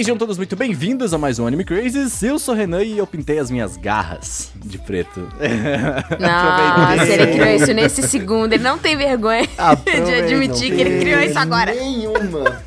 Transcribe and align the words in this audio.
Sejam 0.00 0.16
todos 0.16 0.38
muito 0.38 0.56
bem-vindos 0.56 1.12
a 1.12 1.18
mais 1.18 1.38
um 1.38 1.46
Anime 1.46 1.62
Crazes. 1.62 2.22
Eu 2.22 2.38
sou 2.38 2.54
o 2.54 2.56
Renan 2.56 2.82
e 2.82 2.96
eu 2.96 3.06
pintei 3.06 3.38
as 3.38 3.50
minhas 3.50 3.76
garras 3.76 4.50
de 4.56 4.78
preto. 4.78 5.28
Nossa, 6.18 7.04
ele 7.04 7.26
criou 7.26 7.48
isso 7.48 7.74
nesse 7.74 8.08
segundo. 8.08 8.54
Ele 8.54 8.62
não 8.62 8.78
tem 8.78 8.96
vergonha 8.96 9.46
de 9.84 10.14
admitir 10.14 10.74
que 10.74 10.80
ele 10.80 11.00
criou 11.00 11.20
isso 11.20 11.38
agora. 11.38 11.74
Nenhuma. 11.74 12.62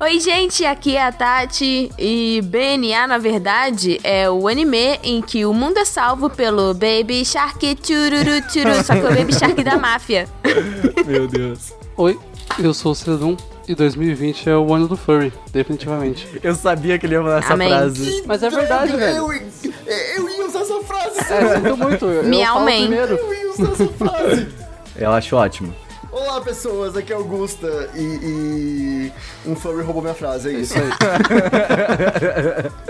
Oi, 0.00 0.18
gente, 0.18 0.64
aqui 0.64 0.96
é 0.96 1.04
a 1.04 1.12
Tati 1.12 1.90
e 1.98 2.40
BNA, 2.42 3.06
na 3.06 3.18
verdade, 3.18 4.00
é 4.02 4.30
o 4.30 4.48
anime 4.48 4.98
em 5.02 5.20
que 5.20 5.44
o 5.44 5.52
mundo 5.52 5.76
é 5.76 5.84
salvo 5.84 6.30
pelo 6.30 6.72
Baby 6.72 7.22
Shark 7.22 7.76
Chururu 7.82 8.50
Churu, 8.50 8.82
só 8.82 8.94
que 8.94 9.00
é 9.00 9.10
o 9.10 9.14
Baby 9.14 9.34
Shark 9.34 9.62
da 9.62 9.76
máfia. 9.76 10.26
Meu 11.04 11.28
Deus. 11.28 11.74
Oi, 11.98 12.18
eu 12.58 12.72
sou 12.72 12.92
o 12.92 12.94
Cedum 12.94 13.36
e 13.72 13.74
2020 13.74 14.48
é 14.48 14.56
o 14.56 14.72
ano 14.72 14.86
do 14.86 14.96
furry, 14.96 15.32
definitivamente. 15.52 16.28
Eu 16.42 16.54
sabia 16.54 16.98
que 16.98 17.06
ele 17.06 17.14
ia 17.14 17.22
falar 17.22 17.38
essa 17.38 17.54
Amém. 17.54 17.68
frase. 17.68 18.22
Mas 18.26 18.42
é 18.42 18.50
verdade, 18.50 18.96
velho. 18.96 19.16
Eu, 19.16 19.32
eu 19.32 20.28
ia 20.28 20.46
usar 20.46 20.60
essa 20.60 20.80
frase, 20.80 21.18
É, 21.32 21.54
sinto 21.56 21.76
muito. 21.76 22.04
Eu, 22.06 22.22
eu 22.22 22.54
man. 22.60 22.64
primeiro. 22.66 23.14
eu 23.14 23.34
ia 23.34 23.50
usar 23.50 23.72
essa 23.72 23.88
frase. 23.88 24.48
Eu 24.96 25.10
acho 25.12 25.36
ótimo. 25.36 25.74
Olá, 26.12 26.42
pessoas, 26.42 26.94
aqui 26.94 27.10
é 27.10 27.16
Augusta 27.16 27.88
e, 27.94 28.02
e 28.02 29.12
um 29.46 29.56
furry 29.56 29.82
roubou 29.82 30.02
minha 30.02 30.14
frase, 30.14 30.50
é 30.50 30.52
isso. 30.52 30.74
Isso 30.74 30.82
aí. 30.82 30.90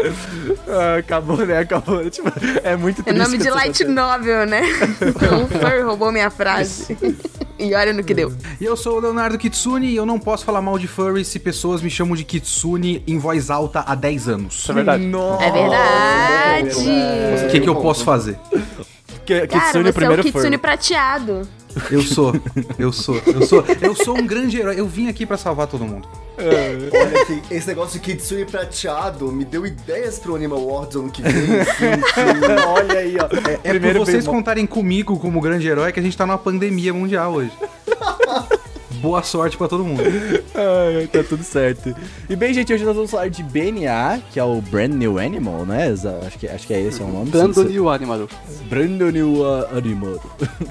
Ah, 0.69 0.97
acabou, 0.99 1.37
né? 1.47 1.59
Acabou. 1.59 2.09
Tipo, 2.11 2.33
é 2.65 2.75
muito 2.77 3.01
É 3.03 3.05
triste. 3.05 3.19
nome 3.23 3.39
de 3.39 3.51
light 3.51 3.85
novel, 3.85 4.47
né? 4.47 4.63
Um 5.33 5.47
fur 5.47 5.87
roubou 5.87 6.11
minha 6.11 6.31
frase. 6.31 6.97
E 7.59 7.75
olha 7.75 7.93
no 7.93 8.03
que 8.03 8.13
deu. 8.15 8.33
E 8.61 8.65
eu 8.65 8.77
sou 8.77 8.97
o 8.97 9.01
Leonardo 9.01 9.37
Kitsune 9.39 9.87
e 9.89 9.97
eu 9.97 10.07
não 10.07 10.19
posso 10.19 10.45
falar 10.45 10.61
mal 10.63 10.79
de 10.79 10.89
furry 10.89 11.25
se 11.25 11.39
pessoas 11.39 11.81
me 11.83 11.91
chamam 11.91 12.17
de 12.17 12.25
Kitsune 12.25 13.03
em 13.07 13.19
voz 13.19 13.51
alta 13.51 13.81
há 13.87 13.95
10 13.95 14.29
anos. 14.29 14.55
Isso 14.61 14.73
é 14.73 14.75
verdade. 14.75 15.05
Nossa. 15.05 15.45
É 15.45 15.53
verdade. 15.53 17.45
O 17.47 17.51
que, 17.51 17.61
que 17.61 17.69
eu 17.69 17.77
posso 17.77 18.03
fazer? 18.05 18.37
Cara, 19.27 19.47
Kitsune 19.47 19.85
você 19.85 19.89
é 19.89 19.93
primeiro 19.93 20.23
o 20.23 20.25
Kitsune 20.25 20.45
furry. 20.45 20.59
prateado. 20.59 21.43
Eu 21.91 22.03
sou, 22.03 22.33
eu 22.79 22.93
sou, 22.93 23.21
eu 23.27 23.47
sou, 23.47 23.65
eu 23.81 23.95
sou 23.95 24.19
um 24.19 24.27
grande 24.27 24.59
herói. 24.59 24.79
Eu 24.79 24.87
vim 24.87 25.09
aqui 25.09 25.25
pra 25.27 25.37
salvar 25.37 25.67
todo 25.67 25.85
mundo. 25.85 26.07
Olha 26.39 27.23
aqui, 27.23 27.43
esse 27.51 27.67
negócio 27.67 27.99
de 27.99 28.01
Kitsune 28.01 28.45
prateado 28.45 29.31
me 29.31 29.45
deu 29.45 29.67
ideias 29.67 30.19
pro 30.19 30.35
Animal 30.35 30.59
Awards 30.61 30.97
ano 30.97 31.11
que 31.11 31.23
vem. 31.23 31.61
assim, 31.61 31.85
Olha 32.69 32.99
aí, 32.99 33.17
ó. 33.19 33.27
É 33.65 33.71
Primeiro 33.71 33.99
por 34.01 34.07
vocês 34.07 34.25
bem- 34.25 34.35
contarem 34.35 34.67
comigo 34.67 35.19
como 35.19 35.41
grande 35.41 35.67
herói 35.69 35.93
que 35.93 36.01
a 36.01 36.03
gente 36.03 36.17
tá 36.17 36.27
numa 36.27 36.39
pandemia 36.39 36.93
mundial 36.93 37.33
hoje. 37.35 37.53
Boa 39.03 39.23
sorte 39.25 39.57
pra 39.57 39.67
todo 39.67 39.85
mundo. 39.85 40.01
Ai, 40.55 41.09
tá 41.09 41.25
tudo 41.25 41.43
certo. 41.43 41.95
E 42.31 42.37
bem, 42.37 42.55
gente, 42.55 42.73
hoje 42.73 42.85
nós 42.85 42.95
vamos 42.95 43.11
falar 43.11 43.29
de 43.29 43.43
BNA, 43.43 44.23
que 44.31 44.39
é 44.39 44.45
o 44.45 44.61
Brand 44.61 44.93
New 44.93 45.19
Animal, 45.19 45.67
né? 45.67 45.93
Acho 46.25 46.39
que, 46.39 46.47
acho 46.47 46.67
que 46.69 46.73
é 46.73 46.81
esse 46.81 47.03
é 47.03 47.05
o 47.05 47.09
nome. 47.09 47.33
Sim, 47.53 47.65
New 47.65 47.89
Animal. 47.89 48.29
Brand 48.69 48.91
New 48.91 49.43
uh, 49.43 49.77
Animal. 49.77 50.21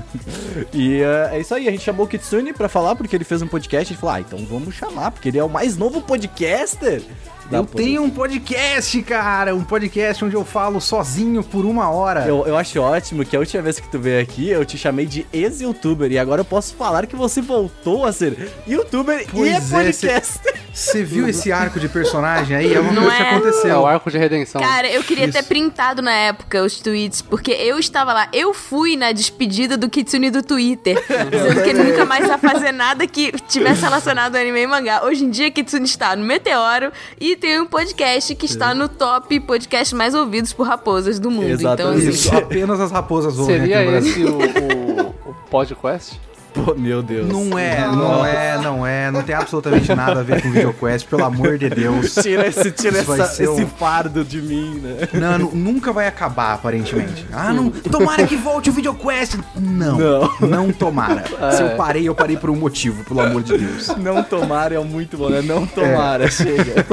e 0.74 1.02
uh, 1.02 1.34
é 1.34 1.42
isso 1.42 1.54
aí, 1.54 1.68
a 1.68 1.72
gente 1.72 1.84
chamou 1.84 2.06
o 2.06 2.10
Kitsune 2.10 2.54
pra 2.54 2.70
falar, 2.70 2.96
porque 2.96 3.14
ele 3.18 3.26
fez 3.26 3.42
um 3.42 3.48
podcast. 3.48 3.92
A 3.92 3.94
gente 3.94 4.00
falou, 4.00 4.16
ah, 4.16 4.22
então 4.22 4.40
vamos 4.46 4.74
chamar, 4.76 5.12
porque 5.12 5.28
ele 5.28 5.38
é 5.38 5.44
o 5.44 5.50
mais 5.50 5.76
novo 5.76 6.02
podcaster. 6.02 7.04
Eu 7.52 7.66
tenho 7.66 8.02
um 8.04 8.10
podcast, 8.10 9.02
cara, 9.04 9.54
um 9.54 9.64
podcast 9.64 10.24
onde 10.24 10.36
eu 10.36 10.46
falo 10.46 10.80
sozinho 10.80 11.44
por 11.44 11.66
uma 11.66 11.90
hora. 11.90 12.26
Eu, 12.26 12.46
eu 12.48 12.56
acho 12.58 12.80
ótimo 12.80 13.26
que 13.26 13.36
a 13.36 13.40
última 13.40 13.62
vez 13.62 13.78
que 13.80 13.90
tu 13.90 14.00
veio 14.00 14.22
aqui, 14.22 14.50
eu 14.50 14.64
te 14.64 14.78
chamei 14.78 15.06
de 15.06 15.28
ex-youtuber. 15.34 16.10
E 16.12 16.18
agora 16.18 16.42
eu 16.42 16.46
posso 16.46 16.74
falar 16.76 17.06
que 17.08 17.16
você 17.16 17.42
voltou 17.42 18.06
a 18.06 18.14
ser 18.14 18.50
youtuber 18.66 19.26
Pois 19.30 19.46
e 19.46 19.50
é 19.50 19.58
é, 19.58 19.60
podcaster. 19.62 20.62
Você 20.74 21.04
viu 21.04 21.28
esse 21.28 21.52
arco 21.52 21.80
de 21.82 21.90
personagem 21.90 22.56
aí? 22.56 22.74
É 22.74 22.80
uma 22.80 22.94
Não 22.94 23.04
coisa 23.04 23.18
que 23.18 23.24
é? 23.24 23.26
É 23.26 23.34
o 23.34 23.38
aconteceu. 23.38 23.86
arco 23.86 24.12
de 24.12 24.18
redenção. 24.18 24.62
Cara, 24.62 24.88
eu 24.90 25.04
queria 25.04 25.26
Isso. 25.26 25.38
ter 25.38 25.44
printado 25.44 26.02
na 26.02 26.14
época 26.14 26.64
os 26.64 26.80
tweets, 26.80 27.22
porque 27.22 27.52
eu 27.52 27.78
estava 27.78 28.14
lá. 28.14 28.30
Eu 28.32 28.54
fui 28.54 28.96
na 28.96 29.12
despedida 29.12 29.76
do 29.76 29.90
Kitsune 29.90 30.32
do 30.32 30.42
Twitter, 30.42 30.96
dizendo 31.30 31.64
que 31.64 31.70
ele 31.70 31.84
nunca 31.84 32.06
mais 32.06 32.26
ia 32.26 32.38
fazer 32.38 32.72
nada 32.72 33.06
que 33.06 33.34
tivesse 33.50 33.82
relacionado 33.82 34.36
ao 34.36 34.42
anime 34.42 34.62
e 34.62 34.68
mangá. 34.68 35.04
Hoje 35.04 35.26
em 35.26 35.30
dia, 35.30 35.52
Kitsune 35.52 35.84
está 35.86 36.16
no 36.16 36.26
Meteoro 36.26 36.92
e 37.20 37.36
tem 37.42 37.60
um 37.60 37.66
podcast 37.66 38.36
que 38.36 38.46
está 38.46 38.74
no 38.76 38.88
top 38.88 39.40
podcast 39.40 39.96
mais 39.96 40.14
ouvidos 40.14 40.54
por 40.54 40.68
raposas 40.68 41.18
do 41.20 41.32
mundo. 41.32 41.46
Então, 41.50 41.56
Exatamente. 41.72 42.08
assim, 42.08 42.10
Isso, 42.10 42.36
apenas 42.38 42.80
as 42.80 42.92
raposas 42.92 43.38
ouvem 43.40 43.56
aqui 43.56 43.68
Seria 43.68 43.84
no 43.84 43.92
Brasil. 43.92 44.40
esse 44.42 44.60
o, 44.60 45.08
o, 45.28 45.32
o 45.32 45.36
podcast? 45.50 46.22
Pô, 46.54 46.76
meu 46.76 47.02
Deus. 47.02 47.28
Não 47.30 47.58
é, 47.58 47.80
não 47.88 48.26
é, 48.26 48.58
não 48.62 48.86
é, 48.86 49.10
não 49.12 49.24
tem 49.24 49.34
absolutamente 49.34 49.94
nada 49.96 50.20
a 50.20 50.24
ver 50.24 50.42
com 50.42 50.52
VideoQuest, 50.52 51.08
pelo 51.08 51.24
amor 51.24 51.58
de 51.58 51.70
Deus. 51.70 52.14
Tira 52.16 52.46
esse, 52.48 52.70
tira 52.72 53.00
essa- 53.00 53.24
esse 53.24 53.48
um- 53.48 53.68
fardo 53.68 54.24
de 54.24 54.42
mim, 54.42 54.80
né? 54.84 55.08
Não, 55.14 55.38
nu- 55.40 55.52
nunca 55.56 55.94
vai 55.94 56.08
acabar, 56.08 56.54
aparentemente. 56.54 57.26
Ah, 57.32 57.54
não, 57.54 57.70
tomara 57.70 58.28
que 58.28 58.36
volte 58.36 58.70
o 58.70 58.74
VideoQuest. 58.74 59.38
Não, 59.56 59.98
Não. 59.98 60.30
não, 60.48 60.72
tomara. 60.74 61.24
Se 61.56 61.62
eu 61.64 61.70
parei, 61.78 62.08
eu 62.08 62.14
parei 62.16 62.36
por 62.36 62.50
um 62.50 62.56
motivo, 62.56 63.04
pelo 63.06 63.22
amor 63.22 63.44
de 63.44 63.58
Deus. 63.58 63.88
Não 63.98 64.22
tomar 64.22 64.72
é 64.74 64.80
muito 64.80 65.18
bom, 65.18 65.30
né? 65.30 65.42
Não 65.42 65.66
tomara, 65.66 66.30
chega. 66.30 66.86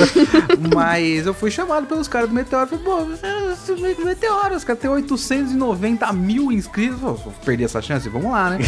Mas 0.74 1.26
eu 1.26 1.34
fui 1.34 1.50
chamado 1.50 1.86
pelos 1.86 2.08
caras 2.08 2.28
do 2.28 2.34
Meteoro. 2.34 2.66
Falei, 2.66 2.84
pô, 2.84 3.04
você 3.04 3.26
é 3.26 4.04
Meteoro, 4.04 4.54
os 4.56 4.64
caras 4.64 4.80
têm 4.80 4.90
890 4.90 6.12
mil 6.12 6.50
inscritos. 6.50 6.98
Pô, 7.00 7.12
vou 7.14 7.32
perder 7.44 7.64
essa 7.64 7.80
chance? 7.82 8.08
Vamos 8.08 8.30
lá, 8.32 8.50
né? 8.50 8.58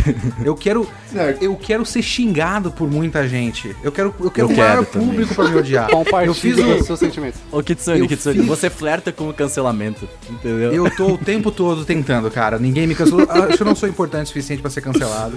Eu 0.43 0.55
quero, 0.55 0.89
Certo. 1.13 1.43
eu 1.43 1.55
quero 1.57 1.85
ser 1.85 2.03
xingado 2.03 2.71
por 2.71 2.91
muita 2.91 3.27
gente. 3.29 3.75
Eu 3.83 3.93
quero, 3.93 4.15
eu 4.21 4.31
quero 4.31 4.49
Eu 4.49 4.53
um 4.53 4.57
maior 4.57 4.85
quero 4.85 4.87
público 4.87 5.35
pra 5.35 5.49
me 5.49 5.57
odiar. 5.57 5.89
Eu 6.25 6.35
fiz 6.35 6.55
Compartilha 6.57 6.67
o, 6.67 6.81
os 6.81 6.87
seus 6.87 6.99
sentimentos. 6.99 7.41
Ô, 7.53 7.63
Kitsune, 7.63 8.01
Eu 8.01 8.09
Kitsune, 8.09 8.39
fiz- 8.39 8.47
você 8.47 8.69
flerta 8.71 9.13
com 9.13 9.29
o 9.29 9.35
cancelamento, 9.35 10.09
entendeu? 10.29 10.73
Eu 10.73 10.91
tô 10.97 11.13
o 11.13 11.19
tempo 11.19 11.51
todo 11.51 11.85
tentando, 11.85 12.31
cara. 12.31 12.59
Ninguém 12.59 12.87
me 12.87 12.95
cancelou. 12.95 13.27
Acho 13.31 13.57
que 13.57 13.63
eu 13.63 13.67
não 13.67 13.75
sou 13.77 13.89
importante 13.89 14.25
o 14.25 14.29
suficiente 14.29 14.61
pra 14.63 14.71
ser 14.71 14.81
cancelado. 14.81 15.37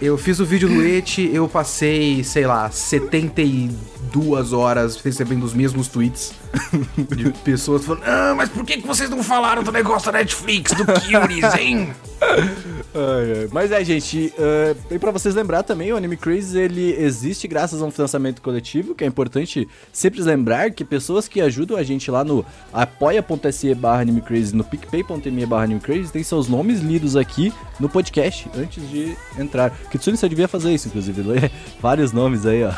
Eu 0.00 0.16
fiz 0.18 0.38
o 0.40 0.44
vídeo 0.44 0.68
do 0.68 0.82
Eti, 0.84 1.30
eu 1.32 1.48
passei, 1.48 2.22
sei 2.24 2.46
lá, 2.46 2.70
72 2.70 4.52
horas 4.52 5.00
recebendo 5.00 5.44
os 5.44 5.54
mesmos 5.54 5.88
tweets 5.88 6.32
de 7.16 7.30
pessoas 7.44 7.84
falando: 7.84 8.02
Ah, 8.04 8.34
mas 8.36 8.48
por 8.48 8.64
que 8.64 8.78
que 8.78 8.86
vocês 8.86 9.08
não 9.10 9.22
falaram 9.22 9.62
do 9.62 9.72
negócio 9.72 10.10
da 10.10 10.18
Netflix, 10.18 10.72
do 10.72 10.84
Curious, 10.84 11.54
hein? 11.54 11.94
Ai, 12.92 13.42
ai. 13.42 13.48
Mas 13.52 13.70
é, 13.70 13.84
gente, 13.84 14.34
uh, 14.36 14.76
e 14.94 14.98
pra 14.98 15.10
vocês 15.10 15.34
lembrar 15.34 15.62
também, 15.62 15.92
o 15.92 15.96
Anime 15.96 16.16
Craze, 16.16 16.58
ele 16.58 16.92
existe 16.98 17.46
graças 17.46 17.80
a 17.80 17.84
um 17.84 17.90
financiamento 17.90 18.42
coletivo, 18.42 18.94
que 18.94 19.04
é 19.04 19.06
importante 19.06 19.68
sempre 19.92 20.20
lembrar 20.20 20.72
que 20.72 20.84
pessoas 20.84 21.28
que 21.28 21.40
ajudam 21.40 21.76
a 21.76 21.82
gente 21.84 22.10
lá 22.10 22.24
no 22.24 22.44
apoia.se 22.72 23.74
barra 23.74 24.00
Anime 24.00 24.20
Craze, 24.20 24.54
no 24.54 24.64
picpay.me 24.64 25.46
barra 25.46 25.64
Anime 25.64 25.80
Craze, 25.80 26.12
tem 26.12 26.22
seus 26.22 26.48
nomes 26.48 26.80
lidos 26.80 27.14
aqui 27.16 27.52
no 27.78 27.88
podcast, 27.88 28.50
antes 28.56 28.88
de 28.90 29.16
entrar. 29.38 29.70
Kitsune, 29.90 30.16
você 30.16 30.28
devia 30.28 30.48
fazer 30.48 30.72
isso, 30.72 30.88
inclusive, 30.88 31.22
ler 31.22 31.50
vários 31.80 32.12
nomes 32.12 32.44
aí, 32.44 32.64
ó, 32.64 32.72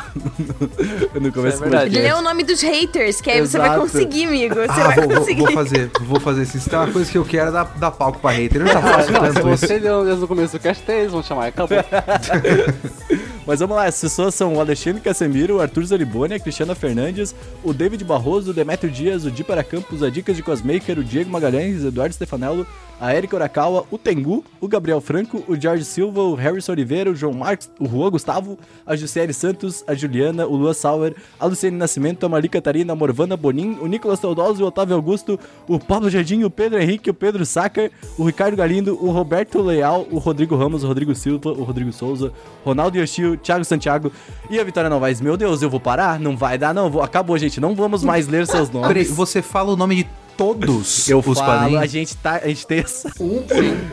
no 1.19 1.31
começo 1.33 1.57
do 1.57 1.63
verdade. 1.63 1.89
lê 1.89 2.01
podcast. 2.01 2.13
o 2.13 2.21
nome 2.21 2.43
dos 2.43 2.61
haters, 2.61 3.19
que 3.19 3.31
aí 3.31 3.41
você 3.41 3.57
vai 3.69 3.79
conseguir, 3.79 4.25
amigo. 4.25 4.55
Você 4.55 4.67
Ah, 4.69 4.87
vai 4.87 4.95
vou, 4.95 5.17
conseguir. 5.19 5.41
vou 5.41 5.51
fazer, 5.51 5.91
vou 6.01 6.19
fazer 6.19 6.41
isso. 6.43 6.59
Se 6.59 6.69
tem 6.69 6.79
uma 6.79 6.91
coisa 6.91 7.11
que 7.11 7.17
eu 7.17 7.25
quero 7.25 7.49
é 7.49 7.51
dar, 7.51 7.63
dar 7.77 7.91
palco 7.91 8.19
pra 8.19 8.31
hater. 8.31 8.61
Eu 8.61 8.67
já 8.67 8.81
faço 8.81 9.11
Não, 9.11 9.19
se 9.25 9.33
tanto 9.33 9.49
isso. 9.49 9.67
você 9.67 9.79
leu 9.79 10.05
desde 10.05 10.23
o 10.23 10.27
começo 10.27 10.57
do 10.57 10.61
cast, 10.61 10.83
eles 10.91 11.11
vão 11.11 11.23
chamar. 11.23 11.47
Acabou. 11.47 11.77
Mas 13.45 13.59
vamos 13.59 13.75
lá, 13.75 13.85
as 13.87 13.99
pessoas 13.99 14.33
são 14.33 14.53
o 14.55 14.59
Alexandre 14.61 15.01
Casemiro, 15.01 15.57
o 15.57 15.61
Arthur 15.61 15.83
Zariboni, 15.85 16.33
a 16.33 16.39
Cristiana 16.39 16.73
Fernandes, 16.73 17.35
o 17.61 17.73
David 17.73 18.01
Barroso, 18.05 18.51
o 18.51 18.53
Demetrio 18.53 18.89
Dias, 18.89 19.25
o 19.25 19.31
Di 19.31 19.43
para 19.43 19.61
Campos, 19.63 20.01
a 20.01 20.09
Dicas 20.09 20.37
de 20.37 20.41
Cosmaker, 20.43 20.97
o 20.97 21.03
Diego 21.03 21.29
Magalhães, 21.29 21.83
o 21.83 21.87
Eduardo 21.89 22.13
Stefanello, 22.15 22.65
a 23.03 23.13
Erika 23.13 23.35
Urakawa, 23.35 23.85
o 23.91 23.97
Tengu, 23.97 24.45
o 24.61 24.67
Gabriel 24.69 25.01
Franco, 25.01 25.43
o 25.45 25.59
Jorge 25.59 25.83
Silva, 25.83 26.21
o 26.21 26.35
Harrison 26.35 26.71
Oliveira, 26.71 27.11
o 27.11 27.15
João 27.15 27.33
Marques, 27.33 27.69
o 27.77 27.85
Juan 27.85 28.09
Gustavo, 28.09 28.57
a 28.85 28.95
Jussiele 28.95 29.33
Santos, 29.33 29.83
a 29.85 29.93
Juliana, 29.93 30.47
o 30.47 30.55
Lua 30.55 30.73
Sauer, 30.73 31.13
a 31.37 31.45
Luciane 31.45 31.75
Nascimento, 31.75 32.25
a 32.25 32.29
Marli 32.29 32.47
Catarina, 32.47 32.93
a 32.93 32.95
Morvana 32.95 33.35
Bonin, 33.35 33.77
o 33.81 33.87
Nicolas 33.87 34.21
Teodoso, 34.21 34.63
o 34.63 34.67
Otávio 34.67 34.95
Augusto, 34.95 35.37
o 35.67 35.77
Pablo 35.77 36.09
Jardim, 36.09 36.45
o 36.45 36.49
Pedro 36.49 36.81
Henrique, 36.81 37.09
o 37.09 37.13
Pedro 37.13 37.45
Sacker, 37.45 37.91
o 38.17 38.23
Ricardo 38.23 38.55
Galindo, 38.55 38.97
o 39.03 39.11
Roberto 39.11 39.61
Leal, 39.61 40.07
o 40.09 40.17
Rodrigo 40.17 40.55
Ramos, 40.55 40.85
o 40.85 40.87
Rodrigo 40.87 41.13
Silva, 41.13 41.49
o 41.49 41.63
Rodrigo 41.63 41.91
Souza, 41.91 42.31
Ronaldo 42.63 42.97
Yoshio, 42.97 43.35
Thiago 43.35 43.65
Santiago 43.65 44.13
e 44.49 44.57
a 44.57 44.63
Vitória 44.63 44.89
Novaes. 44.89 45.19
Meu 45.19 45.35
Deus, 45.35 45.61
eu 45.61 45.69
vou 45.69 45.81
parar? 45.81 46.17
Não 46.21 46.37
vai 46.37 46.57
dar, 46.57 46.73
não. 46.73 47.01
Acabou, 47.01 47.37
gente. 47.37 47.59
Não 47.59 47.75
vamos 47.75 48.01
mais 48.01 48.29
ler 48.29 48.47
seus 48.47 48.69
nomes. 48.69 48.87
Peraí, 48.87 49.03
você 49.03 49.41
fala 49.41 49.73
o 49.73 49.75
nome 49.75 49.97
de 49.97 50.07
todos 50.37 51.09
Eu 51.09 51.19
os 51.19 51.39
falo, 51.39 51.77
a 51.77 51.85
gente, 51.85 52.15
tá, 52.17 52.41
a 52.43 52.47
gente 52.47 52.65
tem 52.67 52.79
essa... 52.79 53.11
Um 53.19 53.43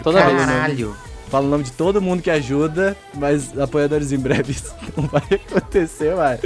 Toda 0.02 0.24
vez. 0.24 0.38
Caralho. 0.38 0.96
Fala 1.30 1.46
o 1.46 1.48
nome 1.48 1.64
de 1.64 1.72
todo 1.72 2.00
mundo 2.02 2.22
que 2.22 2.30
ajuda, 2.30 2.96
mas 3.14 3.58
apoiadores 3.58 4.12
em 4.12 4.18
breve 4.18 4.52
isso 4.52 4.74
não 4.96 5.04
vai 5.06 5.22
acontecer, 5.30 6.14
vai. 6.14 6.38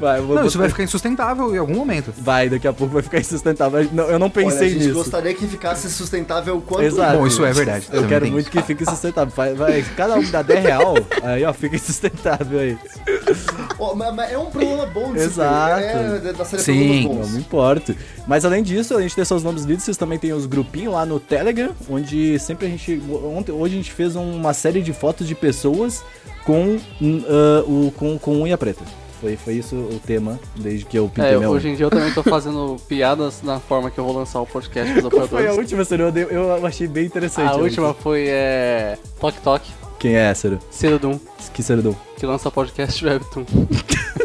Vai, 0.00 0.20
Não, 0.20 0.26
isso 0.26 0.42
botar- 0.44 0.58
vai 0.58 0.68
ficar 0.68 0.82
insustentável 0.82 1.54
em 1.54 1.58
algum 1.58 1.74
momento. 1.76 2.12
Vai, 2.18 2.48
daqui 2.48 2.66
a 2.66 2.72
pouco 2.72 2.92
vai 2.94 3.02
ficar 3.02 3.20
insustentável. 3.20 3.88
Não, 3.92 4.04
eu 4.04 4.18
não 4.18 4.26
Olha, 4.26 4.46
a 4.46 4.50
pensei 4.50 4.70
gente 4.70 4.78
nisso. 4.82 4.94
gostaria 4.94 5.32
que 5.34 5.46
ficasse 5.46 5.88
sustentável 5.90 6.60
quanto 6.60 6.82
Exato. 6.84 7.18
Bom, 7.18 7.26
isso 7.26 7.44
é 7.44 7.52
verdade. 7.52 7.86
Eu 7.92 8.06
quero 8.08 8.26
muito 8.26 8.50
que 8.50 8.60
fique 8.62 8.84
sustentável. 8.84 9.32
Vai, 9.34 9.54
vai, 9.54 9.82
cada 9.96 10.16
um 10.16 10.30
dá 10.30 10.42
10 10.42 10.62
real, 10.64 10.94
aí 11.22 11.44
ó, 11.44 11.52
fica 11.52 11.76
insustentável 11.76 12.58
aí. 12.58 12.76
Ó, 13.78 13.94
mas, 13.94 14.14
mas 14.14 14.32
é 14.32 14.38
um 14.38 14.46
problema 14.46 14.86
bom 14.86 15.12
de 15.12 15.18
se 15.20 15.24
ter. 15.26 15.30
Exato. 15.32 15.82
É 15.82 16.32
da 16.32 16.44
série 16.44 16.62
Sim. 16.62 17.08
Não 17.08 17.28
me 17.28 17.38
importa. 17.38 17.94
Mas 18.26 18.44
além 18.44 18.62
disso, 18.62 18.96
a 18.96 19.02
gente 19.02 19.14
tem 19.14 19.24
seus 19.24 19.42
nomes 19.42 19.64
lidos, 19.64 19.84
vocês 19.84 19.96
também 19.96 20.18
tem 20.18 20.32
os 20.32 20.46
grupinhos 20.46 20.94
lá 20.94 21.04
no 21.04 21.18
Telegram, 21.18 21.70
onde 21.88 22.38
sempre 22.38 22.66
a 22.66 22.68
gente. 22.68 23.00
Ontem, 23.36 23.52
hoje 23.52 23.74
a 23.74 23.76
gente 23.76 23.92
fez 23.92 24.14
uma 24.34 24.52
série 24.54 24.82
de 24.82 24.92
fotos 24.92 25.26
de 25.26 25.34
pessoas 25.34 26.02
com, 26.44 26.78
ah, 27.28 27.64
o, 27.66 27.92
com, 27.96 28.18
com 28.18 28.42
unha 28.42 28.56
preta. 28.58 28.84
Foi, 29.20 29.36
foi 29.36 29.54
isso 29.54 29.76
o 29.76 30.00
tema, 30.04 30.40
desde 30.56 30.84
que 30.84 30.98
eu 30.98 31.08
pintei 31.08 31.34
É, 31.34 31.36
minha 31.36 31.48
hoje 31.48 31.68
em 31.68 31.76
dia 31.76 31.86
eu 31.86 31.90
também 31.90 32.12
tô 32.12 32.24
fazendo 32.28 32.76
piadas 32.88 33.40
na 33.40 33.60
forma 33.60 33.88
que 33.88 33.98
eu 33.98 34.04
vou 34.04 34.16
lançar 34.16 34.40
o 34.40 34.46
podcast 34.46 34.92
dos 34.94 35.02
Qual 35.02 35.10
foi 35.10 35.20
a 35.20 35.24
operadores. 35.52 35.58
última, 35.58 35.84
Ciro? 35.84 36.02
Eu, 36.08 36.28
eu 36.28 36.66
achei 36.66 36.88
bem 36.88 37.06
interessante. 37.06 37.48
A 37.48 37.54
última 37.54 37.94
foi 37.94 38.26
é, 38.26 38.98
Tok 39.20 39.40
Tok, 39.40 39.70
Quem 40.00 40.16
é, 40.16 40.34
Ciro? 40.34 40.58
Cerodum, 40.72 41.20
Que 41.54 41.62
Ciro? 41.62 41.96
que 42.16 42.26
lança 42.26 42.50
podcast 42.50 43.04
Webtoon. 43.04 43.44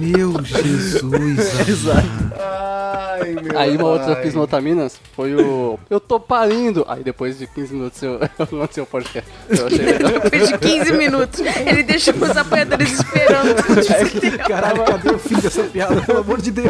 Meu 0.00 0.42
Jesus. 0.44 1.68
Exato. 1.68 2.32
Ai, 2.38 3.36
meu 3.40 3.58
Aí 3.58 3.76
uma 3.76 3.88
outra 3.88 4.06
que 4.06 4.10
eu 4.10 4.14
pai. 4.14 4.24
fiz 4.24 4.34
no 4.34 4.42
Otaminas 4.42 4.98
foi 5.14 5.34
o 5.34 5.78
Eu 5.88 6.00
tô 6.00 6.18
parindo! 6.18 6.84
Aí 6.88 7.04
depois 7.04 7.38
de 7.38 7.46
15 7.46 7.74
minutos 7.74 8.02
eu, 8.02 8.18
lancei 8.50 8.82
o 8.82 8.86
podcast. 8.86 9.30
Eu 9.48 9.66
achei 9.66 9.78
legal. 9.78 10.12
Depois 10.22 10.48
de 10.48 10.58
15 10.58 10.92
minutos, 10.92 11.40
ele 11.66 11.82
deixou 11.82 12.14
os 12.14 12.36
apoiadores 12.36 12.92
esperando. 12.92 13.54
Caralho, 14.46 14.84
cadê 14.84 15.10
o 15.10 15.18
fim 15.18 15.38
dessa 15.40 15.62
piada? 15.64 16.00
Pelo 16.00 16.18
amor 16.20 16.40
de 16.40 16.50
Deus. 16.50 16.68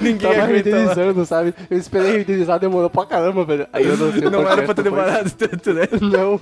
Ninguém 0.00 0.34
Tava 0.34 0.46
renderizando, 0.46 1.24
sabe? 1.24 1.54
Eu 1.70 1.78
esperei 1.78 2.18
renderizar, 2.18 2.58
demorou 2.58 2.90
pra 2.90 3.06
caramba, 3.06 3.44
velho. 3.44 3.66
Aí 3.72 3.86
eu 3.86 3.96
lancei 3.98 4.26
o 4.26 4.30
Não 4.30 4.48
era 4.48 4.62
pra 4.62 4.74
ter 4.74 4.82
demorado 4.82 5.30
tanto, 5.30 5.72
né? 5.72 5.88
Não. 6.00 6.38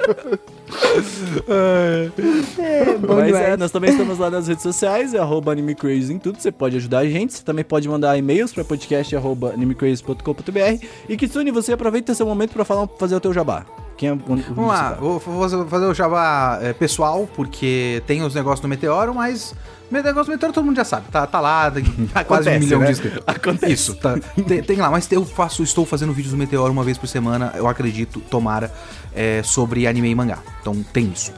Mas 3.09 3.35
é, 3.35 3.57
nós 3.57 3.71
também 3.71 3.91
estamos 3.91 4.19
lá 4.19 4.31
nas 4.31 4.49
redes 4.49 4.63
sociais, 4.63 5.15
é 5.15 5.19
arroba 5.19 5.53
AnimeCrazy 5.61 6.13
em 6.13 6.19
tudo. 6.19 6.41
Você 6.41 6.51
pode 6.51 6.77
ajudar 6.77 6.99
a 7.01 7.07
gente. 7.07 7.35
Você 7.35 7.45
também 7.45 7.65
pode 7.65 7.89
mandar 7.89 8.17
e-mails 8.17 8.53
para 8.53 8.65
podcast 8.65 9.15
arroba 9.15 9.53
animecrazy.com.br. 9.53 10.85
E 11.09 11.17
Kitsune, 11.17 11.51
você 11.51 11.73
aproveita 11.73 12.13
esse 12.13 12.25
momento 12.25 12.53
para 12.53 12.65
falar, 12.65 12.89
fazer 12.99 13.15
o 13.15 13.21
teu 13.21 13.33
jabá. 13.33 13.65
Quem 13.97 14.09
é, 14.09 14.15
Vamos 14.15 14.67
lá, 14.67 14.95
vou 14.95 15.19
vou 15.19 15.67
fazer 15.69 15.85
o 15.85 15.93
jabá 15.93 16.59
é, 16.63 16.73
pessoal, 16.73 17.29
porque 17.37 18.03
tem 18.07 18.23
os 18.23 18.35
negócios 18.35 18.61
do 18.61 18.69
Meteoro, 18.69 19.15
mas 19.15 19.55
o 19.91 20.03
negócio 20.03 20.27
do 20.27 20.33
Meteoro 20.33 20.53
todo 20.53 20.65
mundo 20.65 20.77
já 20.77 20.85
sabe. 20.85 21.07
Tá, 21.11 21.27
tá 21.27 21.41
lá, 21.41 21.71
tem 21.71 21.85
quase 22.27 22.49
um 22.49 22.59
milhão 22.59 22.81
né? 22.81 22.87
de 22.87 22.93
inscritos. 22.93 23.23
Acontece. 23.27 23.73
Isso, 23.73 23.95
tá. 23.97 24.19
Tem, 24.47 24.63
tem 24.63 24.77
lá, 24.77 24.91
mas 24.91 25.11
eu 25.11 25.25
faço, 25.25 25.63
estou 25.63 25.85
fazendo 25.85 26.13
vídeos 26.13 26.33
do 26.33 26.39
Meteoro 26.39 26.73
uma 26.73 26.85
vez 26.85 26.97
por 26.97 27.07
semana, 27.07 27.53
eu 27.57 27.67
acredito, 27.67 28.21
tomara, 28.21 28.73
é, 29.15 29.43
sobre 29.43 29.87
anime 29.87 30.11
e 30.11 30.15
mangá. 30.15 30.39
Então 30.61 30.85
tem 30.93 31.11
isso. 31.13 31.33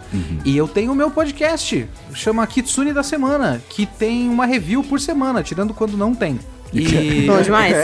E 0.44 0.56
eu 0.56 0.68
tenho 0.68 0.92
o 0.92 0.94
meu 0.94 1.10
podcast, 1.10 1.88
chama 2.12 2.46
Kitsune 2.46 2.92
da 2.92 3.02
Semana, 3.02 3.62
que 3.68 3.86
tem 3.86 4.28
uma 4.28 4.46
review 4.46 4.82
por 4.82 5.00
semana, 5.00 5.42
tirando 5.42 5.72
quando 5.72 5.96
não 5.96 6.14
tem. 6.14 6.38
E 6.72 7.26
Bom 7.28 7.40
demais. 7.42 7.74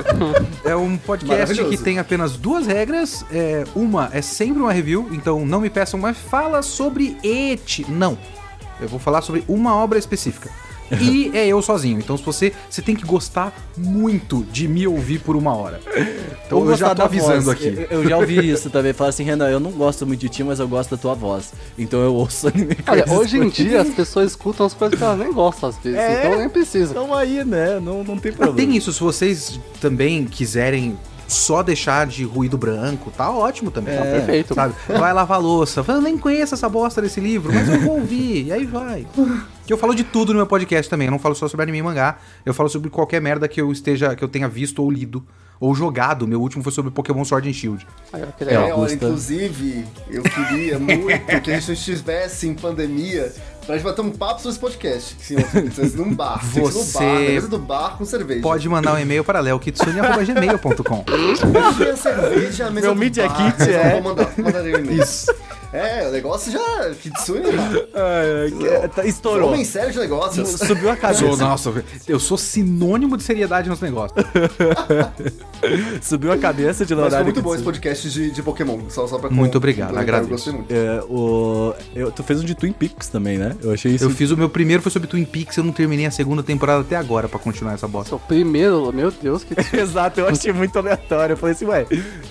é 0.64 0.74
um 0.74 0.96
podcast 0.96 1.62
que 1.64 1.76
tem 1.76 1.98
apenas 1.98 2.36
duas 2.36 2.66
regras. 2.66 3.24
É, 3.30 3.64
uma 3.74 4.08
é 4.12 4.22
sempre 4.22 4.62
uma 4.62 4.72
review, 4.72 5.08
então 5.12 5.44
não 5.44 5.60
me 5.60 5.68
peçam, 5.68 6.00
mas 6.00 6.16
fala 6.16 6.62
sobre 6.62 7.16
et. 7.22 7.84
Não. 7.88 8.18
Eu 8.80 8.88
vou 8.88 8.98
falar 8.98 9.22
sobre 9.22 9.44
uma 9.48 9.74
obra 9.76 9.98
específica. 9.98 10.50
E 11.00 11.30
é 11.34 11.46
eu 11.46 11.62
sozinho. 11.62 11.98
Então, 11.98 12.14
se 12.16 12.22
você, 12.22 12.52
você 12.68 12.82
tem 12.82 12.94
que 12.94 13.06
gostar 13.06 13.56
muito 13.76 14.44
de 14.52 14.68
me 14.68 14.86
ouvir 14.86 15.18
por 15.18 15.34
uma 15.34 15.56
hora. 15.56 15.80
Então, 16.46 16.58
Ou 16.58 16.68
eu 16.70 16.76
já 16.76 16.88
gostar 16.88 16.88
tô 16.90 16.94
da 16.96 17.04
avisando 17.06 17.42
voz. 17.42 17.56
aqui. 17.56 17.86
Eu, 17.90 18.02
eu 18.02 18.08
já 18.08 18.16
ouvi 18.18 18.50
isso 18.50 18.68
também. 18.68 18.92
Fala 18.92 19.08
assim, 19.10 19.24
Renan, 19.24 19.48
eu 19.48 19.58
não 19.58 19.70
gosto 19.72 20.06
muito 20.06 20.20
de 20.20 20.28
ti, 20.28 20.44
mas 20.44 20.60
eu 20.60 20.68
gosto 20.68 20.90
da 20.90 20.96
tua 21.00 21.14
voz. 21.14 21.52
Então 21.78 22.00
eu 22.00 22.14
ouço 22.14 22.48
anime 22.48 22.76
Olha, 22.86 23.04
hoje 23.10 23.38
em 23.38 23.48
dia 23.48 23.80
as 23.80 23.88
pessoas 23.88 24.32
escutam 24.32 24.66
as 24.66 24.74
coisas 24.74 24.98
que 24.98 25.02
elas 25.04 25.18
nem 25.18 25.32
gostam 25.32 25.70
às 25.70 25.78
vezes, 25.78 25.98
É. 25.98 26.26
então 26.26 26.38
nem 26.38 26.48
precisa. 26.50 26.90
Então 26.92 27.14
aí, 27.14 27.42
né? 27.44 27.80
Não, 27.80 28.04
não 28.04 28.18
tem 28.18 28.30
problema. 28.30 28.54
Tem 28.56 28.76
isso, 28.76 28.92
se 28.92 29.00
vocês 29.00 29.58
também 29.80 30.26
quiserem 30.26 30.98
só 31.26 31.62
deixar 31.62 32.06
de 32.06 32.24
ruído 32.24 32.56
branco, 32.56 33.10
tá 33.10 33.30
ótimo 33.30 33.70
também. 33.70 33.94
É. 33.94 34.12
Perfeito. 34.18 34.54
Sabe? 34.54 34.74
Vai 34.88 35.12
lavar 35.12 35.38
a 35.38 35.40
louça. 35.40 35.84
Eu 35.86 36.00
nem 36.00 36.16
conheço 36.18 36.54
essa 36.54 36.68
bosta 36.68 37.00
desse 37.02 37.20
livro, 37.20 37.52
mas 37.52 37.68
eu 37.68 37.80
vou 37.80 38.00
ouvir. 38.00 38.46
E 38.46 38.52
aí 38.52 38.64
vai. 38.64 39.06
Que 39.66 39.72
eu 39.72 39.78
falo 39.78 39.94
de 39.94 40.04
tudo 40.04 40.32
no 40.32 40.38
meu 40.38 40.46
podcast 40.46 40.88
também. 40.90 41.06
Eu 41.06 41.12
não 41.12 41.18
falo 41.18 41.34
só 41.34 41.48
sobre 41.48 41.62
anime 41.64 41.78
e 41.78 41.82
mangá. 41.82 42.18
Eu 42.44 42.52
falo 42.52 42.68
sobre 42.68 42.90
qualquer 42.90 43.20
merda 43.20 43.48
que 43.48 43.60
eu 43.60 43.70
esteja, 43.72 44.14
que 44.14 44.22
eu 44.22 44.28
tenha 44.28 44.48
visto 44.48 44.82
ou 44.82 44.90
lido. 44.90 45.24
Ou 45.60 45.74
jogado. 45.74 46.26
Meu 46.26 46.40
último 46.40 46.62
foi 46.62 46.72
sobre 46.72 46.90
Pokémon 46.90 47.24
Sword 47.24 47.48
and 47.48 47.52
Shield. 47.52 47.86
Ó, 48.12 48.16
que 48.36 48.44
É, 48.44 48.46
legal. 48.46 48.62
olha, 48.64 48.72
Augusta. 48.74 48.94
inclusive, 48.96 49.84
eu 50.10 50.22
queria 50.22 50.78
muito 50.78 51.40
que 51.42 51.50
a 51.50 51.54
gente 51.54 51.66
não 51.68 51.74
estivesse 51.74 52.46
em 52.48 52.54
pandemia 52.54 53.32
pra 53.64 53.76
gente 53.76 53.84
bater 53.84 54.02
um 54.02 54.10
papo 54.10 54.40
sobre 54.42 54.50
esse 54.50 54.58
podcast. 54.58 55.16
Sim, 55.20 55.36
vocês 55.72 55.94
num 55.94 56.12
bar. 56.14 56.44
Você 56.44 56.60
no 56.78 56.84
bar, 56.92 57.02
na 57.14 57.20
mesa 57.20 57.48
do 57.48 57.58
bar 57.58 57.96
com 57.96 58.04
cerveja. 58.04 58.42
Pode 58.42 58.68
mandar 58.68 58.94
um 58.94 58.98
e-mail 58.98 59.24
para 59.24 59.40
leokitsune.gmail.com 59.40 61.04
Tem 61.78 61.90
a 61.90 61.96
cerveja, 61.96 62.66
a 62.66 62.70
mesa 62.70 62.86
Meu 62.86 62.94
do 62.94 63.00
Media 63.00 63.28
bar, 63.28 63.56
Kit 63.56 63.70
eu 63.70 63.78
é- 63.78 63.92
Vou 63.92 64.02
mandar, 64.02 64.32
mandarei 64.36 64.74
um 64.74 64.78
e-mail. 64.80 65.02
Isso. 65.02 65.32
É, 65.74 66.06
o 66.08 66.12
negócio 66.12 66.52
já... 66.52 66.90
Kitsune, 67.02 67.42
ai, 67.94 68.50
que- 68.50 68.88
tá- 68.94 69.04
estourou. 69.04 69.48
Homem 69.50 69.64
sério 69.64 69.92
de 69.92 69.98
negócios. 69.98 70.48
Subiu 70.50 70.88
a 70.90 70.96
cabeça. 70.96 71.20
Sou, 71.26 71.36
nossa, 71.36 71.84
eu 72.06 72.20
sou 72.20 72.38
sinônimo 72.38 73.16
de 73.16 73.24
seriedade 73.24 73.68
nos 73.68 73.80
negócios. 73.80 74.24
Subiu 76.02 76.30
a 76.32 76.36
cabeça 76.38 76.84
de 76.84 76.94
Mas 76.94 77.00
foi 77.02 77.10
Leonardo 77.10 77.24
muito 77.24 77.42
bom 77.42 77.50
esse 77.54 77.58
Kitsune. 77.64 77.72
podcast 77.72 78.10
de, 78.10 78.30
de 78.30 78.42
Pokémon. 78.42 78.78
Só, 78.88 79.06
só 79.08 79.18
pra 79.18 79.30
Muito 79.30 79.56
obrigado, 79.56 79.88
complementar, 79.88 80.14
Eu 80.14 80.20
agradeço. 80.20 80.52
gostei 80.52 80.52
muito. 80.52 80.70
É, 80.72 81.02
o, 81.08 81.74
eu, 81.94 82.12
tu 82.12 82.22
fez 82.22 82.40
um 82.40 82.44
de 82.44 82.54
Twin 82.54 82.72
Peaks 82.72 83.08
também, 83.08 83.38
né? 83.38 83.56
Eu 83.62 83.72
achei 83.72 83.92
isso. 83.92 84.04
Eu 84.04 84.10
fiz 84.10 84.30
o 84.30 84.36
meu 84.36 84.48
primeiro, 84.48 84.80
foi 84.82 84.92
sobre 84.92 85.08
Twin 85.08 85.24
Peaks. 85.24 85.56
Eu 85.56 85.64
não 85.64 85.72
terminei 85.72 86.06
a 86.06 86.10
segunda 86.10 86.42
temporada 86.42 86.82
até 86.82 86.94
agora 86.96 87.28
pra 87.28 87.38
continuar 87.40 87.72
essa 87.74 87.88
bosta. 87.88 88.10
Seu 88.10 88.18
primeiro, 88.20 88.92
meu 88.92 89.10
Deus, 89.10 89.42
que 89.42 89.54
Exato, 89.76 90.20
eu 90.20 90.28
achei 90.28 90.52
muito 90.52 90.78
aleatório. 90.78 91.32
Eu 91.32 91.36
falei 91.36 91.54
assim, 91.54 91.64
ué, 91.64 91.86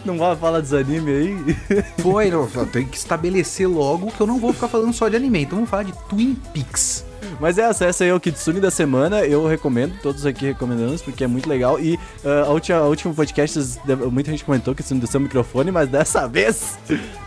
não 0.05 0.17
vai 0.17 0.35
falar 0.35 0.61
dos 0.61 0.73
anime 0.73 1.11
aí? 1.11 1.83
Foi, 1.99 2.29
não, 2.29 2.47
eu 2.55 2.65
tenho 2.67 2.87
que 2.87 2.95
estabelecer 2.97 3.32
logo 3.65 4.11
que 4.11 4.21
eu 4.21 4.27
não 4.27 4.39
vou 4.39 4.53
ficar 4.53 4.67
falando 4.67 4.93
só 4.93 5.07
de 5.07 5.15
anime. 5.15 5.41
Então 5.41 5.57
vamos 5.57 5.69
falar 5.69 5.83
de 5.83 5.93
Twin 6.09 6.35
Peaks. 6.53 7.05
Mas 7.39 7.57
é, 7.57 7.63
essa 7.63 8.03
aí 8.03 8.09
é 8.09 8.13
o 8.13 8.19
Kitsune 8.19 8.59
da 8.59 8.71
semana. 8.71 9.21
Eu 9.25 9.45
recomendo, 9.47 9.93
todos 10.01 10.25
aqui 10.25 10.45
recomendamos, 10.45 11.01
porque 11.01 11.23
é 11.23 11.27
muito 11.27 11.47
legal. 11.49 11.79
E 11.79 11.99
ah, 12.23 12.43
a, 12.47 12.49
última, 12.49 12.77
a 12.79 12.85
última 12.87 13.13
podcast, 13.13 13.79
muita 14.11 14.31
gente 14.31 14.43
comentou 14.45 14.73
Kitsune 14.75 14.99
do 14.99 15.07
seu 15.07 15.19
microfone, 15.19 15.71
mas 15.71 15.89
dessa 15.89 16.27
vez, 16.29 16.77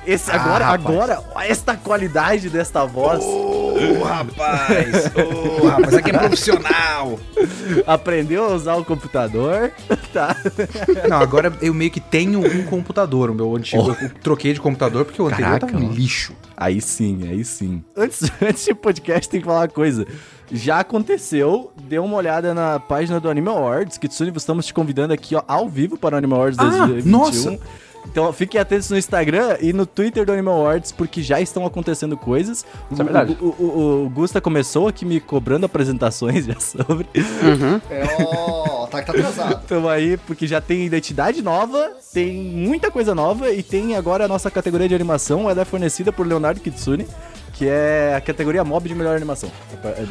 esse, 0.07 0.31
Ah, 0.31 0.37
agora, 0.37 0.65
rapaz. 0.65 0.87
agora, 0.87 1.25
esta 1.47 1.77
qualidade 1.77 2.49
desta 2.49 2.85
voz. 2.85 3.23
Ô, 3.23 4.03
rapaz! 4.05 5.13
Ô, 5.63 5.67
rapaz, 5.67 5.95
aqui 5.95 6.11
é 6.11 6.19
profissional! 6.19 7.19
Aprendeu 7.87 8.45
a 8.45 8.55
usar 8.55 8.77
o 8.77 8.85
computador, 8.85 9.73
tá? 10.13 10.37
Não, 11.09 11.19
agora 11.19 11.53
eu 11.61 11.75
meio 11.75 11.91
que 11.91 12.01
tenho 12.01 12.41
um 12.41 12.65
computador. 12.65 13.31
O 13.31 13.35
meu 13.35 13.55
antigo. 13.55 13.97
Eu 14.01 14.11
troquei 14.23 14.53
de 14.53 14.61
computador 14.61 15.05
porque 15.05 15.21
o 15.21 15.27
anterior 15.27 15.59
Caraca, 15.59 15.67
tava 15.67 15.85
um 15.85 15.93
lixo. 15.93 16.33
Aí 16.57 16.81
sim, 16.81 17.29
aí 17.29 17.45
sim. 17.45 17.85
Antes, 17.97 18.31
antes 18.41 18.65
de 18.65 18.75
podcast, 18.75 19.29
tem 19.29 19.41
que 19.41 19.47
falar 19.47 19.61
uma 19.63 19.69
coisa. 19.69 20.07
Já 20.51 20.81
aconteceu, 20.81 21.73
dê 21.83 21.99
uma 21.99 22.17
olhada 22.17 22.55
na 22.55 22.79
página 22.81 23.19
do 23.21 23.29
Anime 23.29 23.49
Awards. 23.49 23.99
Kitsune, 23.99 24.33
estamos 24.37 24.65
te 24.67 24.73
convidando 24.73 25.13
aqui 25.13 25.35
ó, 25.35 25.43
ao 25.47 25.69
vivo 25.69 25.99
para 25.99 26.15
o 26.15 26.19
Anime 26.19 26.33
Awards 26.35 26.59
Ah, 26.59 26.65
2021. 26.87 27.11
nossa! 27.11 27.59
Então 28.11 28.33
fiquem 28.33 28.61
atentos 28.61 28.89
no 28.91 28.97
Instagram 28.97 29.57
e 29.61 29.73
no 29.73 29.85
Twitter 29.85 30.25
do 30.25 30.33
Animal 30.33 30.61
Awards, 30.61 30.91
porque 30.93 31.23
já 31.23 31.41
estão 31.41 31.67
acontecendo 31.67 32.17
coisas. 32.17 32.65
Isso 32.91 33.01
é 33.01 33.03
O- 33.03 33.05
verdade. 33.05 33.37
O, 33.41 33.45
o, 33.45 34.05
o 34.07 34.11
Gusta 34.11 34.41
começou 34.41 34.89
aqui 34.89 35.05
me 35.05 35.21
cobrando 35.21 35.67
apresentações 35.67 36.47
já 36.47 36.59
sobre. 36.59 37.07
É, 37.91 38.03
ó, 38.25 38.87
tá 38.87 39.01
que 39.03 39.07
tá 39.13 39.19
atrasado. 39.19 39.61
Então 39.67 39.89
aí, 39.89 40.17
porque 40.17 40.47
já 40.47 40.61
tem 40.61 40.85
identidade 40.87 41.43
nova, 41.43 41.91
tem 42.15 42.35
muita 42.37 42.91
coisa 42.91 43.15
nova 43.15 43.51
e 43.51 43.63
tem 43.63 43.97
agora 43.97 44.25
a 44.25 44.29
nossa 44.29 44.51
categoria 44.51 44.89
de 44.89 44.95
animação, 44.95 45.51
ela 45.51 45.63
é 45.63 45.65
fornecida 45.65 46.13
por 46.13 46.27
Leonardo 46.27 46.61
Kitsune, 46.61 47.07
que 47.53 47.67
é 47.69 48.15
a 48.17 48.21
categoria 48.21 48.63
mob 48.65 48.89
de 48.89 48.95
melhor 48.95 49.17
animação. 49.17 49.51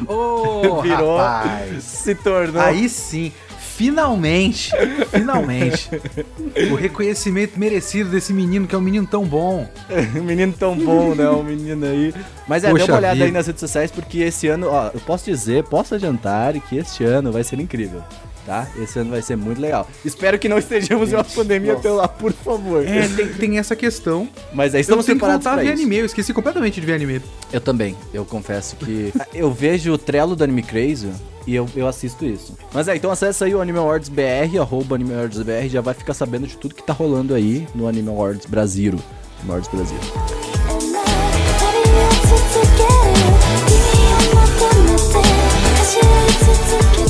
Ô, 0.08 0.82
Virou, 0.84 1.18
rapaz! 1.18 1.84
se 1.84 2.16
tornou. 2.16 2.62
Aí 2.62 2.90
sim, 2.90 3.32
finalmente, 3.76 4.72
finalmente, 5.12 5.90
o 6.72 6.76
reconhecimento 6.76 7.60
merecido 7.60 8.10
desse 8.10 8.34
menino, 8.34 8.68
que 8.68 8.74
é 8.74 8.78
um 8.78 8.82
menino 8.82 9.06
tão 9.06 9.26
bom. 9.26 9.68
um 10.16 10.24
menino 10.24 10.54
tão 10.54 10.78
bom, 10.78 11.14
né? 11.14 11.30
Um 11.30 11.44
menino 11.44 11.86
aí. 11.86 12.14
Mas 12.48 12.64
é, 12.64 12.68
dê 12.68 12.74
Poxa 12.74 12.92
uma 12.92 12.98
olhada 12.98 13.16
vida. 13.16 13.26
aí 13.26 13.32
nas 13.32 13.48
redes 13.48 13.60
sociais, 13.60 13.92
porque 13.92 14.20
esse 14.20 14.48
ano, 14.48 14.68
ó, 14.70 14.92
eu 14.94 15.00
posso 15.02 15.26
dizer, 15.26 15.64
posso 15.66 15.96
adiantar 15.96 16.54
que 16.62 16.78
este 16.78 17.04
ano 17.04 17.32
vai 17.32 17.44
ser 17.44 17.60
incrível. 17.60 18.02
tá? 18.46 18.68
Esse 18.82 19.00
ano 19.00 19.12
vai 19.12 19.22
ser 19.22 19.36
muito 19.36 19.60
legal. 19.60 19.88
Espero 20.06 20.40
que 20.40 20.48
não 20.48 20.58
estejamos 20.58 21.12
em 21.12 21.16
uma 21.16 21.24
pandemia 21.24 21.74
nossa. 21.74 21.84
pelo 21.84 21.96
lá, 21.98 22.08
por 22.08 22.32
favor. 22.32 22.88
É, 22.88 23.08
tem, 23.10 23.28
tem 23.28 23.58
essa 23.58 23.76
questão. 23.76 24.30
Mas 24.54 24.74
aí 24.74 24.82
estamos 24.82 25.06
que 25.06 25.12
preparados 25.12 25.44
voltar 25.44 25.60
a 25.60 25.62
pra 25.62 25.64
ver 25.64 25.74
isso. 25.74 25.82
anime, 25.82 25.98
eu 25.98 26.06
esqueci 26.06 26.34
completamente 26.34 26.80
de 26.80 26.86
ver 26.86 26.94
anime. 26.94 27.22
Eu 27.52 27.60
também. 27.60 27.96
Eu 28.14 28.24
confesso 28.24 28.78
que 28.78 29.12
eu 29.34 29.52
vejo 29.52 29.92
o 29.92 29.98
trelo 29.98 30.36
do 30.36 30.44
Anime 30.44 30.64
Crazy 30.64 31.10
e 31.46 31.56
eu, 31.56 31.68
eu 31.76 31.88
assisto 31.88 32.26
isso. 32.26 32.58
Mas 32.74 32.88
é, 32.88 32.96
então 32.96 33.12
acessa 33.12 33.46
aí 33.46 33.54
o 33.54 33.62
Anime 33.62 33.78
Awards 33.78 34.10
BR, 34.10 34.60
arroba 34.60 34.96
Anime 34.96 35.14
Awards 35.14 35.42
BR, 35.42 35.68
já 35.70 35.82
vai 35.82 35.94
ficar 35.94 36.14
sabendo 36.14 36.48
de 36.48 36.58
tudo 36.58 36.76
que 36.76 36.84
tá 36.84 36.94
rolando 36.94 37.34
aí 37.34 37.68
no 37.74 37.88
Anime 37.88 38.10
Awards 38.10 38.46
Brasil. 38.46 39.00
Anime 39.40 39.52
Awards 39.52 39.70
Brasil. 39.70 39.98
走 46.66 47.05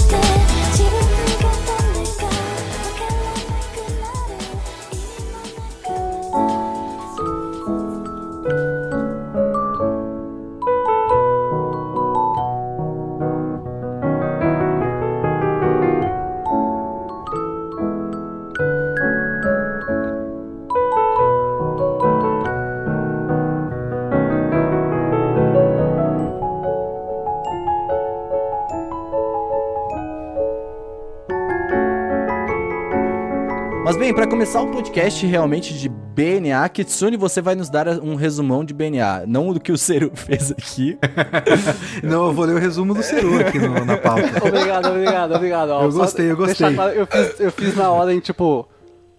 começar 34.45 34.61
o 34.61 34.67
podcast 34.67 35.25
realmente 35.25 35.73
de 35.73 35.89
BNA, 35.89 36.69
Kitsune, 36.69 37.17
você 37.17 37.41
vai 37.41 37.55
nos 37.55 37.67
dar 37.67 37.87
um 37.87 38.13
resumão 38.13 38.63
de 38.63 38.75
BNA. 38.75 39.23
Não 39.25 39.49
o 39.49 39.59
que 39.59 39.71
o 39.71 39.77
Seru 39.77 40.11
fez 40.13 40.51
aqui. 40.51 40.95
Não, 42.03 42.27
eu 42.27 42.31
vou 42.33 42.45
ler 42.45 42.55
o 42.55 42.59
resumo 42.59 42.93
do 42.93 43.01
Seru 43.01 43.39
aqui 43.39 43.57
no- 43.57 43.83
na 43.83 43.97
pauta. 43.97 44.21
Obrigado, 44.47 44.85
obrigado, 44.89 45.33
obrigado. 45.33 45.69
Ó, 45.71 45.83
Eu 45.85 45.91
gostei, 45.91 46.29
eu 46.29 46.37
gostei. 46.37 46.75
claro, 46.75 46.91
eu, 46.91 47.07
fiz, 47.07 47.39
eu 47.39 47.51
fiz 47.51 47.75
na 47.75 47.89
hora 47.89 48.13
em 48.13 48.19
tipo 48.19 48.67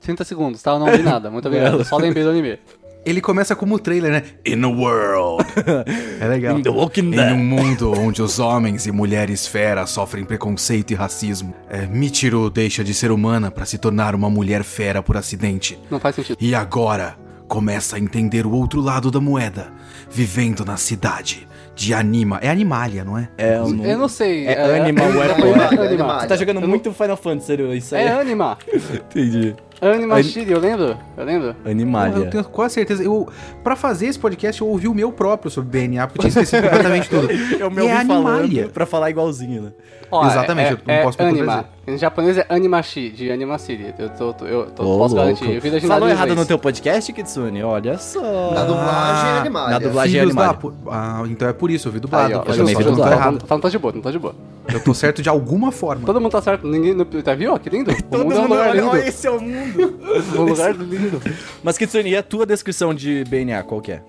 30 0.00 0.22
segundos, 0.22 0.62
tá? 0.62 0.74
Eu 0.74 0.78
não 0.78 0.86
vi 0.92 1.02
nada. 1.02 1.28
Muito 1.28 1.48
obrigado. 1.48 1.84
Só 1.84 1.96
lembrei 1.96 2.22
do 2.22 2.30
anime. 2.30 2.60
Ele 3.06 3.20
começa 3.20 3.54
como 3.54 3.76
o 3.76 3.78
trailer, 3.78 4.10
né? 4.10 4.22
In 4.44 4.64
a 4.64 4.68
world. 4.68 5.44
É 6.20 6.26
legal. 6.26 6.58
In 6.58 6.62
the 6.62 6.70
Walking 6.70 7.14
Em 7.14 7.32
um 7.32 7.38
mundo 7.38 7.92
onde 7.92 8.20
os 8.20 8.38
homens 8.40 8.86
e 8.86 8.90
mulheres 8.90 9.46
feras 9.46 9.90
sofrem 9.90 10.24
preconceito 10.24 10.90
e 10.90 10.94
racismo, 10.94 11.54
é, 11.68 11.86
Michiru 11.86 12.50
deixa 12.50 12.82
de 12.82 12.92
ser 12.92 13.12
humana 13.12 13.50
para 13.50 13.64
se 13.64 13.78
tornar 13.78 14.14
uma 14.14 14.28
mulher 14.28 14.64
fera 14.64 15.02
por 15.02 15.16
acidente. 15.16 15.78
Não 15.90 16.00
faz 16.00 16.16
sentido. 16.16 16.38
E 16.40 16.54
agora 16.54 17.16
começa 17.46 17.96
a 17.96 17.98
entender 18.00 18.44
o 18.44 18.50
outro 18.50 18.80
lado 18.80 19.10
da 19.10 19.20
moeda, 19.20 19.68
vivendo 20.10 20.64
na 20.64 20.76
cidade 20.76 21.46
de 21.76 21.92
Anima. 21.92 22.38
É 22.42 22.48
Animalia, 22.48 23.04
não 23.04 23.18
é? 23.18 23.28
É, 23.36 23.60
um... 23.60 23.84
Eu 23.84 23.98
não 23.98 24.08
sei. 24.08 24.46
É 24.46 24.80
Animal 24.80 25.12
é, 25.12 25.16
Weapon, 25.16 25.46
é, 25.46 25.56
né? 25.56 25.64
Anima. 25.66 25.84
Animal. 25.84 26.20
Você 26.20 26.26
tá 26.26 26.36
jogando 26.36 26.56
Eu 26.56 26.62
não- 26.62 26.68
muito 26.68 26.92
Final 26.92 27.16
Fantasy, 27.16 27.76
isso 27.76 27.94
aí. 27.94 28.04
É 28.04 28.20
Anima. 28.20 28.58
Entendi. 28.66 29.54
Anima 29.80 30.16
An- 30.16 30.20
eu 30.48 30.58
lembro? 30.58 30.96
Eu 31.16 31.24
lembro? 31.24 31.56
Animalia. 31.64 32.16
Eu 32.24 32.30
tenho 32.30 32.44
quase 32.44 32.74
certeza. 32.74 33.02
Eu, 33.04 33.28
pra 33.62 33.76
fazer 33.76 34.06
esse 34.06 34.18
podcast, 34.18 34.60
eu 34.62 34.68
ouvi 34.68 34.88
o 34.88 34.94
meu 34.94 35.12
próprio 35.12 35.50
sobre 35.50 35.86
BNA, 35.86 36.06
porque 36.06 36.26
eu 36.26 36.30
tinha 36.30 36.42
esquecido 36.42 36.62
completamente 36.64 37.08
tudo. 37.10 37.28
Eu 37.60 37.70
me 37.70 37.82
E 37.82 37.86
é 37.88 37.92
ouvi 37.94 38.06
falando 38.06 38.28
Animalia. 38.28 38.68
pra 38.68 38.86
falar 38.86 39.10
igualzinho, 39.10 39.62
né? 39.62 39.72
Ó, 40.10 40.26
Exatamente, 40.26 40.68
é, 40.68 40.72
eu 40.72 40.78
não 40.86 40.94
é 40.94 41.02
posso 41.02 41.18
me 41.22 41.28
Anima. 41.28 41.44
contradizer. 41.46 41.76
Em 41.88 41.98
japonês 41.98 42.38
é 42.38 42.46
Animashi, 42.48 43.10
de 43.10 43.30
Anima 43.30 43.58
City. 43.58 43.94
Eu, 43.98 44.08
tô, 44.10 44.32
tô- 44.32 44.44
eu 44.46 44.66
tô- 44.66 44.82
Ô, 44.84 44.98
posso 44.98 45.14
louco. 45.14 45.16
garantir. 45.30 45.54
Eu 45.54 45.60
vi 45.60 45.70
da 45.70 45.80
Falou 45.80 46.08
errado 46.08 46.34
no 46.34 46.44
teu 46.46 46.58
podcast, 46.58 47.12
Kitsune? 47.12 47.62
Olha 47.62 47.96
só. 47.98 48.20
Na 48.52 48.64
dublagem 48.64 49.30
Ah, 49.30 49.40
Animalia. 49.40 49.70
na 49.70 49.78
dublagem- 49.78 50.20
Filhos 50.20 50.34
da... 50.34 50.42
Animalia. 50.50 50.60
pu- 50.60 50.90
Ah, 50.90 51.22
então 51.26 51.48
é 51.48 51.52
por 51.52 51.70
isso, 51.70 51.88
eu 51.88 51.92
vi 51.92 52.00
dublado. 52.00 52.26
Aí, 52.26 52.34
ó, 52.34 52.38
eu 52.38 52.56
também 52.56 52.66
vi 52.66 52.72
eu 52.72 52.78
não 52.78 52.84
tô 52.84 52.90
dublado. 52.90 53.12
errado. 53.14 53.44
Não 53.48 53.60
tá 53.60 53.68
de 53.68 53.78
boa, 53.78 53.92
não 53.94 54.00
tá 54.02 54.10
de 54.10 54.18
boa. 54.18 54.34
Eu 54.72 54.80
tô 54.82 54.92
certo 54.94 55.22
de 55.22 55.28
alguma 55.28 55.70
forma. 55.70 56.04
Todo 56.06 56.20
mundo 56.20 56.32
tá 56.32 56.42
certo. 56.42 56.66
Ninguém. 56.66 56.92
No, 56.94 57.04
tá 57.04 57.34
viu? 57.34 57.52
ó, 57.54 57.58
Que 57.58 57.70
lindo. 57.70 57.90
O 57.94 58.02
Todo 58.02 58.24
mundo 58.24 58.32
é 58.34 58.38
um 58.38 58.42
mundo 58.42 58.50
lugar 58.50 58.68
olha, 58.70 58.80
lindo. 58.80 58.90
olha, 58.92 59.08
esse 59.08 59.26
é 59.26 59.30
o 59.30 59.40
mundo. 59.40 60.00
Um 60.36 60.42
lugar 60.42 60.74
lindo. 60.74 61.22
Mas 61.62 61.78
Kitsune, 61.78 62.10
e 62.10 62.16
a 62.16 62.22
tua 62.22 62.44
descrição 62.46 62.92
de 62.94 63.22
BNA, 63.28 63.62
qual 63.62 63.80
que 63.80 63.92
é? 63.92 64.02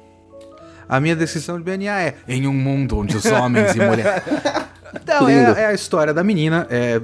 A 0.90 1.00
minha 1.00 1.16
descrição 1.16 1.58
de 1.58 1.64
BNA 1.64 2.02
é 2.02 2.16
em 2.28 2.48
um 2.48 2.54
mundo 2.54 2.98
onde 2.98 3.16
os 3.18 3.26
homens 3.26 3.76
e 3.76 3.80
mulheres. 3.80 4.24
Lindo. 4.94 5.58
é, 5.58 5.62
é 5.64 5.66
a 5.68 5.74
história 5.74 6.14
da 6.14 6.24
menina. 6.24 6.68
É, 6.70 7.00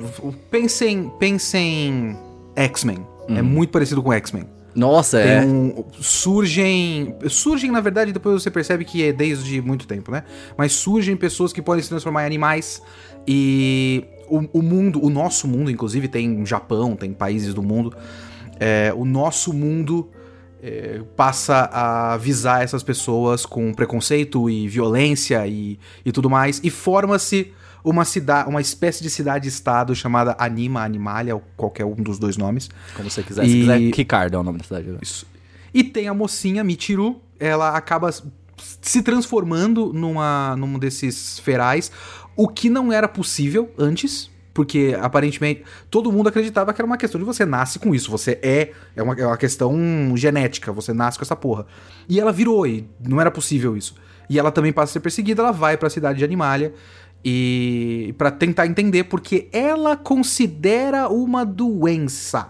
pensem, 0.50 1.12
pensem 1.20 2.18
X-Men. 2.56 3.06
É 3.30 3.42
muito 3.42 3.70
parecido 3.72 4.02
com 4.04 4.12
X-Men. 4.12 4.46
Nossa, 4.76 5.20
Tem 5.22 5.32
é. 5.32 5.42
um- 5.42 5.86
surgem. 6.02 7.16
Surgem, 7.30 7.70
na 7.72 7.80
verdade, 7.80 8.12
depois 8.12 8.42
você 8.42 8.50
percebe 8.50 8.84
que 8.84 9.04
é 9.04 9.14
desde 9.14 9.62
muito 9.62 9.86
tempo, 9.88 10.12
né? 10.12 10.24
Mas 10.58 10.74
surgem 10.74 11.16
pessoas 11.16 11.54
que 11.54 11.62
podem 11.62 11.82
se 11.84 11.90
transformar 11.90 12.24
em 12.24 12.26
animais. 12.26 12.82
E 13.28 14.04
o, 14.28 14.60
o 14.60 14.62
mundo, 14.62 15.04
o 15.04 15.10
nosso 15.10 15.48
mundo, 15.48 15.70
inclusive, 15.70 16.08
tem 16.08 16.46
Japão, 16.46 16.96
tem 16.96 17.14
países 17.14 17.54
do 17.54 17.62
mundo. 17.62 17.96
é, 18.60 18.92
o 18.96 19.06
nosso 19.06 19.54
mundo 19.54 20.10
é, 20.62 21.02
passa 21.16 21.70
a 21.72 22.18
visar 22.18 22.64
essas 22.64 22.82
pessoas 22.84 23.46
com 23.46 23.74
preconceito 23.74 24.50
e 24.50 24.68
violência 24.68 25.46
e, 25.48 25.78
e 26.06 26.12
tudo 26.12 26.30
mais. 26.30 26.60
E 26.64 26.70
forma-se 26.70 27.54
uma 27.84 28.06
cidade, 28.06 28.50
uma 28.50 28.62
espécie 28.62 29.04
de 29.04 29.10
cidade-estado 29.10 29.94
chamada 29.96 30.36
Anima, 30.40 30.84
Animalia, 30.84 31.36
ou 31.36 31.44
qualquer 31.58 31.86
um 31.86 31.96
dos 31.96 32.18
dois 32.18 32.38
nomes. 32.38 32.70
Como 32.96 33.10
você 33.10 33.22
quiser. 33.24 33.44
Se 33.46 33.50
E- 33.52 33.60
quiser, 33.62 33.80
Ricardo 33.96 34.36
é 34.36 34.40
o 34.40 34.44
nome 34.44 34.58
da 34.60 34.64
cidade. 34.64 34.88
né? 34.90 34.98
Isso. 35.02 35.26
E 35.74 35.84
tem 35.84 36.08
a 36.08 36.14
mocinha, 36.14 36.64
Michiru, 36.64 37.22
ela 37.40 37.76
acaba 37.76 38.10
se 38.82 39.02
transformando 39.02 39.92
numa, 39.94 40.56
num 40.56 40.78
desses 40.80 41.40
ferais, 41.40 41.92
o 42.36 42.48
que 42.48 42.70
não 42.70 42.92
era 42.94 43.08
possível 43.08 43.70
antes, 43.78 44.30
porque 44.54 44.96
aparentemente 45.02 45.64
todo 45.90 46.12
mundo 46.12 46.30
acreditava 46.30 46.72
que 46.74 46.80
era 46.80 46.86
uma 46.86 46.96
questão 46.98 47.20
de 47.20 47.26
você 47.26 47.44
nasce 47.46 47.80
com 47.80 47.94
isso, 47.94 48.12
você 48.12 48.40
é, 48.44 48.72
é 48.96 49.02
uma, 49.04 49.16
é 49.16 49.26
uma 49.26 49.36
questão 49.38 49.76
genética, 50.16 50.72
você 50.72 50.94
nasce 50.94 51.18
com 51.18 51.24
essa 51.26 51.36
porra. 51.36 51.66
E 52.08 52.20
ela 52.20 52.32
virou, 52.32 52.66
e 52.68 52.88
não 53.00 53.20
era 53.20 53.32
possível 53.32 53.76
isso. 53.76 53.96
E 54.30 54.40
ela 54.40 54.52
também 54.52 54.72
passa 54.72 54.92
a 54.92 54.94
ser 54.94 55.00
perseguida, 55.00 55.42
ela 55.42 55.52
vai 55.52 55.76
pra 55.76 55.90
cidade 55.90 56.20
de 56.20 56.24
Animalia 56.24 56.74
e 57.24 58.14
para 58.18 58.32
tentar 58.32 58.68
entender 58.68 59.06
porque 59.06 59.48
ela 59.52 59.96
considera 59.96 61.08
uma 61.08 61.46
doença. 61.46 62.50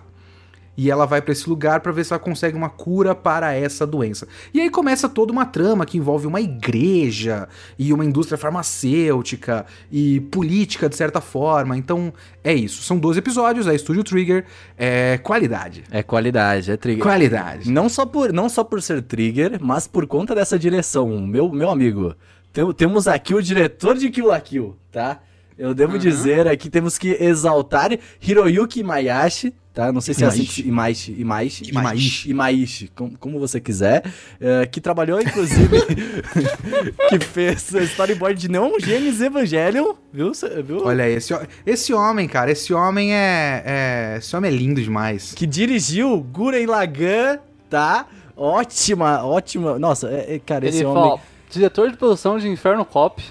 E 0.76 0.90
ela 0.90 1.06
vai 1.06 1.22
pra 1.22 1.32
esse 1.32 1.48
lugar 1.48 1.82
pra 1.82 1.92
ver 1.92 2.04
se 2.04 2.14
ela 2.14 2.20
consegue 2.20 2.58
uma 2.58 2.70
cura 2.70 3.14
para 3.14 3.54
essa 3.54 3.86
doença. 3.86 4.28
E 4.52 4.60
aí 4.60 4.72
começa 4.72 5.08
toda 5.08 5.32
uma 5.32 5.46
trama 5.46 5.86
que 5.86 6.00
envolve 6.00 6.26
uma 6.26 6.42
igreja 6.42 7.48
e 7.78 7.94
uma 7.94 8.04
indústria 8.04 8.40
farmacêutica 8.40 9.66
e 9.92 10.20
política 10.20 10.90
de 10.90 10.96
certa 10.96 11.22
forma. 11.22 11.78
Então 11.78 12.12
é 12.44 12.54
isso. 12.54 12.82
São 12.82 12.98
12 12.98 13.20
episódios, 13.20 13.68
é 13.68 13.78
Studio 13.78 14.04
Trigger, 14.04 14.46
é 14.76 15.20
qualidade. 15.20 15.84
É 15.92 16.02
qualidade, 16.02 16.72
é 16.72 16.78
trigger. 16.78 17.04
Qualidade. 17.04 17.72
Não 17.72 17.88
só 17.88 18.04
por, 18.04 18.34
não 18.34 18.50
só 18.50 18.64
por 18.64 18.82
ser 18.82 19.04
trigger, 19.04 19.60
mas 19.62 19.86
por 19.86 20.08
conta 20.08 20.34
dessa 20.34 20.58
direção. 20.58 21.22
Meu, 21.22 21.52
meu 21.52 21.70
amigo, 21.70 22.16
tem- 22.54 22.72
temos 22.74 23.08
aqui 23.08 23.34
o 23.36 23.42
diretor 23.42 23.98
de 23.98 24.10
Kill 24.10 24.28
la 24.28 24.40
Kill, 24.40 24.76
tá? 24.92 25.20
Eu 25.58 25.74
devo 25.74 26.00
dizer 26.00 26.48
aqui, 26.48 26.70
temos 26.70 26.98
que 26.98 27.10
exaltar 27.20 27.92
Hiroyuki 28.22 28.80
Imayashi, 28.80 29.54
tá? 29.72 29.92
Não 29.92 30.02
sei 30.02 30.16
se 30.16 30.24
é 30.24 30.28
assim 30.28 30.44
que. 30.46 30.68
Imaishi, 30.68 31.12
Imaishi, 31.16 31.70
Imaishi. 31.70 32.30
Imaishi, 32.32 32.92
como, 32.96 33.16
como 33.20 33.40
você 33.40 33.60
quiser. 33.60 34.04
é, 34.42 34.66
que 34.66 34.82
trabalhou, 34.82 35.22
inclusive, 35.22 35.70
que 37.10 37.20
fez 37.20 37.72
o 37.72 37.80
storyboard 37.82 38.40
de 38.40 38.50
Neon 38.50 38.80
Genesis 38.80 39.22
Evangelion, 39.22 39.94
viu? 40.12 40.32
Viu? 40.66 40.84
Olha 40.86 41.04
aí, 41.04 41.14
esse, 41.14 41.34
esse 41.66 41.94
homem, 41.94 42.28
cara, 42.28 42.52
esse 42.52 42.74
homem 42.74 43.14
é, 43.14 43.64
é- 43.64 44.16
Esse 44.18 44.36
homem 44.36 44.52
é 44.52 44.54
lindo 44.56 44.82
demais. 44.82 45.34
que 45.36 45.46
dirigiu 45.46 46.20
Guren 46.20 46.66
Lagann, 46.66 47.38
tá? 47.70 48.08
Ótima, 48.36 49.24
ótima. 49.24 49.78
Nossa, 49.78 50.08
é, 50.10 50.36
é, 50.36 50.40
cara, 50.40 50.68
esse 50.68 50.80
Ele 50.80 50.86
homem. 50.86 51.04
fala, 51.04 51.22
diretor 51.54 51.90
de 51.92 51.98
produção 51.98 52.38
de 52.38 52.48
Inferno 52.50 52.84
Cop. 52.86 53.24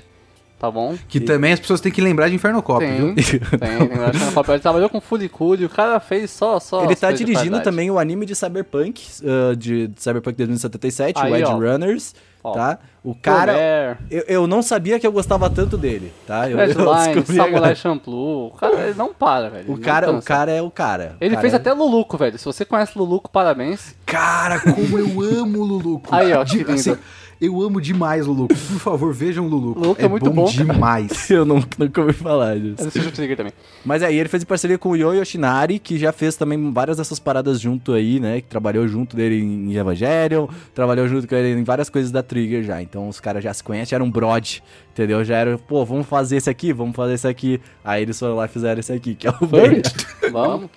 Tá 0.58 0.70
bom? 0.70 0.96
Que 1.08 1.18
também 1.18 1.52
as 1.52 1.58
pessoas 1.58 1.80
têm 1.80 1.90
que 1.90 2.00
lembrar 2.00 2.28
de 2.28 2.36
Inferno 2.36 2.62
Cop, 2.62 2.84
viu? 2.86 3.14
Tem, 3.16 3.24
tem, 3.24 3.40
tem. 3.40 3.82
Inferno 3.82 4.32
Cop. 4.32 4.48
Ele 4.48 4.60
trabalhou 4.60 4.88
com 4.88 5.00
Furicule, 5.00 5.64
o 5.64 5.68
cara 5.68 5.98
fez 5.98 6.30
só, 6.30 6.60
só. 6.60 6.84
Ele 6.84 6.94
tá 6.94 7.10
dirigindo 7.10 7.60
também 7.62 7.90
o 7.90 7.98
anime 7.98 8.24
de 8.24 8.36
Cyberpunk, 8.36 9.02
uh, 9.24 9.56
de 9.56 9.90
Cyberpunk 9.96 10.36
2077, 10.36 11.18
o 11.18 11.24
Aí, 11.24 11.32
Edge 11.42 11.50
ó. 11.50 11.56
Runners, 11.56 12.14
Ó. 12.44 12.52
tá? 12.52 12.78
O 13.02 13.12
cara, 13.12 13.98
eu, 14.08 14.22
eu 14.28 14.46
não 14.46 14.62
sabia 14.62 15.00
que 15.00 15.04
eu 15.06 15.10
gostava 15.10 15.50
tanto 15.50 15.76
dele, 15.76 16.12
tá? 16.28 16.48
Eu, 16.48 16.56
eu 16.56 16.66
Redline, 16.68 17.14
descobri 17.14 17.36
Samurai. 17.36 17.74
Champloo. 17.74 18.46
O 18.46 18.50
cara 18.56 18.80
ele 18.86 18.94
não 18.94 19.12
para, 19.12 19.50
velho. 19.50 19.72
O 19.72 19.78
cara, 19.80 20.12
o 20.12 20.22
cara 20.22 20.52
é 20.52 20.62
o 20.62 20.70
cara. 20.70 21.16
O 21.20 21.24
Ele 21.24 21.30
cara 21.30 21.40
fez 21.40 21.54
é- 21.54 21.56
até 21.56 21.72
Luluco, 21.72 22.16
velho. 22.16 22.38
Se 22.38 22.44
você 22.44 22.64
conhece 22.64 22.96
Luluco, 22.96 23.28
parabéns. 23.28 23.96
Cara, 24.06 24.60
como 24.60 24.96
eu 24.96 25.40
amo 25.40 25.58
o 25.58 25.64
Luluco. 25.64 26.14
Aí, 26.14 26.32
ó, 26.32 26.44
De- 26.44 26.58
que 26.58 26.58
lindo. 26.58 26.74
assim, 26.74 26.96
Eu 27.42 27.60
amo 27.60 27.80
demais 27.80 28.28
o 28.28 28.30
Luluco. 28.30 28.54
Por 28.54 28.78
favor, 28.78 29.12
vejam 29.12 29.46
o 29.46 29.48
Luluco. 29.48 29.80
Luluco 29.80 30.00
é 30.00 30.06
muito 30.06 30.30
bom, 30.30 30.44
cara. 30.44 30.64
demais. 30.64 31.10
Eu 31.28 31.44
não, 31.44 31.60
nunca 31.76 32.00
ouvi 32.00 32.12
falar 32.12 32.56
disso. 32.56 32.76
Eu 32.78 32.86
assisti 32.86 33.08
o 33.08 33.10
Trigger 33.10 33.36
também. 33.36 33.52
Mas 33.84 34.00
aí 34.04 34.16
ele 34.16 34.28
fez 34.28 34.44
em 34.44 34.46
parceria 34.46 34.78
com 34.78 34.90
o 34.90 34.96
Yo 34.96 35.12
Yoshinari, 35.12 35.80
que 35.80 35.98
já 35.98 36.12
fez 36.12 36.36
também 36.36 36.72
várias 36.72 36.98
dessas 36.98 37.18
paradas 37.18 37.60
junto 37.60 37.94
aí, 37.94 38.20
né? 38.20 38.40
Que 38.40 38.46
trabalhou 38.46 38.86
junto 38.86 39.16
dele 39.16 39.42
em 39.42 39.74
Evangelion, 39.74 40.46
trabalhou 40.72 41.08
junto 41.08 41.26
com 41.26 41.34
ele 41.34 41.58
em 41.58 41.64
várias 41.64 41.90
coisas 41.90 42.12
da 42.12 42.22
Trigger 42.22 42.62
já. 42.62 42.80
Então 42.80 43.08
os 43.08 43.18
caras 43.18 43.42
já 43.42 43.52
se 43.52 43.64
conhecem, 43.64 43.96
era 43.96 44.04
um 44.04 44.10
brod, 44.10 44.60
entendeu? 44.92 45.24
Já 45.24 45.38
era, 45.38 45.58
pô, 45.58 45.84
vamos 45.84 46.06
fazer 46.06 46.36
esse 46.36 46.48
aqui, 46.48 46.72
vamos 46.72 46.94
fazer 46.94 47.14
esse 47.14 47.26
aqui. 47.26 47.60
Aí 47.84 48.02
eles 48.02 48.16
foram 48.20 48.36
lá 48.36 48.44
e 48.44 48.48
fizeram 48.48 48.78
esse 48.78 48.92
aqui, 48.92 49.16
que 49.16 49.26
é 49.26 49.30
o 49.30 49.34
Furry? 49.48 49.82
Bem. 49.82 49.82
Vamos. 50.30 50.70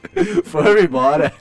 Furry, 0.46 0.88
bora. 0.88 1.32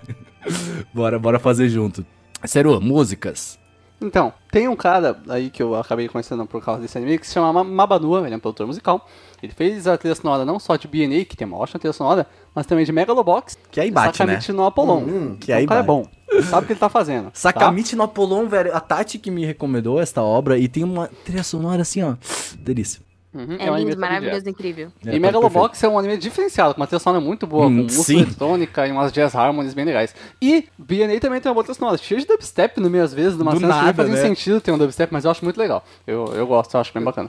bora, 0.93 1.19
bora 1.19 1.39
fazer 1.39 1.71
junto. 1.71 2.05
Seru, 2.45 2.79
músicas. 2.79 3.64
Então, 4.07 4.33
tem 4.51 4.69
um 4.69 4.77
cara 4.77 5.19
aí 5.29 5.51
que 5.51 5.63
eu 5.63 5.75
acabei 5.75 6.09
conhecendo 6.09 6.45
por 6.47 6.63
causa 6.65 6.81
desse 6.83 6.97
anime 6.99 7.19
que 7.19 7.27
se 7.27 7.33
chama 7.35 7.53
Ma- 7.53 7.65
Mabanua, 7.65 8.21
ele 8.25 8.35
é 8.35 8.37
um 8.37 8.41
produtor 8.41 8.67
musical. 8.67 9.07
Ele 9.43 9.53
fez 9.53 9.87
a 9.87 9.97
trilha 9.99 10.15
sonora 10.15 10.45
não 10.45 10.59
só 10.59 10.77
de 10.77 10.87
BNA, 10.89 11.25
que 11.25 11.37
tem 11.37 11.47
uma 11.47 11.57
ótima 11.59 11.79
trilha 11.81 11.93
sonora, 11.93 12.27
mas 12.55 12.67
também 12.67 12.85
de 12.85 12.93
Megalobox. 12.93 13.59
Que 13.71 13.81
aí 13.81 13.89
e 13.89 13.91
bate, 13.91 14.17
Sakamichi 14.19 14.53
no 14.53 14.65
Apollon. 14.65 14.99
Hum, 15.01 15.37
que 15.39 15.45
Então, 15.53 15.57
aí 15.59 15.65
o 15.65 15.69
cara 15.69 15.81
é 15.81 15.83
bate. 15.83 15.87
bom. 15.87 16.43
Sabe 16.43 16.65
o 16.65 16.67
que 16.67 16.73
ele 16.73 16.81
tá 16.81 16.89
fazendo. 16.89 17.25
tá? 17.27 17.31
Sakamichi 17.35 17.95
no 17.95 18.03
Apollon, 18.05 18.47
velho. 18.49 18.75
A 18.75 18.81
Tati 18.81 19.19
que 19.19 19.31
me 19.31 19.45
recomendou 19.45 20.01
esta 20.01 20.23
obra 20.23 20.59
e 20.59 20.67
tem 20.69 20.83
uma 20.83 21.09
trilha 21.25 21.43
sonora 21.45 21.83
assim, 21.83 22.03
ó. 22.03 22.15
Delícia. 22.59 23.01
Uhum, 23.35 23.57
É 23.59 23.69
um 23.71 23.75
anime 23.75 23.91
lindo, 23.91 24.01
maravilhoso, 24.01 24.49
incrível. 24.49 24.93
É, 25.05 25.17
E 25.17 25.19
Megalobox 25.19 25.83
é 25.83 25.89
um 25.89 25.99
anime 25.99 26.17
diferenciado, 26.17 26.73
com 26.73 26.81
uma 26.81 26.87
trilha 26.87 27.01
sonora 27.01 27.21
muito 27.25 27.47
boa, 27.47 27.67
Hum, 27.67 27.79
com 27.79 27.83
música 27.95 28.13
eletrônica 28.13 28.87
e 28.87 28.93
umas 28.93 29.13
jazz 29.13 29.35
harmonies 29.35 29.75
bem 29.75 29.85
legais. 29.85 30.15
E 30.41 30.69
BNA 30.79 31.19
também 31.21 31.41
tem 31.41 31.49
uma 31.51 31.55
boa 31.55 31.65
trilha 31.65 31.75
sonora, 31.79 31.97
cheia 31.99 32.21
de 32.21 32.27
dubstep 32.27 32.79
no 32.81 32.89
meio 32.89 33.03
às 33.03 33.13
vezes, 33.13 33.37
numa 33.37 33.53
Do 33.53 33.59
cena 33.61 33.73
que 33.73 33.79
nem 33.79 33.87
nada, 33.87 33.97
fazia 34.05 34.15
né? 34.15 34.21
sentido 34.21 34.61
ter 34.61 34.71
um 34.71 34.79
dubstep, 34.79 35.13
mas 35.13 35.25
eu 35.25 35.31
acho 35.33 35.45
muito 35.45 35.59
legal. 35.59 35.85
Eu, 36.07 36.27
eu 36.35 36.47
gosto, 36.47 36.75
eu 36.75 36.81
acho 36.81 36.95
bem 36.95 37.03
bacana. 37.03 37.29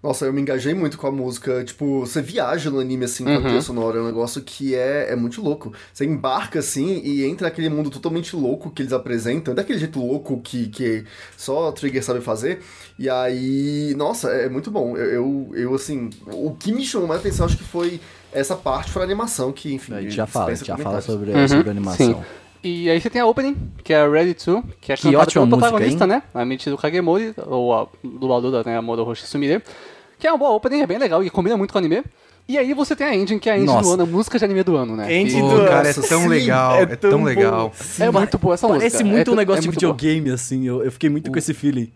Nossa, 0.00 0.26
eu 0.26 0.32
me 0.32 0.40
engajei 0.40 0.74
muito 0.74 0.96
com 0.96 1.08
a 1.08 1.10
música. 1.10 1.64
Tipo, 1.64 2.00
você 2.06 2.22
viaja 2.22 2.70
no 2.70 2.78
anime, 2.78 3.04
assim, 3.04 3.24
com 3.24 3.30
a 3.30 3.34
Uhum. 3.34 3.42
trilha 3.42 3.60
sonora. 3.60 3.98
É 3.98 4.00
um 4.00 4.06
negócio 4.06 4.40
que 4.42 4.72
é, 4.74 5.10
é 5.10 5.16
muito 5.16 5.42
louco. 5.42 5.72
Você 5.92 6.04
embarca, 6.04 6.60
assim, 6.60 7.00
e 7.04 7.24
entra 7.24 7.48
naquele 7.48 7.68
mundo 7.68 7.90
totalmente 7.90 8.36
louco 8.36 8.70
que 8.70 8.82
eles 8.82 8.92
apresentam. 8.92 9.56
Daquele 9.56 9.76
jeito 9.78 9.98
louco 9.98 10.40
que, 10.40 10.68
que 10.68 11.04
só 11.36 11.72
Trigger 11.72 12.04
sabe 12.04 12.20
fazer. 12.20 12.60
E 12.96 13.10
aí, 13.10 13.92
nossa, 13.96 14.30
é 14.30 14.48
muito 14.48 14.70
bom. 14.70 14.96
Eu, 14.96 15.06
eu, 15.06 15.50
eu, 15.54 15.74
assim, 15.74 16.10
o 16.26 16.52
que 16.54 16.70
me 16.72 16.84
chamou 16.84 17.08
mais 17.08 17.20
atenção, 17.20 17.46
acho 17.46 17.56
que 17.56 17.64
foi 17.64 18.00
essa 18.32 18.54
parte 18.54 18.92
para 18.92 19.02
animação, 19.02 19.50
que, 19.52 19.74
enfim... 19.74 19.94
A 19.94 20.00
gente 20.00 20.14
já 20.14 20.26
fala, 20.28 20.52
a 20.52 20.54
gente 20.54 20.66
já 20.68 20.76
fala 20.76 21.00
sobre, 21.00 21.32
Uhum, 21.32 21.48
sobre 21.48 21.68
a 21.68 21.72
animação. 21.72 22.14
sim. 22.14 22.47
E 22.62 22.90
aí 22.90 23.00
você 23.00 23.08
tem 23.08 23.20
a 23.22 23.26
opening, 23.26 23.56
que 23.84 23.92
é 23.92 24.08
Ready 24.08 24.34
To, 24.34 24.64
que 24.80 24.92
é 24.92 24.96
Que 24.96 25.02
cantada 25.04 25.22
ótima 25.22 25.44
pelo 25.44 25.56
música, 25.56 25.70
protagonista, 25.70 26.04
hein? 26.04 26.10
né? 26.10 26.22
A 26.34 26.44
Michiru 26.44 26.76
Kagemori, 26.76 27.34
ou 27.46 27.72
a 27.74 27.86
dubladora, 28.02 28.62
né? 28.68 28.76
A 28.76 28.82
Moro 28.82 29.04
Hoshitsumire. 29.08 29.62
Que 30.18 30.26
é 30.26 30.32
uma 30.32 30.38
boa 30.38 30.50
opening, 30.50 30.80
é 30.80 30.86
bem 30.86 30.98
legal 30.98 31.22
e 31.22 31.30
combina 31.30 31.56
muito 31.56 31.72
com 31.72 31.78
o 31.78 31.80
anime. 31.80 32.02
E 32.48 32.56
aí 32.58 32.72
você 32.74 32.96
tem 32.96 33.06
a 33.06 33.14
Engine, 33.14 33.38
que 33.38 33.48
é 33.48 33.52
a 33.52 33.56
Engine 33.56 33.72
Nossa. 33.72 33.88
do 33.88 33.92
ano, 33.94 34.02
a 34.02 34.06
música 34.06 34.38
de 34.38 34.44
anime 34.44 34.62
do 34.64 34.74
ano, 34.76 34.96
né? 34.96 35.14
Engine 35.14 35.42
do- 35.42 35.48
Pô, 35.60 35.64
cara, 35.66 35.88
é 35.88 35.92
tão 35.92 36.02
sim, 36.22 36.28
legal, 36.28 36.76
é 36.76 36.82
é, 36.82 36.86
tão 36.96 37.22
legal. 37.22 37.72
É 38.00 38.10
muito 38.10 38.38
boa 38.38 38.54
essa 38.54 38.66
música. 38.66 38.86
Parece 38.86 39.04
muito 39.04 39.30
é, 39.30 39.34
um 39.34 39.36
negócio 39.36 39.58
é 39.60 39.62
de 39.62 39.68
videogame, 39.70 40.30
assim. 40.30 40.66
Eu, 40.66 40.82
eu 40.82 40.90
fiquei 40.90 41.08
muito 41.10 41.30
com 41.30 41.38
esse 41.38 41.52
feeling. 41.54 41.92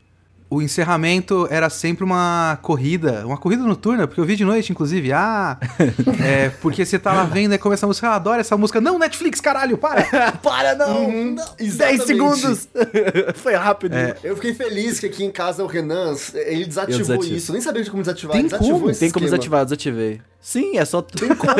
O 0.53 0.61
encerramento 0.61 1.49
era 1.51 1.71
sempre 1.71 2.05
uma 2.05 2.59
corrida, 2.61 3.27
uma 3.27 3.39
corrida 3.39 3.63
noturna, 3.63 4.07
porque 4.07 4.21
eu 4.21 4.25
vi 4.27 4.37
de 4.37 4.45
noite, 4.45 4.71
inclusive. 4.71 5.11
Ah, 5.11 5.57
é, 6.23 6.51
porque 6.61 6.85
você 6.85 6.99
tá 6.99 7.11
lá 7.11 7.25
vendo 7.25 7.55
e 7.55 7.59
começa 7.59 7.87
a 7.87 7.89
música, 7.89 8.07
eu 8.07 8.11
adoro 8.11 8.39
essa 8.39 8.55
música. 8.55 8.79
Não, 8.79 8.99
Netflix, 8.99 9.41
caralho, 9.41 9.79
para! 9.79 10.03
Para, 10.43 10.75
não! 10.75 11.07
Uhum, 11.07 11.35
10 11.35 11.59
exatamente. 11.59 12.05
segundos! 12.05 12.69
Foi 13.37 13.55
rápido. 13.55 13.95
Eu 14.23 14.35
fiquei 14.37 14.53
feliz 14.53 15.01
que 15.01 15.07
aqui 15.07 15.25
em 15.25 15.31
casa 15.31 15.65
o 15.65 15.67
Renan, 15.67 16.15
ele 16.35 16.67
desativou 16.67 17.25
isso. 17.25 17.51
Eu 17.51 17.55
nem 17.55 17.63
sabia 17.63 17.83
de 17.83 17.91
como 17.91 18.03
desativar. 18.03 18.37
Tem 18.37 18.45
desativou 18.45 18.79
como? 18.81 18.91
esse 18.91 19.01
Tem 19.01 19.11
como 19.11 19.25
esquema. 19.25 19.39
desativar, 19.39 19.61
eu 19.61 19.65
desativei. 19.65 20.21
Sim, 20.43 20.77
é 20.77 20.85
só... 20.85 21.01
Tem 21.01 21.29
como. 21.37 21.53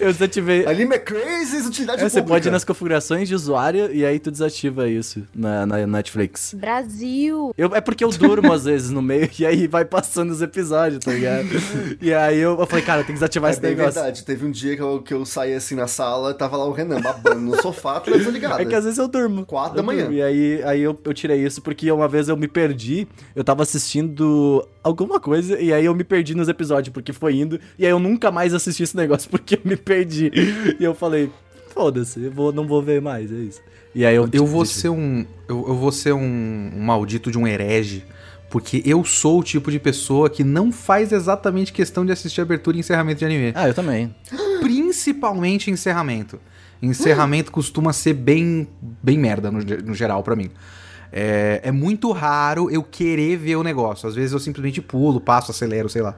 eu 0.00 0.10
desativei. 0.12 0.66
Anime 0.66 0.94
é 0.96 0.98
crazy, 0.98 1.58
utilidade 1.58 2.00
É, 2.00 2.08
você 2.08 2.20
pública. 2.20 2.34
pode 2.34 2.48
ir 2.48 2.50
nas 2.50 2.64
configurações 2.64 3.28
de 3.28 3.34
usuário 3.34 3.92
e 3.94 4.06
aí 4.06 4.18
tu 4.18 4.30
desativa 4.30 4.88
isso 4.88 5.22
na, 5.34 5.66
na 5.66 5.86
Netflix. 5.86 6.54
Brasil. 6.54 7.51
Eu, 7.56 7.74
é 7.74 7.80
porque 7.80 8.02
eu 8.02 8.10
durmo 8.10 8.52
às 8.52 8.64
vezes 8.64 8.90
no 8.90 9.02
meio 9.02 9.28
e 9.38 9.44
aí 9.46 9.66
vai 9.66 9.84
passando 9.84 10.30
os 10.30 10.40
episódios, 10.42 11.00
tá 11.04 11.12
ligado? 11.12 11.48
E 12.00 12.12
aí 12.12 12.38
eu, 12.38 12.58
eu 12.58 12.66
falei, 12.66 12.84
cara, 12.84 13.00
tem 13.02 13.08
que 13.08 13.12
desativar 13.14 13.50
É 13.50 13.52
esse 13.52 13.62
negócio. 13.62 13.92
verdade. 13.94 14.24
Teve 14.24 14.46
um 14.46 14.50
dia 14.50 14.74
que 14.76 14.82
eu, 14.82 15.02
que 15.02 15.12
eu 15.14 15.24
saí 15.24 15.54
assim 15.54 15.74
na 15.74 15.86
sala, 15.86 16.32
tava 16.34 16.56
lá 16.56 16.64
o 16.64 16.72
Renan 16.72 17.00
babando 17.00 17.40
no 17.40 17.60
sofá, 17.62 18.00
televisão 18.00 18.32
ligada. 18.32 18.62
É 18.62 18.64
que 18.64 18.74
às 18.74 18.84
vezes 18.84 18.98
eu 18.98 19.08
durmo. 19.08 19.44
Quatro 19.46 19.76
da 19.76 19.82
manhã. 19.82 20.02
durmo. 20.04 20.16
E 20.16 20.22
aí, 20.22 20.62
aí 20.64 20.80
eu, 20.82 20.98
eu 21.04 21.14
tirei 21.14 21.44
isso 21.44 21.60
porque 21.62 21.90
uma 21.92 22.08
vez 22.08 22.28
eu 22.28 22.36
me 22.36 22.48
perdi. 22.48 23.06
Eu 23.36 23.44
tava 23.44 23.62
assistindo 23.62 24.66
alguma 24.82 25.20
coisa 25.20 25.58
e 25.60 25.72
aí 25.72 25.84
eu 25.84 25.94
me 25.94 26.04
perdi 26.04 26.34
nos 26.34 26.48
episódios 26.48 26.92
porque 26.92 27.12
foi 27.12 27.36
indo. 27.36 27.58
E 27.78 27.84
aí 27.84 27.90
eu 27.90 27.98
nunca 27.98 28.30
mais 28.30 28.54
assisti 28.54 28.82
esse 28.82 28.96
negócio 28.96 29.28
porque 29.30 29.56
eu 29.56 29.60
me 29.64 29.76
perdi. 29.76 30.30
E 30.78 30.84
eu 30.84 30.94
falei, 30.94 31.30
foda-se, 31.82 32.22
eu 32.22 32.30
vou, 32.30 32.52
não 32.52 32.66
vou 32.66 32.80
ver 32.80 33.00
mais, 33.02 33.32
é 33.32 33.36
isso. 33.36 33.60
E 33.94 34.06
aí 34.06 34.14
eu. 34.14 34.28
Eu 34.32 34.46
vou 34.46 34.64
ser 34.64 34.88
um. 34.88 35.26
Eu, 35.48 35.66
eu 35.68 35.74
vou 35.74 35.90
ser 35.90 36.12
um, 36.12 36.70
um 36.76 36.80
maldito 36.80 37.30
de 37.30 37.38
um 37.38 37.46
herege. 37.46 38.04
Porque 38.48 38.82
eu 38.84 39.02
sou 39.02 39.40
o 39.40 39.42
tipo 39.42 39.70
de 39.70 39.78
pessoa 39.78 40.28
que 40.28 40.44
não 40.44 40.70
faz 40.70 41.10
exatamente 41.10 41.72
questão 41.72 42.04
de 42.04 42.12
assistir 42.12 42.42
abertura 42.42 42.76
e 42.76 42.80
encerramento 42.80 43.20
de 43.20 43.24
anime. 43.24 43.52
Ah, 43.54 43.66
eu 43.66 43.72
também. 43.72 44.14
Principalmente 44.60 45.70
encerramento. 45.70 46.38
Encerramento 46.82 47.50
costuma 47.50 47.94
ser 47.94 48.12
bem, 48.12 48.68
bem 49.02 49.18
merda 49.18 49.50
no, 49.50 49.60
no 49.60 49.94
geral 49.94 50.22
pra 50.22 50.36
mim. 50.36 50.50
É, 51.12 51.60
é 51.62 51.70
muito 51.70 52.10
raro 52.10 52.70
eu 52.70 52.82
querer 52.82 53.36
ver 53.36 53.56
o 53.56 53.62
negócio. 53.62 54.08
Às 54.08 54.14
vezes 54.14 54.32
eu 54.32 54.38
simplesmente 54.38 54.80
pulo, 54.80 55.20
passo, 55.20 55.50
acelero, 55.50 55.88
sei 55.88 56.00
lá. 56.00 56.16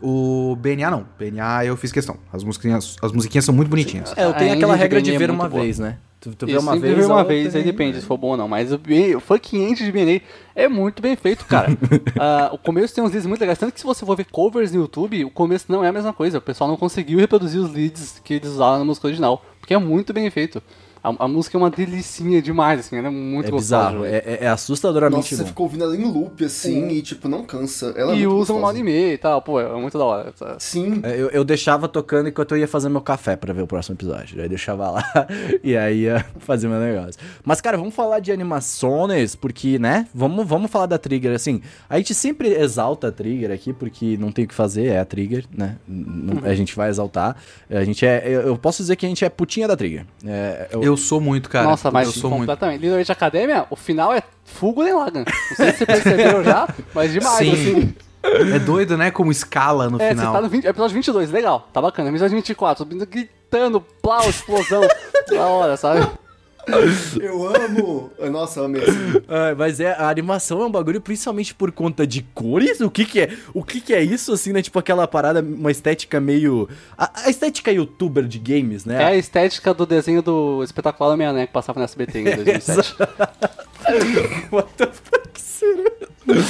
O 0.00 0.56
BNA 0.56 0.90
não. 0.90 1.06
BNA 1.18 1.64
eu 1.64 1.76
fiz 1.76 1.90
questão. 1.90 2.16
As 2.32 2.44
musiquinhas, 2.44 2.96
as 3.02 3.10
musiquinhas 3.10 3.44
são 3.44 3.54
muito 3.54 3.68
bonitinhas. 3.68 4.12
É, 4.16 4.24
eu 4.24 4.34
tenho 4.34 4.54
aquela 4.54 4.76
regra 4.76 5.02
de 5.02 5.10
é 5.12 5.18
ver 5.18 5.28
muito 5.28 5.40
uma 5.40 5.48
boa. 5.48 5.62
vez, 5.62 5.78
né? 5.78 5.98
Tu, 6.20 6.34
tu 6.34 6.46
vê 6.46 6.56
uma 6.56 6.78
vez. 6.78 6.96
vê 6.96 7.04
uma 7.04 7.24
vez, 7.24 7.54
aí 7.54 7.62
depende 7.62 8.00
se 8.00 8.06
for 8.06 8.16
bom 8.16 8.28
ou 8.28 8.36
não. 8.36 8.48
Mas 8.48 8.72
o, 8.72 8.80
o 9.16 9.20
funk 9.20 9.56
end 9.56 9.84
de 9.84 9.92
BNA 9.92 10.20
é 10.54 10.68
muito 10.68 11.02
bem 11.02 11.16
feito, 11.16 11.44
cara. 11.44 11.68
Ah, 12.18 12.50
o 12.52 12.58
começo 12.58 12.94
tem 12.94 13.04
uns 13.04 13.10
leads 13.10 13.26
muito 13.26 13.40
legais. 13.40 13.58
Tanto 13.58 13.72
que 13.72 13.80
se 13.80 13.86
você 13.86 14.06
for 14.06 14.16
ver 14.16 14.24
covers 14.26 14.72
no 14.72 14.80
YouTube, 14.80 15.24
o 15.24 15.30
começo 15.30 15.66
não 15.68 15.84
é 15.84 15.88
a 15.88 15.92
mesma 15.92 16.12
coisa. 16.12 16.38
O 16.38 16.40
pessoal 16.40 16.68
não 16.68 16.76
conseguiu 16.76 17.18
reproduzir 17.18 17.60
os 17.60 17.72
leads 17.72 18.20
que 18.24 18.34
eles 18.34 18.48
usaram 18.50 18.78
na 18.78 18.84
música 18.84 19.06
original. 19.06 19.44
Porque 19.60 19.74
é 19.74 19.78
muito 19.78 20.12
bem 20.12 20.30
feito. 20.30 20.62
A, 21.08 21.24
a 21.24 21.28
música 21.28 21.56
é 21.56 21.58
uma 21.58 21.70
delicinha 21.70 22.40
demais, 22.42 22.80
assim. 22.80 22.96
Ela 22.96 23.08
é 23.08 23.10
muito 23.10 23.48
É 23.48 23.50
gostosa. 23.50 23.86
bizarro, 23.90 24.04
é, 24.04 24.16
é- 24.16 24.38
é 24.42 24.48
assustadoramente 24.48 25.16
Nossa, 25.18 25.36
você 25.36 25.42
bom. 25.42 25.48
ficou 25.48 25.66
ouvindo 25.66 25.84
ela 25.84 25.96
em 25.96 26.04
loop, 26.04 26.44
assim, 26.44 26.88
e 26.88 27.02
tipo, 27.02 27.28
não 27.28 27.44
cansa. 27.44 27.92
Ela 27.96 28.12
é 28.12 28.16
E 28.16 28.26
usam 28.26 28.56
uma 28.56 28.62
gostosa. 28.68 28.70
anime 28.70 29.12
e 29.14 29.18
tal. 29.18 29.40
Pô, 29.42 29.60
é 29.60 29.72
muito 29.80 29.96
da 29.96 30.04
hora. 30.04 30.32
tá? 30.32 30.56
Sim. 30.58 31.00
É, 31.02 31.12
Eu, 31.20 31.28
eu 31.30 31.44
deixava 31.44 31.86
tocando 31.88 32.28
enquanto 32.28 32.52
eu 32.52 32.58
ia 32.58 32.68
fazer 32.68 32.88
meu 32.88 33.00
café 33.00 33.36
pra 33.36 33.52
ver 33.52 33.62
o 33.62 33.66
próximo 33.66 33.94
episódio. 33.96 34.40
Aí 34.42 34.48
deixava 34.48 34.90
lá 34.90 35.04
e 35.62 35.76
aí 35.76 36.02
ia 36.02 36.24
fazer 36.40 36.68
meu 36.68 36.80
negócio. 36.80 37.20
Mas, 37.44 37.60
cara, 37.60 37.76
vamos 37.76 37.94
falar 37.94 38.18
de 38.20 38.32
animações, 38.32 39.34
porque, 39.34 39.78
né? 39.78 40.06
Vamos, 40.14 40.46
vamos 40.46 40.70
falar 40.70 40.86
da 40.86 40.98
Trigger, 40.98 41.32
assim. 41.34 41.60
A 41.88 41.98
gente 41.98 42.14
sempre 42.14 42.48
exalta 42.54 43.08
a 43.08 43.12
Trigger 43.12 43.50
aqui, 43.50 43.72
porque 43.72 44.16
não 44.16 44.32
tem 44.32 44.44
o 44.44 44.48
que 44.48 44.54
fazer, 44.54 44.86
é 44.86 44.98
a 44.98 45.04
Trigger, 45.04 45.44
né? 45.56 45.76
Não- 45.86 46.44
A 46.44 46.54
gente 46.54 46.74
vai 46.74 46.88
exaltar. 46.88 47.36
A 47.70 47.84
gente 47.84 48.04
é. 48.04 48.22
Eu, 48.26 48.40
eu 48.42 48.58
posso 48.58 48.82
dizer 48.82 48.96
que 48.96 49.06
a 49.06 49.08
gente 49.08 49.24
é 49.24 49.28
putinha 49.28 49.68
da 49.68 49.76
Trigger. 49.76 50.04
É, 50.26 50.68
eu- 50.72 50.82
Eu 50.82 50.95
sou 50.96 51.20
muito, 51.20 51.48
cara. 51.48 51.66
Nossa, 51.66 51.90
mas 51.90 52.06
eu 52.08 52.12
sou 52.12 52.30
muito. 52.30 52.42
completamente. 52.42 52.80
Little 52.80 52.98
Witch 52.98 53.10
Academia, 53.10 53.66
o 53.70 53.76
final 53.76 54.12
é 54.12 54.22
Fugo 54.44 54.82
Lagan. 54.82 55.24
Não 55.50 55.56
sei 55.56 55.72
se 55.72 55.78
você 55.78 55.86
perceberam 55.86 56.42
já, 56.44 56.68
mas 56.94 57.12
demais, 57.12 57.38
Sim. 57.38 57.52
assim. 57.52 57.94
É 58.54 58.58
doido, 58.58 58.96
né? 58.96 59.10
Como 59.12 59.30
escala 59.30 59.88
no 59.88 60.00
É, 60.02 60.08
final. 60.08 60.26
você 60.26 60.32
tá 60.32 60.40
no 60.40 60.48
20, 60.48 60.64
episódio 60.66 60.94
22, 60.94 61.30
legal, 61.30 61.68
tá 61.72 61.80
bacana. 61.80 62.08
Episódio 62.08 62.34
24, 62.36 62.78
subindo, 62.84 63.06
gritando, 63.06 63.80
plau, 64.02 64.28
explosão, 64.28 64.82
da 65.30 65.46
hora, 65.46 65.76
sabe? 65.76 66.06
Eu 67.20 67.48
amo. 67.48 68.10
Nossa, 68.30 68.60
eu 68.60 68.64
amei. 68.64 68.82
Ah, 69.28 69.54
mas 69.56 69.78
é, 69.80 69.92
a 69.92 70.08
animação 70.08 70.62
é 70.62 70.66
um 70.66 70.70
bagulho 70.70 71.00
principalmente 71.00 71.54
por 71.54 71.70
conta 71.70 72.06
de 72.06 72.22
cores. 72.34 72.80
O 72.80 72.90
que 72.90 73.04
que 73.04 73.20
é? 73.20 73.36
O 73.54 73.62
que 73.62 73.80
que 73.80 73.94
é 73.94 74.02
isso, 74.02 74.32
assim, 74.32 74.52
né? 74.52 74.60
Tipo 74.62 74.78
aquela 74.78 75.06
parada, 75.06 75.40
uma 75.40 75.70
estética 75.70 76.20
meio... 76.20 76.68
A, 76.98 77.26
a 77.26 77.30
estética 77.30 77.70
youtuber 77.70 78.24
de 78.24 78.38
games, 78.38 78.84
né? 78.84 79.02
É 79.02 79.06
a 79.06 79.16
estética 79.16 79.72
do 79.72 79.86
desenho 79.86 80.22
do 80.22 80.62
espetacular 80.64 81.12
Homem-Aranha 81.12 81.46
que 81.46 81.52
passava 81.52 81.78
no 81.78 81.84
SBT 81.84 82.18
em 82.18 82.24
2007. 82.44 82.96
What 84.50 84.72
the 84.76 84.86
fuck? 84.86 85.05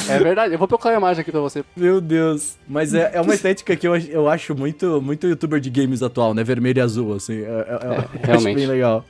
É 0.09 0.19
verdade, 0.19 0.55
eu 0.55 0.59
vou 0.59 0.67
procurar 0.67 0.95
a 0.95 0.97
imagem 0.99 1.21
aqui 1.21 1.31
pra 1.31 1.41
você. 1.41 1.63
Meu 1.77 2.01
Deus. 2.01 2.57
Mas 2.67 2.95
é, 2.95 3.11
é 3.15 3.21
uma 3.21 3.35
estética 3.35 3.77
que 3.77 3.87
eu, 3.87 3.95
eu 3.97 4.29
acho 4.29 4.55
muito, 4.57 5.03
muito 5.03 5.27
youtuber 5.27 5.61
de 5.61 5.69
games 5.69 6.03
atual, 6.03 6.33
né? 6.33 6.43
Vermelho 6.43 6.79
e 6.79 6.81
azul, 6.81 7.15
assim. 7.15 7.35
É, 7.35 7.45
é- 7.45 7.45
é- 7.45 7.87
eu 7.89 7.93
acho 7.93 8.09
realmente. 8.23 8.57
bem 8.57 8.67
legal. 8.67 9.05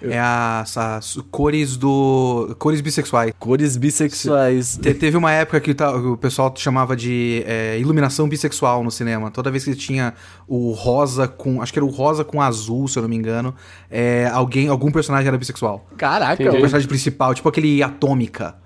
É 0.00 0.18
as, 0.20 0.76
as 0.78 1.18
cores 1.30 1.76
do. 1.76 2.54
cores 2.58 2.80
bissexuais. 2.80 3.32
Cores 3.38 3.76
bissexuais. 3.76 4.76
Te- 4.80 4.94
teve 4.94 5.16
uma 5.16 5.32
época 5.32 5.60
que 5.60 5.74
o 5.82 6.16
pessoal 6.16 6.52
chamava 6.56 6.94
de 6.94 7.42
é, 7.46 7.78
iluminação 7.80 8.28
bissexual 8.28 8.84
no 8.84 8.90
cinema. 8.92 9.30
Toda 9.32 9.50
vez 9.50 9.64
que 9.64 9.74
tinha 9.74 10.14
o 10.46 10.70
rosa 10.72 11.26
com. 11.26 11.60
Acho 11.60 11.72
que 11.72 11.78
era 11.78 11.86
o 11.86 11.90
rosa 11.90 12.24
com 12.24 12.40
azul, 12.40 12.86
se 12.86 12.98
eu 12.98 13.02
não 13.02 13.08
me 13.08 13.16
engano. 13.16 13.54
é, 13.90 14.28
alguém, 14.32 14.68
algum 14.68 14.92
personagem 14.92 15.26
era 15.26 15.36
bissexual. 15.36 15.84
Caraca. 15.96 16.42
O 16.50 16.60
personagem 16.60 16.88
principal, 16.88 17.34
tipo 17.34 17.48
aquele 17.48 17.82
Atômica. 17.82 18.62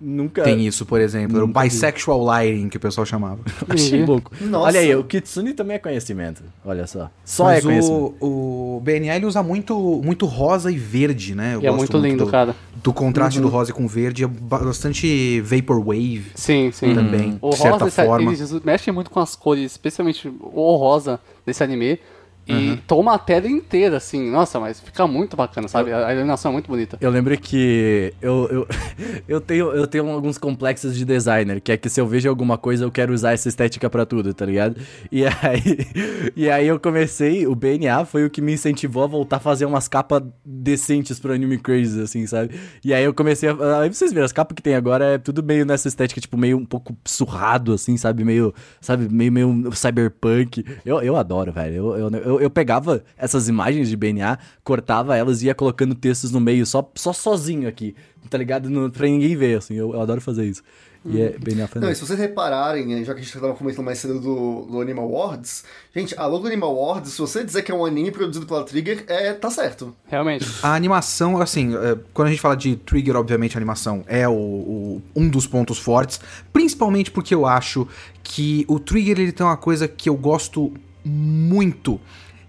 Nunca. 0.00 0.42
tem 0.42 0.66
isso, 0.66 0.86
por 0.86 1.00
exemplo. 1.00 1.36
Era 1.36 1.44
o 1.44 1.46
Nunca 1.48 1.60
vi. 1.62 1.68
bisexual 1.68 2.22
lighting, 2.24 2.68
que 2.68 2.76
o 2.76 2.80
pessoal 2.80 3.04
chamava. 3.04 3.38
Achei 3.68 4.04
louco. 4.04 4.32
Nossa. 4.40 4.66
Olha 4.66 4.80
aí, 4.80 4.94
o 4.96 5.04
Kitsune 5.04 5.52
também 5.52 5.76
é 5.76 5.78
conhecimento. 5.78 6.42
Olha 6.64 6.86
só. 6.86 7.10
Só 7.24 7.44
Mas 7.44 7.58
é 7.58 7.62
conhecimento. 7.68 8.14
o, 8.20 8.76
o 8.76 8.80
BNA 8.80 9.16
ele 9.16 9.26
usa 9.26 9.42
muito, 9.42 10.00
muito 10.02 10.24
rosa 10.26 10.70
e 10.72 10.78
verde, 10.78 11.34
né? 11.34 11.54
Eu 11.56 11.62
E 11.62 11.66
é 11.66 11.70
gosto 11.70 11.78
muito 11.92 11.98
lindo, 11.98 12.24
do, 12.24 12.30
cara. 12.30 12.56
Do 12.82 12.92
contraste 12.92 13.40
do 13.40 13.48
rosa 13.48 13.72
com 13.72 13.86
verde. 13.86 14.24
É 14.24 14.26
ba- 14.26 14.58
bastante 14.58 15.40
vaporwave 15.42 16.32
Sim, 16.34 16.70
sim. 16.72 16.94
também, 16.94 17.38
O 17.42 17.50
de 17.50 17.56
certa 17.56 17.72
rosa, 17.84 17.88
esse- 17.88 18.04
forma. 18.06 18.32
eles 18.32 18.52
mexem 18.64 18.92
muito 18.94 19.10
com 19.10 19.20
as 19.20 19.36
cores, 19.36 19.72
especialmente 19.72 20.28
o 20.40 20.76
rosa 20.76 21.20
desse 21.44 21.62
anime. 21.62 21.98
E 22.46 22.76
toma 22.86 23.14
a 23.14 23.18
tela 23.18 23.48
inteira, 23.48 23.96
assim. 23.96 24.30
Nossa, 24.30 24.58
mas 24.58 24.80
fica 24.80 25.06
muito 25.06 25.36
bacana, 25.36 25.68
sabe? 25.68 25.92
A 25.92 26.12
iluminação 26.12 26.50
é 26.50 26.52
muito 26.52 26.66
bonita. 26.66 26.98
Eu 27.00 27.10
lembro 27.10 27.36
que 27.38 28.12
eu, 28.20 28.48
eu, 28.50 28.68
eu, 29.28 29.40
tenho, 29.40 29.70
eu 29.72 29.86
tenho 29.86 30.08
alguns 30.10 30.38
complexos 30.38 30.96
de 30.96 31.04
designer, 31.04 31.60
que 31.60 31.72
é 31.72 31.76
que 31.76 31.88
se 31.88 32.00
eu 32.00 32.06
vejo 32.06 32.28
alguma 32.28 32.58
coisa 32.58 32.84
eu 32.84 32.90
quero 32.90 33.12
usar 33.12 33.32
essa 33.32 33.48
estética 33.48 33.88
pra 33.88 34.04
tudo, 34.04 34.34
tá 34.34 34.44
ligado? 34.44 34.80
E 35.12 35.24
aí, 35.42 36.32
e 36.36 36.50
aí 36.50 36.66
eu 36.66 36.80
comecei, 36.80 37.46
o 37.46 37.54
BNA 37.54 38.04
foi 38.04 38.24
o 38.24 38.30
que 38.30 38.40
me 38.40 38.52
incentivou 38.54 39.04
a 39.04 39.06
voltar 39.06 39.36
a 39.36 39.40
fazer 39.40 39.64
umas 39.64 39.86
capas 39.86 40.22
decentes 40.44 41.18
pro 41.18 41.32
Anime 41.32 41.58
Crazy, 41.58 42.02
assim, 42.02 42.26
sabe? 42.26 42.58
E 42.84 42.92
aí 42.92 43.04
eu 43.04 43.14
comecei 43.14 43.48
a. 43.48 43.80
Aí 43.80 43.92
vocês 43.92 44.12
viram, 44.12 44.24
as 44.24 44.32
capas 44.32 44.54
que 44.54 44.62
tem 44.62 44.74
agora 44.74 45.04
é 45.04 45.18
tudo 45.18 45.42
meio 45.42 45.64
nessa 45.64 45.88
estética, 45.88 46.20
tipo, 46.20 46.36
meio 46.36 46.58
um 46.58 46.64
pouco 46.64 46.96
surrado, 47.04 47.72
assim, 47.72 47.96
sabe? 47.96 48.24
Meio, 48.24 48.52
sabe, 48.80 49.08
meio, 49.08 49.32
meio 49.32 49.72
cyberpunk. 49.72 50.64
Eu, 50.84 51.00
eu 51.00 51.16
adoro, 51.16 51.52
velho. 51.52 51.74
Eu, 51.74 51.96
eu, 51.96 52.10
eu, 52.10 52.29
eu 52.38 52.50
pegava 52.50 53.02
essas 53.16 53.48
imagens 53.48 53.88
de 53.88 53.96
BNA, 53.96 54.38
cortava 54.62 55.16
elas 55.16 55.42
e 55.42 55.46
ia 55.46 55.54
colocando 55.54 55.94
textos 55.94 56.30
no 56.30 56.38
meio, 56.40 56.66
só, 56.66 56.86
só 56.94 57.14
sozinho 57.14 57.66
aqui, 57.66 57.96
tá 58.28 58.36
ligado? 58.36 58.68
No, 58.68 58.90
pra 58.90 59.06
ninguém 59.06 59.34
ver, 59.34 59.56
assim. 59.56 59.74
Eu, 59.74 59.94
eu 59.94 60.00
adoro 60.02 60.20
fazer 60.20 60.44
isso. 60.44 60.62
E 61.02 61.18
é 61.18 61.30
BNA 61.38 61.66
foi 61.66 61.80
Não, 61.80 61.90
e 61.90 61.94
se 61.94 62.02
vocês 62.06 62.18
repararem, 62.18 63.02
já 63.02 63.14
que 63.14 63.20
a 63.20 63.22
gente 63.22 63.32
tava 63.32 63.54
comentando 63.54 63.86
mais 63.86 63.96
cedo 63.98 64.20
do, 64.20 64.66
do 64.70 64.80
Anime 64.82 65.00
Awards, 65.00 65.64
gente, 65.96 66.14
a 66.18 66.26
logo 66.26 66.40
do 66.42 66.48
Anime 66.48 66.62
Awards, 66.64 67.12
se 67.14 67.18
você 67.18 67.42
dizer 67.42 67.62
que 67.62 67.72
é 67.72 67.74
um 67.74 67.86
anime 67.86 68.10
produzido 68.10 68.44
pela 68.44 68.62
Trigger, 68.64 69.04
é, 69.08 69.32
tá 69.32 69.48
certo. 69.48 69.96
Realmente. 70.06 70.44
A 70.62 70.74
animação, 70.74 71.40
assim, 71.40 71.74
é, 71.74 71.96
quando 72.12 72.28
a 72.28 72.30
gente 72.30 72.42
fala 72.42 72.54
de 72.54 72.76
Trigger, 72.76 73.16
obviamente 73.16 73.56
a 73.56 73.58
animação 73.58 74.04
é 74.06 74.28
o, 74.28 74.32
o- 74.34 75.02
um 75.16 75.26
dos 75.26 75.46
pontos 75.46 75.78
fortes, 75.78 76.20
principalmente 76.52 77.10
porque 77.10 77.34
eu 77.34 77.46
acho 77.46 77.88
que 78.22 78.66
o 78.68 78.78
Trigger 78.78 79.18
ele 79.18 79.32
tem 79.32 79.46
uma 79.46 79.56
coisa 79.56 79.88
que 79.88 80.06
eu 80.06 80.14
gosto 80.14 80.70
muito, 81.04 82.00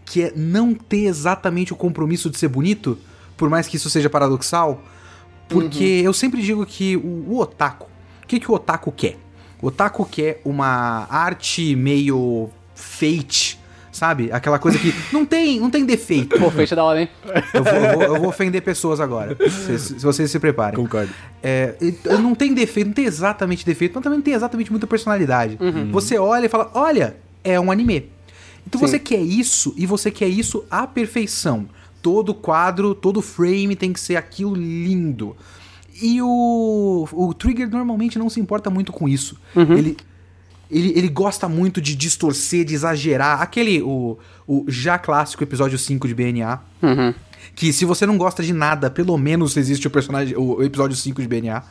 que 0.05 0.23
é 0.23 0.33
não 0.35 0.73
ter 0.73 1.05
exatamente 1.05 1.73
o 1.73 1.75
compromisso 1.75 2.29
de 2.29 2.37
ser 2.37 2.47
bonito, 2.47 2.97
por 3.37 3.49
mais 3.49 3.67
que 3.67 3.77
isso 3.77 3.89
seja 3.89 4.09
paradoxal, 4.09 4.83
porque 5.47 6.01
eu 6.03 6.13
sempre 6.13 6.41
digo 6.41 6.65
que 6.65 6.95
o, 6.97 7.25
o 7.29 7.39
otaku, 7.39 7.87
o 8.23 8.27
que, 8.27 8.39
que 8.39 8.49
o 8.49 8.53
otaku 8.55 8.91
quer? 8.91 9.17
O 9.61 9.67
otaku 9.67 10.05
quer 10.05 10.41
uma 10.45 11.05
arte 11.09 11.75
meio 11.75 12.49
fate, 12.73 13.59
sabe? 13.91 14.31
Aquela 14.31 14.57
coisa 14.57 14.79
que 14.79 14.93
não 15.11 15.25
tem, 15.25 15.59
não 15.59 15.69
tem 15.69 15.85
defeito. 15.85 16.39
Pô, 16.39 16.49
fecha 16.49 16.75
da 16.75 16.83
hora, 16.83 17.01
hein? 17.01 17.09
Eu 17.53 17.63
vou, 17.63 17.73
eu 17.73 17.93
vou- 17.93 18.03
eu 18.03 18.15
vou 18.21 18.29
ofender 18.29 18.61
pessoas 18.61 18.99
agora. 18.99 19.35
Se, 19.49 19.77
se 19.77 19.93
vocês 19.95 20.31
se 20.31 20.39
preparem. 20.39 20.75
Concordo. 20.79 21.11
É, 21.43 21.75
não 22.19 22.33
tem 22.33 22.53
defeito, 22.53 22.87
não 22.87 22.93
tem 22.93 23.05
exatamente 23.05 23.65
defeito, 23.65 23.91
mas 23.95 24.03
também 24.03 24.17
não 24.19 24.23
tem 24.23 24.33
exatamente 24.33 24.71
muita 24.71 24.87
personalidade. 24.87 25.57
Você 25.91 26.17
olha 26.17 26.45
e 26.45 26.49
fala: 26.49 26.71
olha, 26.73 27.17
é 27.43 27.59
um 27.59 27.69
anime. 27.71 28.09
Então 28.71 28.79
Sim. 28.79 28.87
você 28.87 28.99
quer 28.99 29.19
isso 29.19 29.73
e 29.75 29.85
você 29.85 30.09
quer 30.09 30.29
isso 30.29 30.63
à 30.71 30.87
perfeição. 30.87 31.67
Todo 32.01 32.33
quadro, 32.33 32.95
todo 32.95 33.21
frame 33.21 33.75
tem 33.75 33.91
que 33.91 33.99
ser 33.99 34.15
aquilo 34.15 34.55
lindo. 34.55 35.35
E 36.01 36.21
o, 36.21 37.05
o 37.11 37.33
Trigger 37.33 37.69
normalmente 37.69 38.17
não 38.17 38.29
se 38.29 38.39
importa 38.39 38.69
muito 38.69 38.93
com 38.93 39.09
isso. 39.09 39.35
Ele, 39.77 39.97
ele, 40.71 40.93
ele 40.95 41.09
gosta 41.09 41.49
muito 41.49 41.81
de 41.81 41.93
distorcer, 41.93 42.63
de 42.63 42.73
exagerar. 42.73 43.41
Aquele, 43.41 43.81
o, 43.81 44.17
o 44.47 44.63
já 44.69 44.97
clássico 44.97 45.43
episódio 45.43 45.77
5 45.77 46.07
de 46.07 46.15
BNA. 46.15 46.61
Uhum. 46.81 47.13
Que 47.53 47.73
se 47.73 47.83
você 47.83 48.05
não 48.05 48.17
gosta 48.17 48.41
de 48.41 48.53
nada, 48.53 48.89
pelo 48.89 49.17
menos 49.17 49.57
existe 49.57 49.85
o 49.85 49.91
personagem, 49.91 50.35
o, 50.37 50.59
o 50.59 50.63
episódio 50.63 50.95
5 50.95 51.21
de 51.21 51.27
BNA. 51.27 51.61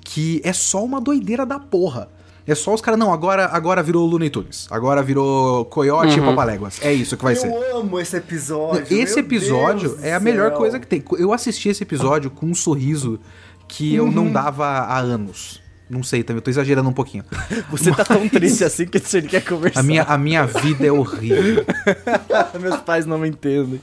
Que 0.00 0.40
é 0.44 0.52
só 0.52 0.84
uma 0.84 1.00
doideira 1.00 1.44
da 1.44 1.58
porra. 1.58 2.08
É 2.50 2.54
só 2.56 2.74
os 2.74 2.80
caras, 2.80 2.98
não, 2.98 3.12
agora, 3.12 3.46
agora 3.46 3.80
virou 3.80 4.04
Looney 4.04 4.28
Tunes. 4.28 4.66
Agora 4.72 5.04
virou 5.04 5.64
Coyote 5.66 6.18
e 6.18 6.20
Papaléguas. 6.20 6.80
É 6.82 6.92
isso 6.92 7.16
que 7.16 7.22
vai 7.22 7.36
ser. 7.36 7.46
Eu 7.46 7.78
amo 7.78 8.00
esse 8.00 8.16
episódio. 8.16 8.82
Esse 8.90 9.14
meu 9.14 9.24
episódio 9.24 9.90
Deus 9.90 10.02
é 10.02 10.14
a 10.14 10.18
melhor 10.18 10.48
céu. 10.48 10.58
coisa 10.58 10.80
que 10.80 10.86
tem. 10.86 11.00
Eu 11.16 11.32
assisti 11.32 11.68
esse 11.68 11.84
episódio 11.84 12.28
com 12.28 12.46
um 12.46 12.54
sorriso 12.54 13.20
que 13.68 13.94
eu 13.94 14.10
não 14.10 14.32
dava 14.32 14.66
há 14.66 14.98
anos. 14.98 15.62
Não 15.88 16.02
sei 16.02 16.24
também, 16.24 16.38
eu 16.38 16.42
tô 16.42 16.50
exagerando 16.50 16.88
um 16.88 16.92
pouquinho. 16.92 17.24
Você 17.70 17.92
tá 17.92 18.04
tão 18.04 18.28
triste 18.28 18.64
assim 18.64 18.84
que 18.84 18.98
você 18.98 19.22
quer 19.22 19.44
conversar. 19.44 19.78
A 19.78 19.82
minha, 19.84 20.02
a 20.02 20.18
minha 20.18 20.44
vida 20.44 20.84
é 20.84 20.90
horrível. 20.90 21.64
Meus 22.60 22.80
pais 22.80 23.06
não 23.06 23.18
me 23.18 23.28
entendem. 23.28 23.80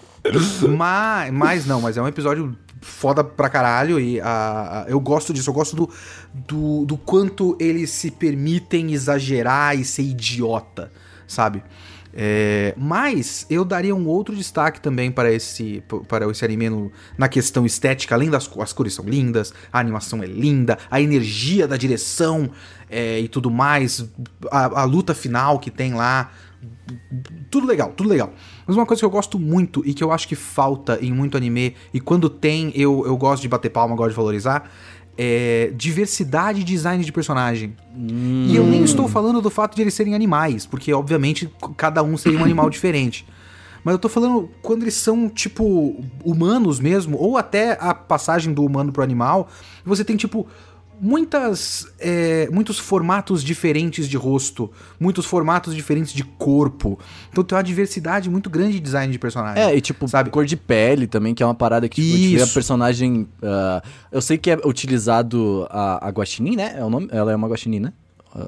Mas, 0.78 1.32
mas 1.32 1.66
não, 1.66 1.80
mas 1.80 1.96
é 1.96 2.02
um 2.02 2.08
episódio 2.08 2.54
foda 2.88 3.24
pra 3.24 3.50
caralho 3.50 4.00
e 4.00 4.20
a, 4.22 4.84
a- 4.84 4.86
eu 4.90 5.00
gosto 5.00 5.34
disso, 5.34 5.50
eu 5.50 5.54
gosto 5.54 5.76
do, 5.76 5.90
do, 6.34 6.86
do 6.86 6.98
quanto 6.98 7.56
eles 7.60 7.90
se 7.92 8.10
permitem 8.10 8.94
exagerar 8.94 9.78
e 9.78 9.84
ser 9.86 10.04
idiota, 10.04 10.92
sabe? 11.28 11.62
É, 12.20 12.74
mas 12.76 13.46
eu 13.48 13.64
daria 13.64 13.94
um 13.94 14.08
outro 14.08 14.36
destaque 14.36 14.82
também 14.82 15.12
para 15.12 15.32
esse, 15.32 15.84
para 16.08 16.26
esse 16.32 16.44
anime 16.44 16.68
no- 16.70 16.92
na 17.16 17.28
questão 17.28 17.64
estética, 17.66 18.16
além 18.16 18.30
das 18.32 18.50
as 18.60 18.74
cores 18.74 18.96
são 18.96 19.06
lindas, 19.06 19.54
a 19.72 19.80
animação 19.80 20.24
é 20.24 20.26
linda, 20.26 20.80
a 20.90 21.00
energia 21.00 21.68
da 21.68 21.78
direção 21.78 22.50
é, 22.90 23.20
e 23.20 23.28
tudo 23.28 23.52
mais, 23.52 24.10
a, 24.50 24.82
a 24.82 24.84
luta 24.86 25.14
final 25.14 25.60
que 25.60 25.70
tem 25.70 25.94
lá, 25.94 26.32
tudo 27.50 27.68
legal, 27.68 27.94
tudo 27.96 28.10
legal. 28.10 28.34
Mas 28.66 28.76
uma 28.76 28.86
coisa 28.86 29.02
que 29.02 29.06
eu 29.06 29.10
gosto 29.10 29.38
muito 29.40 29.84
e 29.86 29.94
que 29.94 30.04
eu 30.04 30.12
acho 30.12 30.28
que 30.28 30.36
falta 30.36 31.00
em 31.02 31.12
muito 31.12 31.38
anime, 31.38 31.76
e 31.94 32.00
quando 32.00 32.30
tem 32.30 32.72
eu, 32.76 33.04
eu 33.06 33.16
gosto 33.18 33.42
de 33.42 33.48
bater 33.48 33.70
palma, 33.70 33.96
gosto 33.96 34.10
de 34.10 34.16
valorizar, 34.16 34.70
é 35.18 35.72
diversidade 35.76 36.60
de 36.60 36.66
design 36.66 37.04
de 37.04 37.12
personagem. 37.12 37.76
E 37.96 38.56
eu 38.56 38.66
nem 38.66 38.84
estou 38.84 39.08
falando 39.08 39.42
do 39.42 39.50
fato 39.50 39.76
de 39.76 39.82
eles 39.82 39.94
serem 39.94 40.14
animais, 40.14 40.66
porque 40.66 40.94
obviamente 40.94 41.52
cada 41.76 42.04
um 42.04 42.16
seria 42.18 42.40
um 42.40 42.44
animal 42.44 42.70
diferente. 42.70 43.26
Mas 43.84 43.94
eu 43.94 44.00
tô 44.00 44.10
falando 44.10 44.50
quando 44.62 44.84
eles 44.84 44.96
são, 44.96 45.30
tipo, 45.30 46.04
humanos 46.24 46.80
mesmo, 46.80 47.18
ou 47.18 47.38
até 47.38 47.78
a 47.80 47.94
passagem 47.94 48.54
do 48.54 48.64
humano 48.64 48.92
pro 48.92 49.02
animal, 49.02 49.48
você 49.86 50.04
tem, 50.04 50.18
tipo, 50.18 50.46
muitas. 51.00 51.88
é, 52.00 52.48
muitos 52.52 52.78
formatos 52.80 53.44
diferentes 53.44 54.08
de 54.08 54.18
rosto, 54.18 54.72
muitos 55.00 55.26
formatos 55.26 55.76
diferentes 55.76 56.14
de 56.14 56.24
corpo. 56.24 57.00
Então 57.32 57.44
tem 57.44 57.56
uma 57.58 57.64
diversidade 57.64 58.30
muito 58.30 58.50
grande 58.50 58.74
de 58.74 58.80
design 58.80 59.12
de 59.12 59.20
personagem. 59.20 59.62
É, 59.64 59.76
e 59.76 59.82
tipo, 59.82 60.08
Sabe? 60.08 60.30
cor 60.30 60.46
de 60.46 60.56
pele 60.56 61.08
também, 61.08 61.34
que 61.34 61.42
é 61.42 61.46
uma 61.46 61.56
parada 61.56 61.88
que 61.88 62.32
tipo, 62.32 62.44
a 62.44 62.48
personagem. 62.48 63.28
ah, 63.42 63.82
eu 64.12 64.22
sei 64.22 64.38
que 64.38 64.50
é 64.52 64.56
utilizado 64.66 65.68
a, 65.70 66.08
a 66.08 66.10
guaxinim, 66.10 66.56
né? 66.56 66.76
É 66.78 66.84
o 66.84 66.90
nome? 66.90 67.08
Ela 67.12 67.32
é 67.32 67.36
uma 67.36 67.48
guaxinim, 67.48 67.80
né? 67.80 67.94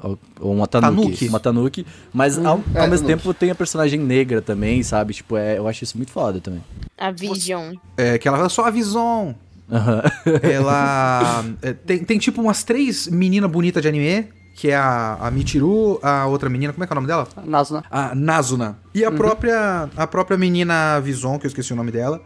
Ou- 0.04 0.20
uma 0.54 0.68
tanuki. 0.68 1.02
Tanuki. 1.04 1.28
Uma 1.30 1.40
tanuki. 1.40 1.86
Mas 2.14 2.38
ao, 2.38 2.46
ao 2.46 2.58
É, 2.76 2.88
mesmo 2.88 3.08
tanuki. 3.08 3.24
tempo 3.24 3.34
tem 3.34 3.50
a 3.50 3.56
personagem 3.56 4.00
negra 4.00 4.40
também, 4.42 4.84
sabe? 4.84 5.14
Tipo, 5.16 5.36
é, 5.36 5.58
eu 5.58 5.68
acho 5.68 5.84
isso 5.84 5.98
muito 5.98 6.12
foda 6.12 6.40
também. 6.40 6.62
A 6.98 7.10
Vision. 7.12 7.74
É, 7.98 8.18
que 8.20 8.28
ela 8.28 8.38
fala 8.38 8.50
só 8.50 8.66
a 8.66 8.70
Vison. 8.70 9.34
Aham. 9.72 10.02
Ela. 10.42 11.46
é, 11.62 11.74
tem, 11.74 12.00
tem 12.00 12.18
tipo 12.18 12.42
umas 12.42 12.64
três 12.64 13.08
meninas 13.08 13.50
bonitas 13.50 13.82
de 13.82 13.88
anime, 13.88 14.28
que 14.56 14.70
é 14.70 14.76
a, 14.76 15.18
a 15.22 15.32
Michiru, 15.32 16.00
a 16.02 16.26
outra 16.26 16.50
menina, 16.50 16.74
como 16.74 16.84
é 16.84 16.88
que 16.88 16.92
é 16.92 16.96
o 16.96 16.96
nome 16.96 17.08
dela? 17.08 17.28
Nasuna. 17.46 17.84
A 17.90 18.14
Nazuna. 18.16 18.80
E 18.94 19.06
a 19.06 19.12
própria 19.12 19.90
a 19.96 20.08
própria 20.08 20.38
menina 20.38 21.00
Vison, 21.00 21.40
que 21.40 21.46
eu 21.46 21.50
esqueci 21.50 21.72
o 21.72 21.76
nome 21.76 21.92
dela. 21.92 22.22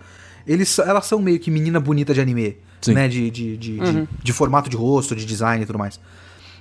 Eles, 0.46 0.78
elas 0.80 1.06
são 1.06 1.20
meio 1.20 1.40
que 1.40 1.52
menina 1.52 1.80
bonita 1.80 2.14
de 2.14 2.20
anime. 2.20 2.58
Sim. 2.82 2.94
Né? 2.94 3.08
De, 3.08 3.30
de, 3.30 3.58
de, 3.58 3.80
de, 3.80 4.08
de 4.22 4.34
formato 4.34 4.70
de 4.70 4.76
rosto, 4.76 5.16
de 5.16 5.26
design 5.26 5.64
e 5.64 5.66
tudo 5.66 5.80
mais. 5.80 6.00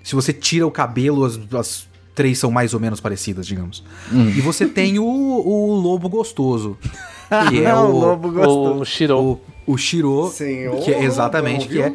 Se 0.05 0.15
você 0.15 0.33
tira 0.33 0.67
o 0.67 0.71
cabelo, 0.71 1.25
as, 1.25 1.39
as 1.53 1.89
três 2.15 2.39
são 2.39 2.51
mais 2.51 2.75
ou 2.75 2.81
menos 2.81 3.01
parecidas, 3.01 3.47
digamos. 3.47 3.83
E 4.13 4.41
você 4.41 4.67
tem 4.67 4.99
o, 4.99 5.05
o 5.05 5.75
lobo 5.75 6.09
gostoso. 6.09 6.77
Que 7.49 7.65
é 7.65 7.73
o, 7.75 7.91
lobo 7.91 8.31
gostoso. 8.31 8.81
O 8.81 8.85
Shiro. 8.85 9.19
o, 9.19 9.41
o 9.67 9.77
Shiro, 9.77 10.31
Senhor, 10.35 10.81
que 10.83 10.93
é 10.93 11.05
exatamente, 11.05 11.69
que 11.69 11.81
é. 11.81 11.93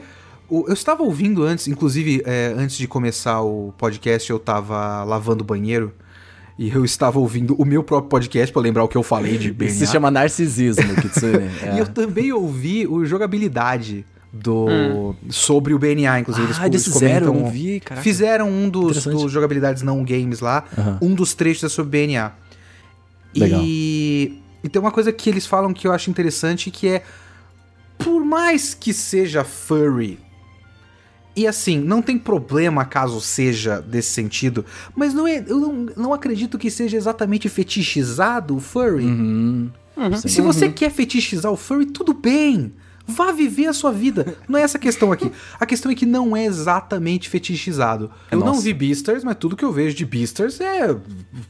o- 0.50 0.66
eu 0.68 0.74
estava 0.74 1.04
ouvindo 1.04 1.44
antes, 1.44 1.68
inclusive, 1.68 2.22
é, 2.26 2.54
antes 2.58 2.78
de 2.78 2.88
começar 2.88 3.42
o 3.42 3.74
podcast, 3.78 4.30
eu 4.30 4.38
estava 4.38 5.04
lavando 5.04 5.44
o 5.44 5.48
banheiro 5.48 5.94
e 6.58 6.70
eu 6.70 6.84
estava 6.84 7.20
ouvindo 7.20 7.54
o 7.56 7.66
meu 7.66 7.84
próprio 7.84 8.10
podcast 8.10 8.52
para 8.52 8.62
lembrar 8.62 8.84
o 8.84 8.88
que 8.88 8.98
eu 8.98 9.04
falei 9.04 9.38
de 9.38 9.52
BNA. 9.52 9.70
Isso 9.72 9.80
se 9.86 9.88
chama 9.92 10.10
narcisismo, 10.10 10.96
Kitsune. 10.96 11.50
E 11.64 11.78
É. 11.78 11.82
eu 11.82 11.86
também 11.88 12.32
ouvi 12.34 12.88
o 12.88 13.06
jogabilidade 13.06 14.06
do 14.34 15.16
sobre 15.30 15.74
o 15.74 15.80
BNA, 15.80 16.20
inclusive. 16.20 16.54
Ah, 16.60 16.68
eles 16.68 16.84
fizeram, 16.84 17.28
eu 17.28 17.34
não 17.34 17.50
vi, 17.50 17.80
caraca. 17.80 18.04
Fizeram 18.04 18.50
um 18.50 18.70
dos, 18.70 19.04
dos 19.06 19.32
jogabilidades 19.32 19.84
não 19.84 20.04
games 20.04 20.40
lá, 20.42 20.64
Aham. 20.78 20.98
um 21.02 21.14
dos 21.14 21.34
trechos 21.34 21.64
é 21.64 21.70
sobre 21.70 22.06
BNA. 22.08 22.32
Legal. 23.36 23.62
E, 23.64 24.40
e 24.64 24.70
tem 24.70 24.80
uma 24.82 24.92
coisa 24.92 25.12
que 25.14 25.30
eles 25.30 25.46
falam 25.46 25.74
que 25.74 25.88
eu 25.88 25.92
acho 25.92 26.10
interessante, 26.10 26.72
que 26.72 26.88
é 26.88 27.04
por 27.98 28.24
mais 28.24 28.74
que 28.74 28.94
seja 28.94 29.44
furry, 29.44 30.20
E 31.36 31.46
assim, 31.46 31.80
não 31.80 32.02
tem 32.02 32.18
problema 32.18 32.84
caso 32.84 33.22
seja 33.22 33.80
desse 33.80 34.10
sentido, 34.10 34.66
mas 34.96 35.14
não 35.14 35.28
é, 35.28 35.44
eu 35.48 35.60
não, 35.60 35.74
não 35.96 36.14
acredito 36.14 36.58
que 36.58 36.72
seja 36.72 36.98
exatamente 36.98 37.48
fetichizado 37.48 38.56
o 38.56 38.60
furry. 38.60 39.06
Uhum. 39.06 39.72
Se 40.16 40.42
você 40.42 40.70
quer 40.70 40.90
fetichizar 40.92 41.52
o 41.52 41.56
furry, 41.56 41.86
tudo 41.86 42.14
bem. 42.14 42.74
Vá 43.08 43.32
viver 43.32 43.68
a 43.68 43.74
sua 43.74 43.92
vida. 43.92 44.36
Não 44.50 44.60
é 44.60 44.64
essa 44.64 44.78
a 44.78 44.82
questão 44.82 45.12
aqui. 45.14 45.32
A 45.60 45.66
questão 45.66 45.90
é 45.92 45.96
que 45.96 46.06
não 46.06 46.36
é 46.36 46.44
exatamente 46.46 47.30
fetichizado. 47.30 48.12
Eu 48.30 48.40
não 48.40 48.48
Nossa. 48.48 48.62
vi 48.62 48.74
Beasters, 48.74 49.24
mas 49.24 49.36
tudo 49.36 49.56
que 49.56 49.64
eu 49.64 49.72
vejo 49.72 49.96
de 49.96 50.06
Beasters 50.06 50.60
é. 50.60 50.82
É. 50.90 50.96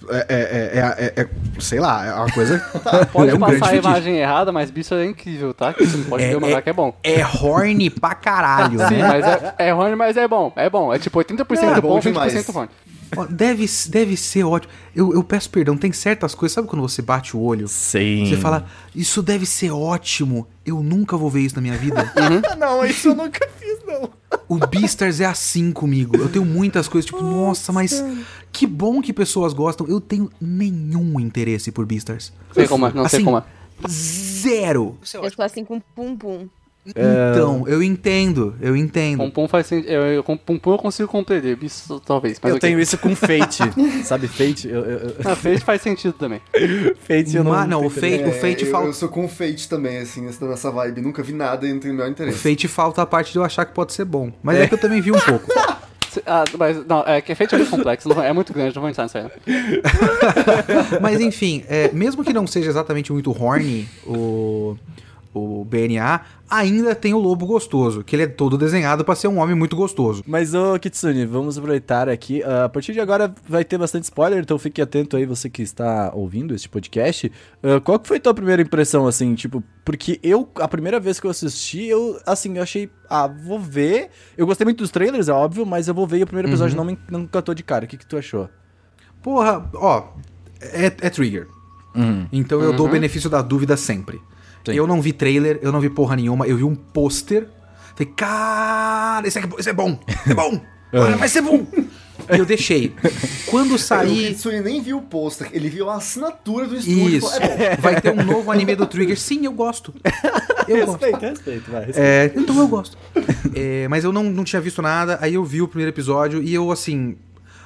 é, 0.10 0.26
é, 0.30 1.14
é- 1.18 1.22
é- 1.24 1.30
sei 1.60 1.80
lá, 1.80 2.06
é 2.06 2.14
uma 2.14 2.32
coisa. 2.32 2.60
Pode 3.12 3.32
é 3.32 3.34
um 3.36 3.40
passar 3.40 3.56
a 3.56 3.60
fetiche. 3.70 3.78
imagem 3.80 4.18
errada, 4.18 4.52
mas 4.52 4.70
bicho 4.70 4.94
é 4.94 5.06
incrível, 5.06 5.54
tá? 5.54 5.74
Que 5.74 5.86
você 5.86 5.98
não 5.98 6.04
pode 6.06 6.26
ver 6.26 6.38
o 6.38 6.42
mangá 6.42 6.62
que 6.62 6.70
é 6.70 6.74
bom. 6.74 6.96
É 7.04 7.26
horny 7.26 7.90
pra 7.90 8.14
caralho, 8.14 8.78
Sim, 8.88 8.96
né? 8.98 9.08
mas 9.08 9.26
é, 9.26 9.56
é 9.58 9.72
ruim, 9.72 9.96
mas 9.96 10.16
é 10.16 10.28
bom. 10.28 10.54
É 10.56 10.70
bom. 10.70 10.94
É 10.94 11.00
tipo 11.00 11.18
80% 11.20 11.78
É 11.78 11.82
bom, 11.82 11.90
bom 11.90 12.00
20% 12.00 12.04
demais. 12.04 12.46
Deve, 13.30 13.66
deve 13.88 14.18
ser 14.18 14.44
ótimo. 14.44 14.74
Eu, 14.96 15.14
eu 15.14 15.24
peço 15.24 15.50
perdão, 15.50 15.78
tem 15.78 15.92
certas 15.92 16.36
coisas. 16.36 16.54
Sabe 16.54 16.68
quando 16.68 16.82
você 16.82 17.02
bate 17.02 17.36
o 17.36 17.42
olho? 17.42 17.68
Sim. 17.68 18.26
Você 18.26 18.38
fala, 18.38 18.66
isso 18.96 19.22
deve 19.22 19.46
ser 19.46 19.72
ótimo. 19.72 20.48
Eu 20.66 20.84
nunca 20.84 21.16
vou 21.16 21.30
ver 21.30 21.42
isso 21.42 21.56
na 21.56 21.62
minha 21.62 21.78
vida. 21.78 22.12
não, 22.58 22.86
isso 22.86 23.10
eu 23.10 23.16
nunca 23.16 23.48
fiz, 23.60 23.80
não. 23.86 24.10
O 24.50 24.58
Beastars 24.68 25.20
é 25.22 25.26
assim 25.26 25.72
comigo. 25.72 26.18
Eu 26.18 26.30
tenho 26.30 26.46
muitas 26.46 26.88
coisas, 26.88 27.06
tipo, 27.10 27.22
nossa, 27.22 27.72
mas 27.72 28.04
que 28.52 28.68
bom 28.68 29.02
que 29.02 29.14
pessoas 29.14 29.54
gostam. 29.54 29.88
Eu 29.88 30.02
tenho 30.02 30.30
nenhum 30.40 31.20
interesse 31.20 31.72
por 31.72 31.86
Beastars. 31.86 32.34
Sei 32.54 32.68
como 32.68 32.88
é, 32.88 32.94
não 32.94 33.08
sei 33.08 33.18
Assim, 33.18 33.26
como 33.26 33.38
é. 33.38 33.44
Zero. 33.88 34.98
Eu 35.14 35.32
tô 35.32 35.42
assim 35.44 35.64
com 35.64 35.80
pum 35.80 36.16
pum. 36.16 36.48
Então, 36.90 37.66
eu 37.68 37.84
entendo, 37.84 38.56
eu 38.62 38.76
entendo. 38.76 39.30
Pum 39.32 39.48
faz 39.48 39.68
sentido. 39.68 39.90
Eu, 39.92 40.02
eu, 40.06 40.24
Pum 40.24 40.60
eu 40.66 40.78
consigo 40.78 41.08
compreender. 41.10 41.58
Isso 41.62 42.00
talvez. 42.06 42.40
Mas 42.42 42.50
eu 42.52 42.58
ok. 42.58 42.70
tenho 42.70 42.80
isso 42.80 42.98
com 42.98 43.16
Fate. 43.16 43.64
Sabe, 44.06 44.28
Fate? 44.28 44.68
Eu, 44.68 44.84
eu, 44.86 44.98
eu- 45.10 45.16
Ah, 45.26 45.36
Fate 45.36 45.60
faz 45.62 45.82
sentido 45.82 46.14
também. 46.14 46.42
Fate 47.08 47.36
eu 47.36 47.44
não. 47.44 47.52
Mas 47.52 47.68
não, 47.70 47.86
o 47.86 47.90
tenho 47.92 48.18
Fate, 48.20 48.30
o 48.30 48.40
Fate 48.40 48.64
É, 48.64 48.68
eu, 48.68 48.72
falta. 48.72 48.88
eu 48.88 48.94
sou 48.94 49.10
com 49.10 49.26
o 49.26 49.28
Fate 49.28 49.68
também, 49.68 49.98
assim, 49.98 50.22
nessa- 50.22 50.72
vibe. 50.72 51.02
Nunca 51.02 51.22
vi 51.24 51.34
nada 51.34 51.68
e 51.68 51.74
não 51.74 51.80
tenho 51.80 51.94
o 51.94 51.98
menor 51.98 52.10
O 52.10 52.12
interesse. 52.12 52.38
Fate 52.38 52.68
falta 52.68 53.02
a 53.02 53.06
parte 53.06 53.32
de 53.32 53.38
eu 53.38 53.44
achar 53.44 53.66
que 53.66 53.74
pode 53.74 53.94
ser 53.94 54.06
bom. 54.06 54.32
Mas 54.42 54.58
é, 54.58 54.68
que 54.68 54.74
eu 54.74 54.78
também 54.78 55.02
vi 55.02 55.12
um 55.12 55.20
pouco. 55.20 55.46
Ah, 56.26 56.44
mas 56.58 56.84
não, 56.88 57.04
é 57.06 57.22
que 57.22 57.36
Fate 57.36 57.54
é 57.54 57.58
muito 57.60 57.70
complexo, 57.70 58.10
não- 58.10 58.24
é 58.24 58.34
muito 58.34 58.52
grande, 58.52 58.74
não 58.74 58.82
vou 58.82 58.90
entrar 58.90 59.04
nisso 59.04 59.20
aí. 59.20 59.24
não. 59.26 61.00
Mas 61.00 61.22
enfim, 61.22 61.64
é, 61.68 61.92
mesmo 61.94 62.24
que 62.24 62.34
não 62.34 62.48
seja 62.48 62.70
exatamente 62.70 63.12
muito 63.14 63.30
horny 63.32 63.88
o, 64.04 64.76
o 65.34 65.64
BNA, 65.66 66.22
ainda 66.50 66.96
tem 66.96 67.14
o 67.14 67.20
lobo 67.20 67.46
gostoso, 67.46 68.04
que 68.04 68.16
ele 68.16 68.24
é 68.24 68.28
todo 68.28 68.58
desenhado 68.58 69.04
pra 69.04 69.16
ser 69.16 69.28
um 69.28 69.40
homem 69.40 69.56
muito 69.56 69.76
gostoso. 69.76 70.24
Mas, 70.26 70.54
ô 70.54 70.78
Kitsune, 70.80 71.26
vamos 71.26 71.58
aproveitar 71.58 72.10
aqui. 72.10 72.44
ah, 72.44 72.66
a 72.66 72.70
partir 72.70 72.94
de 72.94 73.00
agora 73.00 73.34
vai 73.48 73.64
ter 73.64 73.78
bastante 73.78 74.04
spoiler, 74.06 74.40
então 74.40 74.58
fique 74.58 74.82
atento 74.82 75.18
aí, 75.18 75.26
você 75.26 75.50
que 75.50 75.62
está 75.62 76.12
ouvindo 76.14 76.54
este 76.54 76.70
podcast. 76.70 77.32
Ah, 77.64 77.80
qual 77.80 78.00
que 78.00 78.08
foi 78.08 78.18
a 78.18 78.22
tua 78.22 78.34
primeira 78.34 78.62
impressão, 78.62 79.08
assim, 79.08 79.36
tipo, 79.36 79.64
porque 79.86 80.20
eu, 80.24 80.50
a 80.56 80.68
primeira 80.68 81.00
vez 81.00 81.20
que 81.20 81.28
eu 81.28 81.32
assisti, 81.32 81.86
eu, 81.86 82.20
assim, 82.26 82.58
eu 82.58 82.64
achei, 82.64 82.90
ah, 83.10 83.28
vou 83.28 83.60
ver. 83.60 84.10
Eu 84.38 84.46
gostei 84.46 84.66
muito 84.66 84.80
dos 84.80 84.92
trailers, 84.92 85.30
é 85.30 85.34
óbvio, 85.34 85.66
mas 85.66 85.88
eu 85.88 85.94
vou 85.94 86.08
ver 86.08 86.20
e 86.20 86.24
o 86.24 86.28
primeiro 86.28 86.50
episódio 86.50 86.76
não 86.76 86.86
me 86.86 86.98
não 87.10 87.22
encantou 87.22 87.54
de 87.54 87.64
cara. 87.64 87.86
O 87.86 87.88
que, 87.88 87.98
que 87.98 88.06
tu 88.06 88.18
achou? 88.18 88.50
Porra, 89.22 89.70
ó, 89.76 90.10
é, 90.62 90.86
é 90.86 91.10
trigger. 91.10 91.48
Então 92.32 92.62
eu 92.62 92.74
dou 92.74 92.88
o 92.88 92.90
benefício 92.92 93.30
da 93.30 93.42
dúvida 93.42 93.76
sempre. 93.76 94.22
Sim. 94.72 94.78
Eu 94.78 94.88
não 94.88 95.02
vi 95.02 95.14
trailer, 95.14 95.60
eu 95.62 95.72
não 95.72 95.80
vi 95.80 95.90
porra 95.90 96.16
nenhuma, 96.16 96.48
eu 96.48 96.58
vi 96.58 96.64
um 96.64 96.76
pôster. 96.76 97.48
Falei, 97.96 98.14
cara, 98.16 99.28
esse, 99.28 99.40
esse 99.58 99.70
é 99.70 99.74
bom, 99.74 100.00
é 100.30 100.34
bom, 100.34 100.62
Olha, 100.94 101.18
vai 101.18 101.28
ser 101.28 101.42
bom. 101.42 101.66
E 102.34 102.38
eu 102.40 102.46
deixei. 102.46 102.94
Quando 103.46 103.76
O 103.76 103.80
sair. 103.80 104.30
Kitsune 104.30 104.60
nem 104.60 104.82
viu 104.82 104.98
o 104.98 105.02
pôster, 105.02 105.50
ele 105.54 105.70
viu 105.70 105.90
a 105.90 105.96
assinatura 105.96 106.68
do 106.68 106.76
estúdio. 106.76 107.10
Isso. 107.10 107.30
falou, 107.30 107.48
É 107.48 107.76
bom. 107.76 107.82
Vai 107.82 108.02
ter 108.02 108.12
um 108.12 108.24
novo 108.24 108.52
anime 108.52 108.76
do 108.76 108.86
Trigger. 108.86 109.18
Sim, 109.18 109.46
eu 109.46 109.52
gosto. 109.54 109.94
Eu 110.68 110.86
gosto. 110.88 111.06
respeito, 111.06 111.72
vai. 111.72 111.90
É, 111.94 112.32
então 112.36 112.58
eu 112.60 112.68
gosto. 112.68 112.98
É, 113.56 113.88
mas 113.88 114.04
eu 114.04 114.12
não, 114.12 114.24
não 114.24 114.44
tinha 114.44 114.62
visto 114.62 114.82
nada, 114.82 115.18
aí 115.22 115.36
eu 115.36 115.44
vi 115.46 115.62
o 115.62 115.68
primeiro 115.68 115.92
episódio 115.92 116.44
e 116.44 116.54
eu, 116.54 116.72
assim. 116.72 117.16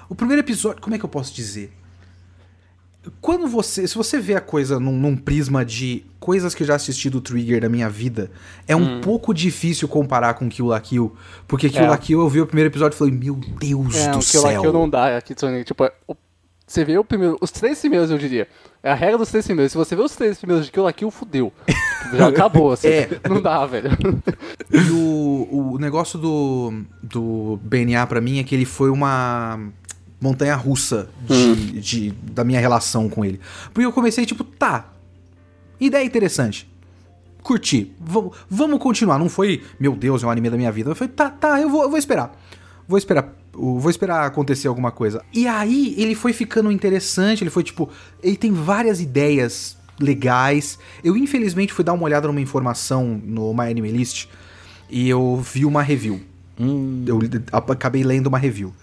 O 0.07 0.13
primeiro 0.15 0.41
episódio, 0.41 0.81
como 0.81 0.95
é 0.95 0.99
que 0.99 1.05
eu 1.05 1.09
posso 1.09 1.33
dizer? 1.33 1.71
Quando 3.19 3.47
você. 3.47 3.87
Se 3.87 3.95
você 3.95 4.19
vê 4.19 4.35
a 4.35 4.41
coisa 4.41 4.79
num, 4.79 4.91
num 4.95 5.17
prisma 5.17 5.65
de 5.65 6.05
coisas 6.19 6.53
que 6.53 6.61
eu 6.61 6.67
já 6.67 6.75
assisti 6.75 7.09
do 7.09 7.19
Trigger 7.19 7.61
na 7.61 7.69
minha 7.69 7.89
vida, 7.89 8.29
é 8.67 8.75
um 8.75 9.01
pouco 9.01 9.33
difícil 9.33 9.87
comparar 9.87 10.35
com 10.35 10.47
Kill 10.47 10.67
la 10.67 10.79
Kill. 10.79 11.11
Porque 11.47 11.67
Kill 11.69 11.81
É. 11.85 11.89
la 11.89 11.97
Kill 11.97 12.19
eu 12.19 12.29
vi 12.29 12.41
o 12.41 12.45
primeiro 12.45 12.69
episódio 12.69 12.95
e 12.95 12.99
falei, 12.99 13.13
meu 13.13 13.35
Deus 13.59 13.95
É, 13.95 14.11
do 14.11 14.19
o 14.19 14.21
céu. 14.21 14.61
que 14.61 14.67
eu 14.67 14.73
não 14.73 14.87
dá 14.87 15.17
aqui. 15.17 15.33
Tipo, 15.65 15.85
é, 15.85 15.91
você 16.67 16.85
vê 16.85 16.95
o 16.97 17.03
primeiro, 17.03 17.37
os 17.41 17.49
três 17.49 17.79
primeiros, 17.79 18.11
eu 18.11 18.19
diria. 18.19 18.47
É 18.83 18.91
a 18.91 18.95
regra 18.95 19.17
dos 19.17 19.29
três 19.29 19.45
primeiros. 19.45 19.71
Se 19.71 19.77
você 19.79 19.95
vê 19.95 20.01
os 20.03 20.15
três 20.15 20.37
primeiros 20.37 20.67
de 20.67 20.71
Kill 20.71 20.83
la 20.83 20.93
Kill, 20.93 21.09
fudeu. 21.09 21.51
Já 22.13 22.27
acabou, 22.27 22.71
assim. 22.71 22.87
É. 22.87 23.09
Não 23.27 23.41
dá, 23.41 23.65
velho. 23.65 23.89
E 24.71 24.91
o, 24.91 25.71
o 25.73 25.77
negócio 25.79 26.19
do, 26.19 26.83
do 27.01 27.59
BNA 27.63 28.05
pra 28.05 28.21
mim 28.21 28.39
é 28.39 28.43
que 28.43 28.53
ele 28.53 28.65
foi 28.65 28.89
uma 28.91 29.59
montanha 30.21 30.55
russa 30.55 31.10
de, 31.27 31.81
de- 31.81 32.12
da 32.12 32.43
minha 32.43 32.60
relação 32.60 33.10
com 33.10 33.25
ele. 33.25 33.39
Porque 33.73 33.86
eu 33.86 33.91
comecei, 33.91 34.25
tipo, 34.25 34.43
tá. 34.43 34.93
Ideia 35.79 36.05
interessante. 36.05 36.69
Curti. 37.41 37.91
Vamos, 37.99 38.38
vamos 38.49 38.79
continuar. 38.79 39.17
Não 39.17 39.27
foi, 39.27 39.63
meu 39.79 39.95
Deus, 39.95 40.23
é 40.23 40.27
um 40.27 40.29
anime 40.29 40.49
da 40.49 40.57
minha 40.57 40.71
vida. 40.71 40.93
Foi, 40.93 41.07
tá, 41.07 41.29
tá, 41.29 41.60
eu 41.60 41.69
vou, 41.69 41.81
eu 41.84 41.89
vou 41.89 41.97
esperar. 41.97 42.31
Vou 42.88 42.97
esperar. 42.99 43.34
Vou 43.53 43.89
esperar 43.89 44.25
acontecer 44.25 44.67
alguma 44.67 44.91
coisa. 44.91 45.23
E 45.34 45.47
aí 45.47 45.95
ele 45.97 46.13
foi 46.15 46.34
ficando 46.34 46.71
interessante. 46.71 47.43
Ele 47.43 47.49
foi 47.49 47.63
tipo. 47.63 47.89
Ele 48.21 48.38
tem 48.38 48.51
várias 48.53 49.01
ideias 49.01 49.75
legais. 49.99 50.77
Eu, 51.03 51.17
infelizmente, 51.17 51.73
fui 51.73 51.84
dar 51.84 51.93
uma 51.93 52.03
olhada 52.03 52.27
numa 52.27 52.39
informação 52.41 53.19
no 53.25 53.53
My 53.53 53.69
Anime 53.71 53.91
List 53.91 54.27
e 54.89 55.10
eu 55.10 55.38
vi 55.38 55.65
uma 55.65 55.81
review. 55.81 56.21
Eu 57.07 57.19
acabei 57.69 58.03
lendo 58.03 58.27
uma 58.27 58.38
review. 58.38 58.73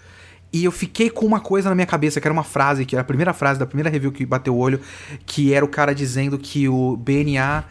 E 0.51 0.63
eu 0.63 0.71
fiquei 0.71 1.09
com 1.09 1.25
uma 1.25 1.39
coisa 1.39 1.69
na 1.69 1.75
minha 1.75 1.85
cabeça, 1.85 2.19
que 2.19 2.27
era 2.27 2.33
uma 2.33 2.43
frase, 2.43 2.85
que 2.85 2.95
era 2.95 3.01
a 3.01 3.05
primeira 3.05 3.33
frase 3.33 3.59
da 3.59 3.65
primeira 3.65 3.89
review 3.89 4.11
que 4.11 4.25
bateu 4.25 4.55
o 4.55 4.57
olho, 4.57 4.79
que 5.25 5.53
era 5.53 5.63
o 5.63 5.67
cara 5.67 5.93
dizendo 5.93 6.37
que 6.39 6.67
o 6.67 6.97
BNA 6.97 7.65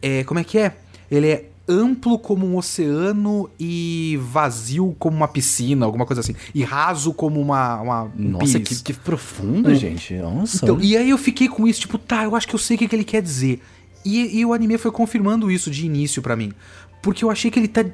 é. 0.00 0.24
Como 0.24 0.40
é 0.40 0.44
que 0.44 0.58
é? 0.58 0.74
Ele 1.10 1.28
é 1.28 1.44
amplo 1.68 2.18
como 2.18 2.46
um 2.46 2.56
oceano 2.56 3.48
e 3.58 4.18
vazio 4.22 4.94
como 4.98 5.16
uma 5.16 5.28
piscina, 5.28 5.84
alguma 5.86 6.06
coisa 6.06 6.20
assim. 6.20 6.34
E 6.54 6.62
raso 6.62 7.12
como 7.12 7.40
uma. 7.40 7.80
uma 7.80 8.02
um 8.04 8.10
Nossa, 8.16 8.60
que, 8.60 8.82
que 8.82 8.92
profundo, 8.92 9.74
gente. 9.74 10.14
Nossa. 10.14 10.64
Então, 10.64 10.80
e 10.80 10.96
aí 10.96 11.10
eu 11.10 11.18
fiquei 11.18 11.48
com 11.48 11.66
isso, 11.66 11.80
tipo, 11.80 11.98
tá, 11.98 12.24
eu 12.24 12.36
acho 12.36 12.48
que 12.48 12.54
eu 12.54 12.58
sei 12.58 12.76
o 12.76 12.78
que, 12.78 12.88
que 12.88 12.96
ele 12.96 13.04
quer 13.04 13.22
dizer. 13.22 13.60
E, 14.04 14.38
e 14.38 14.44
o 14.44 14.52
anime 14.52 14.76
foi 14.76 14.90
confirmando 14.90 15.50
isso 15.50 15.70
de 15.70 15.86
início 15.86 16.20
pra 16.20 16.36
mim. 16.36 16.52
Porque 17.00 17.24
eu 17.24 17.30
achei 17.30 17.50
que 17.50 17.58
ele 17.58 17.68
tá. 17.68 17.84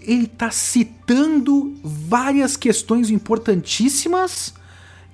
Ele 0.00 0.26
tá 0.26 0.50
citando 0.50 1.74
várias 1.82 2.56
questões 2.56 3.10
importantíssimas 3.10 4.54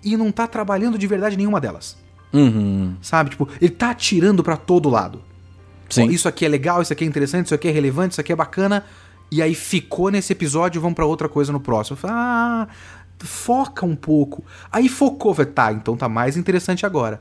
e 0.05 0.17
não 0.17 0.31
tá 0.31 0.47
trabalhando 0.47 0.97
de 0.97 1.07
verdade 1.07 1.37
nenhuma 1.37 1.61
delas. 1.61 1.97
Uhum. 2.33 2.97
Sabe? 3.01 3.31
Tipo, 3.31 3.49
ele 3.61 3.73
tá 3.73 3.91
atirando 3.91 4.43
pra 4.43 4.57
todo 4.57 4.89
lado. 4.89 5.23
Sim. 5.89 6.09
Ó, 6.09 6.11
isso 6.11 6.29
aqui 6.29 6.45
é 6.45 6.49
legal, 6.49 6.83
isso 6.83 6.93
aqui 6.93 7.05
é 7.05 7.07
interessante, 7.07 7.47
isso 7.47 7.55
aqui 7.55 7.69
é 7.69 7.71
relevante, 7.71 8.13
isso 8.13 8.21
aqui 8.21 8.33
é 8.33 8.37
bacana. 8.37 8.85
E 9.31 9.43
aí 9.43 9.55
ficou 9.55 10.11
nesse 10.11 10.33
episódio, 10.33 10.81
vamos 10.81 10.95
pra 10.95 11.07
outra 11.07 11.29
coisa 11.29 11.53
no 11.53 11.61
próximo. 11.61 11.99
Ah, 12.05 12.69
foca 13.19 13.85
um 13.85 13.97
pouco. 13.97 14.45
Aí 14.71 14.89
focou, 14.89 15.35
falei, 15.35 15.53
tá, 15.53 15.73
então 15.73 15.97
tá 15.97 16.09
mais 16.09 16.37
interessante 16.37 16.87
agora. 16.87 17.21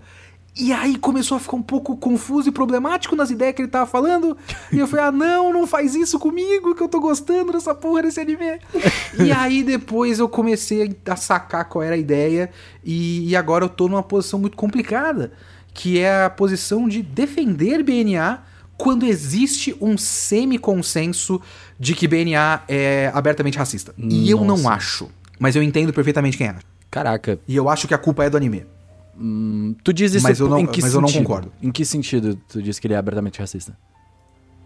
E 0.58 0.72
aí 0.72 0.98
começou 0.98 1.36
a 1.36 1.40
ficar 1.40 1.58
um 1.58 1.62
pouco 1.62 1.98
confuso 1.98 2.48
e 2.48 2.52
problemático 2.52 3.14
nas 3.14 3.30
ideias 3.30 3.54
que 3.54 3.62
ele 3.62 3.70
tava 3.70 3.86
falando. 3.86 4.38
E 4.72 4.80
eu 4.80 4.88
falei, 4.88 5.06
ah, 5.06 5.12
não, 5.12 5.52
não 5.52 5.68
faz 5.68 5.96
isso 5.96 6.18
comigo, 6.18 6.74
que 6.74 6.82
eu 6.82 6.88
tô 6.88 7.02
gostando 7.02 7.52
dessa 7.52 7.76
porra 7.76 8.04
desse 8.04 8.22
anime. 8.22 8.60
e 9.20 9.34
aí 9.34 9.64
depois 9.64 10.18
eu 10.18 10.30
comecei 10.30 10.96
a 11.06 11.16
sacar 11.18 11.66
qual 11.66 11.84
era 11.84 11.96
a 11.96 11.98
ideia. 11.98 12.50
E, 12.86 13.30
e 13.30 13.36
agora 13.36 13.66
eu 13.66 13.70
tô 13.70 13.90
numa 13.90 14.04
posição 14.04 14.40
muito 14.40 14.56
complicada. 14.56 15.34
Que 15.74 16.00
é 16.00 16.24
a 16.24 16.30
posição 16.30 16.88
de 16.88 17.02
defender 17.02 17.84
BNA 17.84 18.42
quando 18.78 19.06
existe 19.06 19.76
um 19.82 19.98
semi-consenso 19.98 21.42
de 21.78 21.94
que 21.94 22.08
BNA 22.08 22.64
é 22.70 23.12
abertamente 23.14 23.58
racista. 23.58 23.94
E 23.98 24.30
eu 24.30 24.38
não 24.40 24.56
Nossa. 24.56 24.70
acho. 24.70 25.10
Mas 25.38 25.58
eu 25.58 25.62
entendo 25.62 25.92
perfeitamente 25.92 26.38
quem 26.38 26.48
acha. 26.48 26.62
Caraca. 26.90 27.38
E 27.46 27.58
eu 27.58 27.68
acho 27.68 27.90
que 27.90 27.94
a 27.94 27.98
culpa 27.98 28.24
é 28.24 28.30
do 28.30 28.38
anime. 28.38 28.66
Tu 29.84 29.94
diz 29.94 30.14
isso 30.14 30.24
Mas 30.24 30.40
eu 30.40 30.50
não- 30.50 30.60
em 30.60 30.66
que 30.66 30.82
mas 30.82 30.94
eu 30.94 31.02
não 31.02 31.08
sentido? 31.08 31.24
concordo. 31.24 31.52
Em 31.62 31.72
que 31.72 31.86
sentido 31.86 32.38
tu 32.50 32.62
diz 32.62 32.80
que 32.80 32.88
ele 32.88 32.94
é 32.94 32.98
abertamente 32.98 33.40
racista? 33.40 33.78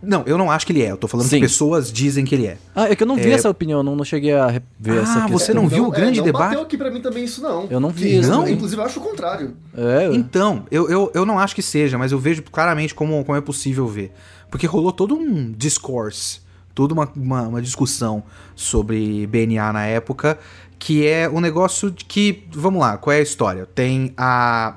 Não, 0.01 0.23
eu 0.25 0.37
não 0.37 0.49
acho 0.49 0.65
que 0.65 0.71
ele 0.71 0.81
é. 0.81 0.91
Eu 0.91 0.97
tô 0.97 1.09
falando 1.09 1.27
Sim. 1.27 1.35
que 1.37 1.41
pessoas 1.41 1.91
dizem 1.91 2.23
que 2.23 2.33
ele 2.33 2.47
é. 2.47 2.57
Ah, 2.73 2.87
é 2.89 2.95
que 2.95 3.03
eu 3.03 3.07
não 3.07 3.17
vi 3.17 3.29
É. 3.31 3.33
essa 3.33 3.49
opinião, 3.49 3.83
não, 3.83 3.97
não 3.97 4.05
cheguei 4.05 4.33
a 4.33 4.47
ver 4.79 4.91
Ah, 4.99 5.01
essa 5.01 5.13
questão. 5.21 5.27
você 5.27 5.53
não 5.53 5.67
viu 5.67 5.85
o 5.85 5.91
grande 5.91 6.19
não 6.19 6.25
debate? 6.25 6.43
bateu 6.51 6.61
aqui 6.61 6.77
pra 6.77 6.89
mim 6.89 7.01
também 7.01 7.25
isso, 7.25 7.41
não. 7.41 7.67
Eu 7.69 7.81
não 7.81 7.89
vi 7.89 8.17
isso. 8.17 8.29
Não? 8.29 8.47
Inclusive, 8.47 8.81
eu 8.81 8.85
acho 8.85 8.99
o 8.99 9.03
contrário. 9.03 9.57
É, 9.75 10.05
Então, 10.15 10.63
eu, 10.71 10.89
eu, 10.89 11.11
eu 11.13 11.25
não 11.25 11.37
acho 11.37 11.53
que 11.53 11.61
seja, 11.61 11.97
mas 11.97 12.13
eu 12.13 12.17
vejo 12.17 12.41
claramente 12.43 12.95
como, 12.95 13.23
como 13.25 13.37
é 13.37 13.41
possível 13.41 13.85
ver. 13.87 14.13
Porque 14.49 14.65
rolou 14.65 14.93
todo 14.93 15.15
um 15.15 15.51
discourse, 15.51 16.39
toda 16.73 16.93
uma, 16.93 17.09
uma, 17.13 17.41
uma 17.49 17.61
discussão 17.61 18.23
sobre 18.55 19.27
BNA 19.27 19.73
na 19.73 19.85
época, 19.85 20.39
que 20.79 21.05
é 21.05 21.29
um 21.29 21.41
negócio 21.41 21.91
de 21.91 22.05
que, 22.05 22.47
vamos 22.51 22.79
lá, 22.81 22.97
qual 22.97 23.13
é 23.13 23.19
a 23.19 23.21
história? 23.21 23.65
Tem 23.65 24.13
a 24.17 24.75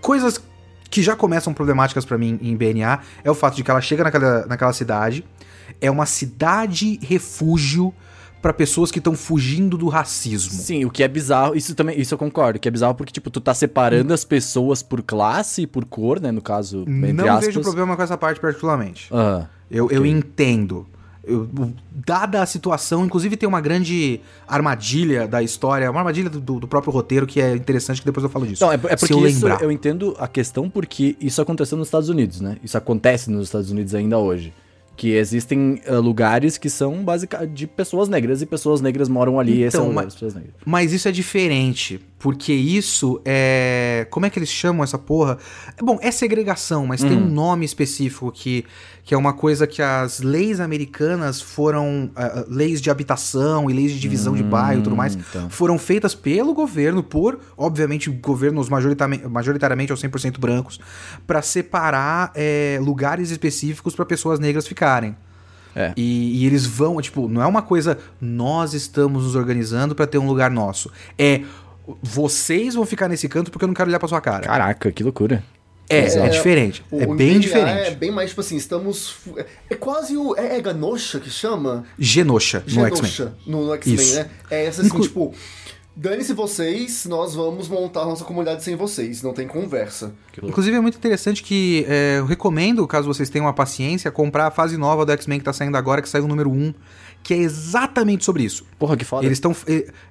coisas 0.00 0.40
que 0.88 1.02
já 1.02 1.16
começam 1.16 1.52
problemáticas 1.52 2.04
pra 2.04 2.16
mim 2.16 2.38
em 2.40 2.56
BNA 2.56 3.00
é 3.24 3.30
o 3.30 3.34
fato 3.34 3.56
de 3.56 3.64
que 3.64 3.70
ela 3.70 3.80
chega 3.80 4.04
naquela, 4.04 4.46
naquela 4.46 4.72
cidade, 4.72 5.24
é 5.80 5.90
uma 5.90 6.06
cidade 6.06 6.98
refúgio 7.02 7.92
pra 8.40 8.52
pessoas 8.52 8.92
que 8.92 8.98
estão 8.98 9.14
fugindo 9.16 9.76
do 9.76 9.88
racismo. 9.88 10.52
Sim, 10.52 10.84
o 10.84 10.90
que 10.90 11.02
é 11.02 11.08
bizarro, 11.08 11.56
isso 11.56 11.74
também, 11.74 12.00
isso 12.00 12.14
eu 12.14 12.18
concordo, 12.18 12.60
que 12.60 12.68
é 12.68 12.70
bizarro 12.70 12.94
porque, 12.94 13.12
tipo, 13.12 13.28
tu 13.30 13.40
tá 13.40 13.52
separando 13.52 14.14
as 14.14 14.24
pessoas 14.24 14.82
por 14.82 15.02
classe 15.02 15.62
e 15.62 15.66
por 15.66 15.84
cor, 15.84 16.20
né, 16.20 16.30
no 16.30 16.40
caso, 16.40 16.82
entre 16.82 17.12
Não 17.12 17.24
aspas. 17.28 17.46
vejo 17.46 17.60
problema 17.62 17.96
com 17.96 18.02
essa 18.02 18.16
parte 18.16 18.40
particularmente. 18.40 19.08
Ah, 19.12 19.46
Eu, 19.68 19.90
eu 19.90 20.06
entendo. 20.06 20.86
Eu- 21.26 21.48
dada 22.06 22.40
a 22.40 22.46
situação, 22.46 23.04
inclusive 23.04 23.36
tem 23.36 23.48
uma 23.48 23.60
grande 23.60 24.20
armadilha 24.46 25.26
da 25.26 25.42
história, 25.42 25.90
uma 25.90 26.00
armadilha 26.00 26.30
do, 26.30 26.40
do 26.60 26.68
próprio 26.68 26.92
roteiro 26.92 27.26
que 27.26 27.40
é 27.40 27.54
interessante, 27.54 28.00
que 28.00 28.06
depois 28.06 28.22
eu 28.24 28.30
falo 28.30 28.46
disso. 28.46 28.64
Não, 28.64 28.72
é, 28.72 28.76
é 28.76 28.96
Se 28.96 29.00
porque 29.00 29.12
eu 29.14 29.18
lembrar. 29.20 29.62
eu 29.62 29.70
entendo 29.72 30.14
a 30.18 30.28
questão 30.28 30.70
porque 30.70 31.16
isso 31.20 31.42
aconteceu 31.42 31.76
nos 31.76 31.88
Estados 31.88 32.08
Unidos, 32.08 32.40
né? 32.40 32.56
Isso 32.62 32.78
acontece 32.78 33.30
nos 33.30 33.46
Estados 33.48 33.70
Unidos 33.70 33.94
ainda 33.94 34.18
hoje. 34.18 34.52
Que 34.96 35.10
existem 35.10 35.82
ah, 35.86 35.98
lugares 35.98 36.56
que 36.56 36.70
são 36.70 37.04
basicamente 37.04 37.50
de 37.52 37.66
pessoas 37.66 38.08
negras 38.08 38.40
e 38.40 38.46
pessoas 38.46 38.80
negras 38.80 39.10
moram 39.10 39.38
ali 39.38 39.58
e 39.58 39.64
é 39.64 39.66
Então, 39.66 39.84
um 39.84 39.88
lugar 39.88 40.04
mas- 40.04 40.14
pessoas 40.14 40.34
negras. 40.34 40.54
Mas 40.64 40.90
isso 40.92 41.06
é 41.06 41.12
diferente, 41.12 42.00
porque 42.18 42.52
isso 42.52 43.20
é. 43.24 44.06
Como 44.10 44.24
é 44.26 44.30
que 44.30 44.38
eles 44.38 44.48
chamam 44.48 44.82
essa 44.82 44.96
porra? 44.98 45.36
Bom, 45.82 45.98
é 46.00 46.10
segregação, 46.10 46.86
mas 46.86 47.00
tem 47.02 47.12
Hum. 47.12 47.26
um 47.26 47.30
nome 47.30 47.64
específico 47.66 48.32
que, 48.32 48.64
que 49.04 49.14
é 49.14 49.18
uma 49.18 49.34
coisa 49.34 49.66
que 49.66 49.82
as 49.82 50.20
leis 50.20 50.58
americanas 50.58 51.40
foram. 51.42 52.10
ah, 52.16 52.44
leis 52.48 52.80
de 52.80 52.90
habitação 52.90 53.68
e 53.70 53.74
leis 53.74 53.92
de 53.92 54.00
divisão 54.00 54.34
de 54.34 54.42
bairro 54.42 54.80
e 54.80 54.82
tudo 54.82 54.96
mais. 54.96 55.14
então. 55.14 55.50
Foram 55.50 55.78
feitas 55.78 56.14
pelo 56.14 56.54
governo, 56.54 57.02
por, 57.02 57.38
obviamente, 57.56 58.08
governos 58.10 58.68
majoritariamente, 58.68 59.28
majoritariamente 59.28 59.92
ou 59.92 59.98
100% 59.98 60.38
brancos, 60.38 60.80
pra 61.26 61.42
separar 61.42 62.32
é, 62.34 62.78
lugares 62.80 63.30
específicos 63.30 63.94
pra 63.94 64.06
pessoas 64.06 64.38
negras 64.40 64.66
ficarem. 64.66 65.14
É. 65.74 65.92
E, 65.94 66.42
e 66.42 66.46
eles 66.46 66.64
vão, 66.64 66.98
tipo, 67.02 67.28
não 67.28 67.42
é 67.42 67.46
uma 67.46 67.60
coisa, 67.60 67.98
nós 68.18 68.72
estamos 68.72 69.24
nos 69.24 69.34
organizando 69.34 69.94
pra 69.94 70.06
ter 70.06 70.16
um 70.16 70.26
lugar 70.26 70.50
nosso. 70.50 70.90
É, 71.18 71.42
vocês 72.02 72.74
vão 72.74 72.84
ficar 72.86 73.08
nesse 73.08 73.28
canto 73.28 73.50
porque 73.50 73.64
eu 73.64 73.68
não 73.68 73.74
quero 73.74 73.88
olhar 73.88 73.98
pra 73.98 74.08
sua 74.08 74.20
cara. 74.20 74.42
Caraca, 74.44 74.90
que 74.92 75.02
loucura. 75.02 75.42
é, 75.88 75.98
é, 75.98 76.16
é, 76.18 76.28
diferente. 76.28 76.84
O- 76.90 77.00
é 77.00 77.06
o 77.06 77.14
bem 77.14 77.38
diferente. 77.38 77.88
É 77.88 77.90
bem 77.94 78.10
mais, 78.10 78.30
tipo 78.30 78.40
assim, 78.40 78.56
estamos. 78.56 79.16
É, 79.36 79.46
é 79.70 79.74
quase 79.74 80.16
o. 80.16 80.34
É, 80.36 80.56
é 80.56 80.60
Ganosha 80.60 81.20
que 81.20 81.30
chama? 81.30 81.84
Genosha 81.98 82.58
no 82.66 82.84
X-Men. 82.86 82.90
Genosha 83.06 83.34
no 83.46 83.74
X-Men, 83.74 84.14
né? 84.14 84.30
É 84.50 84.64
essa 84.66 84.80
assim, 84.80 84.88
Inclu- 84.90 85.02
tipo. 85.02 85.34
Dane-se 85.98 86.34
vocês, 86.34 87.06
nós 87.06 87.34
vamos 87.34 87.70
montar 87.70 88.04
nossa 88.04 88.22
comunidade 88.22 88.62
sem 88.62 88.76
vocês, 88.76 89.22
não 89.22 89.32
tem 89.32 89.46
conversa. 89.48 90.12
Inclusive 90.42 90.76
é 90.76 90.80
muito 90.82 90.98
interessante 90.98 91.42
que 91.42 91.86
é, 91.88 92.18
eu 92.18 92.26
recomendo, 92.26 92.86
caso 92.86 93.08
vocês 93.08 93.30
tenham 93.30 93.48
a 93.48 93.52
paciência, 93.54 94.10
comprar 94.10 94.46
a 94.48 94.50
fase 94.50 94.76
nova 94.76 95.06
do 95.06 95.12
X-Men 95.12 95.38
que 95.38 95.46
tá 95.46 95.54
saindo 95.54 95.74
agora, 95.74 96.02
que 96.02 96.08
saiu 96.10 96.24
o 96.24 96.28
número 96.28 96.50
1, 96.50 96.74
que 97.26 97.34
é 97.34 97.38
exatamente 97.38 98.24
sobre 98.24 98.44
isso. 98.44 98.64
Porra, 98.78 98.96
que 98.96 99.04
foda. 99.04 99.26
Eles 99.26 99.38
estão. 99.38 99.52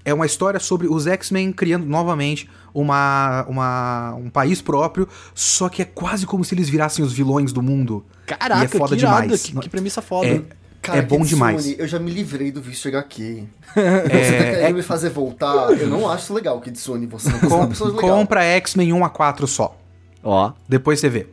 É 0.04 0.14
uma 0.14 0.26
história 0.26 0.60
sobre 0.60 0.86
os 0.86 1.08
X-Men 1.08 1.54
criando 1.54 1.86
novamente 1.86 2.50
uma, 2.74 3.46
uma, 3.48 4.16
um 4.16 4.30
país 4.30 4.62
próprio, 4.62 5.08
só 5.34 5.70
que 5.70 5.82
é 5.82 5.86
quase 5.86 6.26
como 6.26 6.44
se 6.44 6.54
eles 6.54 6.68
virassem 6.68 7.06
os 7.06 7.14
vilões 7.14 7.54
do 7.54 7.62
mundo. 7.62 8.06
Caraca, 8.26 8.64
e 8.64 8.66
é 8.66 8.68
foda 8.68 8.98
que 8.98 9.02
irado, 9.02 9.22
demais. 9.22 9.44
Que, 9.44 9.58
que 9.58 9.70
premissa 9.70 10.02
foda. 10.02 10.28
É, 10.28 10.42
Cara, 10.82 11.00
é 11.00 11.02
bom 11.04 11.20
Kitsune, 11.22 11.30
demais. 11.30 11.80
Eu 11.80 11.88
já 11.88 12.00
me 12.00 12.12
livrei 12.12 12.52
do 12.52 12.62
vício 12.62 12.92
de 12.92 12.98
HQ. 12.98 13.46
Você 13.74 14.38
tá 14.38 14.44
querendo 14.44 14.76
me 14.76 14.84
fazer 14.84 15.10
voltar? 15.10 15.72
Eu 15.72 15.88
não 15.88 16.12
acho 16.12 16.34
legal, 16.34 16.60
Kitsune. 16.60 17.06
Você 17.06 17.30
não 17.30 17.38
é 17.38 17.48
Com, 17.48 17.86
legal. 17.86 17.96
compra 17.96 18.44
X-Men 18.44 18.92
1 18.92 19.06
a 19.06 19.10
4 19.10 19.48
só. 19.48 19.78
Ó. 20.22 20.52
Depois 20.68 21.00
você 21.00 21.08
vê. 21.08 21.28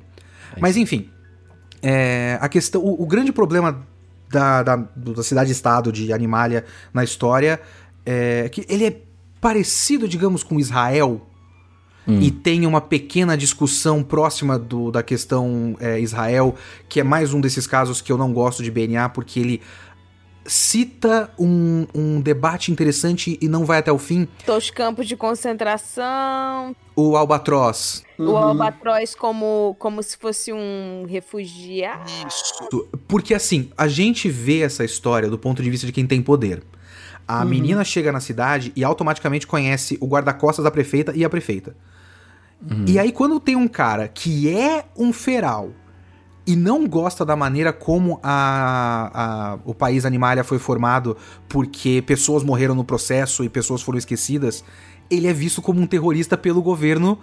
Mas 0.60 0.76
enfim, 0.76 1.10
é, 1.82 2.38
a 2.40 2.48
questão, 2.48 2.80
o, 2.80 3.02
o 3.02 3.06
grande 3.06 3.32
problema 3.32 3.84
da, 4.32 4.62
da, 4.62 4.76
da 4.76 5.22
cidade-estado 5.22 5.92
de 5.92 6.12
Animalia 6.12 6.64
na 6.92 7.04
história 7.04 7.60
é 8.04 8.48
que 8.48 8.64
ele 8.68 8.86
é 8.86 9.00
parecido, 9.40 10.08
digamos, 10.08 10.42
com 10.42 10.58
Israel. 10.58 11.28
E 12.04 12.32
tem 12.32 12.66
uma 12.66 12.80
pequena 12.80 13.36
discussão 13.36 14.02
próxima 14.02 14.58
do, 14.58 14.90
da 14.90 15.04
questão 15.04 15.76
é, 15.78 16.00
Israel, 16.00 16.56
que 16.88 16.98
é 16.98 17.04
mais 17.04 17.32
um 17.32 17.40
desses 17.40 17.64
casos 17.64 18.00
que 18.00 18.10
eu 18.10 18.18
não 18.18 18.32
gosto 18.32 18.60
de 18.60 18.72
BNA, 18.72 19.08
porque 19.10 19.38
ele 19.38 19.62
cita 20.44 21.30
um, 21.38 21.86
um 21.94 22.20
debate 22.20 22.72
interessante 22.72 23.38
e 23.40 23.48
não 23.48 23.64
vai 23.64 23.78
até 23.78 23.92
o 23.92 23.98
fim. 23.98 24.26
Os 24.46 24.70
campos 24.70 25.06
de 25.06 25.16
concentração, 25.16 26.74
O 26.94 27.16
Albatroz, 27.16 28.04
o 28.18 28.36
albatroz 28.36 29.14
como, 29.14 29.76
como 29.78 30.02
se 30.02 30.16
fosse 30.16 30.52
um 30.52 31.04
refugiado. 31.08 32.10
Porque 33.08 33.34
assim, 33.34 33.70
a 33.76 33.88
gente 33.88 34.28
vê 34.28 34.60
essa 34.60 34.84
história 34.84 35.28
do 35.28 35.38
ponto 35.38 35.62
de 35.62 35.70
vista 35.70 35.86
de 35.86 35.92
quem 35.92 36.06
tem 36.06 36.22
poder. 36.22 36.62
A 37.26 37.44
menina 37.44 37.84
chega 37.84 38.12
na 38.12 38.20
cidade 38.20 38.72
e 38.76 38.84
automaticamente 38.84 39.46
conhece 39.46 39.96
o 40.00 40.06
guarda-costas 40.06 40.64
da 40.64 40.70
prefeita 40.70 41.12
e 41.16 41.24
a 41.24 41.30
prefeita. 41.30 41.74
E 42.86 42.98
aí, 42.98 43.10
quando 43.10 43.40
tem 43.40 43.56
um 43.56 43.66
cara 43.66 44.06
que 44.06 44.48
é 44.48 44.84
um 44.96 45.12
feral 45.12 45.72
e 46.46 46.56
não 46.56 46.86
gosta 46.88 47.24
da 47.24 47.36
maneira 47.36 47.72
como 47.72 48.18
a, 48.22 49.10
a- 49.14 49.58
o 49.64 49.72
país 49.74 50.04
Animalia 50.04 50.42
foi 50.42 50.58
formado, 50.58 51.16
porque 51.48 52.02
pessoas 52.06 52.42
morreram 52.42 52.74
no 52.74 52.84
processo 52.84 53.44
e 53.44 53.48
pessoas 53.48 53.80
foram 53.82 53.98
esquecidas, 53.98 54.64
ele 55.10 55.26
é 55.28 55.32
visto 55.32 55.60
como 55.62 55.80
um 55.80 55.86
terrorista 55.86 56.36
pelo 56.36 56.60
governo 56.62 57.18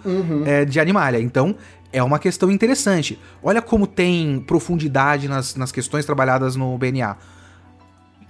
é, 0.46 0.64
de 0.64 0.78
Animalia. 0.80 1.20
Então, 1.20 1.54
é 1.92 2.02
uma 2.02 2.18
questão 2.20 2.50
interessante. 2.50 3.18
Olha 3.42 3.60
como 3.60 3.86
tem 3.86 4.40
profundidade 4.46 5.28
nas, 5.28 5.54
nas 5.56 5.72
questões 5.72 6.06
trabalhadas 6.06 6.54
no 6.56 6.78
BNA. 6.78 7.16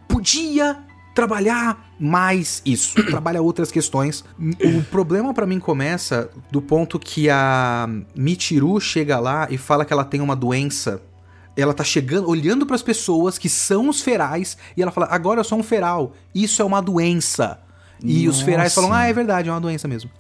Podia 0.09 0.79
trabalhar 1.21 1.93
mais 1.99 2.63
isso, 2.65 3.03
trabalha 3.05 3.43
outras 3.43 3.71
questões. 3.71 4.25
O 4.63 4.83
problema 4.85 5.35
pra 5.35 5.47
mim 5.47 5.61
começa 5.61 6.31
do 6.51 6.63
ponto 6.63 6.99
que 6.99 7.29
a 7.29 7.89
Michiru 8.17 8.81
chega 8.81 9.19
lá 9.21 9.47
e 9.51 9.59
fala 9.59 9.85
que 9.85 9.93
ela 9.93 10.05
tem 10.05 10.21
uma 10.21 10.35
doença. 10.35 11.03
Ela 11.57 11.75
tá 11.75 11.85
chegando, 11.85 12.29
olhando 12.29 12.65
pras 12.65 12.83
pessoas 12.83 13.37
que 13.37 13.49
são 13.49 13.89
os 13.89 14.01
ferais 14.01 14.57
e 14.77 14.83
ela 14.83 14.91
fala: 14.91 15.09
"Agora 15.11 15.41
eu 15.41 15.45
sou 15.45 15.59
um 15.59 15.63
feral. 15.63 16.15
Isso 16.35 16.63
é 16.63 16.65
uma 16.65 16.81
doença". 16.81 17.61
E 18.03 18.27
os 18.29 18.41
ferais 18.41 18.75
Nossa. 18.75 18.81
falam: 18.81 18.93
"Ah, 18.97 19.07
é 19.07 19.13
verdade, 19.13 19.49
é 19.51 19.53
uma 19.53 19.61
doença 19.61 19.87
mesmo". 19.87 20.11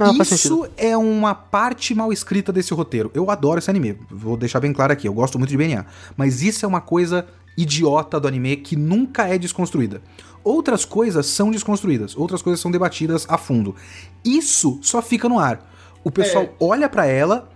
Ah, 0.00 0.12
faz 0.14 0.28
sentido. 0.30 0.64
Isso 0.64 0.72
é 0.76 0.96
uma 0.96 1.34
parte 1.34 1.94
mal 1.94 2.12
escrita 2.12 2.52
desse 2.52 2.72
roteiro. 2.74 3.10
Eu 3.14 3.30
adoro 3.30 3.58
esse 3.58 3.70
anime, 3.70 3.98
vou 4.10 4.36
deixar 4.36 4.58
bem 4.58 4.72
claro 4.72 4.92
aqui, 4.92 5.06
eu 5.06 5.12
gosto 5.12 5.38
muito 5.38 5.50
de 5.50 5.56
BNA. 5.56 5.84
Mas 6.16 6.42
isso 6.42 6.64
é 6.64 6.68
uma 6.68 6.80
coisa 6.80 7.26
idiota 7.56 8.18
do 8.18 8.28
anime 8.28 8.56
que 8.56 8.76
nunca 8.76 9.26
é 9.26 9.38
desconstruída. 9.38 10.02
Outras 10.44 10.84
coisas 10.84 11.26
são 11.26 11.50
desconstruídas, 11.50 12.16
outras 12.16 12.42
coisas 12.42 12.60
são 12.60 12.70
debatidas 12.70 13.26
a 13.28 13.38
fundo. 13.38 13.76
Isso 14.24 14.78
só 14.82 15.00
fica 15.00 15.28
no 15.28 15.38
ar. 15.38 15.70
O 16.02 16.10
pessoal 16.10 16.44
É. 16.44 16.50
olha 16.58 16.88
pra 16.88 17.06
ela 17.06 17.48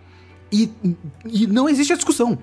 e, 0.52 0.70
e 1.24 1.46
não 1.46 1.68
existe 1.68 1.92
a 1.92 1.96
discussão. 1.96 2.38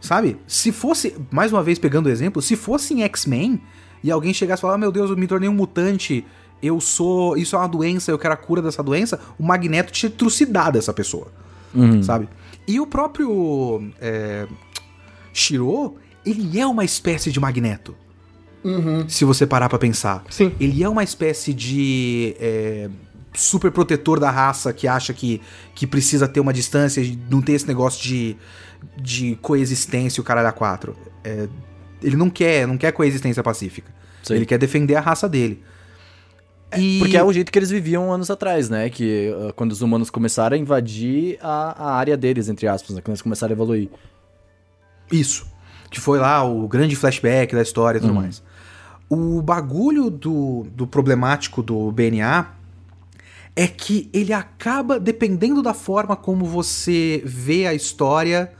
Sabe? 0.00 0.38
Se 0.46 0.72
fosse, 0.72 1.14
mais 1.30 1.52
uma 1.52 1.62
vez 1.62 1.78
pegando 1.78 2.06
o 2.06 2.08
exemplo, 2.08 2.40
se 2.42 2.56
fosse 2.56 2.94
em 2.94 3.02
X-Men 3.02 3.60
e 4.02 4.10
alguém 4.10 4.32
chegasse 4.34 4.60
e 4.60 4.62
falar: 4.62 4.74
ah, 4.74 4.78
meu 4.78 4.90
Deus, 4.90 5.10
eu 5.10 5.16
me 5.16 5.26
tornei 5.28 5.48
um 5.48 5.54
mutante, 5.54 6.24
eu 6.62 6.80
sou. 6.80 7.36
Isso 7.36 7.54
é 7.54 7.58
uma 7.58 7.68
doença, 7.68 8.10
eu 8.10 8.18
quero 8.18 8.34
a 8.34 8.36
cura 8.36 8.60
dessa 8.62 8.82
doença, 8.82 9.20
o 9.38 9.44
Magneto 9.44 9.92
tinha 9.92 10.10
trucidado 10.10 10.78
essa 10.78 10.92
pessoa. 10.92 11.28
Sabe? 12.02 12.28
E 12.66 12.80
o 12.80 12.86
próprio. 12.86 13.90
É, 14.00 14.46
Shiro, 15.32 15.96
ele 16.24 16.58
é 16.58 16.66
uma 16.66 16.84
espécie 16.84 17.30
de 17.32 17.38
Magneto. 17.40 17.94
Se 19.08 19.24
você 19.24 19.44
parar 19.44 19.68
pra 19.68 19.76
pensar. 19.78 20.22
Sim. 20.30 20.52
Ele 20.60 20.82
é 20.84 20.88
uma 20.88 21.02
espécie 21.02 21.52
de. 21.52 22.36
é, 22.38 22.88
super 23.34 23.72
protetor 23.72 24.20
da 24.20 24.30
raça 24.30 24.72
que 24.72 24.86
acha 24.86 25.12
que, 25.12 25.40
que 25.74 25.84
precisa 25.86 26.28
ter 26.28 26.38
uma 26.38 26.52
distância, 26.52 27.00
e 27.00 27.18
não 27.30 27.40
ter 27.42 27.54
esse 27.54 27.66
negócio 27.66 28.00
de, 28.02 28.36
de 28.96 29.36
coexistência, 29.42 30.20
o 30.20 30.24
caralho 30.24 30.46
a 30.48 30.52
quatro. 30.52 30.94
É, 31.24 31.48
ele 32.02 32.14
não 32.14 32.30
quer, 32.30 32.66
não 32.68 32.76
quer 32.78 32.92
coexistência 32.92 33.42
pacífica. 33.42 33.90
Sim. 34.22 34.34
Ele 34.34 34.46
quer 34.46 34.58
defender 34.58 34.94
a 34.94 35.00
raça 35.00 35.28
dele. 35.28 35.60
E- 36.78 37.00
Porque 37.00 37.16
é 37.16 37.24
o 37.24 37.32
jeito 37.32 37.50
que 37.50 37.58
eles 37.58 37.70
viviam 37.70 38.12
anos 38.12 38.30
atrás, 38.30 38.70
né? 38.70 38.88
Que 38.88 39.30
uh, 39.36 39.52
quando 39.54 39.72
os 39.72 39.82
humanos 39.82 40.08
começaram 40.08 40.54
a 40.56 40.58
invadir 40.58 41.36
a, 41.42 41.90
a 41.90 41.94
área 41.96 42.16
deles, 42.16 42.48
entre 42.48 42.68
aspas, 42.68 42.94
né? 42.94 43.02
Quando 43.02 43.12
eles 43.14 43.22
começaram 43.22 43.52
a 43.52 43.54
evoluir. 43.56 43.88
Isso. 45.10 45.50
Que 45.92 46.00
foi 46.00 46.18
lá 46.18 46.42
o 46.42 46.66
grande 46.66 46.96
flashback 46.96 47.54
da 47.54 47.62
história 47.62 47.98
e 47.98 48.00
tudo 48.00 48.14
Uhum. 48.14 48.20
mais. 48.22 48.42
O 49.08 49.42
bagulho 49.42 50.08
do, 50.10 50.66
do 50.74 50.86
problemático 50.86 51.62
do 51.62 51.92
BNA 51.92 52.46
é 53.54 53.66
que 53.68 54.08
ele 54.12 54.32
acaba, 54.32 54.98
dependendo 54.98 55.62
da 55.62 55.74
forma 55.74 56.16
como 56.16 56.46
você 56.46 57.22
vê 57.24 57.66
a 57.66 57.74
história 57.74 58.50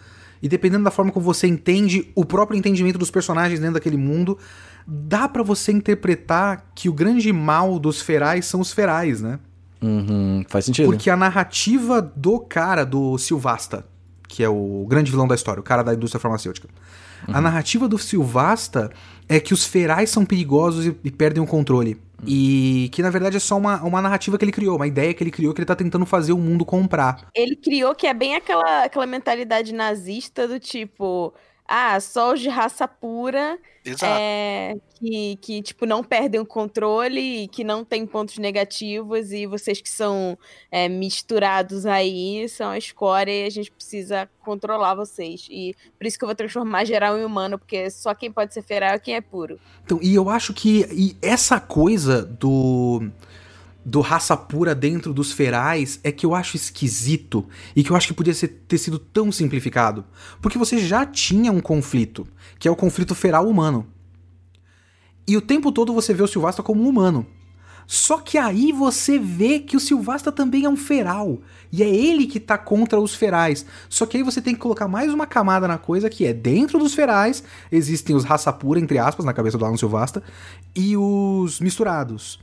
e 0.43 0.49
dependendo 0.49 0.85
da 0.85 0.91
forma 0.91 1.11
como 1.11 1.25
você 1.25 1.47
entende 1.47 2.11
o 2.15 2.23
próprio 2.25 2.59
entendimento 2.59 2.99
dos 2.99 3.11
personagens 3.11 3.59
dentro 3.59 3.75
daquele 3.75 3.97
mundo, 3.97 4.37
dá 4.87 5.27
pra 5.27 5.43
você 5.43 5.73
interpretar 5.73 6.71
que 6.75 6.89
o 6.89 6.93
grande 6.93 7.33
mal 7.33 7.79
dos 7.79 8.03
ferais 8.03 8.45
são 8.45 8.61
os 8.61 8.73
ferais, 8.73 9.23
né? 9.23 9.39
Uhum, 9.81 10.45
faz 10.49 10.67
sentido. 10.67 10.85
Porque 10.85 11.09
a 11.09 11.17
narrativa 11.17 12.03
do 12.03 12.39
cara, 12.41 12.85
do 12.85 13.17
Silvasta, 13.17 13.87
que 14.29 14.43
é 14.43 14.49
o 14.49 14.85
grande 14.89 15.11
vilão 15.11 15.27
da 15.27 15.35
história, 15.35 15.61
o 15.61 15.65
cara 15.65 15.83
da 15.83 15.95
indústria 15.95 16.21
farmacêutica. 16.21 16.69
A 17.29 17.41
narrativa 17.41 17.89
do 17.89 17.99
Silvasta 17.99 18.91
é 19.29 19.39
que 19.41 19.55
os 19.55 19.65
ferais 19.65 20.11
são 20.11 20.25
perigosos 20.25 20.87
e, 20.87 20.97
e 21.05 21.11
perdem 21.11 21.43
o 21.43 21.47
controle. 21.47 22.01
E 22.27 22.89
que 22.93 23.03
na 23.03 23.11
verdade 23.11 23.37
é 23.37 23.41
só 23.41 23.57
uma, 23.57 23.83
uma 23.83 24.01
narrativa 24.01 24.39
que 24.39 24.45
ele 24.45 24.53
criou, 24.53 24.77
uma 24.77 24.87
ideia 24.87 25.13
que 25.13 25.23
ele 25.23 25.31
criou 25.31 25.53
que 25.53 25.61
ele 25.61 25.67
tá 25.67 25.75
tentando 25.75 26.07
fazer 26.07 26.33
o 26.33 26.39
mundo 26.39 26.65
comprar. 26.65 27.29
Ele 27.35 27.57
criou 27.57 27.95
que 27.95 28.07
é 28.07 28.15
bem 28.15 28.37
aquela, 28.37 28.85
aquela 28.85 29.07
mentalidade 29.07 29.75
nazista 29.75 30.47
do 30.47 30.61
tipo, 30.61 31.35
ah, 31.75 31.99
só 32.01 32.35
os 32.35 32.41
de 32.41 32.51
raça 32.51 32.87
pura 32.87 33.59
Exato. 33.83 34.05
é, 34.05 34.77
que, 35.01 35.39
que, 35.41 35.63
tipo, 35.63 35.87
não 35.87 36.05
perdem 36.05 36.39
o 36.39 36.45
controle 36.45 37.45
e 37.45 37.49
que 37.49 37.65
não 37.65 37.83
tem 37.83 38.07
pontos 38.07 38.37
negativos 38.37 39.33
e 39.33 39.47
vocês 39.47 39.81
que 39.81 39.89
são 39.89 40.37
é, 40.71 40.87
misturados 40.87 41.87
aí 41.87 42.47
são 42.47 42.69
a 42.69 42.77
escória 42.77 43.33
e 43.33 43.47
a 43.47 43.51
gente 43.51 43.71
precisa 43.73 44.29
controlar 44.43 44.95
vocês. 44.95 45.49
E 45.51 45.75
por 45.97 46.07
isso 46.07 46.19
que 46.19 46.25
eu 46.25 46.29
vou 46.29 46.35
transformar 46.35 46.85
geral 46.85 47.19
em 47.19 47.25
humano, 47.25 47.59
porque 47.59 47.89
só 47.89 48.15
quem 48.15 48.31
pode 48.31 48.53
ser 48.53 48.61
feral 48.61 48.91
é 48.91 48.99
quem 48.99 49.15
é 49.15 49.23
puro. 49.23 49.59
Então, 49.83 49.99
e 50.03 50.15
eu 50.15 50.29
acho 50.29 50.53
que 50.53 50.87
e 50.93 51.17
essa 51.23 51.59
coisa 51.59 52.23
do 52.23 53.11
do 53.85 54.01
raça 54.01 54.37
pura 54.37 54.75
dentro 54.75 55.13
dos 55.13 55.33
ferais 55.33 55.99
é 56.05 56.13
que 56.13 56.25
eu 56.25 56.35
acho 56.35 56.57
esquisito 56.57 57.47
e 57.75 57.83
que 57.83 57.91
eu 57.91 57.97
acho 57.97 58.09
que 58.09 58.15
podia 58.15 58.35
ser, 58.35 58.49
ter 58.69 58.79
sido 58.79 58.99
tão 58.99 59.33
simplificado. 59.33 60.05
Porque 60.41 60.59
você 60.59 60.79
já 60.79 61.05
tinha 61.05 61.51
um 61.51 61.61
conflito, 61.61 62.27
que 62.59 62.69
é 62.69 62.71
o 62.71 62.77
conflito 62.77 63.15
feral 63.15 63.49
humano. 63.49 63.87
E 65.27 65.37
o 65.37 65.41
tempo 65.41 65.73
todo 65.73 65.93
você 65.93 66.15
vê 66.15 66.23
o 66.23 66.29
Silvasta 66.29 66.63
como 66.63 66.83
um 66.83 66.89
humano. 66.89 67.27
Só 67.87 68.19
que 68.19 68.39
aí 68.39 68.73
você 68.73 69.19
vê 69.19 69.59
que 69.59 69.77
o 69.77 69.81
Silvasta 69.81 70.31
também 70.31 70.65
é 70.65 70.69
um 70.69 70.77
feral. 70.77 71.41
E 71.71 71.83
é 71.83 71.89
ele 71.89 72.27
que 72.27 72.39
tá 72.39 72.57
contra 72.57 73.01
os 73.01 73.15
ferais. 73.15 73.67
Só 73.89 74.07
que 74.07 74.17
aí 74.17 74.23
você 74.23 74.41
tem 74.41 74.55
que 74.55 74.61
colocar 74.61 74.87
mais 74.89 75.13
uma 75.13 75.27
camada 75.27 75.67
na 75.67 75.79
coisa 75.79 76.09
que 76.09 76.25
é 76.25 76.33
dentro 76.33 76.79
dos 76.79 76.95
ferais 76.95 77.43
existem 77.71 78.15
os 78.15 78.25
raça 78.25 78.53
pura, 78.53 78.79
entre 78.79 78.99
aspas, 78.99 79.27
na 79.27 79.33
cabeça 79.33 79.59
do 79.59 79.65
Alan 79.65 79.77
Silvasta, 79.77 80.23
e 80.75 80.97
os 80.97 81.61
misturados. 81.61 82.39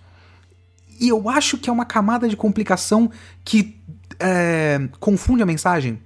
E 1.00 1.08
eu 1.10 1.30
acho 1.30 1.58
que 1.58 1.70
é 1.70 1.74
uma 1.74 1.86
camada 1.86 2.28
de 2.28 2.36
complicação 2.36 3.10
que 3.43 3.78
é, 4.20 4.89
confunde 5.00 5.41
a 5.41 5.45
mensagem. 5.45 6.00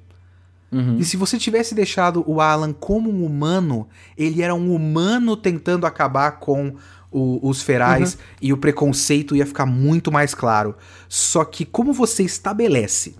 E 1.00 1.06
se 1.06 1.16
você 1.18 1.38
tivesse 1.38 1.76
deixado 1.76 2.24
o 2.28 2.42
Alan 2.42 2.74
como 2.74 3.08
um 3.12 3.24
humano, 3.26 3.88
ele 4.18 4.42
era 4.42 4.56
um 4.56 4.74
humano 4.74 5.38
tentando 5.38 5.86
acabar 5.86 6.40
com 6.40 6.74
o- 7.12 7.48
os 7.48 7.62
ferais 7.62 8.18
e 8.42 8.52
o 8.52 8.58
preconceito 8.58 9.36
ia 9.36 9.46
ficar 9.46 9.68
muito 9.68 10.12
mais 10.12 10.34
claro. 10.34 10.76
Só 11.08 11.46
que 11.46 11.64
como 11.64 11.94
você 11.94 12.24
estabelece 12.24 13.16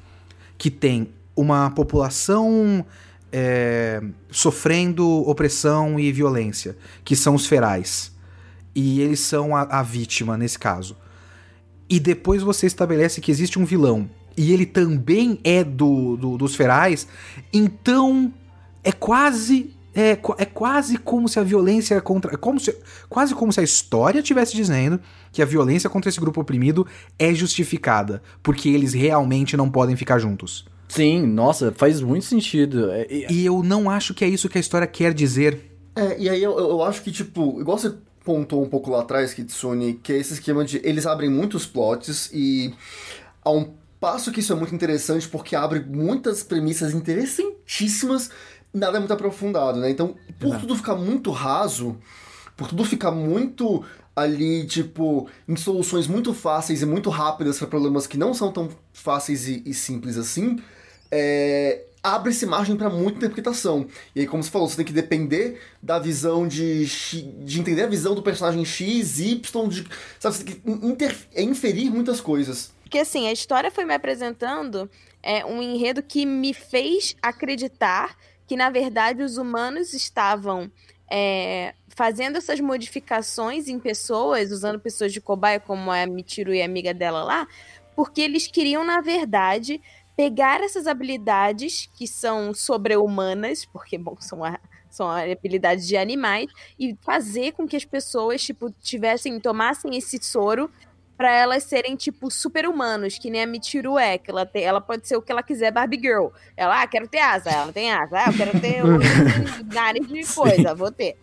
que 0.58 0.72
tem 0.72 1.10
uma 1.36 1.70
população 1.72 2.84
é, 3.36 4.02
sofrendo 4.30 5.08
opressão 5.28 6.00
e 6.00 6.12
violência, 6.12 6.78
que 7.04 7.16
são 7.16 7.34
os 7.34 7.46
ferais, 7.48 8.12
e 8.76 9.02
eles 9.02 9.20
são 9.22 9.56
a, 9.56 9.62
a 9.64 9.82
vítima 9.84 10.38
nesse 10.38 10.58
caso, 10.60 10.96
e 11.90 12.00
depois 12.00 12.42
você 12.42 12.66
estabelece 12.66 13.22
que 13.22 13.32
existe 13.32 13.60
um 13.60 13.66
vilão 13.66 14.10
e 14.36 14.52
ele 14.52 14.66
também 14.66 15.40
é 15.44 15.64
do, 15.64 16.18
do- 16.18 16.38
dos 16.38 16.56
ferais, 16.56 17.08
então 17.54 18.34
é 18.84 18.92
quase 18.92 19.72
é, 19.96 20.18
é 20.40 20.46
quase 20.46 20.98
como 20.98 21.30
se 21.30 21.40
a 21.40 21.44
violência 21.44 22.02
contra 22.02 22.34
é 22.34 22.38
como 22.38 22.60
se, 22.60 22.76
quase 23.08 23.36
como 23.36 23.54
se 23.54 23.60
a 23.60 23.64
história 23.64 24.20
estivesse 24.20 24.56
dizendo 24.56 25.00
que 25.32 25.40
a 25.42 25.46
violência 25.46 25.88
contra 25.90 26.10
esse 26.10 26.20
grupo 26.20 26.42
oprimido 26.42 26.88
é 27.20 27.32
justificada, 27.34 28.22
porque 28.42 28.70
eles 28.70 28.94
realmente 28.94 29.56
não 29.56 29.70
podem 29.70 29.96
ficar 29.96 30.18
juntos. 30.18 30.66
Sim, 30.90 31.26
nossa, 31.28 31.72
faz 31.76 32.02
muito 32.02 32.26
sentido. 32.26 32.92
É, 32.92 33.08
e- 33.10 33.26
E 33.30 33.46
eu 33.46 33.62
não 33.64 33.88
acho 33.90 34.14
que 34.16 34.24
é 34.26 34.28
isso 34.28 34.50
que 34.50 34.58
a 34.58 34.62
história 34.62 34.86
quer 34.88 35.14
dizer. 35.14 35.72
É, 35.96 36.20
e 36.20 36.28
aí 36.30 36.42
eu, 36.42 36.58
eu 36.58 36.70
eu 36.72 36.84
acho 36.84 37.02
que, 37.04 37.12
tipo, 37.12 37.60
igual 37.62 37.78
você 37.78 37.94
pontuou 38.24 38.64
um 38.64 38.70
pouco 38.70 38.90
lá 38.92 39.02
atrás, 39.02 39.34
Kitsune, 39.34 39.96
que 39.96 40.14
é 40.14 40.18
esse 40.18 40.34
esquema 40.34 40.64
de 40.64 40.82
eles 40.84 41.06
abrem 41.06 41.30
muitos 41.30 41.66
plots 41.66 42.30
e 42.34 42.74
há 43.44 43.52
um 43.52 43.74
passo 44.00 44.32
que 44.32 44.40
isso 44.40 44.54
é 44.54 44.56
muito 44.56 44.74
interessante 44.74 45.28
porque 45.28 45.56
abre 45.56 45.80
muitas 45.80 46.44
premissas 46.44 46.94
interessantíssimas, 46.94 48.30
nada 48.74 48.98
é 48.98 49.00
muito 49.00 49.14
aprofundado, 49.14 49.80
né? 49.80 49.90
Então, 49.90 50.16
por 50.40 50.60
tudo 50.60 50.76
ficar 50.76 50.96
muito 50.96 51.32
raso, 51.32 51.98
por 52.56 52.68
tudo 52.68 52.84
ficar 52.86 53.12
muito 53.12 53.84
ali, 54.16 54.66
tipo, 54.66 55.28
em 55.48 55.56
soluções 55.56 56.08
muito 56.08 56.34
fáceis 56.34 56.82
e 56.82 56.86
muito 56.86 57.10
rápidas 57.10 57.58
para 57.58 57.68
problemas 57.68 58.06
que 58.06 58.18
não 58.18 58.34
são 58.34 58.52
tão 58.52 58.70
fáceis 58.92 59.48
e, 59.48 59.64
e 59.66 59.74
simples 59.74 60.18
assim, 60.18 60.60
é, 61.10 61.86
abre-se 62.04 62.46
margem 62.46 62.76
para 62.76 62.90
muita 62.90 63.18
interpretação. 63.18 63.88
E 64.14 64.20
aí, 64.20 64.28
como 64.28 64.44
você 64.44 64.52
falou, 64.52 64.68
você 64.68 64.76
tem 64.76 64.86
que 64.86 64.92
depender 64.92 65.62
da 65.82 65.98
visão 65.98 66.46
de. 66.46 66.86
De 67.46 67.60
entender 67.60 67.84
a 67.84 67.88
visão 67.88 68.14
do 68.14 68.22
personagem 68.22 68.66
X, 68.66 69.20
Y, 69.20 69.70
de. 69.70 69.88
Sabe, 70.20 70.36
você 70.36 70.44
tem 70.44 70.56
que 70.56 70.70
inter- 70.86 71.18
inferir 71.36 71.90
muitas 71.90 72.20
coisas. 72.20 72.74
Porque 72.84 73.00
assim, 73.00 73.28
a 73.28 73.32
história 73.32 73.72
foi 73.72 73.86
me 73.86 73.94
apresentando 73.94 74.90
é, 75.24 75.46
um 75.46 75.62
enredo 75.62 76.04
que 76.04 76.26
me 76.26 76.54
fez 76.54 77.16
acreditar 77.22 78.16
que, 78.46 78.58
na 78.58 78.70
verdade, 78.70 79.24
os 79.24 79.38
humanos 79.38 79.94
estavam 79.94 80.70
é, 81.10 81.74
fazendo 81.88 82.38
essas 82.38 82.60
modificações 82.60 83.68
em 83.68 83.80
pessoas, 83.80 84.52
usando 84.52 84.80
pessoas 84.80 85.14
de 85.14 85.22
cobaia, 85.22 85.60
como 85.60 85.90
a 85.90 86.06
Michiru 86.06 86.54
e 86.54 86.62
a 86.62 86.66
amiga 86.66 86.94
dela 86.94 87.24
lá, 87.24 87.48
porque 87.96 88.22
eles 88.22 88.48
queriam, 88.48 88.84
na 88.84 89.00
verdade, 89.00 89.82
pegar 90.16 90.62
essas 90.62 90.86
habilidades 90.88 91.90
que 91.96 92.08
são 92.08 92.54
sobre-humanas, 92.54 93.66
porque, 93.66 93.98
bom, 93.98 94.16
são, 94.20 94.44
a- 94.44 94.60
são 94.90 95.10
habilidades 95.10 95.88
de 95.88 95.98
animais, 95.98 96.48
e 96.80 96.96
fazer 97.02 97.54
com 97.54 97.68
que 97.68 97.76
as 97.76 97.86
pessoas, 97.86 98.44
tipo, 98.44 98.70
tivessem, 98.82 99.40
tomassem 99.40 99.96
esse 99.98 100.22
soro 100.24 100.70
pra 101.18 101.32
elas 101.32 101.64
serem, 101.64 101.96
tipo, 101.96 102.30
super-humanos, 102.32 103.18
que 103.20 103.30
nem 103.30 103.44
a 103.44 103.48
Michiru 103.48 103.98
é, 104.00 104.18
que 104.18 104.30
ela, 104.32 104.46
tem, 104.46 104.64
ela 104.64 104.82
pode 104.82 105.08
ser 105.08 105.16
o 105.16 105.22
que 105.22 105.32
ela 105.32 105.44
quiser, 105.44 105.72
Barbie 105.72 106.00
Girl. 106.00 106.28
Ela, 106.58 106.82
ah, 106.82 106.88
quero 106.88 107.08
ter 107.08 107.20
asa, 107.20 107.52
ela 107.52 107.72
tem 107.72 107.92
asa, 107.92 108.18
ah, 108.20 108.26
eu 108.32 108.34
quero 108.38 108.60
ter 108.60 108.82
nariz 109.74 110.08
de 110.08 110.26
coisa, 110.34 110.74
vou 110.76 110.92
ter. 110.92 111.16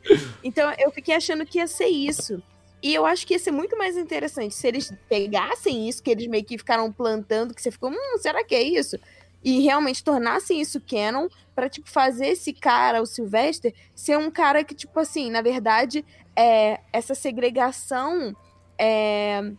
Então, 0.42 0.72
eu 0.78 0.90
fiquei 0.92 1.14
achando 1.14 1.44
que 1.44 1.58
ia 1.58 1.66
ser 1.66 1.86
isso. 1.88 2.40
E 2.82 2.94
eu 2.94 3.04
acho 3.04 3.26
que 3.26 3.34
ia 3.34 3.38
ser 3.38 3.50
muito 3.50 3.76
mais 3.76 3.96
interessante 3.96 4.54
se 4.54 4.66
eles 4.66 4.92
pegassem 5.08 5.88
isso, 5.88 6.02
que 6.02 6.10
eles 6.10 6.26
meio 6.26 6.44
que 6.44 6.56
ficaram 6.56 6.90
plantando, 6.90 7.54
que 7.54 7.60
você 7.60 7.70
ficou, 7.70 7.90
hum, 7.90 8.18
será 8.18 8.42
que 8.42 8.54
é 8.54 8.62
isso? 8.62 8.98
E 9.44 9.60
realmente 9.60 10.02
tornassem 10.02 10.60
isso 10.60 10.80
canon 10.80 11.28
pra, 11.54 11.68
tipo, 11.68 11.90
fazer 11.90 12.28
esse 12.28 12.52
cara, 12.52 13.02
o 13.02 13.06
Sylvester, 13.06 13.74
ser 13.94 14.16
um 14.16 14.30
cara 14.30 14.64
que, 14.64 14.74
tipo 14.74 14.98
assim, 14.98 15.30
na 15.30 15.42
verdade, 15.42 16.04
é, 16.34 16.80
essa 16.92 17.14
segregação 17.14 18.34
é, 18.78 19.52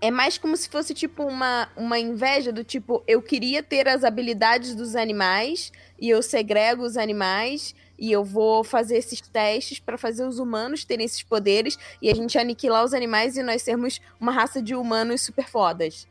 é 0.00 0.10
mais 0.10 0.36
como 0.36 0.56
se 0.56 0.68
fosse, 0.68 0.94
tipo, 0.94 1.24
uma, 1.24 1.68
uma 1.76 1.98
inveja 1.98 2.52
do 2.52 2.64
tipo, 2.64 3.04
eu 3.06 3.22
queria 3.22 3.62
ter 3.62 3.88
as 3.88 4.02
habilidades 4.02 4.74
dos 4.74 4.96
animais 4.96 5.70
e 6.00 6.08
eu 6.08 6.22
segrego 6.22 6.82
os 6.82 6.96
animais 6.96 7.74
e 8.00 8.10
eu 8.10 8.24
vou 8.24 8.64
fazer 8.64 8.96
esses 8.96 9.20
testes 9.20 9.78
pra 9.78 9.98
fazer 9.98 10.26
os 10.26 10.38
humanos 10.38 10.84
terem 10.84 11.04
esses 11.04 11.22
poderes 11.22 11.78
e 12.00 12.10
a 12.10 12.14
gente 12.14 12.38
aniquilar 12.38 12.82
os 12.82 12.94
animais 12.94 13.36
e 13.36 13.42
nós 13.42 13.60
sermos 13.60 14.00
uma 14.18 14.32
raça 14.32 14.62
de 14.62 14.74
humanos 14.74 15.20
super 15.20 15.46
fodas. 15.46 16.08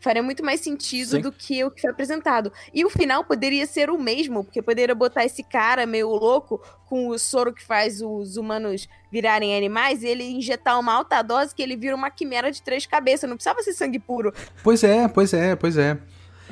Faria 0.00 0.22
muito 0.22 0.42
mais 0.42 0.60
sentido 0.60 1.10
Sim. 1.10 1.20
do 1.20 1.30
que 1.30 1.62
o 1.62 1.70
que 1.70 1.82
foi 1.82 1.90
apresentado. 1.90 2.50
E 2.72 2.84
o 2.86 2.90
final 2.90 3.22
poderia 3.22 3.66
ser 3.66 3.90
o 3.90 3.98
mesmo, 3.98 4.42
porque 4.42 4.62
poderia 4.62 4.94
botar 4.94 5.26
esse 5.26 5.42
cara 5.42 5.84
meio 5.84 6.08
louco 6.08 6.60
com 6.86 7.08
o 7.08 7.18
soro 7.18 7.52
que 7.52 7.62
faz 7.62 8.00
os 8.00 8.38
humanos 8.38 8.88
virarem 9.12 9.54
animais 9.54 10.02
e 10.02 10.08
ele 10.08 10.24
injetar 10.24 10.80
uma 10.80 10.94
alta 10.94 11.20
dose 11.20 11.54
que 11.54 11.62
ele 11.62 11.76
vira 11.76 11.94
uma 11.94 12.10
quimera 12.10 12.50
de 12.50 12.62
três 12.62 12.86
cabeças. 12.86 13.28
Não 13.28 13.36
precisava 13.36 13.62
ser 13.62 13.74
sangue 13.74 13.98
puro. 13.98 14.32
Pois 14.64 14.82
é, 14.82 15.06
pois 15.06 15.34
é, 15.34 15.54
pois 15.54 15.76
é. 15.76 15.98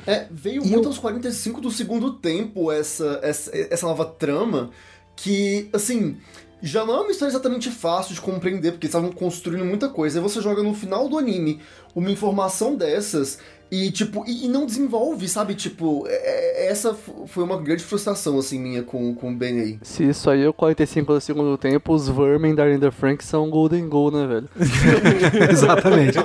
É, 0.09 0.27
veio 0.31 0.63
E 0.63 0.67
muito 0.67 0.85
eu- 0.85 0.89
aos 0.89 0.97
45 0.97 1.61
do 1.61 1.69
segundo 1.69 2.13
tempo 2.13 2.71
essa, 2.71 3.19
essa, 3.21 3.51
essa 3.55 3.85
nova 3.85 4.05
trama 4.05 4.71
que, 5.15 5.69
assim, 5.73 6.17
já 6.61 6.85
não 6.85 6.95
é 6.95 6.99
uma 7.01 7.11
história 7.11 7.31
exatamente 7.31 7.69
fácil 7.69 8.15
de 8.15 8.21
compreender, 8.21 8.71
porque 8.71 8.87
eles 8.87 8.95
estavam 8.95 9.11
construindo 9.11 9.63
muita 9.65 9.87
coisa. 9.87 10.17
Aí 10.19 10.23
você 10.23 10.41
joga 10.41 10.63
no 10.63 10.73
final 10.73 11.07
do 11.07 11.17
anime 11.17 11.59
uma 11.95 12.09
informação 12.09 12.75
dessas 12.75 13.37
E, 13.71 13.91
tipo, 13.91 14.23
e, 14.27 14.45
e 14.45 14.47
não 14.47 14.65
desenvolve, 14.65 15.27
sabe? 15.27 15.53
Tipo, 15.53 16.05
é- 16.07 16.65
é- 16.65 16.71
essa 16.71 16.93
foi 17.27 17.43
uma 17.43 17.57
grande 17.57 17.83
frustração, 17.83 18.37
assim, 18.39 18.59
minha 18.59 18.83
com, 18.83 19.13
com 19.15 19.31
o 19.31 19.35
BNA. 19.35 19.77
Se 19.81 20.03
isso 20.07 20.29
aí 20.29 20.43
é 20.43 20.49
o 20.49 20.53
45 20.53 21.13
do 21.13 21.21
segundo 21.21 21.57
tempo, 21.57 21.93
os 21.93 22.07
vermin 22.09 22.55
da 22.55 22.65
Linda 22.65 22.91
Frank 22.91 23.23
são 23.23 23.49
Golden 23.49 23.87
Goal, 23.87 24.11
né, 24.11 24.27
velho? 24.27 24.49
Exatamente. 25.51 26.17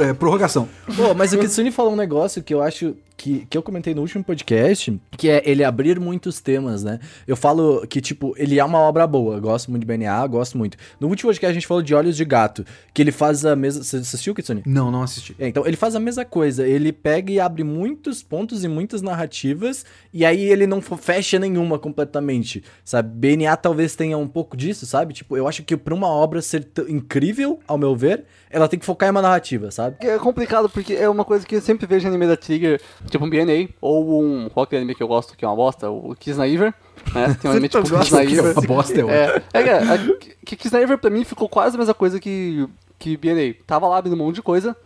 É, 0.00 0.12
prorrogação. 0.14 0.68
Pô, 0.96 1.14
mas 1.14 1.32
o 1.32 1.38
Kitsune 1.38 1.70
falou 1.70 1.92
um 1.92 1.96
negócio 1.96 2.42
que 2.42 2.52
eu 2.54 2.62
acho 2.62 2.94
que, 3.16 3.46
que 3.48 3.56
eu 3.56 3.62
comentei 3.62 3.94
no 3.94 4.00
último 4.00 4.24
podcast, 4.24 5.00
que 5.16 5.28
é 5.28 5.42
ele 5.44 5.62
abrir 5.62 6.00
muitos 6.00 6.40
temas, 6.40 6.82
né? 6.82 6.98
Eu 7.26 7.36
falo 7.36 7.86
que, 7.86 8.00
tipo, 8.00 8.34
ele 8.36 8.58
é 8.58 8.64
uma 8.64 8.78
obra 8.78 9.06
boa. 9.06 9.38
Gosto 9.38 9.70
muito 9.70 9.82
de 9.82 9.86
BNA, 9.86 10.26
gosto 10.26 10.58
muito. 10.58 10.76
No 10.98 11.08
último 11.08 11.28
podcast 11.28 11.50
a 11.50 11.54
gente 11.54 11.66
falou 11.66 11.82
de 11.82 11.94
Olhos 11.94 12.16
de 12.16 12.24
Gato, 12.24 12.64
que 12.92 13.00
ele 13.00 13.12
faz 13.12 13.44
a 13.44 13.54
mesma. 13.54 13.84
Você 13.84 13.98
assistiu, 13.98 14.34
Kitsune? 14.34 14.62
Não, 14.66 14.90
não 14.90 15.02
assisti. 15.02 15.36
É, 15.38 15.46
então, 15.46 15.64
ele 15.66 15.76
faz 15.76 15.94
a 15.94 16.00
mesma 16.00 16.24
coisa. 16.24 16.66
Ele 16.66 16.91
pega 16.92 17.32
e 17.32 17.40
abre 17.40 17.64
muitos 17.64 18.22
pontos 18.22 18.62
e 18.64 18.68
muitas 18.68 19.02
narrativas, 19.02 19.84
e 20.12 20.24
aí 20.24 20.42
ele 20.44 20.66
não 20.66 20.80
fecha 20.80 21.38
nenhuma 21.38 21.78
completamente, 21.78 22.62
sabe? 22.84 23.08
BNA 23.08 23.56
talvez 23.56 23.96
tenha 23.96 24.16
um 24.18 24.28
pouco 24.28 24.56
disso, 24.56 24.86
sabe? 24.86 25.14
Tipo, 25.14 25.36
eu 25.36 25.48
acho 25.48 25.62
que 25.62 25.76
pra 25.76 25.94
uma 25.94 26.08
obra 26.08 26.42
ser 26.42 26.68
incrível, 26.88 27.58
ao 27.66 27.78
meu 27.78 27.96
ver, 27.96 28.24
ela 28.50 28.68
tem 28.68 28.78
que 28.78 28.84
focar 28.84 29.08
em 29.08 29.10
uma 29.10 29.22
narrativa, 29.22 29.70
sabe? 29.70 29.96
É 30.00 30.18
complicado, 30.18 30.68
porque 30.68 30.94
é 30.94 31.08
uma 31.08 31.24
coisa 31.24 31.46
que 31.46 31.56
eu 31.56 31.60
sempre 31.60 31.86
vejo 31.86 32.06
em 32.06 32.08
anime 32.08 32.26
da 32.26 32.36
Trigger, 32.36 32.80
tipo 33.10 33.24
um 33.24 33.30
BNA, 33.30 33.70
ou 33.80 34.22
um. 34.22 34.48
Qual 34.50 34.66
que 34.66 34.74
é 34.74 34.78
o 34.78 34.80
anime 34.80 34.94
que 34.94 35.02
eu 35.02 35.08
gosto, 35.08 35.36
que 35.36 35.44
é 35.44 35.48
uma 35.48 35.56
bosta? 35.56 35.90
O 35.90 36.14
Kiss 36.14 36.38
Naiver, 36.38 36.74
né? 37.14 37.36
Tem 37.40 37.50
um 37.50 37.52
anime 37.54 37.68
tipo 37.68 37.82
que 37.84 37.94
é 37.94 38.16
Naiver. 38.16 38.52
uma 38.52 38.62
bosta, 38.62 39.00
é 39.00 39.42
É, 39.54 39.60
é, 39.60 39.60
é, 39.60 40.16
que 40.44 40.56
Kiss 40.56 40.72
Naiver 40.72 40.98
pra 40.98 41.10
mim 41.10 41.24
ficou 41.24 41.48
quase 41.48 41.76
a 41.76 41.78
mesma 41.78 41.94
coisa 41.94 42.20
que, 42.20 42.68
que 42.98 43.16
BNA. 43.16 43.54
Tava 43.66 43.86
lá 43.88 43.98
abrindo 43.98 44.14
um 44.14 44.24
monte 44.24 44.36
de 44.36 44.42
coisa, 44.42 44.76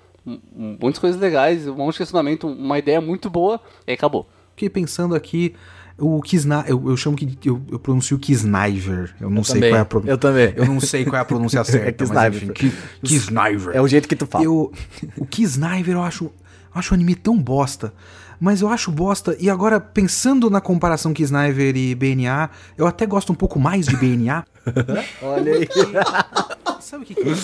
muitas 0.55 0.99
coisas 0.99 1.21
legais, 1.21 1.67
um 1.69 1.75
monte 1.75 1.93
de 1.93 1.99
questionamento, 1.99 2.47
uma 2.49 2.79
ideia 2.79 3.01
muito 3.01 3.31
boa, 3.31 3.61
e 3.87 3.93
acabou. 3.93 4.29
Fiquei 4.51 4.69
pensando 4.71 5.15
aqui, 5.15 5.55
o 5.99 6.21
Kisna, 6.21 6.65
eu, 6.67 6.83
eu 6.91 6.97
chamo 6.97 7.17
que 7.17 7.49
eu, 7.49 7.61
eu 7.71 7.79
pronuncio 7.79 8.19
Kisniver. 8.19 9.15
Eu 9.21 9.31
não 9.31 9.45
sei 9.45 9.55
também, 9.57 9.71
qual 9.71 9.79
é 9.79 9.83
a 9.83 9.85
pronúncia. 9.85 10.11
eu 10.13 10.19
também. 10.19 10.53
Eu 10.57 10.67
não 10.67 10.81
sei 10.81 11.05
qual 11.05 11.17
é 11.17 11.21
a 11.21 11.25
pronúncia 11.25 11.63
certa, 11.65 12.05
mas 12.07 12.11
Kisniver. 12.11 12.43
enfim, 12.43 12.53
Ki- 12.53 12.73
Kisniver. 13.03 13.75
É 13.77 13.81
o 13.81 13.87
jeito 13.89 14.09
que 14.09 14.17
tu 14.17 14.27
fala. 14.27 14.45
Eu, 14.45 14.73
o 15.17 15.27
Kisniver 15.27 15.95
eu 15.95 16.03
acho, 16.03 16.25
eu 16.25 16.33
acho 16.75 16.93
o 16.93 16.95
anime 16.95 17.15
tão 17.15 17.39
bosta. 17.39 17.93
Mas 18.39 18.61
eu 18.61 18.69
acho 18.69 18.91
bosta, 18.93 19.35
e 19.41 19.49
agora 19.49 19.81
pensando 19.81 20.51
na 20.51 20.61
comparação 20.61 21.15
Kisniver 21.15 21.75
e 21.75 21.95
BNA, 21.95 22.51
eu 22.77 22.87
até 22.87 23.07
gosto 23.07 23.33
um 23.33 23.35
pouco 23.35 23.59
mais 23.59 23.87
de 23.87 23.97
BNA. 23.97 24.45
Olha 25.23 25.55
aí. 25.55 25.69
Sabe 26.81 27.05
o 27.05 27.07
que, 27.07 27.15
que 27.15 27.29
é? 27.31 27.35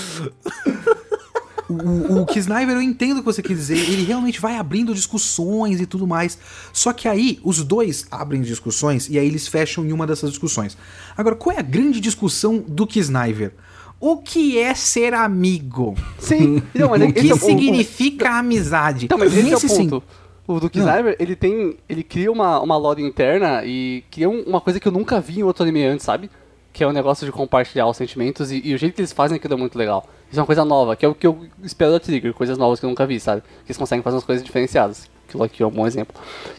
O, 1.72 2.12
o, 2.18 2.22
o 2.22 2.26
Kisniver, 2.26 2.74
eu 2.74 2.82
entendo 2.82 3.16
o 3.16 3.20
que 3.20 3.24
você 3.24 3.42
quis 3.42 3.56
dizer. 3.58 3.78
Ele 3.78 4.04
realmente 4.04 4.40
vai 4.40 4.56
abrindo 4.56 4.94
discussões 4.94 5.80
e 5.80 5.86
tudo 5.86 6.06
mais. 6.06 6.38
Só 6.72 6.92
que 6.92 7.08
aí, 7.08 7.38
os 7.42 7.62
dois 7.64 8.06
abrem 8.10 8.42
discussões 8.42 9.08
e 9.08 9.18
aí 9.18 9.26
eles 9.26 9.46
fecham 9.48 9.84
em 9.84 9.92
uma 9.92 10.06
dessas 10.06 10.30
discussões. 10.30 10.76
Agora, 11.16 11.34
qual 11.36 11.56
é 11.56 11.58
a 11.60 11.62
grande 11.62 12.00
discussão 12.00 12.58
do 12.66 12.86
Kisniver? 12.86 13.52
O 14.00 14.16
que 14.16 14.58
é 14.58 14.74
ser 14.74 15.14
amigo? 15.14 15.94
Sim, 16.18 16.60
então, 16.74 16.90
mas 16.90 17.02
o 17.02 17.12
que 17.12 17.30
é 17.30 17.32
o- 17.32 17.36
o- 17.36 17.38
significa 17.40 18.30
amizade? 18.38 19.04
Então, 19.04 19.16
mas 19.16 19.32
esse 19.36 19.52
é 19.52 19.56
o 19.56 19.60
ponto. 19.90 20.02
O 20.44 20.58
do 20.58 20.68
Kisniver, 20.68 21.14
ele 21.20 21.36
tem. 21.36 21.76
Ele 21.88 22.02
cria 22.02 22.30
uma, 22.32 22.60
uma 22.60 22.76
lore 22.76 23.00
interna 23.00 23.62
e 23.64 24.02
cria 24.10 24.28
um- 24.28 24.42
uma 24.42 24.60
coisa 24.60 24.80
que 24.80 24.88
eu 24.88 24.90
nunca 24.92 25.20
vi 25.20 25.38
em 25.38 25.42
outro 25.44 25.62
anime 25.62 25.84
antes, 25.84 26.04
sabe? 26.04 26.28
Que 26.72 26.82
é 26.82 26.86
o 26.86 26.92
negócio 26.92 27.26
de 27.26 27.32
compartilhar 27.32 27.86
os 27.86 27.96
sentimentos 27.96 28.50
e, 28.50 28.62
e 28.64 28.74
o 28.74 28.78
jeito 28.78 28.94
que 28.94 29.00
eles 29.00 29.12
fazem 29.12 29.36
aquilo 29.36 29.54
é 29.54 29.56
muito 29.56 29.76
legal. 29.76 30.08
Isso 30.30 30.38
é 30.38 30.42
uma 30.42 30.46
coisa 30.46 30.64
nova, 30.64 30.96
que 30.96 31.04
é 31.04 31.08
o 31.08 31.14
que 31.14 31.26
eu 31.26 31.46
espero 31.62 31.92
da 31.92 32.00
Trigger, 32.00 32.32
coisas 32.32 32.56
novas 32.56 32.80
que 32.80 32.86
eu 32.86 32.90
nunca 32.90 33.06
vi, 33.06 33.20
sabe? 33.20 33.42
Que 33.42 33.70
eles 33.70 33.76
conseguem 33.76 34.02
fazer 34.02 34.16
umas 34.16 34.24
coisas 34.24 34.42
diferenciadas. 34.42 35.10
Aquilo 35.28 35.44
aqui 35.44 35.62
é 35.62 35.66
um 35.66 35.70
bom 35.70 35.86
exemplo. 35.86 36.14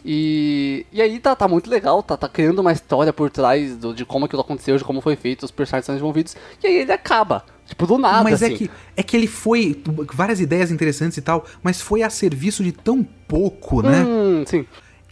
E, 0.06 0.86
e 0.92 1.02
aí 1.02 1.20
tá, 1.20 1.36
tá 1.36 1.48
muito 1.48 1.70
legal, 1.70 2.02
tá, 2.02 2.16
tá 2.16 2.28
criando 2.28 2.60
uma 2.60 2.72
história 2.72 3.12
por 3.12 3.30
trás 3.30 3.76
do, 3.78 3.94
de 3.94 4.06
como 4.06 4.26
aquilo 4.26 4.42
aconteceu, 4.42 4.78
de 4.78 4.84
como 4.84 5.02
foi 5.02 5.16
feito, 5.16 5.44
os 5.44 5.52
personagens 5.52 5.86
são 5.86 5.96
desenvolvidos. 5.96 6.36
E 6.64 6.68
aí 6.68 6.76
ele 6.78 6.92
acaba. 6.92 7.44
Tipo, 7.66 7.88
do 7.88 7.98
nada, 7.98 8.24
Mas 8.24 8.44
assim. 8.44 8.54
é, 8.54 8.58
que, 8.58 8.72
é 8.98 9.04
que 9.04 9.16
ele 9.16 9.28
foi. 9.28 9.82
Várias 10.14 10.40
ideias 10.40 10.70
interessantes 10.70 11.18
e 11.18 11.22
tal, 11.22 11.46
mas 11.62 11.82
foi 11.82 12.04
a 12.04 12.10
serviço 12.10 12.64
de 12.64 12.72
tão 12.72 13.04
pouco, 13.28 13.82
né? 13.82 14.04
Hum, 14.04 14.44
sim. 14.46 14.66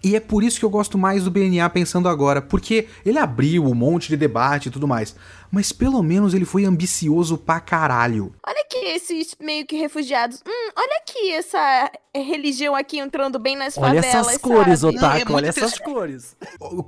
E 0.03 0.15
é 0.15 0.19
por 0.19 0.43
isso 0.43 0.59
que 0.59 0.65
eu 0.65 0.69
gosto 0.69 0.97
mais 0.97 1.23
do 1.23 1.31
BNA 1.31 1.69
pensando 1.69 2.09
agora, 2.09 2.41
porque 2.41 2.87
ele 3.05 3.19
abriu 3.19 3.65
um 3.65 3.75
monte 3.75 4.09
de 4.09 4.17
debate 4.17 4.67
e 4.67 4.71
tudo 4.71 4.87
mais, 4.87 5.15
mas 5.51 5.71
pelo 5.71 6.01
menos 6.01 6.33
ele 6.33 6.45
foi 6.45 6.65
ambicioso 6.65 7.37
pra 7.37 7.59
caralho. 7.59 8.33
Olha 8.45 8.61
aqui 8.61 8.83
esses 8.85 9.35
meio 9.39 9.65
que 9.65 9.75
refugiados. 9.75 10.41
Hum, 10.47 10.71
olha 10.75 11.01
aqui 11.01 11.31
essa 11.31 11.91
religião 12.15 12.75
aqui 12.75 12.97
entrando 12.97 13.37
bem 13.37 13.55
nas 13.55 13.77
Olha 13.77 14.01
favelas, 14.01 14.27
essas 14.27 14.37
cores, 14.37 14.79
sabe? 14.79 14.97
Otaku. 14.97 15.33
olha 15.33 15.47
essas 15.49 15.77
cores. 15.77 16.35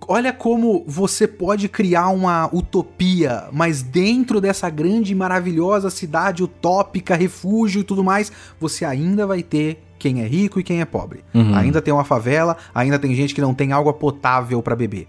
Olha 0.07 0.33
como 0.33 0.83
você 0.87 1.27
pode 1.27 1.69
criar 1.69 2.09
uma 2.09 2.49
utopia, 2.53 3.47
mas 3.51 3.83
dentro 3.83 4.41
dessa 4.41 4.69
grande 4.69 5.11
e 5.11 5.15
maravilhosa 5.15 5.91
cidade 5.91 6.43
utópica, 6.43 7.15
refúgio 7.15 7.81
e 7.81 7.83
tudo 7.83 8.03
mais, 8.03 8.31
você 8.59 8.85
ainda 8.85 9.27
vai 9.27 9.43
ter 9.43 9.83
quem 10.03 10.21
é 10.21 10.27
rico 10.27 10.59
e 10.59 10.63
quem 10.63 10.81
é 10.81 10.85
pobre. 10.85 11.23
Ainda 11.55 11.81
tem 11.81 11.93
uma 11.93 12.03
favela, 12.03 12.57
ainda 12.75 12.99
tem 12.99 13.15
gente 13.15 13.33
que 13.33 13.39
não 13.39 13.53
tem 13.53 13.71
água 13.71 13.93
potável 13.93 14.61
pra 14.61 14.75
beber. 14.75 15.07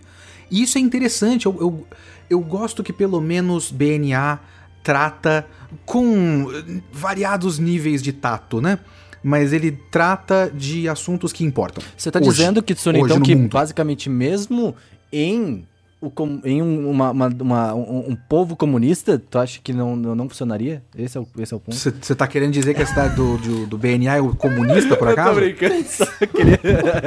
E 0.49 0.63
isso 0.63 0.79
é 0.79 0.81
interessante, 0.81 1.47
eu, 1.47 1.57
eu, 1.61 1.87
eu 2.31 2.39
gosto 2.39 2.81
que 2.81 2.93
pelo 2.93 3.21
menos 3.21 3.73
BNA 3.73 4.39
trata 4.85 5.45
com 5.85 6.47
eh, 6.55 6.81
variados 6.93 7.59
níveis 7.59 8.01
de 8.01 8.13
tato, 8.13 8.61
né? 8.61 8.79
Mas 9.21 9.53
ele 9.53 9.73
trata 9.91 10.49
de 10.55 10.89
assuntos 10.89 11.33
que 11.33 11.43
importam. 11.43 11.83
Você 11.97 12.11
tá 12.13 12.21
Hoje. 12.21 12.29
dizendo, 12.29 12.63
Kitsune, 12.63 13.01
então, 13.01 13.21
que 13.21 13.35
mundo. 13.35 13.51
basicamente 13.51 14.09
mesmo 14.09 14.77
em, 15.11 15.67
o, 16.07 16.41
em 16.45 16.61
um, 16.63 16.91
uma, 16.91 17.11
uma- 17.11 17.29
uma- 17.29 17.75
um, 17.75 18.11
um 18.11 18.17
povo 18.29 18.57
comunista, 18.57 19.19
tu 19.19 19.39
acha 19.39 19.61
que 19.63 19.73
não, 19.73 19.95
não, 19.97 20.15
não 20.15 20.29
funcionaria? 20.29 20.83
Esse 20.97 21.17
é 21.17 21.21
o, 21.21 21.27
esse 21.39 21.53
é 21.53 21.57
o 21.57 21.61
ponto. 21.61 21.77
Você 21.77 22.15
tá 22.15 22.27
querendo 22.27 22.53
dizer 22.53 22.75
que 22.75 22.83
a 22.83 22.87
cidade 22.87 23.15
do, 23.17 23.37
do, 23.39 23.67
do 23.67 23.79
BNA 23.79 24.17
é 24.17 24.21
o 24.21 24.35
comunista, 24.35 24.97
por 24.97 25.09
acaso? 25.13 25.35
brincando, 25.41 25.83
só 25.87 26.05
queria... 26.27 26.59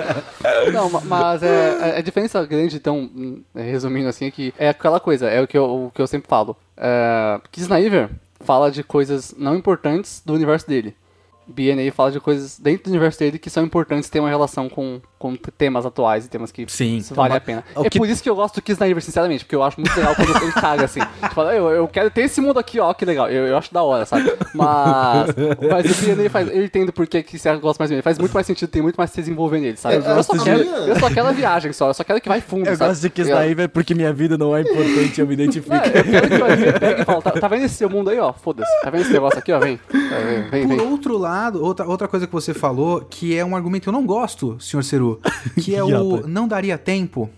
Não, 0.74 0.90
ma- 0.90 1.02
mas 1.06 1.44
é, 1.44 1.96
a- 1.96 1.98
a 1.98 2.02
diferença 2.02 2.46
grande, 2.46 2.76
então, 2.78 3.00
hum, 3.16 3.42
resumindo 3.56 4.08
assim, 4.10 4.26
é 4.26 4.32
que 4.32 4.54
é 4.58 4.70
aquela 4.70 5.00
coisa, 5.00 5.28
é 5.30 5.42
o 5.42 5.48
que 5.48 5.58
eu, 5.58 5.64
o 5.88 5.92
que 5.94 6.02
eu 6.02 6.08
sempre 6.08 6.28
falo. 6.28 6.56
É, 6.76 7.40
Kisnaiver 7.52 8.10
fala 8.42 8.70
de 8.72 8.84
coisas 8.84 9.34
não 9.38 9.56
importantes 9.56 10.22
do 10.26 10.34
universo 10.34 10.68
dele. 10.68 10.96
BNA 11.50 11.92
fala 11.94 12.12
de 12.12 12.20
coisas 12.20 12.60
dentro 12.60 12.84
do 12.86 12.90
universo 12.90 13.20
dele 13.20 13.40
que 13.40 13.50
são 13.50 13.64
importantes 13.64 14.10
ter 14.10 14.20
uma 14.20 14.28
relação 14.30 14.68
com, 14.68 15.00
com 15.20 15.36
temas 15.36 15.86
atuais 15.86 16.26
e 16.26 16.30
temas 16.30 16.52
que 16.52 16.66
Sim. 16.68 17.02
vale 17.12 17.30
Então, 17.30 17.38
a 17.38 17.42
pena. 17.42 17.64
o 17.76 17.86
É 17.86 17.90
que- 17.90 17.98
por 17.98 18.08
isso 18.08 18.22
que 18.22 18.30
eu 18.30 18.36
gosto 18.36 18.56
do 18.56 18.62
Kisnaiver, 18.62 19.02
sinceramente, 19.04 19.44
porque 19.46 19.56
eu 19.56 19.64
acho 19.64 19.80
muito 19.80 19.96
legal 19.98 20.16
quando 20.16 20.36
ele 20.44 20.52
caga 20.52 20.86
assim. 20.86 21.00
Tipo, 21.28 21.42
eu, 21.42 21.70
eu 21.72 21.88
quero 21.88 22.10
ter 22.12 22.22
esse 22.22 22.40
mundo 22.42 22.60
aqui, 22.60 22.80
ó, 22.80 22.94
que 22.94 23.04
legal. 23.06 23.30
Eu, 23.30 23.48
eu 23.48 23.58
acho 23.58 23.74
da 23.74 23.82
hora, 23.84 24.06
sabe? 24.06 24.32
Mas, 24.54 25.28
mas 25.70 25.86
o 26.02 26.06
BNA 26.16 26.30
faz. 26.30 26.48
Eu 26.54 26.64
entendo 26.64 26.92
por 26.94 27.08
que 27.08 27.24
que 27.24 27.38
você 27.40 27.56
gosta 27.58 27.82
mais 27.82 27.90
dele. 27.90 28.02
Faz 28.02 28.18
muito 28.20 28.34
mais 28.34 28.46
sentido, 28.46 28.70
tem 28.70 28.82
muito 28.82 28.96
mais 28.96 29.10
se 29.12 29.18
desenvolver 29.22 29.60
nele, 29.60 29.78
sabe? 29.78 29.96
É, 29.96 29.98
eu, 30.18 30.24
só 30.24 30.38
quero, 30.44 30.60
eu 30.62 31.00
só 31.00 31.10
quero 31.10 31.28
a 31.28 31.32
viagem 31.32 31.74
só, 31.74 31.90
eu 31.90 31.94
só 31.94 32.04
quero 32.04 32.22
que 32.22 32.30
vai 32.30 32.42
fundo, 32.42 32.68
Eu 32.68 32.76
sabe? 32.76 32.90
gosto 32.92 33.02
de 33.02 33.10
Kiss 33.10 33.30
Naiver 33.32 33.70
porque 33.70 33.94
minha 33.96 34.14
vida 34.14 34.38
não 34.38 34.56
é 34.56 34.62
importante, 34.62 35.20
eu 35.22 35.28
me 35.28 35.34
identifico. 35.34 35.74
Não, 35.76 35.84
eu 35.84 35.92
quero 36.04 36.28
que 36.28 36.38
você 36.38 36.80
pegue 36.80 37.02
e 37.02 37.06
fala, 37.06 37.22
tá, 37.22 37.32
tá 37.32 37.48
vendo 37.48 37.66
esse 37.66 37.76
seu 37.76 37.90
mundo 37.90 38.10
aí, 38.10 38.20
ó? 38.20 38.34
Foda-se. 38.34 38.70
Tá 38.84 38.90
vendo 38.90 39.02
esse 39.02 39.14
negócio 39.14 39.40
aqui, 39.40 39.52
ó? 39.52 39.60
Vem. 39.60 39.80
Vem, 39.92 40.50
vem, 40.50 40.68
Por 40.68 40.78
vem. 40.78 40.88
outro 40.88 41.18
lado, 41.18 41.64
outra, 41.64 41.86
outra 41.88 42.08
coisa 42.08 42.26
que 42.28 42.34
você 42.34 42.54
falou, 42.54 43.02
que 43.10 43.36
é 43.38 43.44
um 43.46 43.56
argumento 43.56 43.84
que 43.84 43.90
eu 43.90 43.94
não 43.94 44.06
gosto, 44.06 44.58
senhor 44.60 44.84
Ceru, 44.84 45.07
que 45.62 45.76
é 45.76 45.84
o 45.84 46.16
Yapa. 46.16 46.28
não 46.28 46.48
daria 46.48 46.78
tempo. 46.78 47.30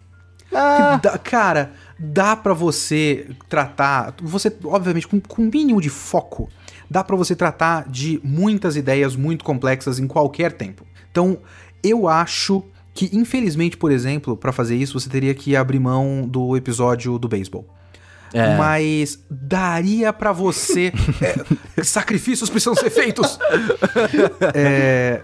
Ah, 0.54 1.00
dá- 1.02 1.18
cara, 1.18 1.74
dá 1.98 2.36
pra 2.36 2.54
você 2.54 3.28
tratar, 3.48 4.16
você, 4.22 4.52
obviamente, 4.64 5.08
com, 5.08 5.20
com 5.20 5.44
um 5.44 5.50
mínimo 5.54 5.80
de 5.80 5.90
foco, 5.90 6.50
dá 6.90 7.04
pra 7.04 7.16
você 7.16 7.36
tratar 7.36 7.88
de 7.88 8.20
muitas 8.24 8.76
ideias 8.76 9.16
muito 9.16 9.46
complexas 9.46 10.00
em 10.00 10.08
qualquer 10.08 10.54
tempo. 10.54 10.84
Então, 11.12 11.38
eu 11.84 12.08
acho 12.08 12.64
que, 12.96 13.10
infelizmente, 13.14 13.78
por 13.78 13.92
exemplo, 13.92 14.36
pra 14.36 14.52
fazer 14.52 14.76
isso, 14.76 15.00
você 15.00 15.08
teria 15.10 15.34
que 15.36 15.56
abrir 15.56 15.80
mão 15.80 16.28
do 16.28 16.58
episódio 16.58 17.20
do 17.20 17.28
beisebol. 17.28 17.68
É. 18.34 18.58
Mas 18.58 19.20
daria 19.30 20.12
pra 20.14 20.32
você. 20.32 20.92
é, 21.78 21.84
sacrifícios 21.84 22.50
precisam 22.50 22.76
ser 22.76 22.90
feitos! 22.90 23.40
É, 24.54 25.22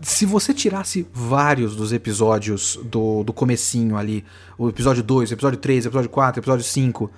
se 0.00 0.24
você 0.24 0.54
tirasse 0.54 1.06
vários 1.12 1.76
dos 1.76 1.92
episódios 1.92 2.78
do, 2.84 3.22
do 3.22 3.32
comecinho 3.32 3.96
ali, 3.96 4.24
o 4.56 4.68
episódio 4.68 5.02
2, 5.02 5.30
o 5.30 5.34
episódio 5.34 5.58
3, 5.58 5.84
o 5.84 5.88
episódio 5.88 6.10
4, 6.10 6.38
o 6.38 6.42
episódio 6.42 6.64
5, 6.64 7.10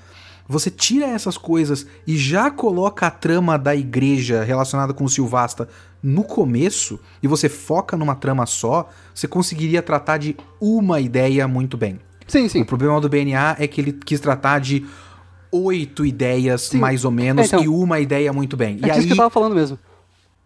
você 0.49 0.71
tira 0.71 1.07
essas 1.07 1.39
coisas 1.39 1.87
e 2.07 2.17
já 2.17 2.51
coloca 2.51 3.07
a 3.07 3.11
trama 3.11 3.57
da 3.57 3.75
igreja 3.77 4.43
relacionada 4.43 4.93
com 4.93 5.05
o 5.05 5.09
Silvasta 5.09 5.69
no 6.03 6.25
começo, 6.25 6.99
e 7.23 7.29
você 7.29 7.49
foca 7.49 7.97
numa 7.97 8.17
trama 8.17 8.45
só, 8.45 8.89
você 9.15 9.29
conseguiria 9.29 9.81
tratar 9.81 10.19
de 10.19 10.37
uma 10.61 11.01
ideia 11.01 11.47
muito 11.47 11.77
bem. 11.77 12.01
sim, 12.27 12.49
sim. 12.49 12.63
O 12.63 12.67
problema 12.67 13.01
do 13.01 13.09
BNA 13.09 13.55
é 13.61 13.69
que 13.69 13.81
ele 13.81 13.93
quis 13.93 14.19
tratar 14.19 14.59
de 14.59 14.85
oito 15.53 16.05
ideias, 16.05 16.73
mais 16.73 17.05
ou 17.05 17.13
menos, 17.13 17.45
É, 17.45 17.47
então- 17.47 17.63
e 17.63 17.69
uma 17.69 18.01
ideia 18.01 18.33
muito 18.33 18.57
bem. 18.57 18.81
É 18.83 18.89
e 18.89 18.91
aí, 18.91 19.07
que 19.07 19.13
eu 19.13 19.17
tava 19.17 19.31
falando 19.31 19.55
mesmo. 19.55 19.79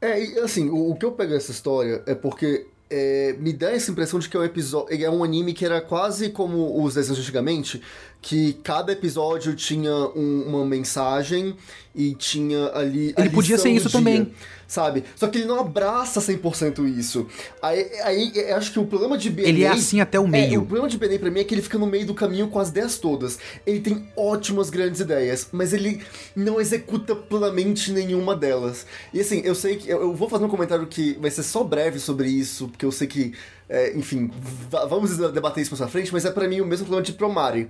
É, 0.06 0.40
assim, 0.40 0.68
o, 0.68 0.90
o 0.90 0.96
que 0.96 1.04
eu 1.04 1.12
pego 1.12 1.32
dessa 1.32 1.50
história 1.50 2.02
é 2.06 2.14
porque 2.14 2.66
é, 2.88 3.34
me 3.38 3.52
dá 3.52 3.70
essa 3.70 3.90
impressão 3.90 4.18
de 4.18 4.28
que 4.28 4.36
é 4.36 4.40
um 4.40 4.44
episódio. 4.44 5.04
É 5.04 5.10
um 5.10 5.24
anime 5.24 5.52
que 5.52 5.64
era 5.64 5.80
quase 5.80 6.30
como 6.30 6.82
os 6.82 6.94
desenhos 6.94 7.18
antigamente, 7.18 7.82
que 8.22 8.54
cada 8.64 8.92
episódio 8.92 9.54
tinha 9.54 9.92
um- 9.92 10.44
uma 10.48 10.64
mensagem 10.64 11.54
e 11.94 12.14
tinha 12.14 12.70
ali. 12.74 13.14
a 13.16 13.20
Ele 13.22 13.30
podia 13.30 13.56
ser 13.56 13.70
isso 13.70 13.88
dia, 13.88 13.98
também. 13.98 14.32
Sabe? 14.68 15.04
Só 15.14 15.28
que 15.28 15.38
ele 15.38 15.46
não 15.46 15.60
abraça 15.60 16.20
100% 16.20 16.84
isso. 16.88 17.28
Aí, 17.62 17.88
aí 18.02 18.32
eu 18.34 18.56
acho 18.56 18.72
que 18.72 18.80
o 18.80 18.84
problema 18.84 19.16
de 19.16 19.30
BNA. 19.30 19.48
Ele 19.48 19.62
é 19.62 19.68
assim 19.68 20.00
até 20.00 20.18
o 20.18 20.24
É, 20.24 20.28
meio. 20.28 20.60
o 20.62 20.66
problema 20.66 20.88
de 20.88 20.98
BNA 20.98 21.20
pra 21.20 21.30
mim 21.30 21.38
é 21.38 21.44
que 21.44 21.54
ele 21.54 21.62
fica 21.62 21.78
no 21.78 21.86
meio 21.86 22.04
do 22.04 22.14
caminho 22.14 22.48
com 22.48 22.58
as 22.58 22.70
ideias 22.70 22.98
todas. 22.98 23.38
Ele 23.64 23.78
tem 23.78 24.08
ótimas 24.16 24.68
grandes 24.68 25.00
ideias, 25.00 25.46
mas 25.52 25.72
ele 25.72 26.02
não 26.34 26.60
executa 26.60 27.14
plenamente 27.14 27.92
nenhuma 27.92 28.34
delas. 28.34 28.84
E 29.14 29.20
assim, 29.20 29.40
eu 29.44 29.54
sei 29.54 29.76
que. 29.76 29.88
Eu, 29.88 30.00
eu 30.02 30.14
vou 30.14 30.28
fazer 30.28 30.44
um 30.44 30.48
comentário 30.48 30.86
que 30.88 31.16
vai 31.20 31.30
ser 31.30 31.44
só 31.44 31.62
breve 31.62 32.00
sobre 32.00 32.28
isso, 32.28 32.66
porque 32.66 32.84
eu 32.84 32.90
sei 32.92 33.06
que. 33.06 33.34
É, 33.68 33.96
enfim, 33.96 34.30
va- 34.70 34.84
vamos 34.86 35.16
debater 35.16 35.62
isso 35.62 35.70
mais 35.72 35.80
pra 35.80 35.88
frente, 35.88 36.12
mas 36.12 36.24
é 36.24 36.30
pra 36.30 36.48
mim 36.48 36.60
o 36.60 36.66
mesmo 36.66 36.84
problema 36.86 37.02
de 37.04 37.12
Promare, 37.12 37.68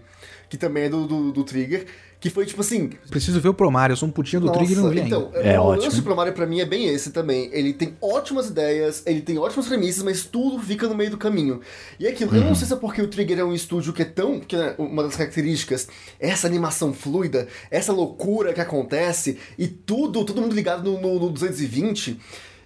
que 0.48 0.56
também 0.56 0.84
é 0.84 0.88
do, 0.88 1.06
do, 1.06 1.32
do 1.32 1.44
Trigger, 1.44 1.86
que 2.18 2.30
foi 2.30 2.46
tipo 2.46 2.60
assim. 2.62 2.88
Preciso 3.10 3.40
ver 3.40 3.48
o 3.50 3.54
Promário, 3.54 3.92
eu 3.92 3.96
sou 3.96 4.08
um 4.08 4.12
putinho 4.12 4.40
do 4.40 4.46
Nossa, 4.46 4.58
Trigger 4.58 4.78
e 4.78 4.80
não 4.82 4.90
vi 4.90 5.00
então, 5.00 5.26
ainda. 5.34 5.38
É 5.48 5.60
o 5.60 5.64
ótimo. 5.64 5.84
lance 5.84 5.96
do 5.96 6.02
Promare 6.02 6.32
pra 6.32 6.46
mim 6.46 6.60
é 6.60 6.64
bem 6.64 6.86
esse 6.88 7.10
também. 7.10 7.50
Ele 7.52 7.72
tem 7.74 7.94
ótimas 8.00 8.48
ideias, 8.48 9.02
ele 9.06 9.20
tem 9.20 9.38
ótimas 9.38 9.66
premissas, 9.66 10.02
mas 10.02 10.24
tudo 10.24 10.58
fica 10.62 10.88
no 10.88 10.94
meio 10.94 11.10
do 11.10 11.18
caminho. 11.18 11.60
E 12.00 12.06
é 12.06 12.10
aquilo, 12.10 12.34
eu 12.34 12.40
não 12.40 12.48
Uhum. 12.48 12.54
sei 12.54 12.66
se 12.66 12.72
é 12.72 12.76
porque 12.76 13.02
o 13.02 13.08
Trigger 13.08 13.40
é 13.40 13.44
um 13.44 13.52
estúdio 13.52 13.92
que 13.92 14.02
é 14.02 14.06
tão. 14.06 14.40
que 14.40 14.56
é 14.56 14.74
uma 14.78 15.02
das 15.02 15.14
características, 15.16 15.88
essa 16.18 16.46
animação 16.46 16.92
fluida, 16.94 17.48
essa 17.70 17.92
loucura 17.92 18.52
que 18.54 18.60
acontece, 18.60 19.38
e 19.58 19.66
tudo, 19.68 20.24
todo 20.24 20.40
mundo 20.40 20.54
ligado 20.54 20.82
no, 20.90 21.00
no, 21.00 21.18
no 21.20 21.30
220. 21.30 22.18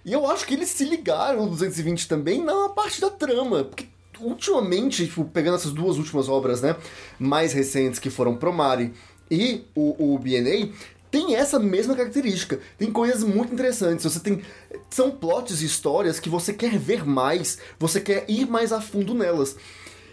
E 0.03 0.13
eu 0.13 0.29
acho 0.29 0.45
que 0.45 0.53
eles 0.53 0.69
se 0.69 0.83
ligaram 0.83 1.43
no 1.43 1.49
220 1.51 2.07
também 2.07 2.43
na 2.43 2.69
parte 2.69 2.99
da 2.99 3.09
trama. 3.09 3.63
Porque 3.63 3.87
ultimamente, 4.19 5.05
tipo, 5.05 5.25
pegando 5.25 5.55
essas 5.55 5.71
duas 5.71 5.97
últimas 5.97 6.29
obras, 6.29 6.61
né, 6.61 6.75
mais 7.19 7.53
recentes 7.53 7.99
que 7.99 8.09
foram 8.09 8.35
Promare 8.35 8.93
e 9.29 9.63
o, 9.75 10.13
o 10.13 10.19
BNA, 10.19 10.69
tem 11.09 11.35
essa 11.35 11.59
mesma 11.59 11.95
característica. 11.95 12.59
Tem 12.77 12.91
coisas 12.91 13.23
muito 13.23 13.53
interessantes. 13.53 14.05
Você 14.05 14.19
tem. 14.19 14.41
São 14.89 15.11
plots 15.11 15.61
e 15.61 15.65
histórias 15.65 16.19
que 16.19 16.29
você 16.29 16.53
quer 16.53 16.77
ver 16.77 17.05
mais, 17.05 17.59
você 17.77 17.99
quer 17.99 18.25
ir 18.29 18.47
mais 18.47 18.71
a 18.71 18.79
fundo 18.79 19.13
nelas. 19.13 19.55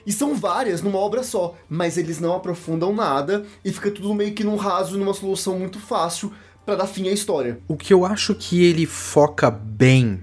E 0.05 0.13
são 0.13 0.35
várias 0.35 0.81
numa 0.81 0.99
obra 0.99 1.23
só, 1.23 1.55
mas 1.69 1.99
eles 1.99 2.19
não 2.19 2.35
aprofundam 2.35 2.95
nada 2.95 3.45
e 3.65 3.71
fica 3.71 3.91
tudo 3.91 4.15
meio 4.15 4.33
que 4.33 4.43
num 4.43 4.57
raso, 4.57 4.97
numa 4.97 5.13
solução 5.13 5.59
muito 5.59 5.79
fácil 5.79 6.33
pra 6.69 6.77
dar 6.77 6.87
fim 6.87 7.09
à 7.09 7.13
história. 7.13 7.59
O 7.67 7.79
que 7.79 7.95
eu 7.95 8.05
acho 8.05 8.35
que 8.35 8.63
ele 8.63 8.85
foca 8.85 9.51
bem 9.51 10.23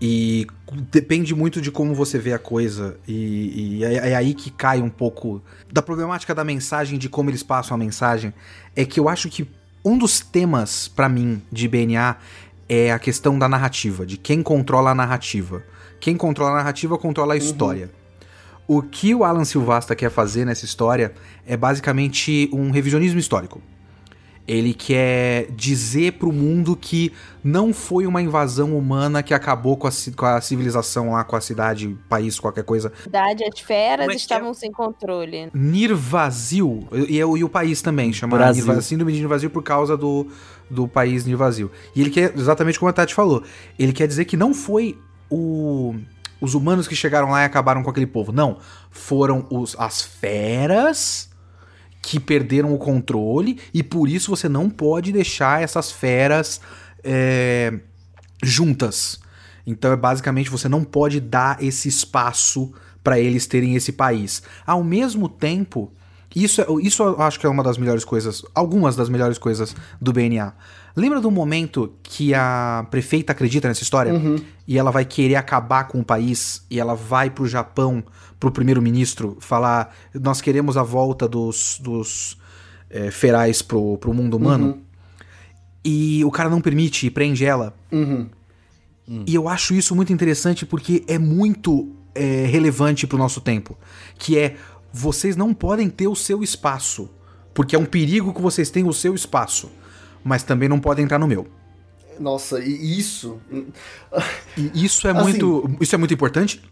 e 0.00 0.46
depende 0.90 1.34
muito 1.34 1.60
de 1.60 1.70
como 1.70 1.94
você 1.94 2.18
vê 2.18 2.32
a 2.32 2.38
coisa 2.38 2.96
e, 3.06 3.76
e 3.76 3.84
é, 3.84 4.12
é 4.12 4.16
aí 4.16 4.32
que 4.32 4.50
cai 4.50 4.80
um 4.80 4.88
pouco 4.88 5.42
da 5.70 5.82
problemática 5.82 6.34
da 6.34 6.42
mensagem 6.42 6.98
de 6.98 7.10
como 7.10 7.28
eles 7.28 7.42
passam 7.42 7.74
a 7.74 7.78
mensagem 7.78 8.32
é 8.74 8.86
que 8.86 8.98
eu 8.98 9.06
acho 9.06 9.28
que 9.28 9.46
um 9.84 9.98
dos 9.98 10.20
temas 10.20 10.88
pra 10.88 11.10
mim 11.10 11.42
de 11.52 11.68
BNA 11.68 12.16
é 12.66 12.90
a 12.90 12.98
questão 12.98 13.38
da 13.38 13.46
narrativa 13.46 14.06
de 14.06 14.16
quem 14.16 14.42
controla 14.42 14.92
a 14.92 14.94
narrativa. 14.94 15.62
Quem 16.00 16.16
controla 16.16 16.52
a 16.52 16.56
narrativa 16.56 16.96
controla 16.96 17.34
a 17.34 17.36
história. 17.36 17.90
O 18.66 18.80
que 18.80 19.14
o 19.14 19.24
Alan 19.24 19.44
Silvasta 19.44 19.94
quer 19.94 20.10
fazer 20.10 20.46
nessa 20.46 20.64
história 20.64 21.12
é 21.46 21.54
basicamente 21.54 22.48
um 22.50 22.70
revisionismo 22.70 23.20
histórico 23.20 23.60
ele 24.50 24.74
quer 24.74 25.46
dizer 25.52 26.14
pro 26.14 26.32
mundo 26.32 26.74
que 26.74 27.12
não 27.42 27.72
foi 27.72 28.04
uma 28.06 28.20
invasão 28.20 28.76
humana 28.76 29.22
que 29.22 29.32
acabou 29.32 29.76
com 29.76 29.86
a, 29.86 29.90
com 30.16 30.26
a 30.26 30.40
civilização 30.40 31.12
lá, 31.12 31.22
com 31.22 31.36
a 31.36 31.40
cidade, 31.40 31.96
país, 32.08 32.38
qualquer 32.40 32.64
coisa. 32.64 32.92
Cidade, 33.02 33.44
as 33.44 33.60
feras 33.60 34.06
Como 34.06 34.12
é 34.12 34.16
estavam 34.16 34.52
sem 34.52 34.72
controle. 34.72 35.50
Nirvazil, 35.54 36.86
e, 36.92 37.16
e, 37.16 37.24
o- 37.24 37.36
e 37.36 37.44
o 37.44 37.48
país 37.48 37.80
também, 37.80 38.12
chama 38.12 38.36
Brasil. 38.36 38.64
Nirva- 38.66 38.82
síndrome 38.82 39.12
de 39.12 39.20
Nirvazil 39.20 39.50
por 39.50 39.62
causa 39.62 39.96
do, 39.96 40.26
do 40.68 40.88
país 40.88 41.24
Nirvazil. 41.24 41.70
E 41.94 42.00
ele 42.00 42.10
quer, 42.10 42.32
exatamente 42.36 42.78
como 42.78 42.88
a 42.90 42.92
Tati 42.92 43.14
falou, 43.14 43.42
ele 43.78 43.92
quer 43.92 44.08
dizer 44.08 44.24
que 44.24 44.36
não 44.36 44.52
foi 44.52 44.98
o, 45.30 45.94
os 46.40 46.54
humanos 46.54 46.88
que 46.88 46.96
chegaram 46.96 47.30
lá 47.30 47.42
e 47.42 47.44
acabaram 47.44 47.82
com 47.84 47.90
aquele 47.90 48.06
povo. 48.06 48.32
Não, 48.32 48.58
foram 48.90 49.46
os, 49.48 49.76
as 49.78 50.02
feras 50.02 51.29
que 52.02 52.18
perderam 52.18 52.72
o 52.72 52.78
controle 52.78 53.58
e 53.74 53.82
por 53.82 54.08
isso 54.08 54.30
você 54.34 54.48
não 54.48 54.70
pode 54.70 55.12
deixar 55.12 55.62
essas 55.62 55.90
feras 55.92 56.60
é, 57.04 57.78
juntas. 58.42 59.20
Então 59.66 59.92
é 59.92 59.96
basicamente 59.96 60.50
você 60.50 60.68
não 60.68 60.82
pode 60.84 61.20
dar 61.20 61.62
esse 61.62 61.88
espaço 61.88 62.72
para 63.04 63.18
eles 63.18 63.46
terem 63.46 63.74
esse 63.74 63.92
país. 63.92 64.42
Ao 64.66 64.82
mesmo 64.82 65.28
tempo, 65.28 65.92
isso, 66.34 66.60
é- 66.60 66.66
isso 66.82 67.02
eu 67.02 67.20
acho 67.22 67.38
que 67.38 67.46
é 67.46 67.48
uma 67.48 67.62
das 67.62 67.78
melhores 67.78 68.04
coisas, 68.04 68.42
algumas 68.54 68.96
das 68.96 69.08
melhores 69.08 69.38
coisas 69.38 69.74
do 70.00 70.12
BNA. 70.12 70.54
Lembra 70.96 71.20
do 71.20 71.30
momento 71.30 71.94
que 72.02 72.34
a 72.34 72.86
prefeita 72.90 73.32
acredita 73.32 73.68
nessa 73.68 73.82
história? 73.82 74.12
E 74.66 74.76
ela 74.78 74.90
vai 74.90 75.04
querer 75.04 75.36
acabar 75.36 75.84
com 75.84 76.00
o 76.00 76.04
país 76.04 76.64
e 76.70 76.80
ela 76.80 76.94
vai 76.94 77.30
pro 77.30 77.46
Japão, 77.46 78.02
pro 78.40 78.50
primeiro-ministro, 78.50 79.36
falar: 79.38 79.94
nós 80.14 80.40
queremos 80.40 80.76
a 80.76 80.82
volta 80.82 81.28
dos, 81.28 81.78
dos 81.80 82.38
é, 82.88 83.10
ferais 83.10 83.62
pro, 83.62 83.98
pro 83.98 84.12
mundo 84.14 84.36
humano. 84.36 84.80
E 85.84 86.22
o 86.24 86.30
cara 86.30 86.50
não 86.50 86.60
permite 86.60 87.06
e 87.06 87.10
prende 87.10 87.44
ela. 87.44 87.74
Uhum. 87.92 88.28
E 89.26 89.34
eu 89.34 89.48
acho 89.48 89.74
isso 89.74 89.94
muito 89.96 90.12
interessante 90.12 90.66
porque 90.66 91.02
é 91.08 91.18
muito 91.18 91.90
é, 92.14 92.44
relevante 92.46 93.06
pro 93.06 93.16
nosso 93.16 93.40
tempo. 93.40 93.78
Que 94.18 94.38
é, 94.38 94.56
vocês 94.92 95.36
não 95.36 95.54
podem 95.54 95.88
ter 95.88 96.06
o 96.06 96.14
seu 96.14 96.42
espaço. 96.42 97.08
Porque 97.54 97.74
é 97.74 97.78
um 97.78 97.86
perigo 97.86 98.32
que 98.34 98.42
vocês 98.42 98.68
tenham 98.70 98.88
o 98.88 98.94
seu 98.94 99.14
espaço. 99.14 99.70
Mas 100.22 100.42
também 100.42 100.68
não 100.68 100.78
podem 100.78 101.04
entrar 101.04 101.18
no 101.18 101.26
meu. 101.26 101.46
Nossa, 102.18 102.60
e 102.62 102.98
isso. 102.98 103.40
E 104.56 104.84
isso 104.84 105.08
é 105.08 105.12
Assim- 105.12 105.22
muito. 105.22 105.70
Isso 105.80 105.94
é 105.94 105.98
muito 105.98 106.12
importante. 106.12 106.62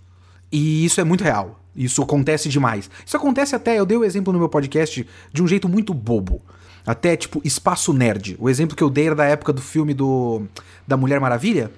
E 0.51 0.84
isso 0.84 1.01
é 1.01 1.05
muito 1.05 1.22
real. 1.24 1.61
Isso 1.76 2.03
acontece 2.03 2.49
demais. 2.49 2.90
Isso 3.07 3.16
acontece 3.16 3.55
até, 3.55 3.78
eu 3.78 3.86
dei 3.86 3.96
o 3.96 4.05
exemplo 4.05 4.32
no 4.32 4.38
meu 4.38 4.49
podcast 4.49 5.07
de 5.32 5.42
um 5.42 5.46
jeito 5.46 5.68
muito 5.68 5.92
bobo. 5.94 6.40
Até 6.86 7.16
tipo 7.16 7.40
espaço 7.44 7.92
nerd. 7.92 8.36
O 8.40 8.49
exemplo 8.49 8.74
que 8.76 8.82
eu 8.82 8.88
dei 8.90 9.07
era 9.07 9.14
da 9.14 9.24
época 9.24 9.53
do 9.53 9.61
filme 9.61 9.92
do 9.94 10.42
da 10.86 10.96
Mulher 10.96 11.20
Maravilha. 11.20 11.70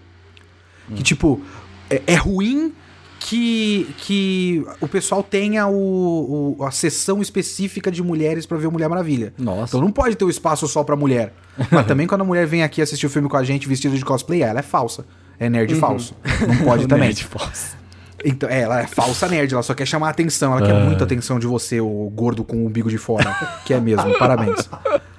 Que 0.95 1.03
tipo, 1.03 1.41
é, 1.89 2.03
é 2.07 2.15
ruim 2.15 2.73
que, 3.19 3.93
que 3.99 4.65
o 4.81 4.89
pessoal 4.89 5.23
tenha 5.23 5.67
o, 5.69 6.57
o- 6.59 6.65
a 6.65 6.71
sessão 6.71 7.21
específica 7.21 7.91
de 7.91 8.03
mulheres 8.03 8.47
pra 8.47 8.57
ver 8.57 8.67
o 8.69 8.73
Mulher 8.73 8.89
Maravilha. 8.89 9.35
Nossa. 9.37 9.71
Então 9.77 9.81
não 9.81 9.93
pode 9.93 10.17
ter 10.17 10.25
o 10.25 10.31
espaço 10.31 10.67
só 10.67 10.83
pra 10.83 10.97
mulher. 10.97 11.35
Mas 11.71 11.87
também 11.87 12.07
quando 12.07 12.23
a 12.23 12.25
mulher 12.25 12.47
vem 12.47 12.63
aqui 12.63 12.81
assistir 12.81 13.07
o 13.07 13.11
filme 13.11 13.29
com 13.29 13.37
a 13.37 13.45
gente 13.45 13.69
vestida 13.69 13.97
de 13.97 14.05
cosplay, 14.05 14.43
ela 14.43 14.61
é 14.61 14.63
falsa. 14.63 15.05
É 15.39 15.51
nerd 15.51 15.75
falso. 15.75 16.15
Não 16.47 16.57
pode 16.65 16.87
também. 16.89 17.09
Nerd 17.09 17.25
falso. 17.25 17.77
Então, 18.25 18.49
é, 18.49 18.61
ela 18.61 18.81
é 18.83 18.87
falsa 18.87 19.27
nerd, 19.29 19.53
ela 19.55 19.63
só 19.63 19.73
quer 19.75 19.87
chamar 19.87 20.09
a 20.09 20.11
atenção, 20.11 20.53
ela 20.57 20.67
quer 20.67 20.75
muita 20.85 21.05
atenção 21.05 21.39
de 21.39 21.47
você, 21.47 21.81
o 21.81 22.11
gordo 22.15 22.45
com 22.45 22.57
o 22.59 22.67
umbigo 22.67 22.91
de 22.91 22.99
fora. 22.99 23.35
que 23.65 23.73
é 23.75 23.81
mesmo, 23.81 24.19
parabéns. 24.19 24.69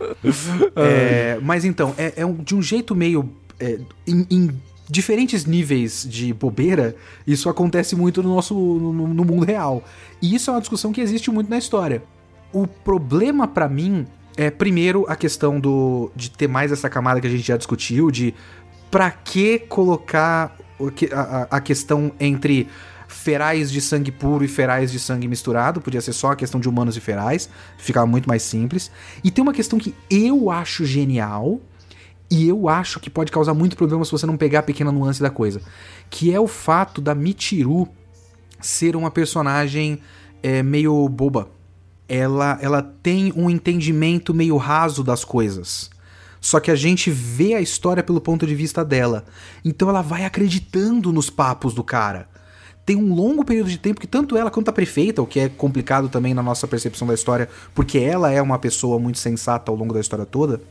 É, 0.75 1.39
mas 1.41 1.65
então, 1.65 1.93
é, 1.97 2.13
é 2.17 2.25
um- 2.25 2.35
de 2.35 2.55
um 2.55 2.61
jeito 2.61 2.95
meio. 2.95 3.29
é, 3.59 3.79
em, 4.07 4.25
em 4.29 4.49
diferentes 4.89 5.45
níveis 5.45 6.05
de 6.09 6.33
bobeira, 6.33 6.95
isso 7.25 7.47
acontece 7.49 7.95
muito 7.95 8.21
no 8.21 8.35
nosso 8.35 8.53
no, 8.53 8.91
no 9.07 9.23
mundo 9.25 9.45
real. 9.45 9.83
E 10.21 10.35
isso 10.35 10.49
é 10.49 10.53
uma 10.53 10.59
discussão 10.59 10.91
que 10.91 10.99
existe 10.99 11.31
muito 11.31 11.49
na 11.49 11.57
história. 11.57 12.03
O 12.51 12.67
problema 12.67 13.47
pra 13.47 13.69
mim 13.69 14.05
é, 14.35 14.49
primeiro, 14.49 15.05
a 15.07 15.15
questão 15.15 15.59
do 15.59 16.11
de 16.15 16.29
ter 16.31 16.47
mais 16.47 16.71
essa 16.71 16.89
camada 16.89 17.21
que 17.21 17.27
a 17.27 17.29
gente 17.29 17.43
já 17.47 17.55
discutiu, 17.55 18.11
de 18.11 18.33
pra 18.89 19.09
que 19.11 19.59
colocar 19.59 20.57
o 20.77 20.89
que- 20.91 21.13
a, 21.13 21.21
a- 21.49 21.57
a 21.57 21.61
questão 21.61 22.11
entre 22.19 22.67
ferais 23.21 23.71
de 23.71 23.79
sangue 23.79 24.11
puro 24.11 24.43
e 24.43 24.47
ferais 24.47 24.91
de 24.91 24.99
sangue 24.99 25.27
misturado, 25.27 25.79
podia 25.79 26.01
ser 26.01 26.13
só 26.13 26.31
a 26.31 26.35
questão 26.35 26.59
de 26.59 26.67
humanos 26.67 26.97
e 26.97 26.99
ferais, 26.99 27.49
ficava 27.77 28.07
muito 28.07 28.27
mais 28.27 28.41
simples. 28.41 28.91
E 29.23 29.29
tem 29.29 29.43
uma 29.43 29.53
questão 29.53 29.77
que 29.77 29.93
eu 30.09 30.49
acho 30.49 30.85
genial, 30.85 31.61
e 32.29 32.47
eu 32.47 32.67
acho 32.67 32.99
que 32.99 33.09
pode 33.09 33.31
causar 33.31 33.53
muito 33.53 33.75
problema 33.75 34.03
se 34.03 34.11
você 34.11 34.25
não 34.25 34.37
pegar 34.37 34.59
a 34.59 34.63
pequena 34.63 34.91
nuance 34.91 35.21
da 35.21 35.29
coisa, 35.29 35.61
que 36.09 36.33
é 36.33 36.39
o 36.39 36.47
fato 36.47 36.99
da 37.01 37.13
Michiru 37.13 37.87
ser 38.59 38.95
uma 38.95 39.11
personagem 39.11 39.99
é, 40.41 40.63
meio 40.63 41.07
boba. 41.07 41.49
Ela, 42.07 42.57
ela 42.61 42.81
tem 42.81 43.31
um 43.35 43.49
entendimento 43.49 44.33
meio 44.33 44.57
raso 44.57 45.03
das 45.03 45.23
coisas. 45.23 45.89
Só 46.39 46.59
que 46.59 46.71
a 46.71 46.75
gente 46.75 47.11
vê 47.11 47.53
a 47.53 47.61
história 47.61 48.01
pelo 48.01 48.19
ponto 48.19 48.47
de 48.47 48.55
vista 48.55 48.83
dela. 48.83 49.25
Então 49.63 49.87
ela 49.89 50.01
vai 50.01 50.25
acreditando 50.25 51.13
nos 51.13 51.29
papos 51.29 51.73
do 51.73 51.83
cara. 51.83 52.30
Tem 52.85 52.95
um 52.95 53.13
longo 53.13 53.45
período 53.45 53.69
de 53.69 53.77
tempo 53.77 54.01
que 54.01 54.07
tanto 54.07 54.35
ela 54.35 54.49
quanto 54.49 54.69
a 54.69 54.73
prefeita, 54.73 55.21
o 55.21 55.27
que 55.27 55.39
é 55.39 55.49
complicado 55.49 56.09
também 56.09 56.33
na 56.33 56.41
nossa 56.41 56.67
percepção 56.67 57.07
da 57.07 57.13
história, 57.13 57.47
porque 57.75 57.99
ela 57.99 58.31
é 58.31 58.41
uma 58.41 58.57
pessoa 58.57 58.99
muito 58.99 59.19
sensata 59.19 59.71
ao 59.71 59.77
longo 59.77 59.93
da 59.93 59.99
história 59.99 60.25
toda, 60.25 60.61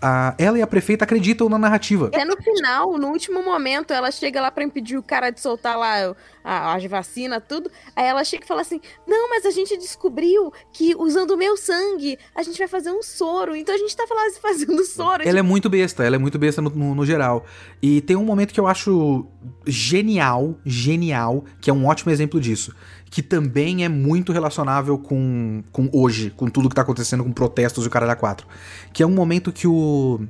a- 0.00 0.34
ela 0.38 0.58
e 0.58 0.62
a 0.62 0.66
prefeita 0.66 1.04
acreditam 1.04 1.48
na 1.48 1.58
narrativa. 1.58 2.06
Até 2.08 2.24
no 2.24 2.36
final, 2.36 2.98
no 2.98 3.08
último 3.08 3.42
momento, 3.42 3.92
ela 3.92 4.10
chega 4.10 4.40
lá 4.40 4.50
pra 4.50 4.62
impedir 4.64 4.96
o 4.96 5.02
cara 5.02 5.30
de 5.30 5.40
soltar 5.40 5.76
lá 5.78 6.14
a- 6.44 6.74
as 6.74 6.84
vacinas, 6.84 7.42
tudo. 7.48 7.70
Aí 7.94 8.04
ela 8.06 8.22
chega 8.24 8.44
e 8.44 8.46
fala 8.46 8.60
assim: 8.60 8.80
Não, 9.06 9.28
mas 9.30 9.44
a 9.46 9.50
gente 9.50 9.76
descobriu 9.76 10.52
que 10.72 10.94
usando 10.96 11.32
o 11.32 11.36
meu 11.36 11.56
sangue, 11.56 12.18
a 12.34 12.42
gente 12.42 12.58
vai 12.58 12.68
fazer 12.68 12.90
um 12.90 13.02
soro. 13.02 13.56
Então 13.56 13.74
a 13.74 13.78
gente 13.78 13.96
tá 13.96 14.04
lá 14.10 14.22
fazendo 14.40 14.84
soro. 14.84 15.22
Ela 15.26 15.38
é 15.38 15.42
muito 15.42 15.68
besta, 15.70 16.04
ela 16.04 16.16
é 16.16 16.18
muito 16.18 16.38
besta 16.38 16.60
no, 16.62 16.70
no- 16.70 16.94
no 16.94 17.06
geral. 17.06 17.44
E 17.82 18.00
tem 18.02 18.16
um 18.16 18.24
momento 18.24 18.52
que 18.54 18.60
eu 18.60 18.66
acho 18.66 19.26
genial, 19.66 20.54
genial, 20.64 21.44
que 21.60 21.70
é 21.70 21.72
um 21.72 21.86
ótimo 21.86 22.10
exemplo 22.12 22.40
disso. 22.40 22.74
Que 23.10 23.22
também 23.22 23.84
é 23.84 23.88
muito 23.88 24.32
relacionável 24.32 24.98
com, 24.98 25.62
com 25.72 25.88
hoje, 25.92 26.30
com 26.30 26.48
tudo 26.48 26.68
que 26.68 26.74
tá 26.74 26.82
acontecendo 26.82 27.24
com 27.24 27.32
protestos 27.32 27.84
e 27.84 27.86
o 27.86 27.90
cara 27.90 28.06
da 28.06 28.16
4. 28.16 28.46
Que 28.92 29.02
é 29.02 29.06
um 29.06 29.12
momento 29.12 29.52
que 29.52 29.66
o 29.66 30.20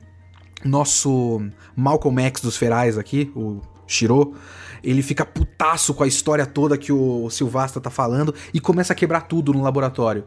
nosso 0.64 1.42
Malcolm 1.74 2.22
X 2.22 2.40
dos 2.40 2.56
Ferais 2.56 2.98
aqui, 2.98 3.32
o 3.34 3.60
Shiro, 3.86 4.34
ele 4.82 5.02
fica 5.02 5.24
putaço 5.24 5.94
com 5.94 6.04
a 6.04 6.06
história 6.06 6.46
toda 6.46 6.78
que 6.78 6.92
o 6.92 7.28
Silvastra 7.30 7.80
tá 7.80 7.90
falando 7.90 8.34
e 8.52 8.60
começa 8.60 8.92
a 8.92 8.96
quebrar 8.96 9.22
tudo 9.22 9.52
no 9.52 9.62
laboratório. 9.62 10.24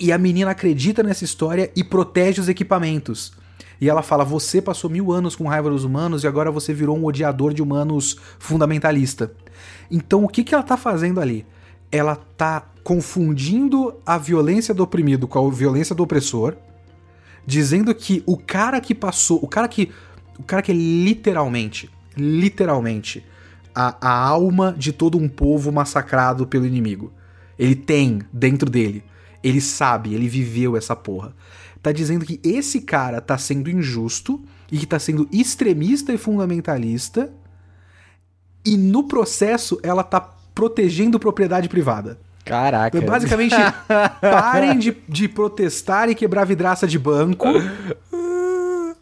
E 0.00 0.12
a 0.12 0.18
menina 0.18 0.52
acredita 0.52 1.02
nessa 1.02 1.24
história 1.24 1.70
e 1.74 1.82
protege 1.82 2.40
os 2.40 2.48
equipamentos. 2.48 3.32
E 3.80 3.88
ela 3.88 4.02
fala: 4.02 4.24
Você 4.24 4.62
passou 4.62 4.88
mil 4.88 5.12
anos 5.12 5.34
com 5.34 5.48
raiva 5.48 5.70
dos 5.70 5.84
humanos 5.84 6.22
e 6.22 6.26
agora 6.26 6.50
você 6.50 6.72
virou 6.72 6.96
um 6.96 7.04
odiador 7.04 7.52
de 7.52 7.62
humanos 7.62 8.16
fundamentalista. 8.38 9.32
Então 9.90 10.24
o 10.24 10.28
que, 10.28 10.44
que 10.44 10.54
ela 10.54 10.62
tá 10.62 10.76
fazendo 10.76 11.20
ali? 11.20 11.44
Ela 11.90 12.16
tá 12.16 12.66
confundindo 12.82 13.94
a 14.06 14.16
violência 14.16 14.72
do 14.72 14.82
oprimido 14.82 15.28
com 15.28 15.46
a 15.46 15.50
violência 15.50 15.94
do 15.94 16.02
opressor, 16.02 16.56
dizendo 17.46 17.94
que 17.94 18.22
o 18.26 18.36
cara 18.36 18.80
que 18.80 18.94
passou, 18.94 19.38
o 19.42 19.48
cara 19.48 19.68
que. 19.68 19.90
O 20.38 20.42
cara 20.42 20.62
que 20.62 20.70
é 20.70 20.74
literalmente, 20.74 21.90
literalmente, 22.16 23.24
a, 23.74 23.96
a 24.00 24.26
alma 24.26 24.74
de 24.76 24.92
todo 24.92 25.18
um 25.18 25.28
povo 25.28 25.70
massacrado 25.70 26.46
pelo 26.46 26.66
inimigo. 26.66 27.12
Ele 27.58 27.74
tem 27.74 28.20
dentro 28.32 28.70
dele. 28.70 29.02
Ele 29.42 29.60
sabe, 29.60 30.14
ele 30.14 30.28
viveu 30.28 30.76
essa 30.76 30.96
porra. 30.96 31.34
Tá 31.82 31.92
dizendo 31.92 32.24
que 32.24 32.40
esse 32.42 32.80
cara 32.80 33.20
tá 33.20 33.36
sendo 33.38 33.70
injusto 33.70 34.44
e 34.70 34.78
que 34.78 34.86
tá 34.86 34.98
sendo 34.98 35.28
extremista 35.32 36.12
e 36.12 36.18
fundamentalista. 36.18 37.32
E 38.64 38.76
no 38.76 39.04
processo 39.04 39.78
ela 39.82 40.02
tá 40.02 40.37
protegendo 40.58 41.20
propriedade 41.20 41.68
privada. 41.68 42.18
Caraca. 42.44 42.98
Então, 42.98 43.08
basicamente, 43.08 43.54
parem 44.20 44.76
de, 44.76 44.96
de 45.08 45.28
protestar 45.28 46.08
e 46.08 46.16
quebrar 46.16 46.44
vidraça 46.44 46.84
de 46.84 46.98
banco. 46.98 47.46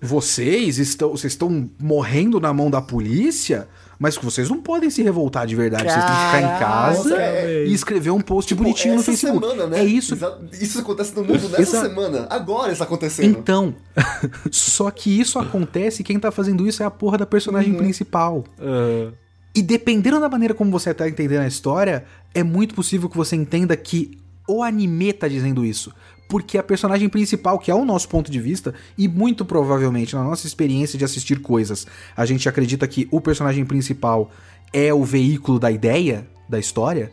Vocês 0.02 0.76
estão, 0.78 1.12
vocês 1.12 1.32
estão 1.32 1.70
morrendo 1.80 2.38
na 2.38 2.52
mão 2.52 2.70
da 2.70 2.82
polícia, 2.82 3.66
mas 3.98 4.16
vocês 4.16 4.50
não 4.50 4.60
podem 4.60 4.90
se 4.90 5.02
revoltar 5.02 5.46
de 5.46 5.56
verdade. 5.56 5.84
Vocês 5.84 6.04
têm 6.04 6.14
que 6.14 6.24
ficar 6.26 6.42
em 6.42 6.58
casa 6.58 7.08
Caraca, 7.08 7.24
é- 7.26 7.64
e 7.66 7.72
escrever 7.72 8.10
um 8.10 8.20
post 8.20 8.54
bonitinho 8.54 8.96
no 8.96 9.02
Facebook. 9.02 9.40
semana, 9.46 9.66
né? 9.66 9.80
É 9.80 9.84
isso. 9.84 10.14
Isso 10.60 10.78
acontece 10.80 11.16
no 11.16 11.24
mundo 11.24 11.48
nessa 11.48 11.62
Exa- 11.62 11.82
semana. 11.88 12.26
Agora 12.28 12.70
está 12.70 12.84
acontecendo. 12.84 13.30
Então, 13.38 13.74
só 14.52 14.90
que 14.90 15.18
isso 15.18 15.38
acontece 15.38 16.02
e 16.02 16.04
quem 16.04 16.18
tá 16.20 16.30
fazendo 16.30 16.68
isso 16.68 16.82
é 16.82 16.86
a 16.86 16.90
porra 16.90 17.16
da 17.16 17.24
personagem 17.24 17.72
principal. 17.72 18.44
Ah, 18.60 19.10
E 19.56 19.62
dependendo 19.62 20.20
da 20.20 20.28
maneira 20.28 20.52
como 20.52 20.70
você 20.70 20.92
tá 20.92 21.08
entendendo 21.08 21.40
a 21.40 21.46
história, 21.46 22.04
é 22.34 22.42
muito 22.42 22.74
possível 22.74 23.08
que 23.08 23.16
você 23.16 23.34
entenda 23.34 23.74
que 23.74 24.18
o 24.46 24.62
anime 24.62 25.14
tá 25.14 25.26
dizendo 25.26 25.64
isso. 25.64 25.94
Porque 26.28 26.58
a 26.58 26.62
personagem 26.62 27.08
principal, 27.08 27.58
que 27.58 27.70
é 27.70 27.74
o 27.74 27.82
nosso 27.82 28.06
ponto 28.06 28.30
de 28.30 28.38
vista, 28.38 28.74
e 28.98 29.08
muito 29.08 29.46
provavelmente 29.46 30.14
na 30.14 30.22
nossa 30.22 30.46
experiência 30.46 30.98
de 30.98 31.06
assistir 31.06 31.40
coisas, 31.40 31.86
a 32.14 32.26
gente 32.26 32.46
acredita 32.46 32.86
que 32.86 33.08
o 33.10 33.18
personagem 33.18 33.64
principal 33.64 34.30
é 34.74 34.92
o 34.92 35.02
veículo 35.02 35.58
da 35.58 35.70
ideia, 35.70 36.28
da 36.46 36.58
história. 36.58 37.10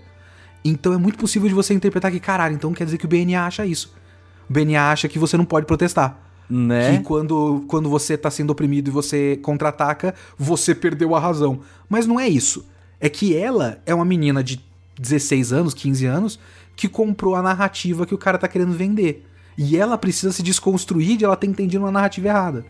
Então 0.66 0.92
é 0.92 0.98
muito 0.98 1.18
possível 1.18 1.48
de 1.48 1.56
você 1.56 1.74
interpretar 1.74 2.12
que, 2.12 2.20
caralho, 2.20 2.56
então 2.56 2.74
quer 2.74 2.84
dizer 2.84 2.98
que 2.98 3.06
o 3.06 3.08
BNA 3.08 3.46
acha 3.46 3.66
isso. 3.66 3.94
O 4.50 4.52
BNA 4.52 4.92
acha 4.92 5.08
que 5.08 5.18
você 5.18 5.38
não 5.38 5.46
pode 5.46 5.66
protestar. 5.66 6.20
Né? 6.50 6.98
Que 6.98 7.04
quando, 7.04 7.64
quando 7.68 7.90
você 7.90 8.18
tá 8.18 8.30
sendo 8.32 8.52
oprimido 8.52 8.88
e 8.90 8.92
você 8.92 9.38
contra-ataca, 9.42 10.14
você 10.38 10.74
perdeu 10.76 11.16
a 11.16 11.20
razão. 11.20 11.60
Mas 11.90 12.06
não 12.08 12.20
é 12.20 12.28
isso. 12.28 12.66
É 13.00 13.10
que 13.10 13.36
ela 13.36 13.82
é 13.86 13.94
uma 13.94 14.06
menina 14.06 14.44
de 14.44 14.64
16 15.00 15.52
anos, 15.54 15.74
15 15.74 16.06
anos, 16.06 16.40
que 16.76 16.88
comprou 16.88 17.36
a 17.36 17.42
narrativa 17.42 18.06
que 18.06 18.14
o 18.16 18.18
cara 18.18 18.38
tá 18.38 18.48
querendo 18.48 18.74
vender. 18.74 19.26
E 19.58 19.78
ela 19.78 19.98
precisa 19.98 20.32
se 20.32 20.42
desconstruir 20.42 21.18
de 21.18 21.26
ela 21.26 21.36
ter 21.36 21.48
entendido 21.48 21.84
uma 21.84 21.92
narrativa 21.92 22.28
errada. 22.28 22.66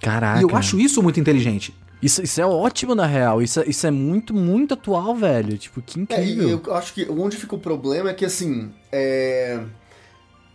Caraca. 0.00 0.40
E 0.40 0.42
eu 0.42 0.56
acho 0.56 0.78
isso 0.80 1.02
muito 1.02 1.20
inteligente. 1.20 1.74
Isso, 2.02 2.20
isso 2.22 2.40
é 2.40 2.46
ótimo, 2.46 2.94
na 2.94 3.06
real. 3.06 3.40
Isso, 3.40 3.60
é- 3.60 3.68
isso 3.68 3.86
é 3.86 3.90
muito, 3.90 4.34
muito 4.34 4.74
atual, 4.74 5.14
velho. 5.14 5.56
Tipo, 5.56 5.80
que 5.80 6.00
É, 6.00 6.02
incrível. 6.02 6.60
eu 6.66 6.74
acho 6.74 6.92
que 6.94 7.06
onde 7.08 7.36
fica 7.36 7.54
o 7.54 7.58
problema 7.58 8.10
é 8.10 8.14
que 8.14 8.24
assim. 8.24 8.72
É. 8.90 9.60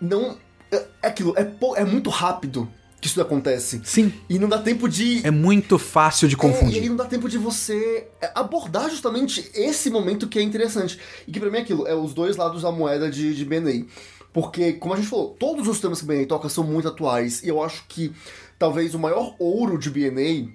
Não. 0.01 0.37
É 0.71 0.85
é 1.01 1.07
aquilo, 1.07 1.33
é, 1.37 1.49
é 1.77 1.85
muito 1.85 2.09
rápido 2.09 2.69
que 2.99 3.07
isso 3.07 3.21
acontece. 3.21 3.81
Sim. 3.83 4.11
E 4.27 4.39
não 4.39 4.49
dá 4.49 4.57
tempo 4.59 4.89
de. 4.89 5.25
É 5.25 5.31
muito 5.31 5.77
fácil 5.77 6.27
de 6.27 6.35
É, 6.35 6.37
e 6.37 6.45
aí 6.45 6.53
confundir. 6.53 6.89
não 6.89 6.95
dá 6.95 7.05
tempo 7.05 7.29
de 7.29 7.37
você 7.37 8.07
é, 8.21 8.31
abordar 8.35 8.89
justamente 8.89 9.49
esse 9.53 9.89
momento 9.89 10.27
que 10.27 10.39
é 10.39 10.41
interessante. 10.41 10.99
E 11.27 11.31
que 11.31 11.39
pra 11.39 11.49
mim 11.49 11.57
é 11.59 11.61
aquilo, 11.61 11.87
é 11.87 11.95
os 11.95 12.13
dois 12.13 12.35
lados 12.35 12.63
da 12.63 12.71
moeda 12.71 13.09
de, 13.09 13.35
de 13.35 13.45
BNA. 13.45 13.85
Porque, 14.33 14.73
como 14.73 14.93
a 14.93 14.97
gente 14.97 15.07
falou, 15.07 15.35
todos 15.39 15.67
os 15.67 15.79
temas 15.79 16.01
que 16.01 16.07
BNA 16.07 16.25
toca 16.25 16.49
são 16.49 16.63
muito 16.63 16.87
atuais. 16.87 17.41
E 17.43 17.47
eu 17.47 17.63
acho 17.63 17.85
que 17.87 18.13
talvez 18.59 18.93
o 18.93 18.99
maior 18.99 19.35
ouro 19.39 19.77
de 19.77 19.89
BNA 19.89 20.49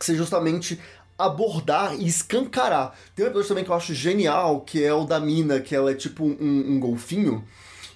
seja 0.00 0.18
justamente 0.18 0.78
abordar 1.18 1.94
e 1.98 2.06
escancarar. 2.06 2.94
Tem 3.14 3.24
um 3.24 3.28
episódio 3.28 3.48
também 3.48 3.64
que 3.64 3.70
eu 3.70 3.74
acho 3.74 3.92
genial, 3.92 4.60
que 4.60 4.82
é 4.82 4.92
o 4.94 5.04
da 5.04 5.18
mina, 5.20 5.60
que 5.60 5.74
ela 5.74 5.90
é 5.90 5.94
tipo 5.94 6.24
um, 6.24 6.64
um 6.74 6.80
golfinho. 6.80 7.44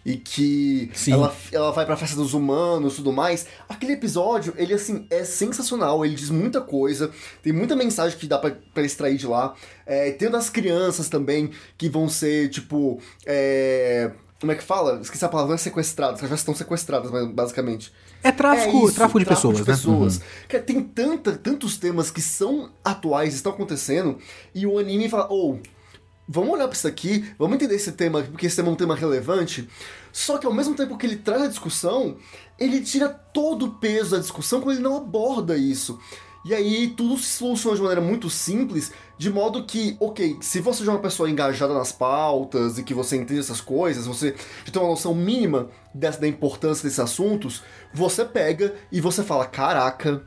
E 0.04 0.16
que 0.16 0.90
Sim. 0.94 1.12
ela, 1.12 1.34
ela 1.52 1.70
vai 1.70 1.86
pra 1.86 1.96
festa 1.96 2.16
dos 2.16 2.34
humanos 2.34 2.94
e 2.94 2.96
tudo 2.96 3.12
mais. 3.12 3.46
Aquele 3.68 3.92
episódio, 3.92 4.52
ele 4.56 4.74
assim, 4.74 5.06
é 5.10 5.22
sensacional. 5.24 6.04
Ele 6.04 6.14
diz 6.14 6.28
muita 6.28 6.60
coisa. 6.60 7.10
Tem 7.42 7.52
muita 7.52 7.76
mensagem 7.76 8.18
que 8.18 8.26
dá 8.26 8.38
pra, 8.38 8.56
pra 8.74 8.82
extrair 8.82 9.16
de 9.16 9.26
lá. 9.26 9.54
É, 9.86 10.10
tem 10.10 10.28
o 10.28 10.32
das 10.32 10.50
crianças 10.50 11.08
também, 11.08 11.50
que 11.78 11.88
vão 11.88 12.08
ser, 12.08 12.48
tipo. 12.50 13.00
É, 13.24 14.10
como 14.40 14.50
é 14.50 14.56
que 14.56 14.62
fala? 14.64 14.98
Esqueci 15.00 15.24
a 15.24 15.28
palavra, 15.28 15.50
não 15.50 15.54
é 15.54 15.58
sequestradas, 15.58 16.18
elas 16.18 16.30
já 16.30 16.34
estão 16.34 16.52
sequestradas, 16.52 17.12
mas, 17.12 17.28
basicamente. 17.28 17.92
É 18.24 18.32
tráfico, 18.32 18.76
É 18.76 18.84
isso, 18.86 18.94
tráfico 18.96 19.20
de 19.20 19.24
pessoas, 19.24 19.58
né? 19.60 19.64
pessoas. 19.64 20.20
Cara, 20.48 20.64
tem 20.64 20.82
tanta, 20.82 21.32
tantos 21.36 21.76
temas 21.76 22.10
que 22.10 22.20
são 22.20 22.70
atuais, 22.84 23.34
estão 23.34 23.52
acontecendo, 23.52 24.18
e 24.52 24.66
o 24.66 24.80
anime 24.80 25.08
fala, 25.08 25.28
ou, 25.30 25.60
vamos 26.28 26.50
olhar 26.50 26.68
pra 26.68 26.76
isso 26.76 26.88
aqui, 26.88 27.32
vamos 27.38 27.56
entender 27.56 27.74
esse 27.74 27.92
tema, 27.92 28.22
porque 28.22 28.46
esse 28.46 28.56
tema 28.56 28.68
é 28.68 28.72
um 28.72 28.76
tema 28.76 28.94
relevante. 28.94 29.68
Só 30.12 30.38
que 30.38 30.46
ao 30.46 30.52
mesmo 30.52 30.74
tempo 30.74 30.96
que 30.96 31.06
ele 31.06 31.16
traz 31.16 31.42
a 31.42 31.48
discussão, 31.48 32.16
ele 32.58 32.80
tira 32.80 33.08
todo 33.08 33.66
o 33.66 33.70
peso 33.74 34.12
da 34.12 34.18
discussão 34.18 34.60
quando 34.60 34.76
ele 34.76 34.84
não 34.84 34.96
aborda 34.96 35.56
isso. 35.56 35.98
E 36.44 36.52
aí 36.52 36.88
tudo 36.88 37.16
se 37.16 37.38
soluciona 37.38 37.76
de 37.76 37.82
maneira 37.82 38.00
muito 38.00 38.28
simples, 38.28 38.92
de 39.16 39.30
modo 39.30 39.64
que, 39.64 39.96
ok, 40.00 40.38
se 40.40 40.60
você 40.60 40.84
já 40.84 40.90
é 40.90 40.94
uma 40.96 41.00
pessoa 41.00 41.30
engajada 41.30 41.72
nas 41.72 41.92
pautas 41.92 42.78
e 42.78 42.82
que 42.82 42.92
você 42.92 43.16
entende 43.16 43.38
essas 43.38 43.60
coisas, 43.60 44.06
você 44.06 44.34
já 44.64 44.72
tem 44.72 44.82
uma 44.82 44.90
noção 44.90 45.14
mínima 45.14 45.68
dessa, 45.94 46.20
da 46.20 46.26
importância 46.26 46.82
desses 46.82 46.98
assuntos, 46.98 47.62
você 47.94 48.24
pega 48.24 48.74
e 48.90 49.00
você 49.00 49.22
fala, 49.22 49.46
caraca, 49.46 50.24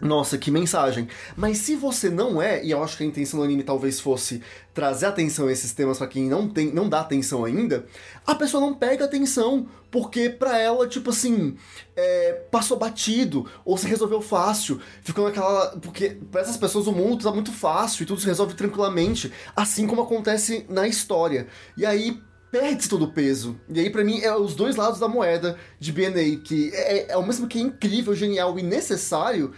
nossa, 0.00 0.36
que 0.36 0.50
mensagem. 0.50 1.08
Mas 1.36 1.58
se 1.58 1.76
você 1.76 2.10
não 2.10 2.42
é, 2.42 2.64
e 2.64 2.70
eu 2.72 2.82
acho 2.82 2.96
que 2.96 3.04
a 3.04 3.06
intenção 3.06 3.38
do 3.40 3.44
anime 3.44 3.62
talvez 3.62 4.00
fosse 4.00 4.42
trazer 4.72 5.06
atenção 5.06 5.46
a 5.46 5.52
esses 5.52 5.72
temas 5.72 5.98
pra 5.98 6.06
quem 6.06 6.28
não 6.28 6.48
tem, 6.48 6.72
não 6.72 6.88
dá 6.88 7.00
atenção 7.00 7.44
ainda, 7.44 7.86
a 8.26 8.34
pessoa 8.34 8.60
não 8.60 8.74
pega 8.74 9.04
atenção, 9.04 9.68
porque 9.90 10.28
pra 10.28 10.58
ela, 10.58 10.88
tipo 10.88 11.10
assim, 11.10 11.56
é, 11.94 12.32
passou 12.50 12.76
batido, 12.76 13.48
ou 13.64 13.78
se 13.78 13.86
resolveu 13.86 14.20
fácil, 14.20 14.80
ficou 15.02 15.24
naquela. 15.24 15.76
Porque 15.78 16.18
pra 16.30 16.40
essas 16.40 16.56
pessoas 16.56 16.86
o 16.86 16.92
mundo 16.92 17.22
tá 17.22 17.30
muito 17.30 17.52
fácil 17.52 18.02
e 18.02 18.06
tudo 18.06 18.20
se 18.20 18.26
resolve 18.26 18.54
tranquilamente, 18.54 19.32
assim 19.54 19.86
como 19.86 20.02
acontece 20.02 20.66
na 20.68 20.88
história. 20.88 21.46
E 21.76 21.86
aí 21.86 22.20
perde 22.54 22.88
todo 22.88 23.06
o 23.06 23.12
peso. 23.12 23.58
E 23.68 23.80
aí, 23.80 23.90
pra 23.90 24.04
mim, 24.04 24.20
é 24.20 24.32
os 24.32 24.54
dois 24.54 24.76
lados 24.76 25.00
da 25.00 25.08
moeda 25.08 25.58
de 25.80 25.92
BNA, 25.92 26.40
que 26.44 26.70
é, 26.72 27.10
é 27.10 27.12
ao 27.12 27.26
mesmo 27.26 27.48
que 27.48 27.60
incrível, 27.60 28.14
genial 28.14 28.56
e 28.56 28.62
necessário, 28.62 29.52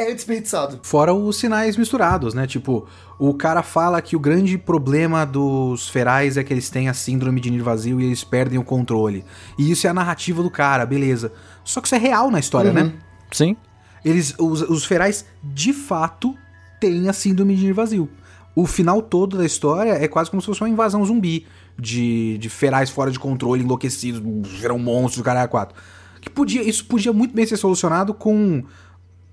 é 0.00 0.14
desperdiçado. 0.14 0.80
Fora 0.82 1.12
os 1.12 1.36
sinais 1.36 1.76
misturados, 1.76 2.34
né? 2.34 2.46
Tipo, 2.46 2.86
o 3.18 3.34
cara 3.34 3.62
fala 3.62 4.00
que 4.00 4.16
o 4.16 4.20
grande 4.20 4.56
problema 4.56 5.24
dos 5.24 5.88
ferais 5.88 6.36
é 6.36 6.44
que 6.44 6.52
eles 6.52 6.70
têm 6.70 6.88
a 6.88 6.94
síndrome 6.94 7.40
de 7.40 7.50
Nirvazio 7.50 8.00
e 8.00 8.04
eles 8.04 8.24
perdem 8.24 8.58
o 8.58 8.64
controle. 8.64 9.24
E 9.58 9.70
isso 9.70 9.86
é 9.86 9.90
a 9.90 9.94
narrativa 9.94 10.42
do 10.42 10.50
cara, 10.50 10.86
beleza. 10.86 11.32
Só 11.64 11.80
que 11.80 11.88
isso 11.88 11.94
é 11.94 11.98
real 11.98 12.30
na 12.30 12.38
história, 12.38 12.72
né? 12.72 12.92
Sim. 13.30 13.56
Eles, 14.04 14.34
os, 14.38 14.62
os 14.62 14.84
ferais, 14.84 15.26
de 15.42 15.72
fato, 15.72 16.34
têm 16.80 17.08
a 17.08 17.12
síndrome 17.12 17.54
de 17.54 17.64
Nirvazio. 17.64 18.08
O 18.54 18.66
final 18.66 19.00
todo 19.00 19.36
da 19.38 19.44
história 19.44 19.92
é 19.92 20.08
quase 20.08 20.30
como 20.30 20.40
se 20.40 20.46
fosse 20.46 20.60
uma 20.60 20.68
invasão 20.68 21.04
zumbi 21.04 21.46
de, 21.78 22.36
de 22.38 22.48
ferais 22.48 22.90
fora 22.90 23.10
de 23.10 23.18
controle, 23.18 23.62
enlouquecidos, 23.62 24.20
viram 24.48 24.78
monstros, 24.78 25.24
caralho 25.24 25.44
a 25.44 25.48
quatro. 25.48 25.76
Que 26.20 26.28
podia, 26.28 26.62
isso 26.62 26.84
podia 26.84 27.12
muito 27.12 27.34
bem 27.34 27.46
ser 27.46 27.56
solucionado 27.56 28.12
com 28.12 28.64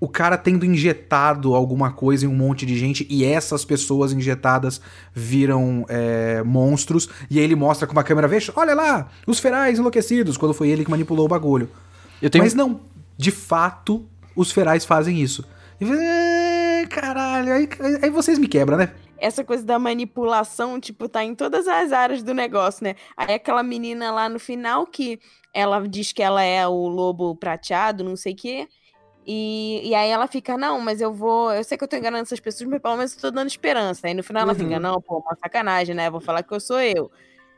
o 0.00 0.08
cara 0.08 0.36
tendo 0.38 0.64
injetado 0.64 1.54
alguma 1.54 1.92
coisa 1.92 2.24
em 2.24 2.28
um 2.28 2.34
monte 2.34 2.64
de 2.64 2.76
gente 2.76 3.06
e 3.10 3.24
essas 3.24 3.64
pessoas 3.64 4.12
injetadas 4.12 4.80
viram 5.12 5.84
é, 5.88 6.42
monstros 6.44 7.08
e 7.30 7.38
aí 7.38 7.44
ele 7.44 7.56
mostra 7.56 7.86
com 7.86 7.92
uma 7.92 8.04
câmera, 8.04 8.28
veja, 8.28 8.52
olha 8.56 8.74
lá, 8.74 9.08
os 9.26 9.38
ferais 9.38 9.78
enlouquecidos, 9.78 10.36
quando 10.36 10.54
foi 10.54 10.68
ele 10.68 10.84
que 10.84 10.90
manipulou 10.90 11.26
o 11.26 11.28
bagulho. 11.28 11.68
Eu 12.20 12.30
tenho... 12.30 12.44
Mas 12.44 12.54
não, 12.54 12.80
de 13.16 13.30
fato, 13.30 14.04
os 14.34 14.52
ferais 14.52 14.84
fazem 14.84 15.20
isso. 15.20 15.44
E, 15.80 15.84
"É, 15.84 16.86
caralho, 16.88 17.52
aí, 17.52 17.68
aí 18.02 18.10
vocês 18.10 18.38
me 18.38 18.48
quebram, 18.48 18.76
né? 18.76 18.90
essa 19.20 19.44
coisa 19.44 19.64
da 19.64 19.78
manipulação, 19.78 20.80
tipo, 20.80 21.08
tá 21.08 21.24
em 21.24 21.34
todas 21.34 21.66
as 21.66 21.92
áreas 21.92 22.22
do 22.22 22.32
negócio, 22.32 22.84
né? 22.84 22.94
Aí 23.16 23.34
aquela 23.34 23.62
menina 23.62 24.10
lá 24.12 24.28
no 24.28 24.38
final 24.38 24.86
que 24.86 25.18
ela 25.52 25.86
diz 25.86 26.12
que 26.12 26.22
ela 26.22 26.42
é 26.42 26.66
o 26.66 26.86
lobo 26.86 27.34
prateado, 27.34 28.04
não 28.04 28.16
sei 28.16 28.32
o 28.32 28.36
quê. 28.36 28.68
E, 29.26 29.82
e 29.88 29.94
aí 29.94 30.08
ela 30.10 30.26
fica, 30.26 30.56
não, 30.56 30.80
mas 30.80 31.00
eu 31.00 31.12
vou. 31.12 31.52
Eu 31.52 31.62
sei 31.62 31.76
que 31.76 31.84
eu 31.84 31.88
tô 31.88 31.96
enganando 31.96 32.22
essas 32.22 32.40
pessoas, 32.40 32.68
mas 32.70 32.80
pelo 32.80 32.96
menos 32.96 33.14
eu 33.14 33.20
tô 33.20 33.30
dando 33.30 33.46
esperança. 33.48 34.06
Aí 34.06 34.14
no 34.14 34.22
final 34.22 34.42
ela 34.42 34.52
Uhum. 34.52 34.58
fica, 34.58 34.80
não, 34.80 35.00
pô, 35.02 35.18
uma 35.18 35.36
sacanagem, 35.36 35.94
né? 35.94 36.08
Vou 36.10 36.20
falar 36.20 36.42
que 36.42 36.52
eu 36.52 36.60
sou 36.60 36.80
eu. 36.80 37.10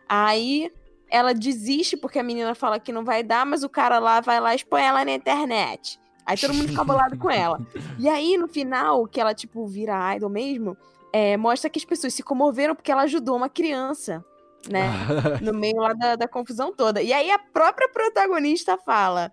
Aí 0.09 0.71
ela 1.09 1.33
desiste 1.33 1.97
porque 1.97 2.19
a 2.19 2.23
menina 2.23 2.55
fala 2.55 2.79
que 2.81 2.93
não 2.93 3.05
vai 3.05 3.23
dar, 3.23 3.47
mas 3.47 3.63
o 3.63 3.69
cara 3.69 3.99
lá 3.99 4.21
vai 4.21 4.41
lá 4.41 4.53
e 4.53 4.57
expõe 4.57 4.83
ela 4.83 5.05
na 5.05 5.13
internet. 5.13 5.99
Aí 6.27 6.37
todo 6.37 6.55
mundo 6.55 6.69
fica 6.69 6.85
bolado 6.85 7.17
com 7.17 7.31
ela. 7.31 7.61
E 7.99 8.09
aí, 8.09 8.37
no 8.37 8.47
final, 8.47 9.07
que 9.07 9.21
ela, 9.21 9.35
tipo, 9.35 9.67
vira 9.67 10.15
idol 10.15 10.31
mesmo, 10.31 10.77
é, 11.13 11.37
mostra 11.37 11.69
que 11.69 11.79
as 11.79 11.85
pessoas 11.85 12.15
se 12.15 12.23
comoveram 12.23 12.75
porque 12.75 12.93
ela 12.93 13.03
ajudou 13.03 13.37
uma 13.37 13.49
criança, 13.49 14.25
né? 14.69 14.89
no 15.43 15.53
meio 15.53 15.77
lá 15.79 15.93
da, 15.93 16.15
da 16.17 16.29
confusão 16.29 16.73
toda. 16.73 17.03
E 17.03 17.13
aí 17.13 17.31
a 17.31 17.39
própria 17.39 17.89
protagonista 17.89 18.77
fala: 18.79 19.33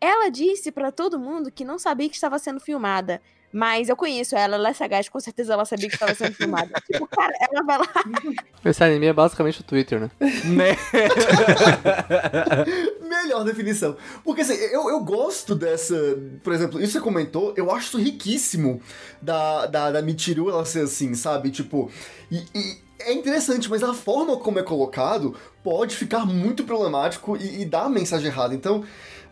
ela 0.00 0.30
disse 0.30 0.72
pra 0.72 0.90
todo 0.90 1.18
mundo 1.18 1.50
que 1.50 1.64
não 1.64 1.78
sabia 1.78 2.08
que 2.08 2.14
estava 2.14 2.38
sendo 2.38 2.60
filmada. 2.60 3.20
Mas 3.52 3.88
eu 3.88 3.96
conheço 3.96 4.36
ela, 4.36 4.54
ela 4.54 4.68
é 4.68 4.72
sagaz, 4.72 5.08
com 5.08 5.18
certeza 5.18 5.54
ela 5.54 5.64
sabia 5.64 5.88
que 5.88 5.94
estava 5.94 6.14
sendo 6.14 6.34
filmada. 6.34 6.70
tipo, 6.86 7.06
cara, 7.08 7.32
ela 7.40 7.64
vai 7.64 7.78
lá. 7.78 7.86
Esse 8.64 8.84
anime 8.84 9.06
é 9.06 9.12
basicamente 9.12 9.60
o 9.60 9.64
Twitter, 9.64 10.00
né? 10.00 10.10
né? 10.44 10.76
Melhor 13.02 13.42
definição. 13.42 13.96
Porque 14.22 14.42
assim, 14.42 14.54
eu, 14.54 14.88
eu 14.88 15.00
gosto 15.00 15.56
dessa. 15.56 15.96
Por 16.44 16.52
exemplo, 16.52 16.80
isso 16.80 16.92
que 16.92 16.98
você 16.98 17.00
comentou, 17.00 17.52
eu 17.56 17.72
acho 17.72 17.88
isso 17.88 17.98
riquíssimo 17.98 18.80
da, 19.20 19.66
da, 19.66 19.90
da 19.90 20.02
Michiru 20.02 20.48
ela 20.48 20.64
ser 20.64 20.84
assim, 20.84 21.14
sabe? 21.14 21.50
Tipo. 21.50 21.90
E, 22.30 22.44
e 22.54 22.78
é 23.00 23.12
interessante, 23.12 23.68
mas 23.68 23.82
a 23.82 23.92
forma 23.92 24.36
como 24.36 24.60
é 24.60 24.62
colocado 24.62 25.34
pode 25.64 25.96
ficar 25.96 26.24
muito 26.24 26.62
problemático 26.62 27.36
e, 27.36 27.62
e 27.62 27.64
dar 27.64 27.86
a 27.86 27.90
mensagem 27.90 28.28
errada. 28.28 28.54
Então. 28.54 28.84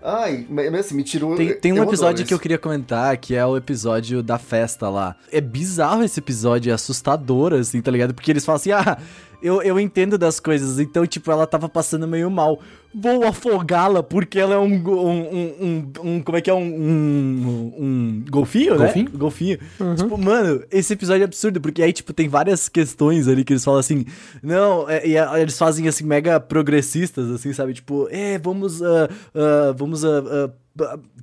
Ai, 0.02 0.46
mas 0.48 0.74
assim, 0.74 0.94
Michiru. 0.94 1.34
Tem, 1.34 1.54
tem 1.54 1.72
um 1.72 1.82
episódio 1.82 2.24
que 2.24 2.32
eu 2.32 2.38
queria 2.38 2.58
comentar, 2.58 3.16
que 3.16 3.34
é 3.34 3.44
o 3.44 3.56
episódio 3.56 4.22
da 4.22 4.38
festa 4.38 4.88
lá. 4.88 5.16
É 5.32 5.40
bizarro 5.40 6.04
esse 6.04 6.20
episódio, 6.20 6.70
é 6.70 6.74
assustador, 6.74 7.52
assim, 7.52 7.80
tá 7.82 7.90
ligado? 7.90 8.14
Porque 8.14 8.30
eles 8.30 8.44
falam 8.44 8.56
assim, 8.56 8.70
ah, 8.70 8.98
eu, 9.42 9.62
eu 9.62 9.78
entendo 9.80 10.16
das 10.18 10.38
coisas, 10.40 10.78
então, 10.78 11.06
tipo, 11.06 11.30
ela 11.30 11.46
tava 11.46 11.68
passando 11.68 12.06
meio 12.08 12.30
mal. 12.30 12.60
Vou 12.94 13.22
afogá-la 13.26 14.02
porque 14.02 14.38
ela 14.38 14.54
é 14.54 14.58
um, 14.58 14.74
um, 14.74 15.20
um, 15.60 15.92
um- 16.02 16.22
Como 16.22 16.38
é 16.38 16.40
que 16.40 16.48
é? 16.48 16.54
Um, 16.54 16.60
um, 16.62 17.74
um 17.78 18.24
golfinho, 18.30 18.72
né? 18.78 18.86
Golfinho? 18.86 19.10
Golfinho. 19.12 19.58
Tipo, 19.96 20.16
mano, 20.18 20.62
esse 20.70 20.94
episódio 20.94 21.22
é 21.22 21.24
absurdo, 21.24 21.60
porque 21.60 21.82
aí, 21.82 21.92
tipo, 21.92 22.12
tem 22.12 22.28
várias 22.28 22.68
questões 22.68 23.28
ali 23.28 23.44
que 23.44 23.52
eles 23.52 23.64
falam 23.64 23.80
assim, 23.80 24.06
não, 24.42 24.88
é, 24.88 25.06
e 25.06 25.16
eles 25.40 25.58
fazem, 25.58 25.86
assim, 25.86 26.04
mega 26.04 26.40
progressistas, 26.40 27.30
assim, 27.30 27.52
sabe? 27.52 27.74
Tipo, 27.74 28.08
é, 28.10 28.38
vamos, 28.38 28.82
ah, 28.82 29.08
ah, 29.34 29.74
vamos, 29.76 30.04
ah, 30.04 30.50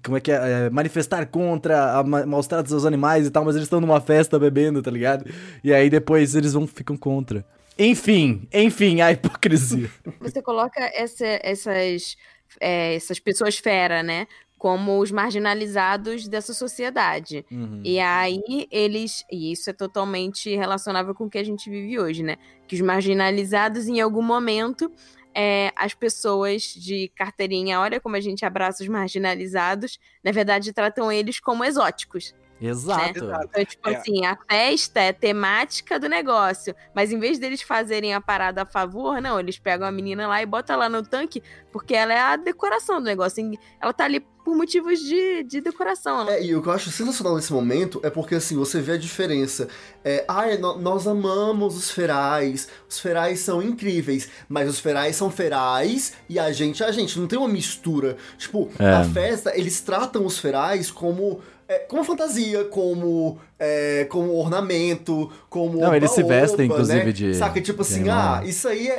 como 0.03 0.17
é 0.17 0.19
que 0.19 0.31
é? 0.31 0.35
É, 0.65 0.69
manifestar 0.69 1.25
contra 1.25 1.97
a 1.97 2.03
ma- 2.03 2.25
maus 2.25 2.45
tratos 2.45 2.73
aos 2.73 2.85
animais 2.85 3.25
e 3.25 3.31
tal, 3.31 3.43
mas 3.43 3.55
eles 3.55 3.65
estão 3.65 3.81
numa 3.81 3.99
festa 3.99 4.37
bebendo, 4.37 4.81
tá 4.81 4.91
ligado? 4.91 5.25
E 5.63 5.73
aí 5.73 5.89
depois 5.89 6.35
eles 6.35 6.53
vão, 6.53 6.67
ficam 6.67 6.95
contra. 6.95 7.43
Enfim, 7.77 8.47
enfim, 8.53 9.01
a 9.01 9.11
hipocrisia. 9.11 9.89
Você 10.19 10.41
coloca 10.41 10.79
essa- 10.93 11.39
essas, 11.43 12.15
é, 12.59 12.95
essas 12.95 13.19
pessoas 13.19 13.57
fera, 13.57 14.01
né? 14.01 14.27
Como 14.57 14.99
os 14.99 15.11
marginalizados 15.11 16.27
dessa 16.27 16.53
sociedade. 16.53 17.45
E 17.83 17.99
aí 17.99 18.41
eles. 18.71 19.23
E 19.31 19.51
isso 19.51 19.69
é 19.69 19.73
totalmente 19.73 20.55
relacionável 20.55 21.13
com 21.13 21.25
o 21.25 21.29
que 21.29 21.37
a 21.37 21.43
gente 21.43 21.69
vive 21.69 21.99
hoje, 21.99 22.23
né? 22.23 22.37
Que 22.67 22.75
os 22.75 22.81
marginalizados, 22.81 23.87
em 23.87 23.99
algum 23.99 24.21
momento, 24.23 24.89
é, 25.35 25.71
as 25.75 25.93
pessoas 25.93 26.63
de 26.63 27.11
carteirinha, 27.15 27.79
olha 27.81 27.99
como 27.99 28.15
a 28.15 28.21
gente 28.21 28.45
abraça 28.45 28.81
os 28.81 28.87
marginalizados, 28.89 29.99
na 30.23 30.31
verdade 30.31 30.71
tratam 30.71 31.11
eles 31.11 31.39
como 31.41 31.63
exóticos. 31.63 32.33
Exato. 32.61 33.19
Então, 33.19 33.65
tipo 33.65 33.89
É. 33.89 33.95
assim, 33.95 34.25
a 34.25 34.37
festa 34.49 34.99
é 35.01 35.11
temática 35.11 35.99
do 35.99 36.07
negócio. 36.07 36.73
Mas 36.95 37.11
em 37.11 37.19
vez 37.19 37.37
deles 37.37 37.61
fazerem 37.61 38.13
a 38.13 38.21
parada 38.21 38.61
a 38.61 38.65
favor, 38.65 39.21
não, 39.21 39.39
eles 39.39 39.59
pegam 39.59 39.87
a 39.87 39.91
menina 39.91 40.27
lá 40.27 40.41
e 40.41 40.45
botam 40.45 40.77
lá 40.77 40.87
no 40.87 41.03
tanque, 41.03 41.43
porque 41.71 41.93
ela 41.93 42.13
é 42.13 42.19
a 42.19 42.35
decoração 42.37 42.99
do 42.99 43.05
negócio. 43.05 43.43
Ela 43.81 43.91
tá 43.93 44.05
ali 44.05 44.19
por 44.43 44.55
motivos 44.55 44.99
de, 44.99 45.43
de 45.43 45.59
decoração. 45.59 46.21
Ela... 46.21 46.33
É, 46.35 46.43
e 46.45 46.55
o 46.55 46.61
que 46.61 46.69
eu 46.69 46.71
acho 46.73 46.91
sensacional 46.91 47.35
nesse 47.35 47.51
momento 47.51 47.99
é 48.03 48.09
porque, 48.11 48.35
assim, 48.35 48.55
você 48.55 48.79
vê 48.79 48.91
a 48.93 48.97
diferença. 48.97 49.67
É, 50.03 50.23
ai, 50.27 50.55
no- 50.57 50.77
nós 50.77 51.07
amamos 51.07 51.75
os 51.75 51.89
ferais, 51.89 52.69
os 52.87 52.99
ferais 52.99 53.39
são 53.39 53.59
incríveis, 53.61 54.29
mas 54.47 54.69
os 54.69 54.79
ferais 54.79 55.15
são 55.15 55.31
ferais 55.31 56.13
e 56.29 56.37
a 56.39 56.51
gente 56.51 56.83
é 56.83 56.85
a 56.85 56.91
gente. 56.91 57.19
Não 57.19 57.27
tem 57.27 57.39
uma 57.39 57.47
mistura. 57.47 58.17
Tipo, 58.37 58.69
É. 58.79 58.87
a 58.87 59.03
festa, 59.03 59.51
eles 59.57 59.81
tratam 59.81 60.25
os 60.25 60.37
ferais 60.37 60.89
como... 60.91 61.41
é, 61.67 61.79
como 61.79 62.03
fantasia, 62.03 62.63
como, 62.65 63.39
é, 63.59 64.05
como 64.09 64.33
ornamento, 64.35 65.31
como. 65.49 65.79
Não, 65.79 65.95
eles 65.95 66.11
se 66.11 66.21
vestem, 66.23 66.67
inclusive, 66.67 67.05
né? 67.05 67.11
de- 67.11 67.33
Saca? 67.35 67.59
Tipo 67.61 67.81
assim, 67.81 68.07
ah, 68.09 68.41
isso 68.45 68.67
aí 68.67 68.87
é, 68.87 68.93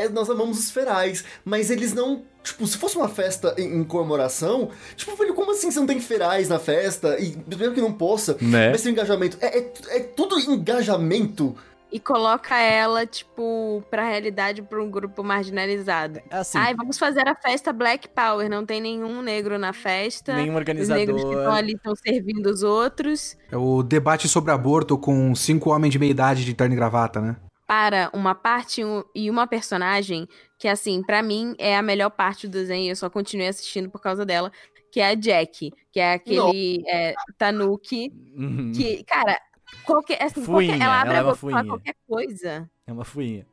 é- 0.00 0.04
é- 0.04 0.08
Nós 0.08 0.28
amamos 0.28 0.58
os 0.58 0.70
ferais. 0.70 1.24
Mas 1.44 1.70
eles 1.70 1.92
não. 1.92 2.22
Tipo, 2.42 2.66
se 2.66 2.78
fosse 2.78 2.96
uma 2.96 3.08
festa 3.08 3.54
em, 3.58 3.80
em 3.80 3.84
comemoração, 3.84 4.70
tipo, 4.96 5.14
velho, 5.16 5.34
como 5.34 5.52
assim 5.52 5.70
você 5.70 5.78
não 5.78 5.86
tem 5.86 6.00
ferais 6.00 6.48
na 6.48 6.58
festa? 6.58 7.18
E 7.20 7.36
mesmo 7.56 7.74
que 7.74 7.80
não 7.80 7.92
possa, 7.92 8.36
Né? 8.40 8.70
mas 8.70 8.82
tem 8.82 8.92
engajamento. 8.92 9.36
É, 9.40 9.58
é, 9.58 9.72
é 9.90 10.00
tudo 10.00 10.38
engajamento. 10.40 11.54
E 11.90 11.98
coloca 11.98 12.54
ela, 12.60 13.06
tipo, 13.06 13.82
pra 13.90 14.04
realidade 14.06 14.60
pra 14.60 14.82
um 14.82 14.90
grupo 14.90 15.24
marginalizado. 15.24 16.20
É 16.30 16.36
assim, 16.36 16.58
Ai, 16.58 16.74
vamos 16.74 16.98
fazer 16.98 17.26
a 17.26 17.34
festa 17.34 17.72
Black 17.72 18.08
Power. 18.08 18.48
Não 18.50 18.66
tem 18.66 18.80
nenhum 18.80 19.22
negro 19.22 19.58
na 19.58 19.72
festa. 19.72 20.34
nenhum 20.36 20.56
Os 20.58 20.64
negros 20.66 20.76
que 20.76 20.82
estão 20.82 20.98
organizador. 21.00 21.54
ali 21.54 21.72
estão 21.72 21.96
servindo 21.96 22.46
os 22.48 22.62
outros. 22.62 23.36
É 23.50 23.56
o 23.56 23.82
debate 23.82 24.28
sobre 24.28 24.52
aborto 24.52 24.98
com 24.98 25.34
cinco 25.34 25.70
homens 25.70 25.90
de 25.92 25.98
meia 25.98 26.10
idade 26.10 26.44
de 26.44 26.52
terno 26.54 26.74
e 26.74 26.76
gravata, 26.76 27.20
né? 27.20 27.36
para 27.66 28.08
uma 28.14 28.34
parte 28.34 28.82
um- 28.82 29.04
e 29.14 29.28
uma 29.28 29.46
personagem 29.46 30.26
que, 30.58 30.66
assim, 30.66 31.02
pra 31.02 31.22
mim 31.22 31.54
é 31.58 31.76
a 31.76 31.82
melhor 31.82 32.08
parte 32.08 32.48
do 32.48 32.52
desenho. 32.52 32.90
Eu 32.90 32.96
só 32.96 33.10
continuei 33.10 33.46
assistindo 33.48 33.90
por 33.90 34.00
causa 34.00 34.24
dela, 34.24 34.50
que 34.90 35.00
é 35.00 35.08
a 35.10 35.14
Jack, 35.14 35.70
que 35.92 36.00
é 36.00 36.14
aquele 36.14 36.82
é, 36.88 37.14
Tanuki, 37.36 38.10
Uhum. 38.34 38.72
que, 38.74 39.04
cara, 39.04 39.38
qualquer, 39.84 40.22
assim, 40.22 40.42
Fuinha, 40.44 40.72
qualquer, 40.72 40.84
ela 40.84 41.00
abre 41.00 41.14
ela 41.14 41.18
é 41.18 41.20
a 41.20 41.24
uma 41.24 41.30
boca 41.32 41.38
fuinha. 41.40 41.64
qualquer 41.64 41.94
coisa. 42.06 42.70
É 42.86 42.92
uma 42.92 43.04
fuinha. 43.04 43.46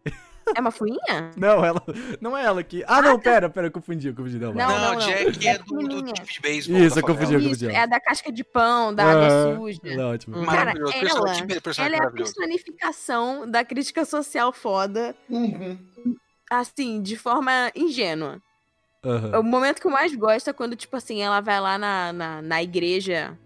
É 0.55 0.61
uma 0.61 0.71
fuinha? 0.71 1.31
Não, 1.35 1.65
ela. 1.65 1.83
Não 2.21 2.37
é 2.37 2.45
ela 2.45 2.63
que. 2.63 2.83
Ah, 2.87 3.01
não, 3.01 3.19
pera, 3.19 3.49
pera, 3.49 3.67
eu 3.67 3.71
confundi, 3.71 4.07
eu 4.07 4.15
confundi. 4.15 4.37
Não. 4.37 4.53
Não, 4.53 4.67
Não, 4.67 4.93
não, 4.93 4.99
Jack 4.99 5.47
é 5.47 5.51
é 5.51 5.57
do, 5.57 5.65
do 5.79 6.03
time 6.03 6.27
de 6.27 6.39
beisebol. 6.41 6.81
Isso, 6.81 6.99
eu 6.99 7.03
confundi, 7.03 7.33
eu 7.33 7.39
Isso, 7.39 7.49
confundi. 7.49 7.65
é 7.75 7.79
a 7.81 7.85
da 7.85 7.99
casca 7.99 8.31
de 8.31 8.43
pão, 8.43 8.93
da 8.93 9.03
água 9.03 9.27
Aham, 9.27 9.55
suja. 9.57 9.79
ela 9.83 10.01
é 10.01 10.05
ótima. 10.05 10.45
Cara, 10.45 10.71
ela, 10.71 11.33
ela 11.77 11.95
é 11.95 11.99
a 11.99 12.11
personificação 12.11 13.49
da 13.49 13.65
crítica 13.65 14.05
social 14.05 14.53
foda, 14.53 15.15
Uhum. 15.29 15.77
assim, 16.49 17.01
de 17.01 17.17
forma 17.17 17.71
ingênua. 17.75 18.41
Aham. 19.03 19.39
O 19.39 19.43
momento 19.43 19.81
que 19.81 19.87
eu 19.87 19.91
mais 19.91 20.15
gosto 20.15 20.49
é 20.49 20.53
quando, 20.53 20.75
tipo 20.75 20.95
assim, 20.95 21.21
ela 21.21 21.41
vai 21.41 21.59
lá 21.59 21.77
na, 21.77 22.13
na, 22.13 22.41
na 22.41 22.63
igreja 22.63 23.37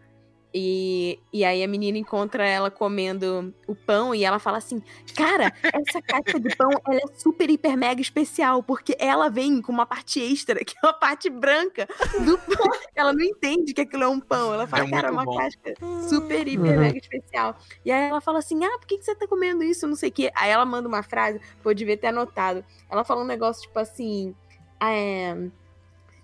e, 0.54 1.20
e 1.32 1.45
aí 1.45 1.64
a 1.64 1.68
menina 1.68 1.97
encontra 1.97 2.47
ela 2.47 2.72
comendo 2.72 3.54
o 3.68 3.76
pão 3.76 4.16
e 4.16 4.24
ela 4.24 4.39
fala 4.39 4.58
assim: 4.58 4.82
Cara, 5.16 5.54
essa 5.64 6.02
caixa 6.02 6.39
de 6.39 6.56
pão 6.56 6.72
ela 6.88 6.97
é 6.97 7.20
super, 7.20 7.50
hiper, 7.50 7.78
mega 7.78 8.02
especial, 8.02 8.64
porque 8.64 8.95
ela 9.00 9.30
vem 9.30 9.62
com 9.62 9.72
uma 9.72 9.86
parte 9.86 10.20
extra, 10.20 10.64
que 10.66 10.74
é 10.84 10.88
uma 10.88 10.93
parte 10.93 11.30
branca 11.30 11.88
do 12.26 12.38
pão. 12.39 12.68
Ela 12.95 13.14
não 13.14 13.22
entende 13.22 13.74
que 13.74 13.82
aquilo 13.82 14.04
é 14.04 14.08
um 14.08 14.20
pão. 14.20 14.54
Ela 14.54 14.66
fala, 14.66 14.86
É 14.86 14.89
cara, 14.89 15.08
é 15.10 15.12
uma 15.12 15.26
bom. 15.26 15.38
casca 15.38 15.74
super, 16.10 16.47
hiper, 16.47 16.72
Uhum. 16.74 16.80
mega 16.80 16.97
especial. 16.97 17.56
E 17.86 17.91
aí 17.91 18.10
ela 18.10 18.22
fala 18.22 18.39
assim: 18.39 18.64
Ah, 18.66 18.78
por 18.80 18.88
que, 18.88 18.97
que 18.97 19.06
você 19.06 19.14
tá 19.16 19.28
comendo 19.28 19.64
isso? 19.64 19.86
Não 19.88 19.95
sei 19.95 20.10
o 20.10 20.12
quê. 20.12 20.32
Aí 20.34 20.50
ela 20.50 20.66
manda 20.66 20.88
uma 20.88 21.04
frase, 21.04 21.39
pô, 21.62 21.70
eu 21.72 21.76
devia 21.76 21.95
ter 21.97 22.08
anotado. 22.08 22.66
Ela 22.89 23.04
fala 23.04 23.22
um 23.22 23.28
negócio 23.28 23.62
tipo 23.64 23.78
assim. 23.78 24.34
É, 24.82 25.36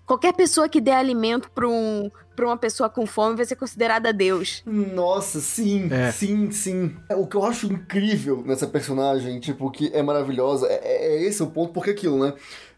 qualquer 0.05 0.33
pessoa 0.33 0.69
que 0.69 0.79
dê 0.81 0.91
alimento 0.91 1.49
pra, 1.51 1.67
um, 1.67 2.09
pra 2.35 2.45
uma 2.45 2.57
pessoa 2.57 2.89
com 2.89 3.05
fome 3.05 3.35
vai 3.35 3.45
ser 3.45 3.55
considerada 3.55 4.11
Deus. 4.13 4.61
Nossa, 4.65 5.39
sim, 5.39 5.87
É. 5.91 6.11
sim, 6.11 6.51
sim. 6.51 6.95
É, 7.09 7.15
O 7.15 7.25
que 7.27 7.35
eu 7.35 7.43
acho 7.45 7.67
incrível 7.67 8.43
nessa 8.45 8.67
personagem, 8.67 9.39
tipo, 9.39 9.69
que 9.71 9.89
é 9.93 10.01
maravilhosa, 10.03 10.67
é, 10.67 10.73
é- 10.83 11.15
é 11.17 11.23
esse 11.23 11.41
o 11.43 11.47
ponto, 11.47 11.73
porque 11.73 11.91
aquilo, 11.91 12.19
né? 12.23 12.33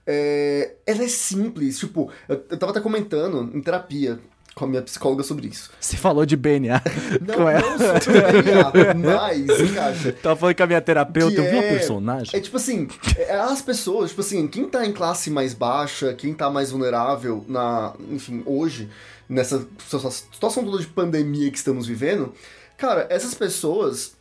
é, 0.10 0.76
ela 0.86 1.04
é 1.04 1.08
simples. 1.10 1.78
Tipo, 1.78 2.10
eu, 2.30 2.42
eu 2.50 2.58
tava 2.58 2.72
até 2.72 2.80
comentando 2.80 3.52
em 3.54 3.62
terapia 3.62 4.18
com 4.58 4.66
a 4.66 4.68
minha 4.68 4.82
psicóloga 4.82 5.22
sobre 5.24 5.48
isso. 5.48 5.70
Você 5.80 5.96
falou 5.96 6.26
de 6.26 6.36
BNA. 6.36 6.82
Não, 7.22 7.38
não 7.46 8.02
sobre 8.02 8.42
DNA, 8.42 9.04
mas 9.04 9.60
encaixa. 9.62 10.12
Tava 10.14 10.36
falando 10.36 10.56
com 10.56 10.64
a 10.64 10.68
minha 10.68 10.82
terapeuta, 10.82 11.38
eu 11.40 11.44
vi 11.44 11.56
um 11.58 11.62
é- 11.62 11.70
personagem. 11.70 12.36
É 12.36 12.42
tipo 12.42 12.58
assim, 12.58 12.88
é, 13.16 13.36
as 13.36 13.62
pessoas, 13.62 14.10
tipo 14.10 14.22
assim, 14.22 14.48
quem 14.48 14.68
tá 14.68 14.84
em 14.84 14.92
classe 14.92 15.30
mais 15.30 15.54
baixa, 15.54 16.14
quem 16.16 16.34
tá 16.34 16.50
mais 16.50 16.72
vulnerável 16.72 17.46
na, 17.48 17.94
enfim, 18.10 18.42
hoje, 18.48 18.90
nessa 19.30 19.60
situa- 19.78 20.10
situação 20.10 20.66
toda 20.66 20.80
de 20.80 20.88
pandemia 20.88 21.52
que 21.52 21.58
estamos 21.58 21.86
vivendo, 21.86 22.34
cara, 22.78 23.06
essas 23.12 23.36
pessoas, 23.36 24.14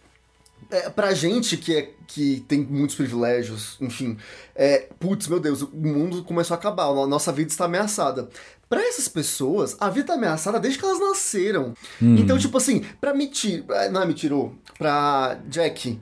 é, 0.71 0.91
pra 0.91 1.15
gente 1.15 1.57
que, 1.57 1.77
é, 1.77 1.91
que 2.07 2.45
tem 2.47 2.61
muitos 2.61 2.95
privilégios, 2.95 3.77
enfim, 3.81 4.19
é, 4.55 4.87
putz, 5.01 5.29
meu 5.29 5.41
Deus, 5.41 5.63
o 5.63 5.71
mundo 5.75 6.23
começou 6.25 6.55
a 6.55 6.59
acabar, 6.59 6.85
a 6.85 7.07
nossa 7.07 7.33
vida 7.33 7.51
está 7.51 7.65
ameaçada. 7.65 8.29
Pra 8.69 8.81
essas 8.81 9.07
pessoas, 9.07 9.77
a 9.79 9.89
vida 9.89 10.09
tá 10.09 10.15
ameaçada 10.15 10.59
desde 10.59 10.79
que 10.79 10.85
elas 10.85 10.99
nasceram. 10.99 11.75
Então, 12.01 12.37
tipo 12.37 12.57
assim, 12.57 12.85
pra 13.01 13.15
me 13.15 13.29
tirar. 13.29 13.91
Não 13.91 14.03
é 14.03 14.07
me 14.07 14.15
tirou. 14.15 14.55
Pra 14.77 15.39
Jack. 15.49 16.01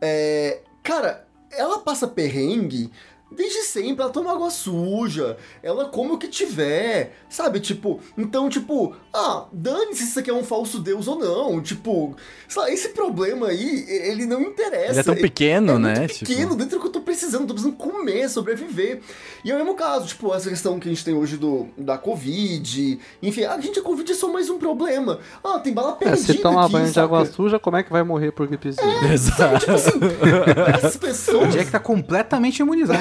É, 0.00 0.60
cara, 0.82 1.26
ela 1.50 1.80
passa 1.80 2.06
perrengue 2.06 2.90
desde 3.30 3.62
sempre, 3.62 4.02
ela 4.02 4.10
toma 4.12 4.32
água 4.32 4.50
suja, 4.50 5.36
ela 5.62 5.86
come 5.86 6.12
o 6.12 6.18
que 6.18 6.28
tiver, 6.28 7.14
sabe? 7.28 7.60
Tipo, 7.60 8.00
então, 8.18 8.48
tipo, 8.48 8.94
ah, 9.14 9.46
dane-se 9.52 10.00
se 10.00 10.04
isso 10.10 10.18
aqui 10.18 10.30
é 10.30 10.34
um 10.34 10.42
falso 10.44 10.78
deus 10.78 11.06
ou 11.08 11.18
não, 11.18 11.60
tipo, 11.62 12.16
sabe, 12.48 12.72
esse 12.72 12.88
problema 12.90 13.48
aí, 13.48 13.84
ele 13.88 14.26
não 14.26 14.40
interessa. 14.40 14.90
Ele 14.92 15.00
é 15.00 15.02
tão 15.02 15.14
pequeno, 15.14 15.72
é 15.74 15.78
né? 15.78 15.98
Muito 16.00 16.14
Tipo- 16.14 16.26
pequeno, 16.30 16.56
dentro 16.56 16.78
do 16.78 16.80
que 16.80 16.86
eu 16.88 16.92
tô 16.92 17.00
precisando, 17.00 17.46
tô 17.46 17.54
precisando 17.54 17.76
comer, 17.76 18.28
sobreviver. 18.28 19.00
E 19.44 19.50
é 19.50 19.54
o 19.54 19.58
mesmo 19.58 19.74
caso, 19.74 20.06
tipo, 20.06 20.34
essa 20.34 20.48
questão 20.48 20.78
que 20.80 20.88
a 20.88 20.92
gente 20.92 21.04
tem 21.04 21.14
hoje 21.14 21.36
do, 21.36 21.68
da 21.76 21.96
Covid, 21.98 22.98
enfim, 23.22 23.44
a 23.44 23.60
gente, 23.60 23.78
a 23.78 23.82
Covid 23.82 24.10
é 24.10 24.14
só 24.14 24.28
mais 24.32 24.48
um 24.50 24.58
problema. 24.58 25.20
Ah, 25.44 25.58
tem 25.58 25.72
bala 25.72 25.92
É, 26.00 26.04
perdida 26.04 26.32
se 26.32 26.38
tomar 26.38 26.64
aqui, 26.64 26.72
banho 26.72 26.86
de 26.86 26.92
saca? 26.92 27.04
água 27.04 27.24
suja, 27.26 27.58
como 27.58 27.76
é 27.76 27.82
que 27.82 27.90
vai 27.90 28.02
morrer 28.02 28.32
por 28.32 28.46
gripezinha? 28.46 29.12
Exato. 29.12 29.58
Tipo 29.60 29.72
assim, 29.72 29.90
essas 30.74 30.96
pessoas... 30.96 31.48
O 31.48 31.50
Jack 31.58 31.70
tá 31.70 31.78
completamente 31.80 32.60
imunizado. 32.60 33.00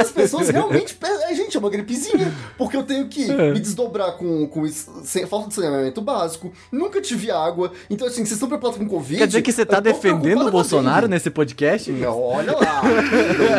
As 0.00 0.10
pessoas 0.10 0.48
realmente. 0.48 0.96
É, 1.28 1.34
gente, 1.34 1.56
é 1.56 1.60
uma 1.60 1.70
gripezinha. 1.70 2.32
Porque 2.56 2.76
eu 2.76 2.82
tenho 2.82 3.08
que 3.08 3.26
me 3.32 3.60
desdobrar 3.60 4.12
com, 4.12 4.46
com 4.46 4.66
sem, 4.68 5.26
falta 5.26 5.48
de 5.48 5.54
saneamento 5.54 6.00
básico. 6.00 6.52
Nunca 6.70 7.00
tive 7.00 7.30
água. 7.30 7.72
Então, 7.88 8.06
assim, 8.06 8.16
vocês 8.18 8.32
estão 8.32 8.48
preparados 8.48 8.78
com 8.78 8.88
Covid? 8.88 9.18
Quer 9.18 9.26
dizer 9.26 9.42
que 9.42 9.52
você 9.52 9.64
tá 9.66 9.80
defendendo 9.80 10.46
o 10.46 10.50
Bolsonaro 10.50 11.08
nesse 11.08 11.30
podcast? 11.30 11.90
Não, 11.92 12.20
olha 12.20 12.52
lá. 12.56 12.82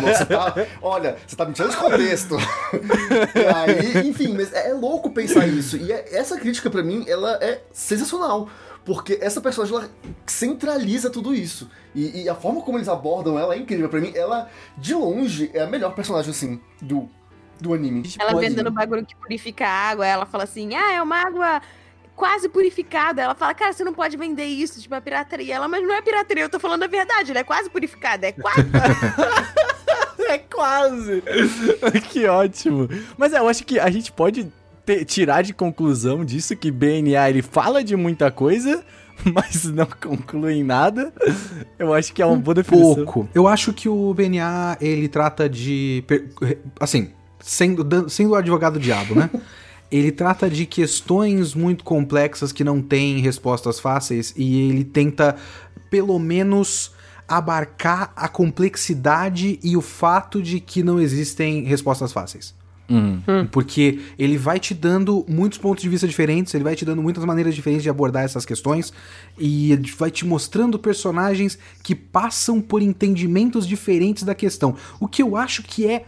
Você 0.04 0.26
tá- 0.26 0.56
olha, 0.82 1.16
você 1.28 1.36
tá 1.36 1.46
me 1.46 1.54
tirando 1.54 1.72
de 1.72 1.78
contexto. 1.78 2.38
Aí, 3.56 4.08
enfim, 4.08 4.34
mas 4.36 4.52
é, 4.54 4.70
é 4.70 4.74
louco 4.74 5.10
pensar 5.10 5.48
isso. 5.48 5.78
E 5.78 5.92
é- 5.92 6.06
essa 6.16 6.38
crítica, 6.38 6.70
pra 6.70 6.84
mim, 6.84 7.06
ela 7.08 7.38
é 7.42 7.60
sensacional. 7.72 8.50
Porque 8.84 9.20
essa 9.22 9.40
personagem, 9.40 9.76
ela 9.76 9.90
centraliza 10.26 11.10
tudo 11.10 11.36
isso. 11.36 11.70
E, 11.94 12.24
e 12.24 12.30
a 12.30 12.36
forma 12.36 12.62
como 12.62 12.78
eles 12.78 12.88
abordam 12.88 13.38
ela 13.38 13.54
é 13.54 13.58
incrível. 13.58 13.90
Pra 13.90 14.00
mim, 14.00 14.12
ela, 14.16 14.50
de 14.78 14.94
longe, 14.94 15.52
é 15.54 15.62
a 15.62 15.68
melhor 15.68 15.94
personagem, 15.94 16.32
assim, 16.32 16.60
do, 16.82 17.08
do 17.60 17.74
anime. 17.74 18.04
Ela 18.20 18.32
Pode- 18.32 18.48
vendendo 18.48 18.72
bagulho 18.72 19.06
que 19.06 19.16
purifica 19.16 19.68
a 19.68 19.90
água, 19.90 20.08
ela 20.08 20.26
fala 20.26 20.46
assim: 20.46 20.74
ah, 20.76 20.94
é 20.94 21.02
uma 21.02 21.18
água 21.18 21.62
quase 22.16 22.50
purificada. 22.50 23.22
Ela 23.22 23.36
fala, 23.36 23.54
cara, 23.54 23.74
você 23.74 23.84
não 23.84 23.94
pode 23.94 24.18
vender 24.18 24.46
isso, 24.46 24.82
tipo, 24.82 24.96
é 24.96 25.02
pirataria. 25.02 25.56
Ela, 25.56 25.68
mas 25.68 25.84
não 25.84 25.94
é 25.94 26.02
pirataria, 26.02 26.44
eu 26.44 26.50
tô 26.50 26.60
falando 26.60 26.84
a 26.84 26.88
verdade, 26.88 27.32
ela 27.32 27.40
é 27.42 27.44
quase 27.44 27.70
purificada, 27.70 28.28
é 28.28 28.32
quase. 28.32 28.62
É 30.30 30.38
quase! 30.38 31.22
que 32.10 32.26
ótimo! 32.26 32.88
Mas 33.18 33.34
é, 33.34 33.40
eu 33.40 33.50
acho 33.50 33.66
que 33.66 33.78
a 33.78 33.90
gente 33.90 34.14
pode 34.14 34.50
tirar 35.06 35.42
de 35.42 35.54
conclusão 35.54 36.24
disso 36.24 36.56
que 36.56 36.72
BNA 36.72 37.30
ele 37.30 37.42
fala 37.42 37.84
de 37.84 37.96
muita 37.96 38.32
coisa, 38.32 38.84
mas 39.24 39.66
não 39.66 39.86
conclui 39.86 40.56
em 40.56 40.64
nada. 40.64 41.14
Eu 41.78 41.94
acho 41.94 42.14
que 42.14 42.22
é 42.22 42.26
uma 42.26 42.38
boa 42.38 42.56
definição. 42.56 42.96
Pouco. 42.96 43.30
Eu 43.34 43.48
acho 43.48 43.74
que 43.74 43.88
o 43.90 44.14
BNA, 44.14 44.78
ele 44.82 45.08
trata 45.08 45.50
de. 45.50 46.04
Assim, 46.80 47.12
sendo, 47.40 48.10
sendo 48.10 48.32
o 48.32 48.36
advogado 48.36 48.80
diabo, 48.80 49.16
né? 49.16 49.30
ele 49.92 50.12
trata 50.12 50.50
de 50.50 50.66
questões 50.66 51.54
muito 51.54 51.84
complexas 51.84 52.52
que 52.52 52.64
não 52.64 52.82
têm 52.82 53.20
respostas 53.20 53.80
fáceis 53.80 54.34
e 54.38 54.70
ele 54.70 54.86
tenta, 54.86 55.36
pelo 55.90 56.18
menos, 56.18 56.92
abarcar 57.28 58.14
a 58.16 58.30
complexidade 58.30 59.60
e 59.62 59.76
o 59.76 59.82
fato 59.82 60.42
de 60.42 60.60
que 60.62 60.82
não 60.82 61.00
existem 61.00 61.66
respostas 61.66 62.14
fáceis. 62.14 62.56
Uhum. 62.92 63.48
Porque 63.50 64.02
ele 64.20 64.38
vai 64.38 64.60
te 64.60 64.74
dando 64.74 65.26
muitos 65.28 65.58
pontos 65.58 65.82
de 65.82 65.90
vista 65.90 66.08
diferentes, 66.08 66.54
ele 66.54 66.64
vai 66.64 66.76
te 66.76 66.84
dando 66.84 67.02
muitas 67.02 67.24
maneiras 67.24 67.56
diferentes 67.56 67.84
de 67.84 67.90
abordar 67.90 68.24
essas 68.24 68.46
questões 68.46 68.92
e 69.38 69.72
ele 69.72 69.90
vai 69.98 70.12
te 70.12 70.26
mostrando 70.26 70.78
personagens 70.78 71.58
que 71.82 71.96
passam 71.96 72.60
por 72.60 72.82
entendimentos 72.82 73.66
diferentes 73.66 74.24
da 74.24 74.36
questão. 74.36 74.76
O 75.00 75.08
que 75.08 75.22
eu 75.24 75.38
acho 75.38 75.64
que 75.64 75.88
é 75.88 76.06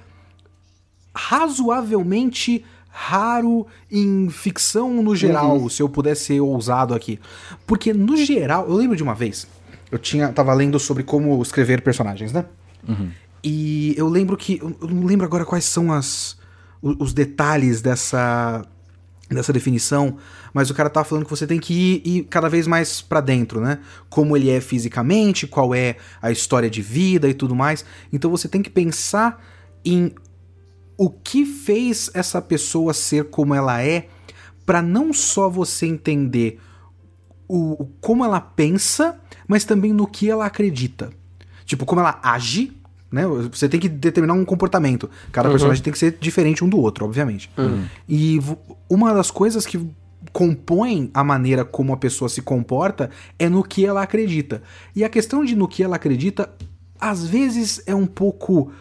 razoavelmente 1.15 2.65
raro 2.89 3.65
em 3.89 4.29
ficção 4.29 5.01
no 5.01 5.15
geral, 5.15 5.67
se 5.69 5.81
eu 5.81 5.89
pudesse 5.89 6.25
ser 6.25 6.41
ousado 6.41 6.93
aqui. 6.93 7.19
Porque 7.65 7.93
no 7.93 8.15
geral, 8.17 8.67
eu 8.67 8.75
lembro 8.75 8.95
de 8.95 9.01
uma 9.01 9.15
vez, 9.15 9.47
eu 9.91 9.97
tinha 9.97 10.29
tava 10.29 10.53
lendo 10.53 10.77
sobre 10.79 11.01
como 11.03 11.41
escrever 11.41 11.81
personagens, 11.81 12.33
né? 12.33 12.45
E 13.43 13.93
eu 13.97 14.07
lembro 14.07 14.37
que 14.37 14.59
eu 14.61 14.87
não 14.87 15.05
lembro 15.05 15.25
agora 15.25 15.45
quais 15.45 15.65
são 15.65 15.91
as 15.91 16.37
os 16.83 17.13
detalhes 17.13 17.81
dessa 17.81 18.65
dessa 19.29 19.51
definição, 19.53 20.17
mas 20.53 20.69
o 20.69 20.75
cara 20.75 20.91
tá 20.91 21.03
falando 21.03 21.23
que 21.23 21.29
você 21.31 21.47
tem 21.47 21.59
que 21.59 21.73
ir, 21.73 22.01
ir 22.07 22.23
cada 22.25 22.47
vez 22.47 22.67
mais 22.67 23.01
pra 23.01 23.19
dentro, 23.19 23.59
né? 23.61 23.79
Como 24.07 24.37
ele 24.37 24.49
é 24.51 24.61
fisicamente, 24.61 25.47
qual 25.47 25.73
é 25.73 25.95
a 26.21 26.29
história 26.29 26.69
de 26.69 26.83
vida 26.83 27.27
e 27.27 27.33
tudo 27.33 27.55
mais. 27.55 27.83
Então 28.11 28.29
você 28.29 28.47
tem 28.47 28.61
que 28.61 28.69
pensar 28.69 29.43
em 29.83 30.11
o 30.95 31.09
que 31.09 31.45
fez 31.45 32.11
essa 32.13 32.39
pessoa 32.41 32.93
ser 32.93 33.29
como 33.31 33.55
ela 33.55 33.81
é, 33.81 34.07
pra 34.67 34.83
não 34.83 35.11
só 35.11 35.49
você 35.49 35.87
entender 35.87 36.59
o, 37.47 37.81
o- 37.83 37.87
como 37.99 38.23
ela 38.23 38.39
pensa, 38.39 39.19
mas 39.47 39.63
também 39.65 39.91
no 39.91 40.05
que 40.05 40.29
ela 40.29 40.45
acredita. 40.45 41.09
Tipo, 41.65 41.85
como 41.85 42.01
ela 42.01 42.19
age, 42.21 42.71
né? 43.13 43.25
Você 43.51 43.69
tem 43.69 43.79
que 43.79 43.87
determinar 43.87 44.33
um 44.33 44.43
comportamento. 44.43 45.07
Cada 45.31 45.47
personagem 45.53 45.83
tem 45.83 45.93
que 45.93 45.99
ser 45.99 46.17
diferente 46.19 46.63
um 46.63 46.67
do 46.69 46.79
outro, 46.79 47.05
obviamente. 47.05 47.49
E 48.09 48.39
vo- 48.39 48.57
uma 48.89 49.13
das 49.13 49.29
coisas 49.29 49.65
que 49.67 49.79
compõem 50.31 51.11
a 51.13 51.23
maneira 51.23 51.63
como 51.63 51.93
a 51.93 51.97
pessoa 51.97 52.27
se 52.27 52.41
comporta 52.41 53.09
é 53.37 53.47
no 53.47 53.63
que 53.63 53.85
ela 53.85 54.01
acredita. 54.01 54.63
E 54.95 55.03
a 55.03 55.09
questão 55.09 55.45
de 55.45 55.55
no 55.55 55.67
que 55.67 55.83
ela 55.83 55.95
acredita, 55.97 56.49
às 56.99 57.23
vezes 57.25 57.83
é 57.85 57.93
um 57.93 58.07
pouco 58.07 58.71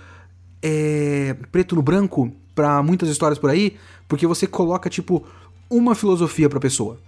é, 0.62 1.37
preto 1.51 1.74
no 1.74 1.83
branco 1.83 2.33
pra 2.55 2.83
muitas 2.83 3.09
histórias 3.09 3.39
por 3.39 3.51
aí, 3.51 3.76
porque 4.09 4.26
você 4.26 4.47
coloca, 4.47 4.89
tipo, 4.89 5.24
uma 5.68 5.95
filosofia 5.95 6.49
pra 6.49 6.61
pessoa. 6.61 6.99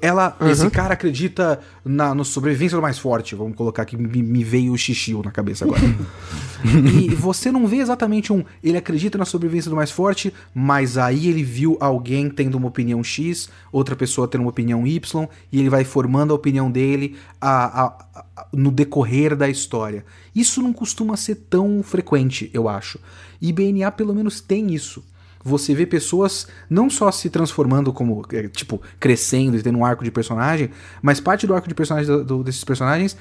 Ela, 0.00 0.34
esse 0.50 0.70
cara 0.70 0.94
acredita 0.94 1.60
na 1.84 2.14
no 2.14 2.24
sobrevivência 2.24 2.76
do 2.78 2.82
mais 2.82 2.98
forte. 2.98 3.34
Vamos 3.34 3.54
colocar 3.54 3.84
que 3.84 3.96
me, 3.96 4.22
me 4.22 4.42
veio 4.42 4.72
o 4.72 4.78
xixi 4.78 5.12
na 5.22 5.30
cabeça 5.30 5.64
agora. 5.66 5.80
e 6.64 7.14
você 7.14 7.52
não 7.52 7.66
vê 7.66 7.76
exatamente 7.76 8.32
um. 8.32 8.42
Ele 8.62 8.78
acredita 8.78 9.18
na 9.18 9.26
sobrevivência 9.26 9.68
do 9.68 9.76
mais 9.76 9.90
forte, 9.90 10.32
mas 10.54 10.96
aí 10.96 11.28
ele 11.28 11.42
viu 11.42 11.76
alguém 11.80 12.30
tendo 12.30 12.54
uma 12.56 12.68
opinião 12.68 13.04
X, 13.04 13.50
outra 13.70 13.94
pessoa 13.94 14.26
tendo 14.26 14.40
uma 14.40 14.50
opinião 14.50 14.86
Y, 14.86 15.28
e 15.52 15.60
ele 15.60 15.68
vai 15.68 15.84
formando 15.84 16.32
a 16.32 16.36
opinião 16.36 16.70
dele 16.70 17.16
a- 17.38 17.82
a- 17.84 18.06
a- 18.36 18.46
no 18.54 18.70
decorrer 18.70 19.36
da 19.36 19.48
história. 19.50 20.04
Isso 20.34 20.62
não 20.62 20.72
costuma 20.72 21.16
ser 21.16 21.34
tão 21.50 21.82
frequente, 21.82 22.50
eu 22.54 22.68
acho. 22.68 22.98
E 23.40 23.52
BNA 23.52 23.90
pelo 23.92 24.14
menos 24.14 24.40
tem 24.40 24.72
isso 24.74 25.04
você 25.44 25.74
vê 25.74 25.84
pessoas 25.84 26.46
não 26.70 26.88
só 26.88 27.10
se 27.12 27.28
transformando 27.28 27.92
como, 27.92 28.24
é, 28.32 28.48
tipo, 28.48 28.80
crescendo 28.98 29.56
e 29.58 29.62
tendo 29.62 29.78
um 29.78 29.84
arco 29.84 30.02
de 30.02 30.10
personagem, 30.10 30.70
mas 31.02 31.20
parte 31.20 31.46
do 31.46 31.54
arco 31.54 31.68
de 31.68 31.74
personagem 31.74 32.06
do- 32.10 32.24
do- 32.24 32.42
desses 32.44 32.64
personagens 32.64 33.14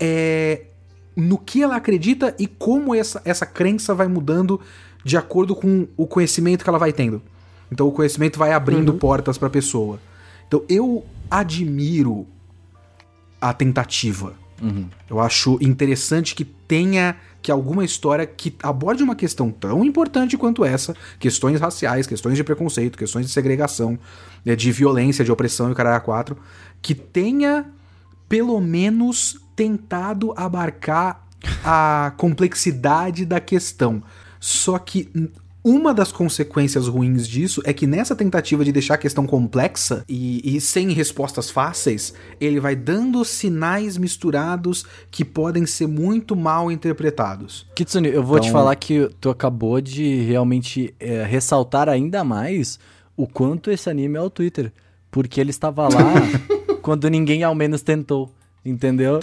é 0.00 0.62
no 1.14 1.36
que 1.36 1.62
ela 1.62 1.76
acredita 1.76 2.34
e 2.38 2.46
como 2.46 2.94
essa, 2.94 3.20
essa 3.24 3.44
crença 3.44 3.92
vai 3.94 4.08
mudando 4.08 4.60
de 5.04 5.16
acordo 5.16 5.54
com 5.54 5.86
o 5.96 6.06
conhecimento 6.06 6.62
que 6.64 6.70
ela 6.70 6.78
vai 6.78 6.92
tendo. 6.92 7.20
Então 7.70 7.86
o 7.86 7.92
conhecimento 7.92 8.38
vai 8.38 8.52
abrindo 8.52 8.94
portas 8.94 9.36
pra 9.36 9.50
pessoa. 9.50 10.00
Então 10.46 10.62
eu 10.68 11.04
admiro 11.30 12.26
a 13.40 13.52
tentativa. 13.52 14.32
Eu 15.08 15.20
acho 15.20 15.56
interessante 15.60 16.34
que 16.34 16.44
tenha 16.44 17.16
que 17.48 17.52
alguma 17.52 17.82
história 17.82 18.26
que 18.26 18.54
aborde 18.62 19.02
uma 19.02 19.16
questão 19.16 19.50
tão 19.50 19.82
importante 19.82 20.36
quanto 20.36 20.66
essa, 20.66 20.94
questões 21.18 21.58
raciais, 21.58 22.06
questões 22.06 22.36
de 22.36 22.44
preconceito, 22.44 22.98
questões 22.98 23.24
de 23.24 23.32
segregação, 23.32 23.98
né, 24.44 24.54
de 24.54 24.70
violência, 24.70 25.24
de 25.24 25.32
opressão 25.32 25.70
e 25.70 25.72
o 25.72 25.74
caralho 25.74 26.04
quatro, 26.04 26.36
que 26.82 26.94
tenha 26.94 27.64
pelo 28.28 28.60
menos 28.60 29.40
tentado 29.56 30.34
abarcar 30.36 31.26
a 31.64 32.12
complexidade 32.18 33.24
da 33.24 33.40
questão. 33.40 34.02
Só 34.38 34.78
que 34.78 35.10
uma 35.68 35.92
das 35.92 36.10
consequências 36.10 36.86
ruins 36.88 37.26
disso 37.28 37.60
é 37.64 37.72
que 37.72 37.86
nessa 37.86 38.16
tentativa 38.16 38.64
de 38.64 38.72
deixar 38.72 38.94
a 38.94 38.98
questão 38.98 39.26
complexa 39.26 40.04
e, 40.08 40.56
e 40.56 40.60
sem 40.60 40.90
respostas 40.92 41.50
fáceis, 41.50 42.14
ele 42.40 42.58
vai 42.60 42.74
dando 42.74 43.24
sinais 43.24 43.96
misturados 43.98 44.84
que 45.10 45.24
podem 45.24 45.66
ser 45.66 45.86
muito 45.86 46.34
mal 46.34 46.70
interpretados. 46.72 47.66
Kitsune, 47.74 48.08
eu 48.08 48.22
vou 48.22 48.38
te 48.40 48.48
Então- 48.48 48.58
falar 48.60 48.76
que 48.76 49.10
tu 49.20 49.30
acabou 49.30 49.80
de 49.80 50.22
realmente 50.22 50.94
é, 50.98 51.24
ressaltar 51.24 51.88
ainda 51.88 52.24
mais 52.24 52.78
o 53.16 53.26
quanto 53.26 53.70
esse 53.70 53.90
anime 53.90 54.16
é 54.16 54.22
o 54.22 54.30
Twitter. 54.30 54.72
Porque 55.10 55.40
ele 55.40 55.50
estava 55.50 55.82
lá 55.84 56.14
quando 56.82 57.08
ninguém 57.10 57.42
ao 57.42 57.54
menos 57.54 57.82
tentou. 57.82 58.32
Entendeu? 58.68 59.20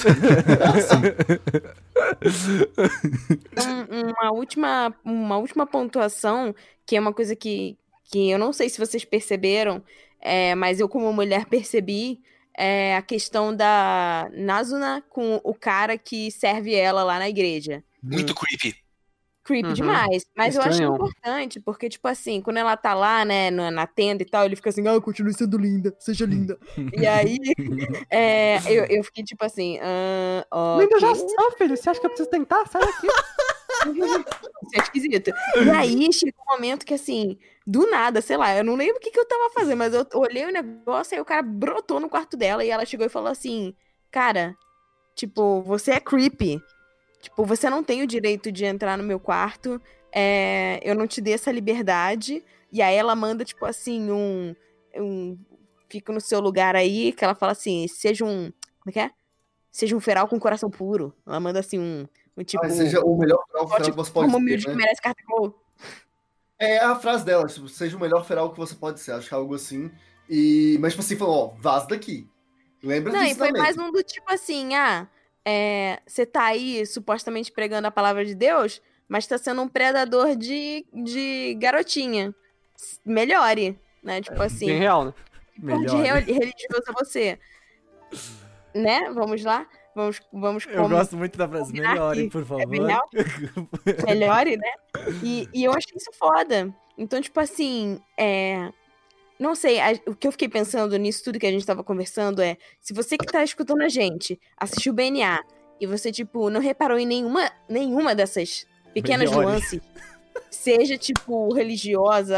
Um- 3.58 4.12
uma, 4.12 4.32
última, 4.32 4.96
uma 5.04 5.38
última 5.38 5.66
pontuação, 5.68 6.54
que 6.86 6.96
é 6.96 7.00
uma 7.00 7.14
coisa 7.14 7.36
que, 7.36 7.78
que 8.06 8.30
eu 8.30 8.40
não 8.40 8.52
sei 8.52 8.70
se 8.70 8.80
vocês 8.80 9.06
perceberam, 9.06 9.84
é, 10.20 10.56
mas 10.56 10.80
eu, 10.80 10.90
como 10.90 11.12
mulher, 11.14 11.46
percebi. 11.46 12.20
É 12.58 12.96
a 12.96 13.02
questão 13.02 13.54
da 13.54 14.30
Nazuna 14.34 15.04
com 15.10 15.42
o 15.44 15.54
cara 15.54 15.98
que 15.98 16.32
serve 16.32 16.74
ela 16.74 17.04
lá 17.04 17.20
na 17.20 17.28
igreja. 17.28 17.84
Muito 18.02 18.34
creepy. 18.34 18.74
Creepy 19.46 19.68
Uhum. 19.70 19.74
demais. 19.76 20.26
Mas 20.36 20.56
eu 20.56 20.62
acho 20.64 20.82
importante, 20.84 21.60
porque, 21.60 21.88
tipo 21.88 22.08
assim, 22.08 22.42
quando 22.42 22.58
ela 22.58 22.76
tá 22.76 22.96
lá, 22.96 23.24
né, 23.24 23.52
na, 23.52 23.70
na 23.70 23.86
tenda 23.86 24.24
e 24.24 24.26
tal, 24.26 24.44
ele 24.44 24.56
fica 24.56 24.72
assim, 24.72 24.86
ah, 24.88 25.00
continue 25.00 25.34
sendo 25.34 25.56
linda, 25.58 25.96
seja 26.00 26.26
linda. 26.26 26.58
e 26.76 27.06
aí, 27.08 27.38
é, 28.10 28.58
eu, 28.66 28.86
eu 28.86 29.04
fiquei 29.04 29.24
tipo 29.24 29.46
assim, 29.46 29.78
ah, 29.82 30.46
ok. 30.52 30.86
Linda 30.86 31.00
já 31.00 31.14
sou, 31.14 31.52
filho. 31.58 31.78
Você 31.78 31.90
acha 31.90 32.00
que 32.00 32.06
eu 32.08 32.10
preciso 32.10 32.30
tentar? 32.30 32.68
Sai 32.68 32.82
daqui. 32.82 33.08
Isso 33.86 34.76
é 34.76 34.80
esquisito. 34.80 35.32
E 35.64 35.70
aí 35.70 36.12
chega 36.12 36.34
um 36.42 36.54
momento 36.56 36.86
que, 36.86 36.94
assim, 36.96 37.38
do 37.68 37.88
nada, 37.90 38.22
sei 38.22 38.38
lá, 38.38 38.56
eu 38.56 38.64
não 38.64 38.76
lembro 38.76 38.98
o 38.98 39.00
que, 39.00 39.12
que 39.12 39.20
eu 39.20 39.28
tava 39.28 39.52
fazendo, 39.52 39.78
mas 39.78 39.94
eu 39.94 40.08
olhei 40.16 40.46
o 40.46 40.52
negócio, 40.52 41.16
aí 41.16 41.22
o 41.22 41.26
cara 41.26 41.44
brotou 41.44 42.00
no 42.00 42.10
quarto 42.10 42.36
dela 42.36 42.66
e 42.66 42.70
ela 42.72 42.86
chegou 42.86 43.06
e 43.06 43.10
falou 43.10 43.30
assim: 43.30 43.76
Cara, 44.10 44.56
tipo, 45.16 45.62
você 45.62 45.92
é 45.92 46.00
creepy. 46.00 46.60
Tipo, 47.26 47.44
você 47.44 47.70
não 47.72 47.84
tem 47.84 48.04
o 48.04 48.08
direito 48.08 48.52
de 48.52 48.66
entrar 48.66 48.96
no 48.98 49.04
meu 49.04 49.20
quarto. 49.20 49.82
é, 50.12 50.80
eu 50.84 50.94
não 50.94 51.08
te 51.08 51.20
dei 51.20 51.34
essa 51.34 51.52
liberdade. 51.52 52.44
E 52.72 52.84
aí 52.84 52.96
ela 52.96 53.16
manda, 53.16 53.44
tipo 53.44 53.66
assim, 53.66 54.12
um. 54.12 54.56
um 54.96 55.38
fica 55.90 56.14
no 56.14 56.22
seu 56.22 56.40
lugar 56.40 56.76
aí, 56.76 57.12
que 57.12 57.24
ela 57.24 57.34
fala 57.34 57.52
assim: 57.52 57.88
seja 57.88 58.24
um. 58.24 58.52
Como 58.80 58.90
é 58.90 58.92
que 58.92 59.00
é? 59.00 59.12
Seja 59.72 59.96
um 59.96 60.00
feral 60.00 60.28
com 60.28 60.40
coração 60.40 60.70
puro. 60.70 61.16
Ela 61.26 61.40
manda 61.40 61.60
assim 61.60 61.80
um. 61.80 62.08
um 62.38 62.44
tipo. 62.44 62.64
Mas 62.64 62.74
seja 62.74 63.02
o 63.04 63.18
melhor 63.18 63.44
feral 63.48 63.68
que 63.68 63.84
tipo, 63.84 63.96
você 63.96 64.12
pode 64.12 64.28
como 64.28 64.38
ser, 64.38 64.44
humilde 64.44 64.68
né? 64.68 64.74
que 64.74 64.78
merece 64.78 65.02
carta 65.02 65.24
gol. 65.28 65.60
É 66.60 66.78
a 66.78 66.96
frase 66.96 67.26
dela, 67.26 67.48
tipo, 67.48 67.68
seja 67.68 67.98
o 67.98 68.00
melhor 68.00 68.24
feral 68.24 68.52
que 68.52 68.58
você 68.58 68.76
pode 68.76 69.00
ser, 69.00 69.14
acho 69.14 69.28
que 69.28 69.34
é 69.34 69.38
algo 69.38 69.56
assim. 69.56 69.92
E, 70.30 70.78
mas, 70.80 70.94
tipo 70.94 71.02
assim, 71.04 71.18
falou, 71.18 71.54
ó, 71.56 71.62
vaza 71.62 71.88
daqui. 71.88 72.30
Lembra 72.84 73.12
Não, 73.12 73.22
e 73.22 73.26
disso 73.26 73.40
foi 73.40 73.48
também. 73.48 73.62
mais 73.64 73.78
um 73.78 73.92
do 73.92 74.04
tipo 74.04 74.32
assim, 74.32 74.76
ah, 74.76 75.08
é, 75.46 76.00
você 76.06 76.26
tá 76.26 76.46
aí 76.46 76.86
supostamente 76.86 77.52
pregando 77.52 77.88
a 77.88 77.92
palavra 77.92 78.26
de 78.26 78.34
Deus, 78.34 78.82
mas 79.08 79.28
tá 79.28 79.38
sendo 79.38 79.62
um 79.62 79.68
predador 79.68 80.36
de, 80.36 80.86
de 80.92 81.56
garotinha. 81.60 82.34
Melhore, 83.06 83.80
né? 84.04 84.22
Tipo 84.22 84.42
assim, 84.42 84.66
Bem 84.66 84.80
real, 84.80 85.06
né? 85.06 85.14
porra 85.62 86.22
de 86.22 86.32
religioso 86.32 86.84
é 86.90 86.92
você? 86.92 87.40
Né? 88.74 89.10
Vamos 89.14 89.44
lá? 89.44 89.66
Vamos, 89.96 90.22
vamos 90.34 90.68
Eu 90.68 90.90
gosto 90.90 91.16
muito 91.16 91.38
da 91.38 91.48
frase. 91.48 91.72
Melhore, 91.72 92.30
por 92.30 92.42
é 92.42 92.46
favor. 92.46 92.68
bem 92.68 92.86
real? 92.86 93.10
melhore, 94.06 94.58
né? 94.58 94.72
E, 95.24 95.48
e 95.54 95.64
eu 95.64 95.72
achei 95.72 95.96
isso 95.96 96.12
foda. 96.20 96.74
Então, 96.98 97.22
tipo 97.22 97.40
assim, 97.40 98.02
é. 98.18 98.74
Não 99.40 99.54
sei, 99.54 99.80
a- 99.82 100.00
o 100.08 100.16
que 100.16 100.28
eu 100.28 100.32
fiquei 100.32 100.48
pensando 100.48 100.96
nisso 100.98 101.24
tudo 101.24 101.40
que 101.40 101.46
a 101.46 101.52
gente 101.52 101.66
tava 101.66 101.84
conversando 101.84 102.42
é: 102.42 102.58
se 102.80 102.94
você 102.94 103.18
que 103.18 103.26
tá 103.26 103.44
escutando 103.44 103.82
a 103.82 103.90
gente 103.90 104.40
assistiu 104.58 104.94
o 104.94 104.96
BNA 104.96 105.44
e 105.80 105.86
você, 105.86 106.12
tipo, 106.12 106.50
não 106.50 106.62
reparou 106.62 106.98
em 106.98 107.06
nenhuma, 107.06 107.52
nenhuma 107.68 108.16
dessas 108.16 108.66
pequenas 108.94 109.30
Melhore. 109.30 109.48
nuances, 109.48 109.82
seja, 110.50 110.98
tipo, 110.98 111.54
religiosa, 111.54 112.38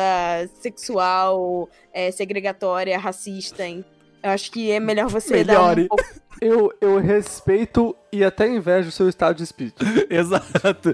sexual, 0.59 1.69
é, 1.93 2.09
segregatória, 2.11 2.97
racista, 2.97 3.63
hein? 3.65 3.85
Eu 4.23 4.31
acho 4.31 4.51
que 4.51 4.71
é 4.71 4.79
melhor 4.79 5.07
você 5.09 5.37
Melhore. 5.43 5.75
dar 5.75 5.83
um 5.83 5.87
pouco. 5.87 6.03
Eu, 6.39 6.71
eu 6.79 6.99
respeito 6.99 7.95
e 8.13 8.23
até 8.23 8.47
invejo 8.47 8.89
o 8.89 8.91
seu 8.91 9.09
estado 9.09 9.37
de 9.37 9.43
espírito. 9.43 9.83
Exato. 10.07 10.45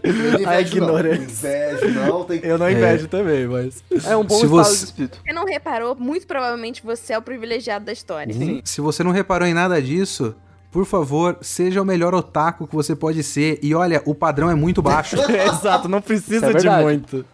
A 0.02 0.08
invejo, 0.08 0.40
não. 0.46 0.60
ignorância. 0.60 1.74
Invejo, 1.74 2.00
não. 2.00 2.24
Tem... 2.24 2.40
Eu 2.44 2.58
não 2.58 2.70
invejo 2.70 3.08
também, 3.10 3.46
mas. 3.48 3.84
É 4.06 4.16
um 4.16 4.24
bom 4.24 4.36
Se 4.36 4.46
estado 4.46 4.50
você- 4.50 4.78
de 4.78 4.84
espírito. 4.86 5.20
Você 5.22 5.34
não 5.34 5.46
reparou, 5.46 5.96
muito 5.96 6.26
provavelmente 6.26 6.82
você 6.84 7.12
é 7.14 7.18
o 7.18 7.22
privilegiado 7.22 7.84
da 7.84 7.92
história. 7.92 8.34
Se 8.64 8.80
você 8.80 9.04
não 9.04 9.12
reparou 9.12 9.46
em 9.46 9.54
nada 9.54 9.82
disso, 9.82 10.34
por 10.72 10.86
favor, 10.86 11.38
seja 11.42 11.82
o 11.82 11.86
melhor 11.86 12.16
otaku 12.16 12.66
que 12.66 12.76
você 12.76 12.96
pode 12.96 13.22
ser. 13.22 13.60
E 13.62 13.76
olha, 13.76 14.02
o 14.06 14.16
padrão 14.16 14.50
é 14.50 14.56
muito 14.56 14.82
baixo. 14.82 15.18
Exato, 15.30 15.88
não 15.88 16.02
precisa 16.02 16.52
é 16.52 16.54
de 16.54 16.70
muito. 16.70 17.26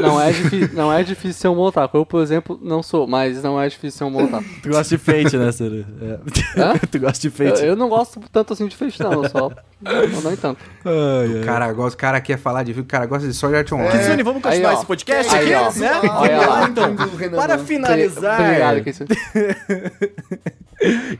Não 0.00 0.20
é, 0.20 0.30
difícil, 0.30 0.70
não 0.74 0.92
é 0.92 1.02
difícil 1.02 1.32
ser 1.40 1.48
um 1.48 1.58
otaku. 1.58 1.96
Eu, 1.96 2.06
por 2.06 2.22
exemplo, 2.22 2.58
não 2.62 2.82
sou, 2.82 3.06
mas 3.06 3.42
não 3.42 3.60
é 3.60 3.68
difícil 3.68 3.98
ser 3.98 4.04
um 4.04 4.22
otaku. 4.24 4.44
Tu 4.62 4.68
gosta 4.68 4.96
de 4.96 5.02
Fate, 5.02 5.36
né, 5.36 5.50
Ciro? 5.50 5.84
É. 6.02 6.78
Tu 6.90 6.98
gosta 7.00 7.18
de 7.20 7.26
Eu, 7.42 7.50
Fate. 7.50 7.64
eu 7.64 7.74
não 7.76 7.88
gosto 7.88 8.20
tanto 8.30 8.52
assim 8.52 8.66
de 8.68 8.76
feixe, 8.76 9.02
não. 9.02 9.12
Eu 9.24 9.28
só. 9.28 9.50
Não, 9.80 10.20
não 10.22 10.36
tanto. 10.36 10.58
Ai, 10.84 10.92
O 11.34 11.38
ai. 11.38 11.44
cara, 11.44 11.72
gosta- 11.72 11.94
o 11.96 11.98
cara 12.00 12.20
quer 12.20 12.36
falar 12.38 12.64
de 12.64 12.72
o 12.78 12.84
cara 12.84 13.06
gosta 13.06 13.26
de 13.26 13.32
Sword 13.34 13.56
Art 13.58 13.72
Online. 13.72 13.98
Kitsune, 13.98 14.22
vamos 14.22 14.42
continuar 14.42 14.70
Aí, 14.70 14.76
esse 14.76 14.86
podcast 14.86 15.34
Aí, 15.34 15.54
aqui, 15.54 15.78
ó. 15.78 15.80
né? 15.80 15.90
Olha 16.16 16.46
lá. 16.48 16.68
Então, 16.68 16.96
Para 17.36 17.58
finalizar. 17.58 18.40
Obrigado, 18.40 18.82
Kitsune. 18.84 19.08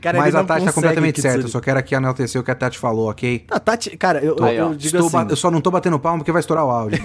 Cara, 0.01 0.17
Mas 0.19 0.33
a 0.35 0.43
Tati 0.45 0.65
tá 0.65 0.71
completamente 0.71 1.19
certa. 1.21 1.41
Eu 1.41 1.49
só 1.49 1.59
quero 1.59 1.77
aqui 1.79 1.93
enaltecer 1.93 2.39
o 2.39 2.43
que 2.45 2.49
a 2.49 2.55
Tati 2.55 2.77
falou, 2.77 3.09
ok? 3.09 3.43
A 3.51 3.59
Tati, 3.59 3.97
cara, 3.97 4.23
eu, 4.23 4.37
Aí, 4.41 4.55
eu 4.55 4.69
digo 4.73 4.95
Estou 4.95 5.07
assim. 5.07 5.27
ba- 5.27 5.27
Eu 5.29 5.35
só 5.35 5.51
não 5.51 5.59
tô 5.59 5.69
batendo 5.69 5.99
palma 5.99 6.19
porque 6.19 6.31
vai 6.31 6.39
estourar 6.39 6.65
o 6.65 6.69
áudio. 6.69 6.97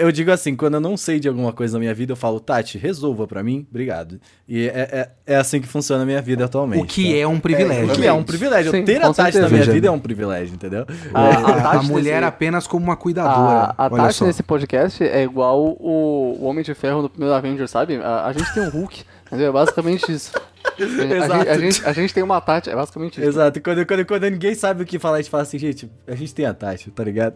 Eu 0.00 0.12
digo 0.12 0.30
assim, 0.30 0.54
quando 0.54 0.74
eu 0.74 0.80
não 0.82 0.96
sei 0.96 1.18
de 1.20 1.28
alguma 1.28 1.52
coisa 1.52 1.74
na 1.74 1.78
minha 1.80 1.94
vida, 1.94 2.12
eu 2.12 2.16
falo, 2.16 2.38
Tati, 2.40 2.76
resolva 2.76 3.26
pra 3.26 3.42
mim, 3.42 3.66
obrigado. 3.70 4.20
E 4.46 4.66
é, 4.68 5.08
é, 5.26 5.34
é 5.34 5.36
assim 5.36 5.60
que 5.60 5.66
funciona 5.66 6.02
a 6.02 6.06
minha 6.06 6.20
vida 6.20 6.44
atualmente. 6.44 6.82
o 6.82 6.86
que 6.86 7.18
é 7.18 7.26
um 7.26 7.40
privilégio. 7.40 7.92
O 7.92 7.96
que 7.96 8.06
é 8.06 8.12
um 8.12 8.22
privilégio. 8.22 8.70
Sim, 8.72 8.84
Ter 8.84 8.96
a 8.98 9.12
Tati 9.12 9.14
certeza. 9.32 9.42
na 9.44 9.48
minha 9.48 9.64
vida 9.72 9.88
é 9.88 9.90
um 9.90 9.98
privilégio, 9.98 10.54
entendeu? 10.54 10.84
A, 11.14 11.20
a 11.22 11.28
a, 11.70 11.72
Tati 11.74 11.86
mulher 11.86 12.16
nesse- 12.16 12.24
apenas 12.28 12.66
como 12.66 12.84
uma 12.84 12.96
cuidadora. 12.96 13.74
A, 13.78 13.86
a 13.86 13.90
Tati 13.90 14.14
só. 14.14 14.24
nesse 14.26 14.42
podcast 14.42 15.02
é 15.02 15.22
igual 15.22 15.60
o, 15.62 16.36
o 16.40 16.44
Homem 16.44 16.62
de 16.64 16.74
Ferro 16.74 17.02
no 17.02 17.08
primeiro 17.08 17.34
Avenger, 17.34 17.68
sabe? 17.68 17.96
A, 17.96 18.26
a 18.26 18.32
gente 18.32 18.52
tem 18.52 18.62
um 18.64 18.68
Hulk, 18.70 19.04
entendeu? 19.28 19.48
É 19.48 19.52
basicamente 19.52 20.12
isso. 20.12 20.32
A, 20.78 20.84
gente- 20.86 21.12
Exato. 21.12 21.50
a 21.50 21.58
gente, 21.58 21.84
a 21.86 21.92
gente 21.92 22.14
tem 22.14 22.22
uma 22.22 22.40
Tati, 22.40 22.70
é 22.70 22.74
basicamente 22.74 23.20
isso. 23.20 23.28
Exato, 23.28 23.60
quando, 23.60 23.84
quando, 23.86 24.06
quando 24.06 24.30
ninguém 24.30 24.54
sabe 24.54 24.82
o 24.82 24.86
que 24.86 24.98
falar, 24.98 25.16
a 25.16 25.20
gente 25.22 25.30
fala 25.30 25.42
assim, 25.42 25.58
gente, 25.58 25.90
a 26.06 26.14
gente 26.14 26.34
tem 26.34 26.46
a 26.46 26.54
Tati, 26.54 26.90
tá 26.90 27.04
ligado? 27.04 27.34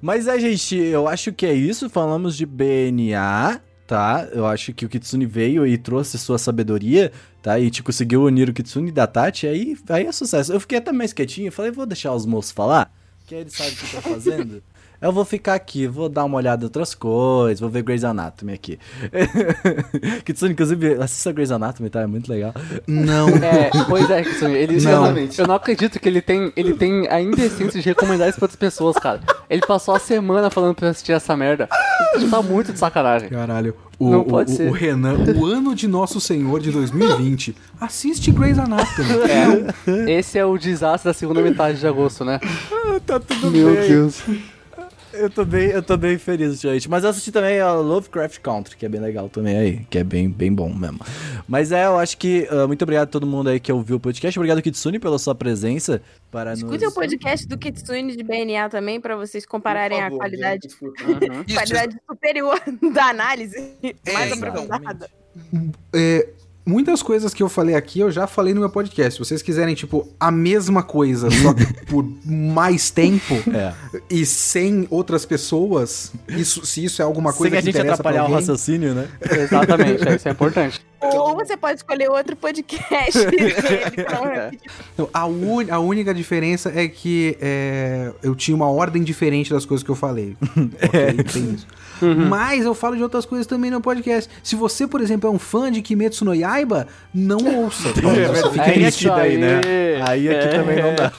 Mas 0.00 0.26
é, 0.26 0.38
gente, 0.38 0.76
eu 0.76 1.06
acho 1.08 1.32
que 1.32 1.46
é 1.46 1.52
isso. 1.52 1.88
Falamos 1.90 2.36
de 2.36 2.46
BNA, 2.46 3.60
tá? 3.86 4.28
Eu 4.32 4.46
acho 4.46 4.72
que 4.72 4.84
o 4.84 4.88
Kitsune 4.88 5.26
veio 5.26 5.66
e 5.66 5.76
trouxe 5.78 6.18
sua 6.18 6.38
sabedoria, 6.38 7.12
tá? 7.42 7.58
E 7.58 7.62
a 7.62 7.64
gente 7.64 7.82
conseguiu 7.82 8.24
unir 8.24 8.48
o 8.48 8.52
Kitsune 8.52 8.90
da 8.90 9.06
Tati, 9.06 9.46
aí, 9.46 9.76
aí 9.88 10.06
é 10.06 10.12
sucesso. 10.12 10.52
Eu 10.52 10.60
fiquei 10.60 10.78
até 10.78 10.92
mais 10.92 11.12
quietinho, 11.12 11.52
falei, 11.52 11.70
vou 11.70 11.86
deixar 11.86 12.12
os 12.14 12.26
moços 12.26 12.52
falar, 12.52 12.92
que 13.26 13.34
aí 13.34 13.42
eles 13.42 13.52
sabem 13.52 13.72
o 13.72 13.76
que 13.76 13.84
estão 13.84 14.02
fazendo. 14.02 14.62
Eu 15.00 15.12
vou 15.12 15.24
ficar 15.24 15.54
aqui, 15.54 15.86
vou 15.86 16.08
dar 16.08 16.24
uma 16.24 16.36
olhada 16.36 16.62
em 16.62 16.66
outras 16.66 16.92
coisas, 16.94 17.60
vou 17.60 17.70
ver 17.70 17.82
Grey's 17.82 18.02
Anatomy 18.02 18.52
aqui. 18.52 18.78
Kitsune, 20.24 20.52
inclusive, 20.52 20.94
assista 20.94 21.30
Grey's 21.32 21.50
Anatomy, 21.52 21.88
tá? 21.88 22.00
É 22.00 22.06
muito 22.06 22.28
legal. 22.30 22.52
Não. 22.86 23.28
É, 23.28 23.70
pois 23.88 24.10
é, 24.10 24.22
Kitsune, 24.24 24.54
ele, 24.56 24.76
eu, 24.76 24.82
não, 24.82 24.90
Exatamente. 25.04 25.40
eu 25.40 25.46
não 25.46 25.54
acredito 25.54 26.00
que 26.00 26.08
ele 26.08 26.20
tem, 26.20 26.52
ele 26.56 26.74
tem 26.74 27.06
a 27.08 27.20
indecência 27.20 27.80
de 27.80 27.88
recomendar 27.88 28.28
isso 28.28 28.38
pra 28.38 28.46
outras 28.46 28.58
pessoas, 28.58 28.96
cara. 28.96 29.20
Ele 29.48 29.62
passou 29.66 29.94
a 29.94 29.98
semana 30.00 30.50
falando 30.50 30.74
pra 30.74 30.86
eu 30.86 30.90
assistir 30.90 31.12
essa 31.12 31.36
merda. 31.36 31.68
Isso 32.16 32.28
tá 32.28 32.42
muito 32.42 32.72
de 32.72 32.78
sacanagem. 32.78 33.28
Caralho. 33.28 33.74
O, 34.00 34.10
Não 34.10 34.20
o- 34.20 34.24
pode 34.24 34.52
o- 34.52 34.56
ser. 34.56 34.68
o 34.68 34.72
Renan, 34.72 35.16
o 35.36 35.46
ano 35.46 35.74
de 35.74 35.88
Nosso 35.88 36.20
Senhor 36.20 36.60
de 36.60 36.70
2020. 36.70 37.56
Assiste 37.80 38.30
Grey's 38.30 38.58
Anatomy. 38.58 38.88
É, 40.08 40.18
esse 40.18 40.38
é 40.38 40.44
o 40.44 40.56
desastre 40.58 41.08
da 41.10 41.14
segunda 41.14 41.40
metade 41.40 41.78
de 41.78 41.86
agosto, 41.86 42.24
né? 42.24 42.38
tá 43.06 43.18
tudo 43.20 43.50
Meu 43.50 43.74
bem. 43.74 43.88
Deus. 43.88 44.22
Eu 45.12 45.30
tô 45.30 45.44
bem, 45.44 45.68
eu 45.68 45.82
tô 45.82 45.96
bem 45.96 46.18
feliz, 46.18 46.60
gente. 46.60 46.88
Mas 46.88 47.04
eu 47.04 47.10
assisti 47.10 47.32
também 47.32 47.60
a 47.60 47.72
Lovecraft 47.72 48.38
Country, 48.40 48.76
que 48.76 48.84
é 48.84 48.88
bem 48.88 49.00
legal 49.00 49.28
também 49.28 49.56
aí, 49.56 49.86
que 49.90 49.98
é 49.98 50.04
bem, 50.04 50.28
bem 50.28 50.52
bom 50.52 50.72
mesmo. 50.72 51.00
Mas 51.46 51.72
é, 51.72 51.86
eu 51.86 51.98
acho 51.98 52.18
que 52.18 52.46
ah, 52.50 52.66
muito 52.66 52.82
obrigado 52.82 53.08
a 53.08 53.10
todo 53.10 53.26
mundo 53.26 53.48
aí 53.48 53.58
que 53.58 53.72
ouviu 53.72 53.96
o 53.96 54.00
podcast. 54.00 54.38
Obrigado 54.38 54.62
Kitsune 54.62 54.98
pela 54.98 55.18
sua 55.18 55.34
presença 55.34 56.02
para 56.30 56.52
Escutem 56.52 56.80
nos 56.80 56.92
o 56.92 56.94
podcast 56.94 57.46
do 57.46 57.56
Kitsune 57.56 58.16
de 58.16 58.22
BNA 58.22 58.68
também, 58.68 59.00
pra 59.00 59.16
vocês 59.16 59.46
compararem 59.46 59.98
Por 59.98 60.04
a 60.04 60.06
favor, 60.06 60.18
qualidade. 60.18 60.66
Isso, 60.66 60.92
qualidade 61.54 61.96
superior 62.06 62.60
da 62.92 63.06
análise, 63.06 63.72
mais 64.12 64.36
então. 64.36 64.48
aprofundada. 64.48 65.10
É, 65.94 66.28
muitas 66.68 67.02
coisas 67.02 67.32
que 67.32 67.42
eu 67.42 67.48
falei 67.48 67.74
aqui 67.74 68.00
eu 68.00 68.10
já 68.10 68.26
falei 68.26 68.52
no 68.54 68.60
meu 68.60 68.68
podcast. 68.70 69.14
Se 69.14 69.18
vocês 69.18 69.40
quiserem, 69.42 69.74
tipo, 69.74 70.06
a 70.20 70.30
mesma 70.30 70.82
coisa, 70.82 71.30
só 71.30 71.54
que 71.54 71.64
por 71.86 72.04
mais 72.24 72.90
tempo 72.90 73.34
É. 73.52 73.72
e 74.10 74.26
sem 74.26 74.86
outras 74.90 75.24
pessoas, 75.24 76.12
isso, 76.28 76.64
se 76.66 76.84
isso 76.84 77.00
é 77.00 77.04
alguma 77.04 77.32
coisa 77.32 77.50
Sem 77.50 77.58
a 77.58 77.62
que 77.62 77.66
gente 77.66 77.74
interessa 77.76 78.02
pra 78.02 78.10
atrapalhar 78.10 78.22
o 78.22 78.24
alguém, 78.26 78.36
raciocínio, 78.36 78.94
né? 78.94 79.08
Exatamente, 79.30 80.06
é, 80.08 80.16
isso 80.16 80.28
é 80.28 80.30
importante. 80.32 80.80
Ou 81.00 81.34
você 81.36 81.56
pode 81.56 81.78
escolher 81.78 82.10
outro 82.10 82.36
podcast. 82.36 83.18
Então, 84.94 85.08
a, 85.12 85.26
uni- 85.26 85.70
a 85.70 85.78
única 85.78 86.12
diferença 86.12 86.72
é 86.74 86.88
que 86.88 87.36
é, 87.40 88.12
eu 88.22 88.34
tinha 88.34 88.54
uma 88.54 88.68
ordem 88.70 89.02
diferente 89.02 89.50
das 89.52 89.64
coisas 89.64 89.84
que 89.84 89.90
eu 89.90 89.94
falei. 89.94 90.36
ok? 90.40 91.24
Tem 91.32 91.54
isso. 91.54 91.66
Mas 92.28 92.64
eu 92.64 92.74
falo 92.74 92.96
de 92.96 93.02
outras 93.02 93.24
coisas 93.24 93.46
também 93.46 93.70
no 93.70 93.80
podcast. 93.80 94.30
Se 94.42 94.54
você, 94.56 94.86
por 94.86 95.00
exemplo, 95.00 95.28
é 95.28 95.32
um 95.32 95.38
fã 95.38 95.70
de 95.70 95.82
Kimetsu 95.82 96.24
no 96.24 96.34
Yaiba, 96.34 96.86
não 97.14 97.38
ouça. 97.64 97.88
Só 98.40 98.50
fica 98.52 98.64
É 98.70 98.78
isso 98.78 99.08
daí, 99.08 99.32
aí. 99.32 99.38
né? 99.38 99.60
Aí 100.06 100.28
aqui 100.28 100.38
É. 100.46 100.48
também 100.48 100.82
não 100.82 100.94
dá. 100.94 101.12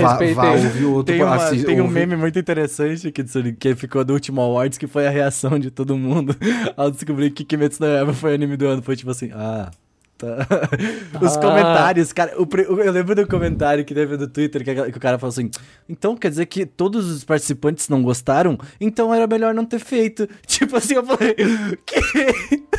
Vá, 0.00 0.08
Respeitei. 0.10 0.34
vá 0.34 0.50
ouvir 0.52 0.84
outro 0.84 1.14
Tem, 1.14 1.22
uma- 1.22 1.38
tem 1.50 1.80
um 1.80 1.88
meme 1.88 2.16
muito 2.16 2.38
interessante 2.38 3.10
que, 3.12 3.24
que 3.58 3.74
ficou 3.74 4.04
do 4.04 4.12
último 4.12 4.40
Awards, 4.40 4.78
que 4.78 4.86
foi 4.86 5.06
a 5.06 5.10
reação 5.10 5.58
de 5.58 5.70
todo 5.70 5.96
mundo 5.96 6.34
ao 6.76 6.90
descobrir 6.90 7.30
que 7.30 7.44
Kimetsu 7.44 7.82
no 7.82 7.88
Yaiba 7.88 8.12
foi 8.12 8.34
anime 8.34 8.56
do 8.56 8.66
ano. 8.66 8.82
Foi 8.82 8.96
tipo 8.96 9.10
assim, 9.10 9.30
ah... 9.34 9.70
Tá. 10.20 10.46
Os 11.18 11.34
Ah. 11.34 11.40
comentários, 11.40 12.12
cara, 12.12 12.34
o 12.38 12.46
eu 12.82 12.92
lembro 12.92 13.14
do 13.14 13.26
comentário 13.26 13.82
que 13.86 13.94
teve 13.94 14.18
no 14.18 14.28
Twitter 14.28 14.62
que, 14.62 14.74
que 14.92 14.98
o 14.98 15.00
cara 15.00 15.18
falou 15.18 15.30
assim: 15.30 15.48
então 15.88 16.14
quer 16.14 16.28
dizer 16.28 16.44
que 16.44 16.66
todos 16.66 17.10
os 17.10 17.24
participantes 17.24 17.88
não 17.88 18.02
gostaram? 18.02 18.58
Então 18.78 19.14
era 19.14 19.26
melhor 19.26 19.54
não 19.54 19.64
ter 19.64 19.78
feito. 19.78 20.28
Tipo 20.46 20.76
assim, 20.76 20.94
eu 20.94 21.04
falei, 21.04 21.34
que? 21.86 22.00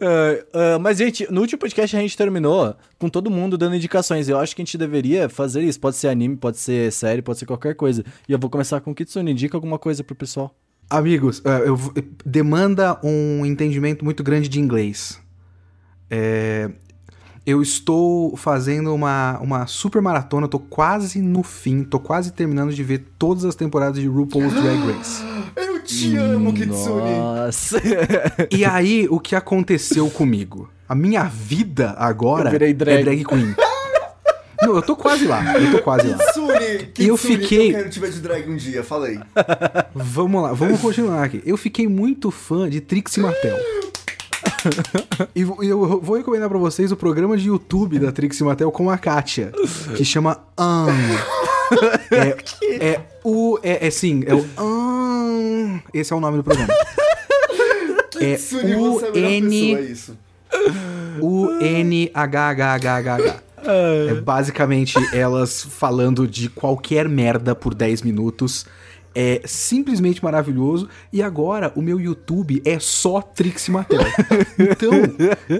Ah, 0.00 0.44
ah, 0.74 0.78
mas, 0.80 0.98
gente, 0.98 1.30
no 1.30 1.40
último 1.40 1.60
podcast 1.60 1.96
a 1.96 2.00
gente 2.00 2.16
terminou 2.16 2.74
com 2.98 3.08
todo 3.08 3.30
mundo 3.30 3.56
dando 3.56 3.76
indicações. 3.76 4.28
Eu 4.28 4.38
acho 4.38 4.54
que 4.54 4.62
a 4.62 4.64
gente 4.64 4.76
deveria 4.76 5.28
fazer 5.28 5.62
isso. 5.62 5.78
Pode 5.78 5.94
ser 5.96 6.08
anime, 6.08 6.36
pode 6.36 6.58
ser 6.58 6.90
série, 6.90 7.22
pode 7.22 7.38
ser 7.38 7.46
qualquer 7.46 7.74
coisa. 7.76 8.04
E 8.28 8.32
eu 8.32 8.38
vou 8.38 8.50
começar 8.50 8.80
com 8.80 8.90
o 8.90 8.94
Kitsune. 8.94 9.30
Indica 9.30 9.56
alguma 9.56 9.78
coisa 9.78 10.02
pro 10.02 10.14
pessoal. 10.16 10.52
Amigos, 10.90 11.40
é, 11.44 11.68
eu 11.68 11.78
demanda 12.26 12.98
um 13.02 13.46
entendimento 13.46 14.04
muito 14.04 14.22
grande 14.24 14.48
de 14.48 14.58
inglês. 14.60 15.20
É, 16.10 16.70
eu 17.46 17.60
estou 17.60 18.36
fazendo 18.36 18.94
uma, 18.94 19.38
uma 19.40 19.66
super 19.66 20.00
maratona, 20.00 20.48
tô 20.48 20.58
quase 20.58 21.20
no 21.20 21.42
fim, 21.42 21.82
tô 21.84 21.98
quase 22.00 22.32
terminando 22.32 22.72
de 22.72 22.82
ver 22.82 23.04
todas 23.18 23.44
as 23.44 23.54
temporadas 23.54 24.00
de 24.00 24.06
RuPaul's 24.06 24.52
Drag 24.54 24.78
Race. 24.92 25.22
Eu 25.56 25.82
te 25.82 26.16
amo, 26.16 26.52
Kitsune. 26.52 27.10
Nossa. 27.18 27.78
E 28.50 28.64
aí, 28.64 29.06
o 29.10 29.20
que 29.20 29.36
aconteceu 29.36 30.08
comigo? 30.10 30.70
A 30.88 30.94
minha 30.94 31.24
vida 31.24 31.94
agora 31.98 32.48
Eu 32.48 32.52
virei 32.52 32.72
drag. 32.72 33.00
é 33.00 33.04
drag 33.04 33.24
queen. 33.24 33.54
Não, 34.62 34.76
eu 34.76 34.82
tô 34.82 34.96
quase 34.96 35.26
lá, 35.26 35.58
eu 35.58 35.72
tô 35.72 35.82
quase 35.82 36.08
lá. 36.08 36.16
Kitsune, 36.16 36.78
Kitsune, 36.86 37.08
Eu 37.08 37.16
fiquei- 37.18 37.68
eu 37.70 37.74
quero 37.76 37.90
te 37.90 38.00
ver 38.00 38.10
de 38.10 38.20
drag 38.20 38.48
um 38.50 38.56
dia, 38.56 38.82
falei. 38.82 39.18
Vamos 39.94 40.42
lá, 40.42 40.52
vamos 40.54 40.80
continuar 40.80 41.22
aqui. 41.24 41.42
Eu 41.44 41.56
fiquei 41.58 41.86
muito 41.86 42.30
fã 42.30 42.68
de 42.70 42.80
Trixie 42.80 43.20
Mattel. 43.20 43.58
E 45.34 45.40
eu 45.68 46.00
vou 46.00 46.16
recomendar 46.16 46.48
pra 46.48 46.58
vocês 46.58 46.90
o 46.92 46.96
programa 46.96 47.36
de 47.36 47.48
YouTube 47.48 47.98
da 47.98 48.10
Trixie 48.12 48.44
Mattel 48.44 48.70
com 48.72 48.88
a 48.90 48.96
Kátia, 48.98 49.52
que 49.96 50.04
chama 50.04 50.38
An. 50.58 50.86
É, 52.10 52.36
é 52.90 53.00
o. 53.24 53.58
É, 53.62 53.86
é 53.86 53.90
sim, 53.90 54.22
é 54.26 54.34
o 54.34 54.44
An. 54.58 55.80
Esse 55.94 56.12
é 56.12 56.16
o 56.16 56.20
nome 56.20 56.36
do 56.38 56.44
programa. 56.44 56.72
É 58.20 58.36
Kitsune, 58.36 58.74
você 58.76 59.06
é 59.06 59.08
a 59.08 59.12
melhor 59.12 59.28
U-N- 59.30 59.50
pessoa, 59.50 59.78
é 59.78 59.82
isso. 59.82 60.16
U-N-H-H-H-H. 62.04 63.42
É 63.66 64.14
basicamente 64.20 64.94
elas 65.14 65.62
falando 65.62 66.28
de 66.28 66.48
qualquer 66.50 67.08
merda 67.08 67.54
por 67.54 67.74
10 67.74 68.02
minutos. 68.02 68.66
É 69.14 69.42
simplesmente 69.44 70.22
maravilhoso. 70.22 70.88
E 71.12 71.22
agora 71.22 71.72
o 71.76 71.82
meu 71.82 72.00
YouTube 72.00 72.60
é 72.64 72.78
só 72.78 73.20
Trixie 73.20 73.72
Mattel. 73.72 74.00
Então, 74.58 74.90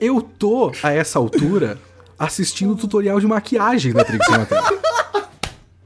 eu 0.01 0.21
tô, 0.21 0.73
a 0.83 0.93
essa 0.93 1.19
altura, 1.19 1.79
assistindo 2.19 2.73
o 2.73 2.77
tutorial 2.77 3.21
de 3.21 3.27
maquiagem 3.27 3.93
da 3.93 4.05
Trixie 4.05 4.33
Mattel. 4.33 4.63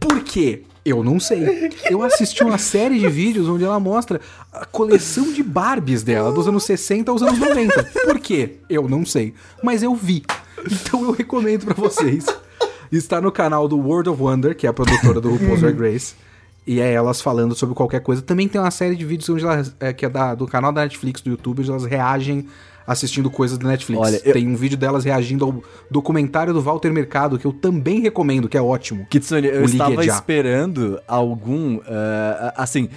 Por 0.01 0.21
quê? 0.23 0.63
Eu 0.85 1.05
não 1.05 1.21
sei. 1.21 1.71
Eu 1.91 2.03
assisti 2.03 2.43
uma 2.43 2.57
série 2.57 2.99
de 2.99 3.09
vídeos 3.09 3.47
onde 3.49 3.65
ela 3.65 3.79
mostra 3.79 4.21
a 4.51 4.65
coleção 4.65 5.33
de 5.33 5.43
Barbies 5.43 6.03
dela, 6.03 6.33
dos 6.33 6.49
anos 6.49 6.65
60 6.65 7.11
aos 7.11 7.21
anos 7.21 7.39
90. 7.39 7.85
Por 8.07 8.19
quê? 8.19 8.57
Eu 8.71 8.89
não 8.89 9.05
sei. 9.05 9.35
Mas 9.63 9.83
eu 9.83 9.95
vi. 9.95 10.25
Então 10.71 11.05
eu 11.05 11.11
recomendo 11.11 11.67
pra 11.67 11.75
vocês. 11.75 12.25
Está 12.91 13.21
no 13.21 13.31
canal 13.31 13.69
do 13.69 13.79
World 13.79 14.09
of 14.09 14.23
Wonder, 14.23 14.57
que 14.57 14.67
é 14.67 14.71
a 14.71 14.73
produtora 14.73 15.21
do 15.21 15.29
RuPaul's 15.29 15.61
Drag 15.61 15.79
Race. 15.79 16.15
E 16.71 16.81
é 16.81 16.93
elas 16.93 17.21
falando 17.23 17.55
sobre 17.55 17.75
qualquer 17.75 18.01
coisa. 18.01 18.21
Também 18.21 18.47
tem 18.47 18.61
uma 18.61 18.71
série 18.71 18.95
de 18.95 19.03
vídeos 19.05 19.27
onde 19.31 19.43
elas, 19.43 19.75
é, 19.81 19.91
que 19.91 20.05
é 20.05 20.09
da- 20.11 20.35
do 20.35 20.47
canal 20.47 20.71
da 20.71 20.83
Netflix, 20.83 21.23
do 21.23 21.31
YouTube, 21.31 21.61
onde 21.61 21.71
elas 21.71 21.85
reagem 21.87 22.47
assistindo 22.89 23.31
coisas 23.31 23.59
da 23.59 23.69
Netflix. 23.69 24.01
Olha, 24.03 24.21
eu- 24.25 24.33
Tem 24.33 24.49
um 24.49 24.57
vídeo 24.57 24.77
delas 24.79 25.05
reagindo 25.05 25.45
ao 25.45 25.63
documentário 25.91 26.53
do 26.55 26.63
Walter 26.63 26.91
Mercado, 26.93 27.39
que 27.39 27.47
eu 27.47 27.53
também 27.53 28.01
recomendo, 28.01 28.49
que 28.49 28.57
é 28.57 28.63
ótimo. 28.63 29.07
Kitsune, 29.11 29.47
eu 29.47 29.63
O 29.63 29.65
estava 29.67 30.03
Já. 30.03 30.15
esperando 30.15 30.99
algum, 31.07 31.79
ah, 31.87 32.55
assim, 32.57 32.89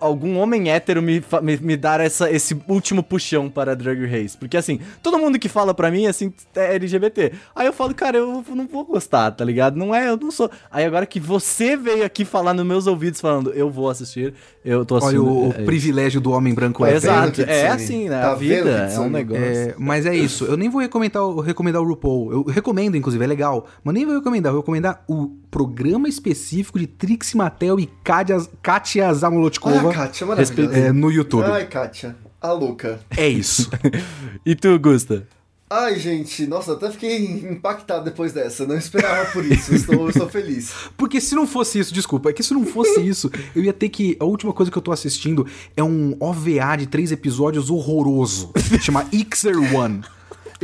algum 0.00 0.38
homem 0.38 0.70
hétero 0.70 1.02
me, 1.02 1.22
me, 1.42 1.56
me 1.58 1.76
dar 1.76 2.00
essa, 2.00 2.30
esse 2.30 2.56
último 2.68 3.02
puxão 3.02 3.50
para 3.50 3.74
Drag 3.74 4.06
Race. 4.06 4.36
Porque, 4.38 4.56
assim, 4.56 4.78
todo 5.02 5.18
mundo 5.18 5.38
que 5.38 5.48
fala 5.48 5.74
pra 5.74 5.90
mim, 5.90 6.06
assim, 6.06 6.32
é 6.54 6.74
LGBT. 6.76 7.32
Aí 7.56 7.66
eu 7.66 7.72
falo, 7.72 7.94
cara, 7.94 8.16
eu 8.18 8.44
não 8.54 8.66
vou 8.68 8.84
gostar, 8.84 9.30
tá 9.32 9.44
ligado? 9.44 9.76
Não 9.76 9.92
é, 9.94 10.08
eu 10.08 10.16
não 10.16 10.30
sou. 10.30 10.48
Aí 10.70 10.84
agora 10.84 11.06
que 11.06 11.18
você 11.18 11.76
veio 11.76 12.04
aqui 12.04 12.24
falar 12.24 12.54
nos 12.54 12.64
meus 12.64 12.86
ouvidos 12.86 13.20
falando, 13.20 13.50
eu 13.52 13.68
vou 13.68 13.90
assistir, 13.90 14.32
eu 14.64 14.84
tô 14.84 14.94
Olha 14.96 15.04
assistindo. 15.06 15.26
o, 15.26 15.48
o 15.48 15.52
é, 15.58 15.62
é 15.62 15.64
privilégio 15.64 16.20
do 16.20 16.30
homem 16.30 16.54
branco 16.54 16.84
isso. 16.84 16.92
é 16.92 16.96
Exato, 16.96 17.42
é 17.42 17.68
assim, 17.68 18.08
né? 18.08 18.20
Tá 18.20 18.32
a 18.32 18.34
vida 18.34 18.54
vendo, 18.64 18.68
é 18.68 18.84
um? 18.84 18.88
Negócio. 19.24 19.44
É, 19.44 19.74
mas 19.78 20.06
é 20.06 20.14
isso. 20.14 20.44
Eu 20.44 20.56
nem 20.56 20.68
vou 20.68 20.80
recomendar, 20.80 21.22
o- 21.22 21.40
recomendar 21.40 21.82
o 21.82 21.86
RuPaul. 21.86 22.32
Eu 22.32 22.42
recomendo, 22.44 22.96
inclusive, 22.96 23.22
é 23.24 23.26
legal. 23.26 23.66
Mas 23.82 23.94
nem 23.94 24.04
vou 24.06 24.14
recomendar. 24.14 24.50
Eu 24.50 24.54
vou 24.54 24.62
recomendar 24.62 25.02
o 25.08 25.28
programa 25.50 26.08
específico 26.08 26.78
de 26.78 26.86
Trixie 26.86 27.36
Mattel 27.36 27.78
e 27.80 27.86
Katia, 28.02 28.38
Katia 28.62 29.04
Olha 29.04 29.10
a 29.10 29.14
Zamolotkova 29.14 29.92
Kátia, 29.92 30.26
maravilhosa. 30.26 30.76
é, 30.78 30.92
no 30.92 31.10
YouTube. 31.10 31.44
Ai, 31.44 31.66
Kátia, 31.66 32.16
a 32.40 32.52
louca. 32.52 33.00
É 33.16 33.28
isso. 33.28 33.70
E 34.46 34.54
tu, 34.54 34.78
Gusta? 34.78 35.26
Ai, 35.68 35.98
gente, 35.98 36.46
nossa, 36.46 36.74
até 36.74 36.90
fiquei 36.90 37.24
impactado 37.50 38.04
depois 38.04 38.32
dessa. 38.32 38.66
Não 38.66 38.76
esperava 38.76 39.30
por 39.30 39.44
isso. 39.44 39.74
Estou, 39.74 40.08
estou 40.08 40.28
feliz. 40.28 40.72
Porque 40.96 41.20
se 41.20 41.34
não 41.34 41.46
fosse 41.46 41.78
isso, 41.78 41.92
desculpa, 41.92 42.30
é 42.30 42.32
que 42.32 42.42
se 42.42 42.52
não 42.52 42.66
fosse 42.66 43.00
isso, 43.00 43.30
eu 43.56 43.64
ia 43.64 43.72
ter 43.72 43.88
que. 43.88 44.16
A 44.20 44.24
última 44.24 44.52
coisa 44.52 44.70
que 44.70 44.76
eu 44.76 44.82
tô 44.82 44.92
assistindo 44.92 45.46
é 45.76 45.82
um 45.82 46.16
OVA 46.20 46.76
de 46.78 46.86
três 46.86 47.10
episódios 47.10 47.70
horroroso. 47.70 48.52
Chama 48.80 49.06
Ixer 49.10 49.56
One. 49.74 50.02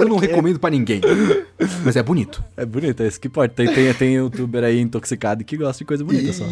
Eu 0.00 0.08
não 0.08 0.16
recomendo 0.16 0.58
pra 0.58 0.70
ninguém. 0.70 1.00
Mas 1.84 1.96
é 1.96 2.02
bonito. 2.02 2.42
É 2.56 2.64
bonito, 2.64 3.02
é 3.02 3.06
isso 3.06 3.20
que 3.20 3.28
importa. 3.28 3.54
Tem, 3.54 3.72
tem, 3.72 3.92
tem 3.94 4.14
youtuber 4.14 4.64
aí 4.64 4.80
intoxicado 4.80 5.44
que 5.44 5.56
gosta 5.56 5.78
de 5.78 5.84
coisa 5.84 6.04
bonita 6.04 6.32
só. 6.32 6.44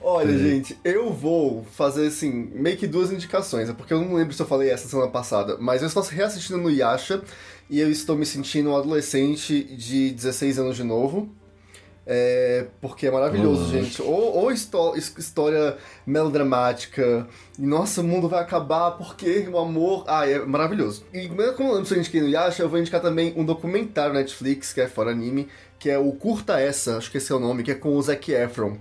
Olha, 0.00 0.38
gente, 0.38 0.78
eu 0.84 1.12
vou 1.12 1.66
fazer 1.72 2.06
assim, 2.06 2.50
meio 2.54 2.76
que 2.76 2.86
duas 2.86 3.10
indicações. 3.10 3.68
É 3.68 3.72
porque 3.72 3.92
eu 3.92 4.00
não 4.00 4.14
lembro 4.14 4.32
se 4.34 4.40
eu 4.40 4.46
falei 4.46 4.70
essa 4.70 4.88
semana 4.88 5.10
passada, 5.10 5.56
mas 5.60 5.82
eu 5.82 5.88
estou 5.88 6.02
reassistindo 6.02 6.58
no 6.58 6.70
Yasha 6.70 7.22
e 7.68 7.80
eu 7.80 7.90
estou 7.90 8.16
me 8.16 8.24
sentindo 8.24 8.70
um 8.70 8.76
adolescente 8.76 9.64
de 9.64 10.10
16 10.10 10.58
anos 10.58 10.76
de 10.76 10.84
novo. 10.84 11.28
É, 12.08 12.66
porque 12.80 13.08
é 13.08 13.10
maravilhoso, 13.10 13.68
gente. 13.68 14.00
Ou, 14.00 14.36
ou 14.36 14.52
histó- 14.52 14.94
his- 14.94 15.12
história 15.18 15.76
melodramática. 16.06 17.26
E, 17.58 17.66
nossa, 17.66 18.00
o 18.00 18.04
mundo 18.04 18.28
vai 18.28 18.40
acabar 18.40 18.92
porque 18.92 19.48
o 19.50 19.58
amor. 19.58 20.04
Ah, 20.06 20.28
é 20.28 20.38
maravilhoso. 20.38 21.04
E 21.12 21.28
como 21.28 21.42
eu 21.42 21.56
não 21.74 21.80
indiquei 21.80 22.20
no 22.20 22.28
Yasha, 22.28 22.62
eu 22.62 22.68
vou 22.68 22.78
indicar 22.78 23.00
também 23.00 23.34
um 23.36 23.44
documentário 23.44 24.12
na 24.12 24.20
Netflix, 24.20 24.72
que 24.72 24.80
é 24.80 24.86
fora 24.88 25.10
anime, 25.10 25.48
que 25.78 25.90
é 25.90 25.98
o 25.98 26.12
Curta 26.12 26.60
Essa, 26.60 26.96
acho 26.96 27.10
que 27.10 27.18
esse 27.18 27.32
é 27.32 27.34
o 27.34 27.40
nome, 27.40 27.62
que 27.62 27.70
é 27.70 27.74
com 27.74 27.96
o 27.96 28.02
Zac 28.02 28.30
Efron. 28.32 28.76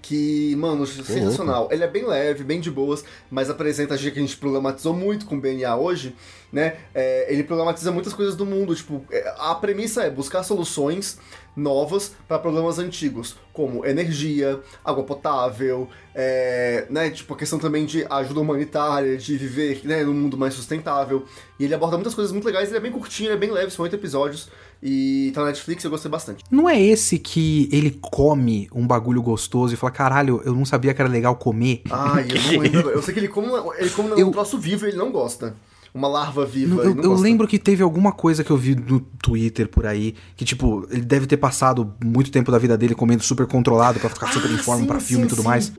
Que, 0.00 0.54
mano, 0.56 0.86
sensacional. 0.86 1.68
Ele 1.70 1.84
é 1.84 1.88
bem 1.88 2.06
leve, 2.06 2.44
bem 2.44 2.60
de 2.60 2.70
boas, 2.70 3.04
mas 3.30 3.50
apresenta 3.50 3.94
a 3.94 3.96
gente 3.96 4.12
que 4.12 4.18
a 4.18 4.22
gente 4.22 4.36
problematizou 4.36 4.94
muito 4.94 5.26
com 5.26 5.36
o 5.36 5.40
BNA 5.40 5.76
hoje, 5.76 6.14
né? 6.52 6.76
É, 6.94 7.32
ele 7.32 7.42
problematiza 7.42 7.90
muitas 7.90 8.12
coisas 8.12 8.36
do 8.36 8.46
mundo. 8.46 8.74
Tipo, 8.74 9.04
é, 9.10 9.34
a 9.38 9.54
premissa 9.54 10.04
é 10.04 10.10
buscar 10.10 10.42
soluções 10.42 11.18
novas 11.58 12.14
para 12.26 12.38
problemas 12.38 12.78
antigos, 12.78 13.36
como 13.52 13.84
energia, 13.84 14.60
água 14.84 15.02
potável, 15.02 15.88
é, 16.14 16.86
né? 16.88 17.10
Tipo, 17.10 17.34
a 17.34 17.36
questão 17.36 17.58
também 17.58 17.84
de 17.84 18.06
ajuda 18.08 18.40
humanitária, 18.40 19.16
de 19.18 19.36
viver 19.36 19.80
né, 19.84 20.04
num 20.04 20.14
mundo 20.14 20.38
mais 20.38 20.54
sustentável. 20.54 21.24
E 21.58 21.64
ele 21.64 21.74
aborda 21.74 21.96
muitas 21.96 22.14
coisas 22.14 22.32
muito 22.32 22.44
legais, 22.44 22.68
ele 22.68 22.78
é 22.78 22.80
bem 22.80 22.92
curtinho, 22.92 23.28
ele 23.28 23.34
é 23.34 23.38
bem 23.38 23.50
leve, 23.50 23.72
são 23.72 23.82
oito 23.82 23.96
episódios. 23.96 24.48
E 24.82 25.32
tá 25.34 25.40
na 25.40 25.48
Netflix, 25.48 25.82
eu 25.84 25.90
gostei 25.90 26.10
bastante. 26.10 26.44
Não 26.50 26.68
é 26.68 26.80
esse 26.80 27.18
que 27.18 27.68
ele 27.72 27.90
come 28.00 28.68
um 28.72 28.86
bagulho 28.86 29.20
gostoso 29.20 29.74
e 29.74 29.76
fala: 29.76 29.90
caralho, 29.90 30.40
eu 30.44 30.54
não 30.54 30.64
sabia 30.64 30.94
que 30.94 31.00
era 31.02 31.10
legal 31.10 31.34
comer. 31.36 31.82
Ai, 31.90 32.26
eu 32.30 32.52
não 32.52 32.60
lembro. 32.60 32.90
Eu 32.90 33.02
sei 33.02 33.12
que 33.14 33.20
ele 33.20 33.28
come, 33.28 33.48
ele 33.78 33.90
come 33.90 34.10
Eu- 34.20 34.28
um 34.28 34.30
troço 34.30 34.56
vivo 34.58 34.84
e 34.86 34.90
ele 34.90 34.96
não 34.96 35.10
gosta. 35.10 35.56
uma 35.92 36.06
larva 36.06 36.46
viva. 36.46 36.82
Eu, 36.84 36.94
não 36.94 37.02
eu 37.02 37.14
lembro 37.14 37.48
que 37.48 37.58
teve 37.58 37.82
alguma 37.82 38.12
coisa 38.12 38.44
que 38.44 38.50
eu 38.52 38.56
vi 38.56 38.76
no 38.76 39.00
Twitter 39.00 39.66
por 39.68 39.84
aí, 39.84 40.14
que 40.36 40.44
tipo, 40.44 40.86
ele 40.90 41.00
deve 41.02 41.26
ter 41.26 41.38
passado 41.38 41.92
muito 42.04 42.30
tempo 42.30 42.52
da 42.52 42.58
vida 42.58 42.78
dele 42.78 42.94
comendo 42.94 43.22
super 43.24 43.46
controlado 43.48 43.98
pra 43.98 44.08
ficar 44.08 44.30
super 44.32 44.48
Ah, 44.48 44.52
em 44.54 44.58
forma 44.58 44.86
pra 44.86 45.00
filme 45.00 45.24
e 45.24 45.28
sim, 45.28 45.34
tudo 45.34 45.42
sim. 45.42 45.48
mais. 45.48 45.72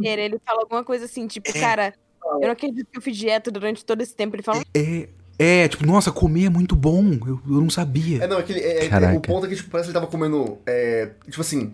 Ele, 0.00 0.20
ele 0.20 0.38
fala 0.46 0.60
alguma 0.60 0.84
coisa 0.84 1.06
assim, 1.06 1.26
tipo, 1.26 1.52
cara, 1.54 1.92
eu 2.34 2.40
não 2.42 2.50
acredito 2.52 2.86
que 2.92 2.98
eu 2.98 3.02
fiz 3.02 3.16
dieta 3.16 3.50
durante 3.50 3.84
todo 3.84 4.00
esse 4.00 4.14
tempo. 4.14 4.36
Ele 4.36 4.42
fala, 4.44 4.62
É, 4.72 5.08
é, 5.38 5.66
tipo, 5.68 5.86
nossa, 5.86 6.10
comer 6.12 6.46
é 6.46 6.50
muito 6.50 6.74
bom. 6.76 7.02
Eu, 7.26 7.40
eu 7.46 7.60
não 7.60 7.70
sabia. 7.70 8.22
É, 8.24 8.26
não, 8.26 8.38
é 8.38 8.42
que 8.42 8.52
ele, 8.52 8.60
é, 8.60 8.84
é- 8.84 8.88
Caraca. 8.88 9.16
o 9.16 9.20
ponto 9.20 9.46
é 9.46 9.48
que, 9.48 9.56
tipo, 9.56 9.70
parece 9.70 9.88
que 9.88 9.96
ele 9.96 10.00
tava 10.00 10.10
comendo. 10.10 10.58
é, 10.66 11.10
tipo 11.28 11.40
assim. 11.40 11.72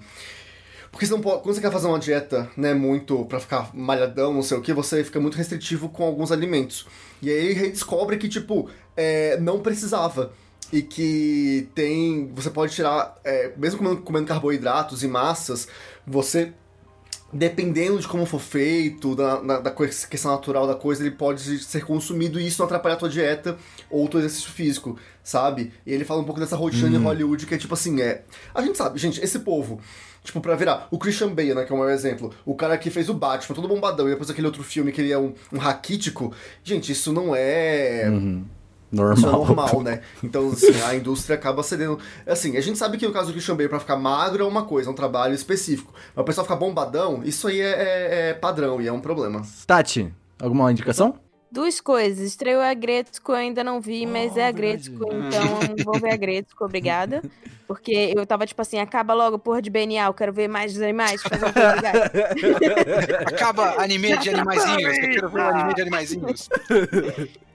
Porque 0.91 1.07
você 1.07 1.13
não 1.13 1.21
pode, 1.21 1.43
quando 1.43 1.55
você 1.55 1.61
quer 1.61 1.71
fazer 1.71 1.87
uma 1.87 2.01
dieta, 2.01 2.51
né, 2.57 2.75
muito 2.75 3.25
pra 3.27 3.39
ficar 3.39 3.71
malhadão, 3.73 4.35
não 4.35 4.43
sei 4.43 4.59
o 4.59 4.61
que, 4.61 4.73
você 4.73 5.05
fica 5.05 5.21
muito 5.21 5.37
restritivo 5.37 5.89
com 5.89 6.03
alguns 6.03 6.33
alimentos. 6.33 6.85
E 7.23 7.31
aí 7.31 7.37
ele 7.37 7.55
redescobre 7.55 8.17
que, 8.17 8.29
tipo, 8.29 8.69
é, 8.97 9.39
não 9.39 9.61
precisava. 9.61 10.33
E 10.73 10.83
que 10.83 11.69
tem. 11.75 12.31
Você 12.35 12.49
pode 12.51 12.73
tirar. 12.75 13.17
é, 13.25 13.53
mesmo 13.57 13.79
comendo, 13.79 14.03
comendo 14.03 14.27
carboidratos 14.27 15.03
e 15.03 15.09
massas, 15.09 15.67
você. 16.07 16.53
Dependendo 17.33 17.99
de 17.99 18.09
como 18.09 18.27
for 18.27 18.41
feito, 18.41 19.15
da, 19.15 19.41
da, 19.41 19.61
da 19.61 19.71
questão 19.71 20.33
natural 20.33 20.67
da 20.67 20.75
coisa, 20.75 21.03
ele 21.03 21.13
pode 21.15 21.59
ser 21.61 21.85
consumido 21.85 22.41
e 22.41 22.47
isso 22.47 22.59
não 22.61 22.67
atrapalhar 22.67 22.97
a 22.97 22.99
tua 22.99 23.09
dieta 23.09 23.57
ou 23.89 24.05
o 24.05 24.09
teu 24.09 24.19
exercício 24.21 24.51
físico, 24.51 24.99
sabe? 25.23 25.73
E 25.87 25.93
ele 25.93 26.05
fala 26.05 26.21
um 26.21 26.25
pouco 26.25 26.41
dessa 26.41 26.57
rotina 26.57 26.89
Hum. 26.89 27.01
em 27.01 27.05
Hollywood 27.05 27.47
que 27.47 27.55
é 27.55 27.59
tipo 27.59 27.75
assim, 27.75 28.01
é. 28.01 28.25
A 28.53 28.61
gente 28.63 28.77
sabe, 28.77 28.99
gente, 28.99 29.21
esse 29.23 29.39
povo. 29.41 29.81
Tipo, 30.23 30.41
pra 30.41 30.55
virar, 30.55 30.87
o 30.91 30.99
Christian 30.99 31.29
Bale, 31.33 31.55
né, 31.55 31.65
que 31.65 31.73
é 31.73 31.75
o 31.75 31.79
maior 31.79 31.93
exemplo, 31.93 32.31
o 32.45 32.55
cara 32.55 32.77
que 32.77 32.91
fez 32.91 33.09
o 33.09 33.15
Batman, 33.15 33.55
todo 33.57 33.67
bombadão, 33.67 34.07
e 34.07 34.11
depois 34.11 34.29
aquele 34.29 34.47
outro 34.47 34.63
filme 34.63 34.93
que 34.93 35.01
ele 35.01 35.13
é 35.13 35.19
um, 35.19 35.33
um 35.51 35.57
raquítico, 35.57 36.35
gente, 36.63 36.93
isso 36.93 37.11
não 37.13 37.35
é. 37.35 38.05
Uhum. 38.11 38.45
Isso 38.93 39.01
é 39.01 39.31
Normal. 39.31 39.33
normal, 39.47 39.83
né? 39.85 40.01
Então, 40.23 40.49
assim, 40.51 40.81
a 40.83 40.95
indústria 40.95 41.37
acaba 41.37 41.63
cedendo. 41.63 41.99
Assim, 42.27 42.57
a 42.57 42.61
gente 42.61 42.79
sabe 42.79 42.99
que 42.99 43.07
no 43.07 43.13
caso 43.13 43.29
do 43.29 43.33
Christian 43.33 43.57
Bale, 43.57 43.69
pra 43.69 43.81
ficar 43.81 43.97
magro 43.97 44.43
é 44.43 44.47
uma 44.47 44.65
coisa, 44.65 44.89
é 44.89 44.93
um 44.93 44.97
trabalho 44.97 45.35
específico. 45.35 45.93
Mas 46.15 46.23
o 46.23 46.25
pessoal 46.25 46.45
ficar 46.45 46.57
bombadão, 46.57 47.23
isso 47.25 47.49
aí 47.49 47.61
é, 47.61 47.71
é- 47.71 48.31
é 48.31 48.35
padrão 48.35 48.81
e 48.81 48.89
é 48.89 48.93
um 48.93 49.01
problema. 49.01 49.43
Tati, 49.67 50.13
alguma 50.41 50.71
indicação? 50.71 51.15
duas 51.53 51.81
coisas. 51.81 52.25
Estreou 52.25 52.61
a 52.63 52.73
Gretzko, 52.75 53.33
eu 53.33 53.37
ainda 53.37 53.65
não 53.65 53.81
vi, 53.81 54.07
mas 54.07 54.37
é 54.37 54.47
a 54.47 54.53
Gretzko, 54.53 55.05
então 55.13 55.85
vou 55.85 55.99
ver 55.99 56.13
a 56.13 56.17
Gretzko, 56.17 56.65
obrigada. 56.65 57.23
Porque 57.67 58.13
eu 58.17 58.25
tava 58.27 58.47
tipo 58.47 58.61
assim, 58.63 58.79
acaba 58.79 59.15
logo, 59.15 59.39
porra 59.39 59.61
de 59.63 59.71
BNA, 59.71 60.07
eu 60.07 60.15
quero 60.15 60.33
ver 60.33 60.49
mais 60.49 60.73
dos 60.73 60.83
animais. 60.83 61.21
Acaba 63.27 63.81
anime 63.83 64.17
de 64.19 64.31
animaizinhos. 64.31 64.97
Eu 64.99 65.11
quero 65.11 65.29
ver 65.31 65.41
um 65.41 65.49
anime 65.49 65.75
de 65.75 65.83
animaizinhos. 65.83 66.49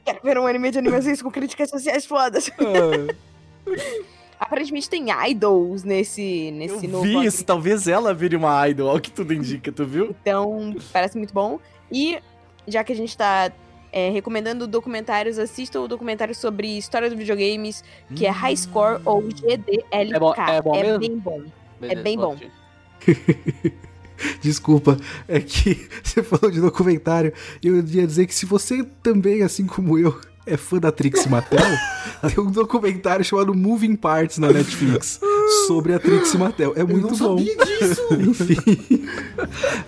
Quero 0.06 0.20
ver 0.24 0.38
um 0.38 0.46
anime 0.48 0.72
de 0.72 0.78
animações 0.78 1.22
com 1.22 1.32
críticas 1.32 1.70
sociais 1.70 2.06
fodas. 2.06 2.50
Aparentemente 4.40 4.90
tem 4.90 5.08
idols 5.30 5.84
nesse, 5.84 6.52
nesse 6.52 6.86
Eu 6.86 6.92
novo 6.92 7.04
vi 7.04 7.26
isso, 7.26 7.44
talvez 7.44 7.88
ela 7.88 8.14
vire 8.14 8.36
uma 8.36 8.68
idol, 8.70 8.90
olha 8.90 8.98
o 8.98 9.02
que 9.02 9.10
tudo 9.10 9.34
indica, 9.34 9.72
tu 9.72 9.86
viu? 9.86 10.16
Então, 10.22 10.76
parece 10.94 11.18
muito 11.18 11.34
bom. 11.34 11.60
E, 11.92 12.20
já 12.68 12.84
que 12.84 12.92
a 12.92 12.96
gente 12.96 13.16
tá 13.18 13.52
é, 13.94 14.10
recomendando 14.10 14.68
documentários, 14.68 15.40
assistam 15.40 15.82
o 15.82 15.88
documentário 15.88 16.36
sobre 16.36 16.78
história 16.78 17.10
dos 17.10 17.18
videogames, 17.18 17.82
que 18.14 18.26
é 18.26 18.30
High 18.30 18.58
Score 18.58 19.02
ou 19.06 19.22
GDLK. 19.22 20.14
É 20.14 20.20
bom- 20.20 20.34
é 20.36 20.62
bom 20.62 20.72
mesmo? 20.82 21.00
bem 21.00 21.18
bom. 21.18 21.42
Beleza, 21.80 22.02
bem 22.04 22.18
vou 22.18 22.36
bom. 22.36 22.40
Desculpa, 24.42 24.98
é 25.28 25.40
que 25.40 25.88
você 26.04 26.24
falou 26.24 26.52
de 26.52 26.62
documentário 26.62 27.34
e 27.62 27.68
eu 27.68 27.76
ia 27.76 28.08
dizer 28.08 28.26
que 28.28 28.36
se 28.36 28.46
você 28.46 28.84
também, 29.02 29.42
assim 29.42 29.66
como 29.66 29.98
eu, 29.98 30.20
é 30.46 30.58
fã 30.58 30.78
da 30.78 30.92
Trixie 30.92 31.30
Mattel, 31.30 31.60
tem 32.34 32.44
um 32.44 32.52
documentário 32.52 33.26
chamado 33.26 33.54
Moving 33.54 33.96
Parts 33.96 34.38
na 34.38 34.52
Netflix 34.52 35.20
sobre 35.68 35.94
a 35.94 36.00
Trixie 36.00 36.38
Mattel. 36.40 36.74
É 36.76 36.84
muito 36.84 37.08
eu 37.08 37.12
não 37.12 37.18
bom. 37.18 37.38
sabia 37.38 37.56
disso! 37.58 38.02
Enfim. 38.20 39.08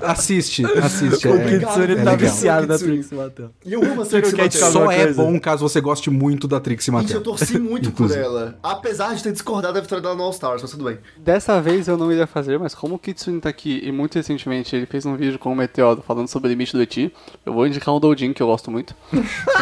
assiste, 0.01 0.65
assiste. 0.65 1.27
O 1.27 1.35
É, 1.35 1.43
Kitsune 1.59 1.83
é 1.93 1.95
tá 1.95 2.11
legal. 2.11 2.17
viciado 2.17 2.67
na. 2.67 2.77
Trixie 2.77 3.15
Mattel. 3.15 3.49
E 3.65 3.73
eu 3.73 3.83
amo 3.83 4.01
a 4.01 4.05
Trixie 4.05 4.35
Mattel. 4.35 4.71
Só 4.71 4.91
é 4.91 5.03
coisa? 5.05 5.23
bom 5.23 5.39
caso 5.39 5.67
você 5.67 5.81
goste 5.81 6.09
muito 6.09 6.47
da 6.47 6.59
Trixie 6.59 6.91
Gente, 6.91 7.01
Mattel. 7.03 7.17
eu 7.17 7.23
torci 7.23 7.59
muito 7.59 7.91
por 7.91 8.11
ela. 8.15 8.57
Apesar 8.61 9.13
de 9.15 9.23
ter 9.23 9.31
discordado 9.31 9.73
da 9.73 9.81
vitória 9.81 10.01
dela 10.01 10.15
no 10.15 10.23
All 10.23 10.31
Stars, 10.31 10.61
mas 10.61 10.71
tudo 10.71 10.85
bem. 10.85 10.97
Dessa 11.17 11.61
vez 11.61 11.87
eu 11.87 11.97
não 11.97 12.11
iria 12.11 12.27
fazer, 12.27 12.57
mas 12.59 12.73
como 12.75 12.95
o 12.95 12.99
Kitsune 12.99 13.39
tá 13.41 13.49
aqui 13.49 13.81
e 13.83 13.91
muito 13.91 14.15
recentemente 14.15 14.75
ele 14.75 14.85
fez 14.85 15.05
um 15.05 15.15
vídeo 15.15 15.39
com 15.39 15.51
o 15.51 15.55
Meteoro 15.55 16.03
falando 16.05 16.27
sobre 16.27 16.47
o 16.47 16.51
limite 16.51 16.73
do 16.73 16.81
Eti, 16.81 17.13
eu 17.45 17.53
vou 17.53 17.65
indicar 17.67 17.93
um 17.93 17.99
Doujin 17.99 18.33
que 18.33 18.41
eu 18.41 18.47
gosto 18.47 18.69
muito. 18.71 18.95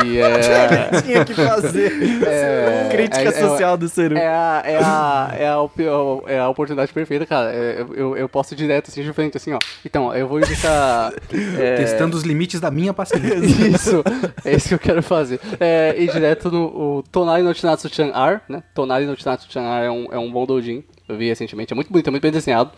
Que 0.02 0.20
é. 0.20 1.02
Tinha 1.02 1.26
que 1.26 1.34
fazer. 1.34 1.92
É, 2.26 2.90
Crítica 2.92 3.22
é- 3.22 3.28
é- 3.28 3.32
social 3.50 3.78
do 3.78 3.88
ser 3.90 4.12
humano. 4.12 4.26
É 4.26 4.28
a, 4.28 4.62
é, 4.66 4.78
a, 4.78 5.36
é, 5.40 5.48
a, 5.50 5.62
opi- 5.62 5.88
é 6.28 6.40
a 6.40 6.50
oportunidade 6.50 6.92
perfeita, 6.94 7.26
cara. 7.26 7.54
É, 7.54 7.82
Eu, 7.96 8.16
eu, 8.16 8.30
posso 8.30 8.56
direto 8.56 8.90
assim 8.90 9.04
de 9.04 9.14
frente, 9.14 9.38
assim, 9.38 9.54
ó. 9.54 9.60
Então, 9.86 10.14
eu 10.14 10.28
vou 10.28 10.40
indicar. 10.40 11.14
é, 11.60 11.78
Testando 11.78 12.16
os 12.18 12.24
limites 12.24 12.60
da 12.60 12.72
minha 12.72 12.94
paciência. 12.94 13.36
Isso, 13.68 14.04
é 14.44 14.56
isso 14.56 14.70
que 14.70 14.74
eu 14.76 14.80
quero 14.80 15.04
fazer. 15.04 15.40
É, 15.60 15.96
ir 15.98 16.12
direto 16.12 16.52
no 16.52 17.04
Tonari 17.12 17.44
no 17.44 17.54
Chinatsu 17.54 17.90
Chan 17.94 18.12
R, 18.14 18.42
né? 18.48 18.64
Tonari 18.74 19.06
no 19.06 19.18
Chinatsu 19.18 19.52
Chan 19.52 19.62
R 19.62 19.86
é 19.86 19.92
um, 19.92 20.08
é 20.12 20.18
um 20.18 20.32
bom 20.32 20.46
doujin. 20.46 20.84
Eu 21.08 21.18
vi 21.18 21.28
recentemente, 21.28 21.74
é 21.74 21.76
muito 21.76 21.92
bonito, 21.92 22.08
é 22.08 22.12
muito 22.12 22.24
bem 22.24 22.32
desenhado. 22.32 22.72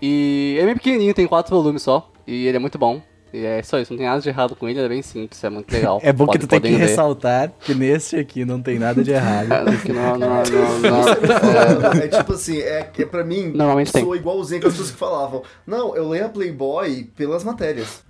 E 0.00 0.56
é 0.60 0.64
bem 0.64 0.74
pequenininho, 0.74 1.14
tem 1.14 1.26
quatro 1.26 1.54
volumes 1.54 1.82
só. 1.82 2.10
E 2.26 2.46
ele 2.46 2.56
é 2.56 2.60
muito 2.60 2.78
bom. 2.78 3.00
E 3.32 3.44
é 3.44 3.62
só 3.62 3.78
isso, 3.78 3.92
não 3.92 3.98
tem 3.98 4.06
nada 4.06 4.20
de 4.20 4.28
errado 4.28 4.54
com 4.56 4.68
ele, 4.68 4.78
ele 4.78 4.86
é 4.86 4.88
bem 4.88 5.02
simples, 5.02 5.42
é 5.44 5.50
muito 5.50 5.70
legal. 5.72 6.00
É 6.04 6.12
bom 6.12 6.24
que 6.26 6.38
Podem- 6.38 6.40
tu 6.40 6.46
tem 6.48 6.60
que 6.60 6.68
ler. 6.68 6.78
ressaltar 6.78 7.52
que 7.60 7.74
nesse 7.74 8.16
aqui 8.16 8.44
não 8.44 8.62
tem 8.62 8.78
nada 8.78 9.02
de 9.02 9.10
errado. 9.10 9.48
É, 9.52 9.76
que 9.84 9.92
não, 9.92 10.16
não, 10.16 10.28
não, 10.42 10.78
não, 10.80 11.92
É 12.02 12.08
tipo 12.08 12.32
assim, 12.32 12.58
é, 12.60 12.90
é 12.96 13.04
pra 13.04 13.24
mim, 13.24 13.48
Normalmente 13.54 13.92
tem. 13.92 14.02
sou 14.04 14.14
igualzinho 14.16 14.60
com 14.60 14.68
as 14.68 14.72
pessoas 14.74 14.90
que 14.92 14.96
falavam. 14.98 15.42
Não, 15.66 15.94
eu 15.96 16.08
leio 16.08 16.26
a 16.26 16.28
Playboy 16.28 17.04
pelas 17.16 17.44
matérias. 17.44 18.02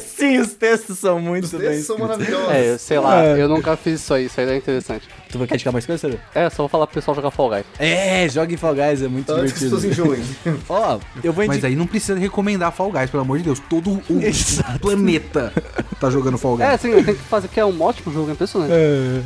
Sim, 0.00 0.38
os 0.38 0.54
textos 0.54 0.98
são 0.98 1.18
muito 1.20 1.44
Os 1.44 1.50
bem 1.52 1.60
textos 1.60 1.86
são 1.86 1.96
escritos. 1.96 2.18
maravilhosos. 2.28 2.54
É, 2.54 2.78
sei 2.78 2.98
lá, 2.98 3.24
É. 3.24 3.42
eu 3.42 3.48
nunca 3.48 3.76
fiz 3.76 4.00
isso 4.00 4.14
aí, 4.14 4.26
isso 4.26 4.40
aí 4.40 4.48
é 4.48 4.56
interessante. 4.56 5.08
Tu 5.30 5.38
quer 5.46 5.54
indicar 5.54 5.72
mais 5.72 5.86
coisa? 5.86 6.18
É, 6.34 6.48
só 6.50 6.58
vou 6.58 6.68
falar 6.68 6.86
pro 6.86 6.94
pessoal 6.94 7.14
jogar 7.14 7.30
Fall 7.30 7.48
Guys. 7.50 7.64
É, 7.78 8.28
joga 8.28 8.52
em 8.52 8.56
Fall 8.56 8.74
Guys, 8.74 9.02
é 9.02 9.08
muito 9.08 9.32
Antes 9.32 9.52
que 9.58 9.64
as 9.64 9.70
divertido. 9.70 10.08
pessoas 10.10 10.24
enjoem. 10.46 10.58
Ó, 10.68 10.98
eu 11.24 11.32
vou 11.32 11.44
Mas 11.46 11.56
indicar... 11.56 11.70
aí 11.70 11.76
não 11.76 11.86
precisa 11.86 12.18
recomendar 12.18 12.70
Fall 12.72 12.92
Guys, 12.92 13.10
pelo 13.10 13.22
amor 13.22 13.38
de 13.38 13.44
Deus. 13.44 13.60
Todo 13.68 13.92
o 14.10 14.22
Exato. 14.52 14.78
planeta 14.80 15.52
tá 16.00 16.10
jogando 16.10 16.38
Fall 16.38 16.56
Guys. 16.56 16.68
É, 16.68 16.74
assim, 16.74 16.90
tem 17.02 17.14
que 17.14 17.22
fazer 17.22 17.48
que 17.48 17.58
é 17.60 17.64
um 17.64 17.80
ótimo 17.82 18.12
jogo, 18.12 18.30
é 18.30 18.32
impressionante. 18.32 18.72
É, 18.72 19.22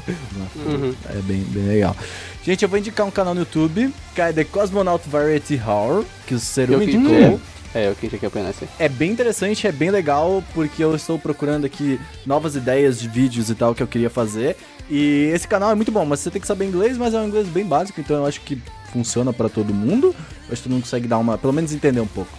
Uhum. 0.66 0.94
é 1.09 1.15
bem, 1.23 1.40
bem 1.48 1.65
legal. 1.66 1.97
Gente, 2.43 2.62
eu 2.62 2.69
vou 2.69 2.78
indicar 2.78 3.07
um 3.07 3.11
canal 3.11 3.35
no 3.35 3.40
YouTube, 3.40 3.93
que 4.15 4.20
é 4.20 4.32
The 4.32 4.44
Cosmonaut 4.44 5.09
Variety 5.09 5.61
Hour, 5.66 6.05
que 6.27 6.35
o 6.35 6.39
Seru 6.39 6.74
Eu 6.74 6.81
que 6.81 6.93
indicou. 6.97 7.40
É, 7.74 7.89
eu 7.89 7.94
que 7.94 8.07
indiquei 8.07 8.27
apenas 8.28 8.51
esse. 8.57 8.69
É 8.78 8.89
bem 8.89 9.11
interessante, 9.11 9.66
é 9.66 9.73
bem 9.73 9.90
legal, 9.90 10.43
porque 10.55 10.82
eu 10.82 10.94
estou 10.94 11.19
procurando 11.19 11.65
aqui 11.66 12.01
novas 12.24 12.55
ideias 12.57 12.98
de 13.01 13.09
vídeos 13.09 13.51
e 13.51 13.55
tal 13.55 13.74
que 13.74 13.82
eu 13.82 13.86
queria 13.86 14.09
fazer. 14.09 14.57
E 14.89 15.31
esse 15.35 15.47
canal 15.48 15.70
é 15.73 15.74
muito 15.74 15.90
bom, 15.90 16.05
mas 16.05 16.20
você 16.20 16.31
tem 16.31 16.40
que 16.40 16.47
saber 16.47 16.65
inglês, 16.66 16.97
mas 16.97 17.12
é 17.12 17.19
um 17.19 17.27
inglês 17.27 17.48
bem 17.48 17.65
básico, 17.66 18.01
então 18.01 18.16
eu 18.16 18.27
acho 18.27 18.40
que 18.43 18.62
funciona 18.93 19.32
pra 19.32 19.48
todo 19.48 19.74
mundo. 19.74 20.15
Eu 20.47 20.53
acho 20.53 20.57
que 20.57 20.62
todo 20.62 20.73
mundo 20.73 20.82
consegue 20.85 21.09
dar 21.09 21.19
uma, 21.19 21.36
pelo 21.36 21.53
menos 21.53 21.73
entender 21.73 22.01
um 22.01 22.07
pouco. 22.07 22.31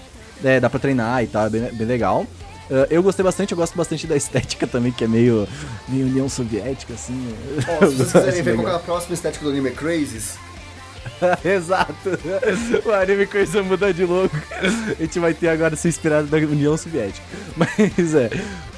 É, 0.44 0.60
dá 0.60 0.70
pra 0.70 0.80
treinar 0.80 1.24
e 1.24 1.28
tal, 1.28 1.48
é 1.48 1.50
bem, 1.50 1.62
bem 1.74 1.86
legal. 1.88 2.26
Ah, 2.72 2.88
eu 2.90 3.02
gostei 3.02 3.24
bastante, 3.24 3.52
eu 3.52 3.58
gosto 3.58 3.76
bastante 3.76 4.06
da 4.08 4.16
estética 4.16 4.68
também, 4.68 4.92
que 4.92 5.04
é 5.04 5.08
meio, 5.08 5.48
meio 5.88 6.06
União 6.06 6.30
Soviética, 6.30 6.94
assim. 6.94 7.34
Ó, 7.68 7.86
se 7.86 7.96
vocês 7.96 8.12
quiserem 8.12 8.42
ver 8.44 8.56
qual 8.56 8.70
é 8.70 8.76
a 8.76 8.80
próxima 8.80 9.14
estética 9.14 9.46
do 9.46 9.52
anime 9.52 9.72
Crazes, 9.72 10.38
Exato. 11.44 12.10
O 12.86 12.92
anime 12.92 13.26
coisa 13.28 13.64
muda 13.64 13.94
de 13.94 14.06
louco. 14.06 14.36
A 14.52 15.02
gente 15.02 15.20
vai 15.20 15.34
ter 15.34 15.50
agora 15.50 15.76
se 15.76 15.88
inspirado 15.88 16.28
da 16.28 16.38
União 16.38 16.78
Soviética. 16.78 17.26
Mas 17.56 18.14
é. 18.14 18.28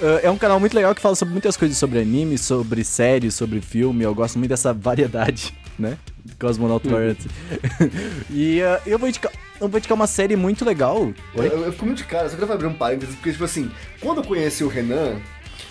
Uh, 0.02 0.20
É 0.24 0.32
um 0.32 0.38
canal 0.38 0.60
muito 0.60 0.74
legal 0.74 0.94
que 0.96 1.02
fala 1.02 1.16
sobre 1.16 1.34
muitas 1.34 1.58
coisas 1.58 1.78
sobre 1.78 2.00
anime, 2.00 2.38
sobre 2.38 2.84
séries, 2.84 3.36
sobre 3.36 3.62
filme. 3.62 4.04
Eu 4.04 4.14
gosto 4.14 4.38
muito 4.38 4.50
dessa 4.50 4.74
variedade, 4.74 5.54
né? 5.78 5.98
Cosmonaut 6.38 6.86
Variety. 6.88 7.28
e 8.30 8.62
uh, 8.62 8.80
eu, 8.86 9.00
vou 9.00 9.08
indicar, 9.10 9.32
eu 9.60 9.68
vou 9.68 9.78
indicar 9.78 9.96
uma 9.96 10.08
série 10.08 10.36
muito 10.36 10.64
legal. 10.66 11.12
Eu, 11.36 11.44
eu, 11.44 11.64
eu 11.66 11.72
fico 11.72 11.86
muito 11.86 11.98
de 12.00 12.04
cara, 12.06 12.30
só 12.30 12.36
queria 12.36 12.54
abrir 12.54 12.68
um 12.68 12.74
parênteses, 12.74 13.16
porque, 13.16 13.32
tipo 13.32 13.44
assim, 13.44 13.72
quando 14.00 14.20
eu 14.20 14.24
conheci 14.24 14.64
o 14.64 14.68
Renan, 14.68 15.20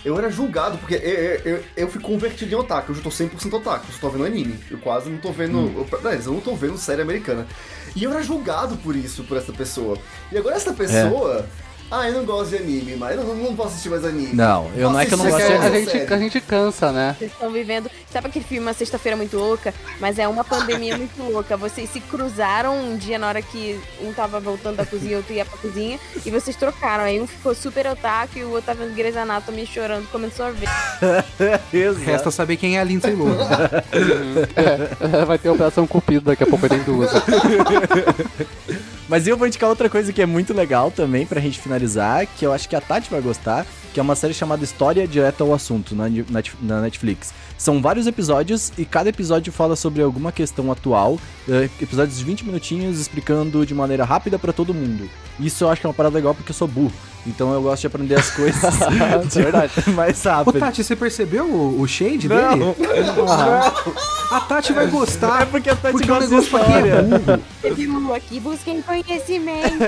eu 0.04 0.16
era 0.18 0.30
julgado, 0.30 0.78
porque 0.78 0.94
eu, 0.94 1.00
eu, 1.00 1.40
eu, 1.44 1.64
eu 1.76 1.88
fui 1.88 2.00
convertido 2.00 2.52
em 2.52 2.56
otaku, 2.56 2.92
eu 2.92 2.96
já 2.96 3.02
tô 3.02 3.10
100% 3.10 3.52
otaku, 3.54 3.86
eu 3.88 3.92
só 3.94 4.00
tô 4.00 4.10
vendo 4.10 4.24
anime, 4.24 4.58
eu 4.70 4.78
quase 4.78 5.10
não 5.10 5.18
tô 5.18 5.32
vendo, 5.32 5.58
Hum. 5.58 5.86
eu, 5.92 6.10
eu 6.10 6.32
não 6.32 6.40
tô 6.40 6.54
vendo 6.54 6.78
série 6.78 7.02
americana. 7.02 7.46
E 7.96 8.04
eu 8.04 8.10
era 8.12 8.22
julgado 8.22 8.76
por 8.76 8.94
isso, 8.94 9.24
por 9.24 9.36
essa 9.36 9.52
pessoa. 9.52 9.98
E 10.30 10.38
agora 10.38 10.56
essa 10.56 10.72
pessoa, 10.72 11.46
ah, 11.90 12.06
eu 12.06 12.14
não 12.14 12.24
gosto 12.24 12.50
de 12.50 12.56
anime, 12.56 12.96
mas 12.96 13.16
eu 13.16 13.24
não, 13.24 13.34
não 13.34 13.56
posso 13.56 13.70
assistir 13.70 13.88
mais 13.88 14.04
anime. 14.04 14.34
Não, 14.34 14.70
eu 14.76 14.90
não 14.90 15.00
é 15.00 15.06
que 15.06 15.14
eu 15.14 15.18
não 15.18 15.24
gosto 15.24 15.38
de 15.38 15.52
a, 15.52 15.56
anime. 15.56 15.82
essa 15.82 15.98
gente, 15.98 16.12
a 16.12 16.18
gente 16.18 16.40
cansa, 16.40 16.92
né? 16.92 17.16
Vocês 17.18 17.32
estão 17.32 17.50
vivendo. 17.50 17.90
Sabe 18.12 18.28
aquele 18.28 18.44
filme 18.44 18.66
Uma 18.66 18.74
Sexta-feira 18.74 19.16
Muito 19.16 19.36
Louca? 19.36 19.72
Mas 19.98 20.18
é 20.18 20.28
uma 20.28 20.44
pandemia 20.44 20.96
muito 20.98 21.22
louca. 21.22 21.56
Vocês 21.56 21.88
se 21.88 22.00
cruzaram 22.00 22.78
um 22.78 22.96
dia 22.96 23.18
na 23.18 23.28
hora 23.28 23.40
que 23.40 23.80
um 24.02 24.12
tava 24.12 24.38
voltando 24.38 24.76
da 24.76 24.84
cozinha, 24.84 25.16
outro 25.16 25.32
ia 25.32 25.44
pra 25.44 25.56
cozinha, 25.56 25.98
e 26.24 26.30
vocês 26.30 26.56
trocaram. 26.56 27.04
Aí 27.04 27.20
um 27.20 27.26
ficou 27.26 27.54
super 27.54 27.86
otaku 27.86 28.38
e 28.38 28.44
o 28.44 28.50
outro 28.50 28.66
tava 28.66 28.84
vendo 28.84 28.94
Grey's 28.94 29.16
Anatomy 29.16 29.66
chorando, 29.66 30.06
comendo 30.10 30.34
sorvete. 30.34 30.70
Resta 32.04 32.30
saber 32.30 32.56
quem 32.56 32.76
é 32.76 32.80
a 32.80 32.84
Lindsay 32.84 33.14
Lohan. 33.14 33.46
É, 34.56 35.24
vai 35.24 35.38
ter 35.38 35.48
a 35.48 35.52
Operação 35.52 35.86
Cupido 35.86 36.26
daqui 36.26 36.42
a 36.42 36.46
pouco 36.46 36.68
dentro 36.68 36.92
do 36.92 36.98
uso. 37.00 37.22
Mas 39.08 39.26
eu 39.26 39.36
vou 39.36 39.46
indicar 39.46 39.70
outra 39.70 39.88
coisa 39.88 40.12
que 40.12 40.20
é 40.20 40.26
muito 40.26 40.52
legal 40.52 40.90
também 40.90 41.24
pra 41.24 41.40
gente 41.40 41.58
finalizar, 41.58 41.77
que 42.36 42.46
eu 42.46 42.52
acho 42.52 42.68
que 42.68 42.76
a 42.76 42.80
Tati 42.80 43.10
vai 43.10 43.20
gostar, 43.20 43.66
que 43.92 44.00
é 44.00 44.02
uma 44.02 44.14
série 44.14 44.34
chamada 44.34 44.64
História 44.64 45.06
Direto 45.06 45.42
ao 45.42 45.54
Assunto 45.54 45.94
na, 45.94 46.04
na 46.60 46.80
Netflix. 46.80 47.32
São 47.56 47.82
vários 47.82 48.06
episódios 48.06 48.72
e 48.78 48.84
cada 48.84 49.08
episódio 49.08 49.52
fala 49.52 49.74
sobre 49.74 50.02
alguma 50.02 50.30
questão 50.30 50.70
atual, 50.70 51.18
eh, 51.48 51.68
episódios 51.80 52.18
de 52.18 52.24
20 52.24 52.44
minutinhos 52.44 53.00
explicando 53.00 53.66
de 53.66 53.74
maneira 53.74 54.04
rápida 54.04 54.38
pra 54.38 54.52
todo 54.52 54.72
mundo. 54.72 55.10
Isso 55.40 55.64
eu 55.64 55.68
acho 55.68 55.80
que 55.80 55.86
é 55.86 55.90
uma 55.90 55.94
parada 55.94 56.14
legal 56.14 56.34
porque 56.34 56.50
eu 56.50 56.54
sou 56.54 56.68
burro, 56.68 56.92
então 57.26 57.52
eu 57.52 57.62
gosto 57.62 57.82
de 57.82 57.86
aprender 57.88 58.14
as 58.14 58.30
coisas 58.30 58.74
de 59.28 59.42
verdade. 59.42 59.72
mais 59.94 60.24
Ô, 60.24 60.28
rápido. 60.30 60.58
Tati, 60.58 60.84
você 60.84 60.96
percebeu 60.96 61.44
o, 61.44 61.80
o 61.80 61.86
shade 61.86 62.28
Não. 62.28 62.58
dele? 62.58 62.74
A 64.30 64.40
Tati 64.40 64.72
vai 64.72 64.86
gostar. 64.86 65.42
É 65.42 65.44
porque 65.46 65.70
a 65.70 65.76
Tati 65.76 65.92
Porque 65.92 66.10
o 66.10 66.14
gosta 66.14 66.28
de 66.28 66.34
é 66.34 66.38
história. 66.38 67.04
Viu 67.74 68.14
aqui, 68.14 68.38
busquem 68.40 68.82
conhecimento. 68.82 69.78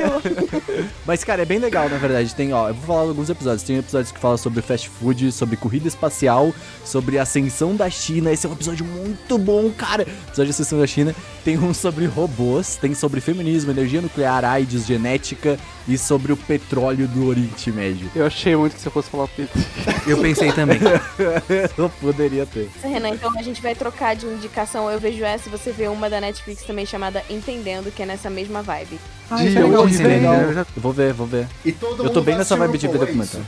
Mas, 1.06 1.22
cara, 1.22 1.42
é 1.42 1.44
bem 1.44 1.58
legal, 1.58 1.88
na 1.88 1.98
verdade. 1.98 2.34
Tem, 2.34 2.52
ó, 2.52 2.68
eu 2.68 2.74
vou 2.74 2.86
falar 2.86 3.08
alguns 3.08 3.28
episódios. 3.28 3.62
Tem 3.62 3.76
episódios 3.76 4.10
que 4.10 4.18
falam 4.18 4.38
sobre 4.38 4.62
fast 4.62 4.88
food, 4.88 5.30
sobre 5.32 5.56
corrida 5.56 5.88
espacial, 5.88 6.54
sobre 6.84 7.18
ascensão 7.18 7.76
da 7.76 7.90
China. 7.90 8.32
Esse 8.32 8.46
é 8.46 8.48
um 8.48 8.54
episódio 8.54 8.84
muito 8.84 9.36
bom, 9.36 9.70
cara. 9.70 10.02
Episódio 10.02 10.46
de 10.46 10.50
ascensão 10.50 10.78
da 10.78 10.86
China. 10.86 11.14
Tem 11.44 11.58
um 11.58 11.74
sobre 11.74 12.06
robôs, 12.06 12.76
tem 12.76 12.94
sobre 12.94 13.20
feminismo, 13.20 13.70
energia 13.70 14.00
nuclear, 14.00 14.44
AIDS, 14.44 14.86
genética 14.86 15.58
e 15.90 15.98
sobre 15.98 16.32
o 16.32 16.36
petróleo 16.36 17.08
do 17.08 17.26
Oriente 17.26 17.72
Médio. 17.72 18.08
Eu 18.14 18.24
achei 18.26 18.54
muito 18.54 18.76
que 18.76 18.80
você 18.80 18.90
fosse 18.90 19.10
falar 19.10 19.26
Peter. 19.28 19.60
Eu 20.06 20.18
pensei 20.18 20.52
também. 20.52 20.78
eu 21.76 21.88
poderia 22.00 22.46
ter. 22.46 22.70
Renan, 22.82 23.10
então 23.10 23.36
a 23.36 23.42
gente 23.42 23.60
vai 23.60 23.74
trocar 23.74 24.14
de 24.14 24.24
indicação. 24.26 24.88
Eu 24.88 25.00
vejo 25.00 25.24
essa 25.24 25.48
e 25.48 25.50
você 25.50 25.72
vê 25.72 25.88
uma 25.88 26.08
da 26.08 26.20
Netflix 26.20 26.62
também 26.62 26.86
chamada 26.86 27.24
Entendendo, 27.28 27.90
que 27.92 28.02
é 28.02 28.06
nessa 28.06 28.30
mesma 28.30 28.62
vibe. 28.62 29.00
Ah, 29.28 29.44
isso 29.44 29.58
é 29.58 29.62
entendeu? 29.62 29.82
legal. 30.06 30.34
Eu 30.34 30.54
já- 30.54 30.60
Eu 30.60 30.82
vou 30.82 30.92
ver, 30.92 31.12
vou 31.12 31.26
ver. 31.26 31.48
E 31.64 31.72
todo 31.72 32.04
Eu 32.04 32.10
tô 32.10 32.20
bem 32.20 32.36
nessa 32.36 32.56
vibe 32.56 32.78
de 32.78 32.86
ver 32.86 32.94
é 32.94 32.98
documentário. 32.98 33.46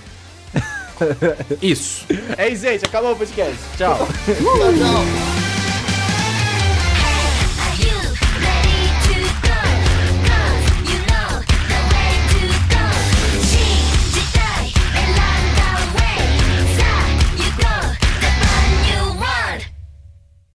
Isso. 1.61 2.05
É 2.37 2.49
isso, 2.49 2.63
gente. 2.63 2.85
Acabou 2.85 3.13
o 3.13 3.17
podcast. 3.17 3.57
Tchau. 3.77 3.97
Tchau, 4.27 4.35
tchau. 4.35 5.53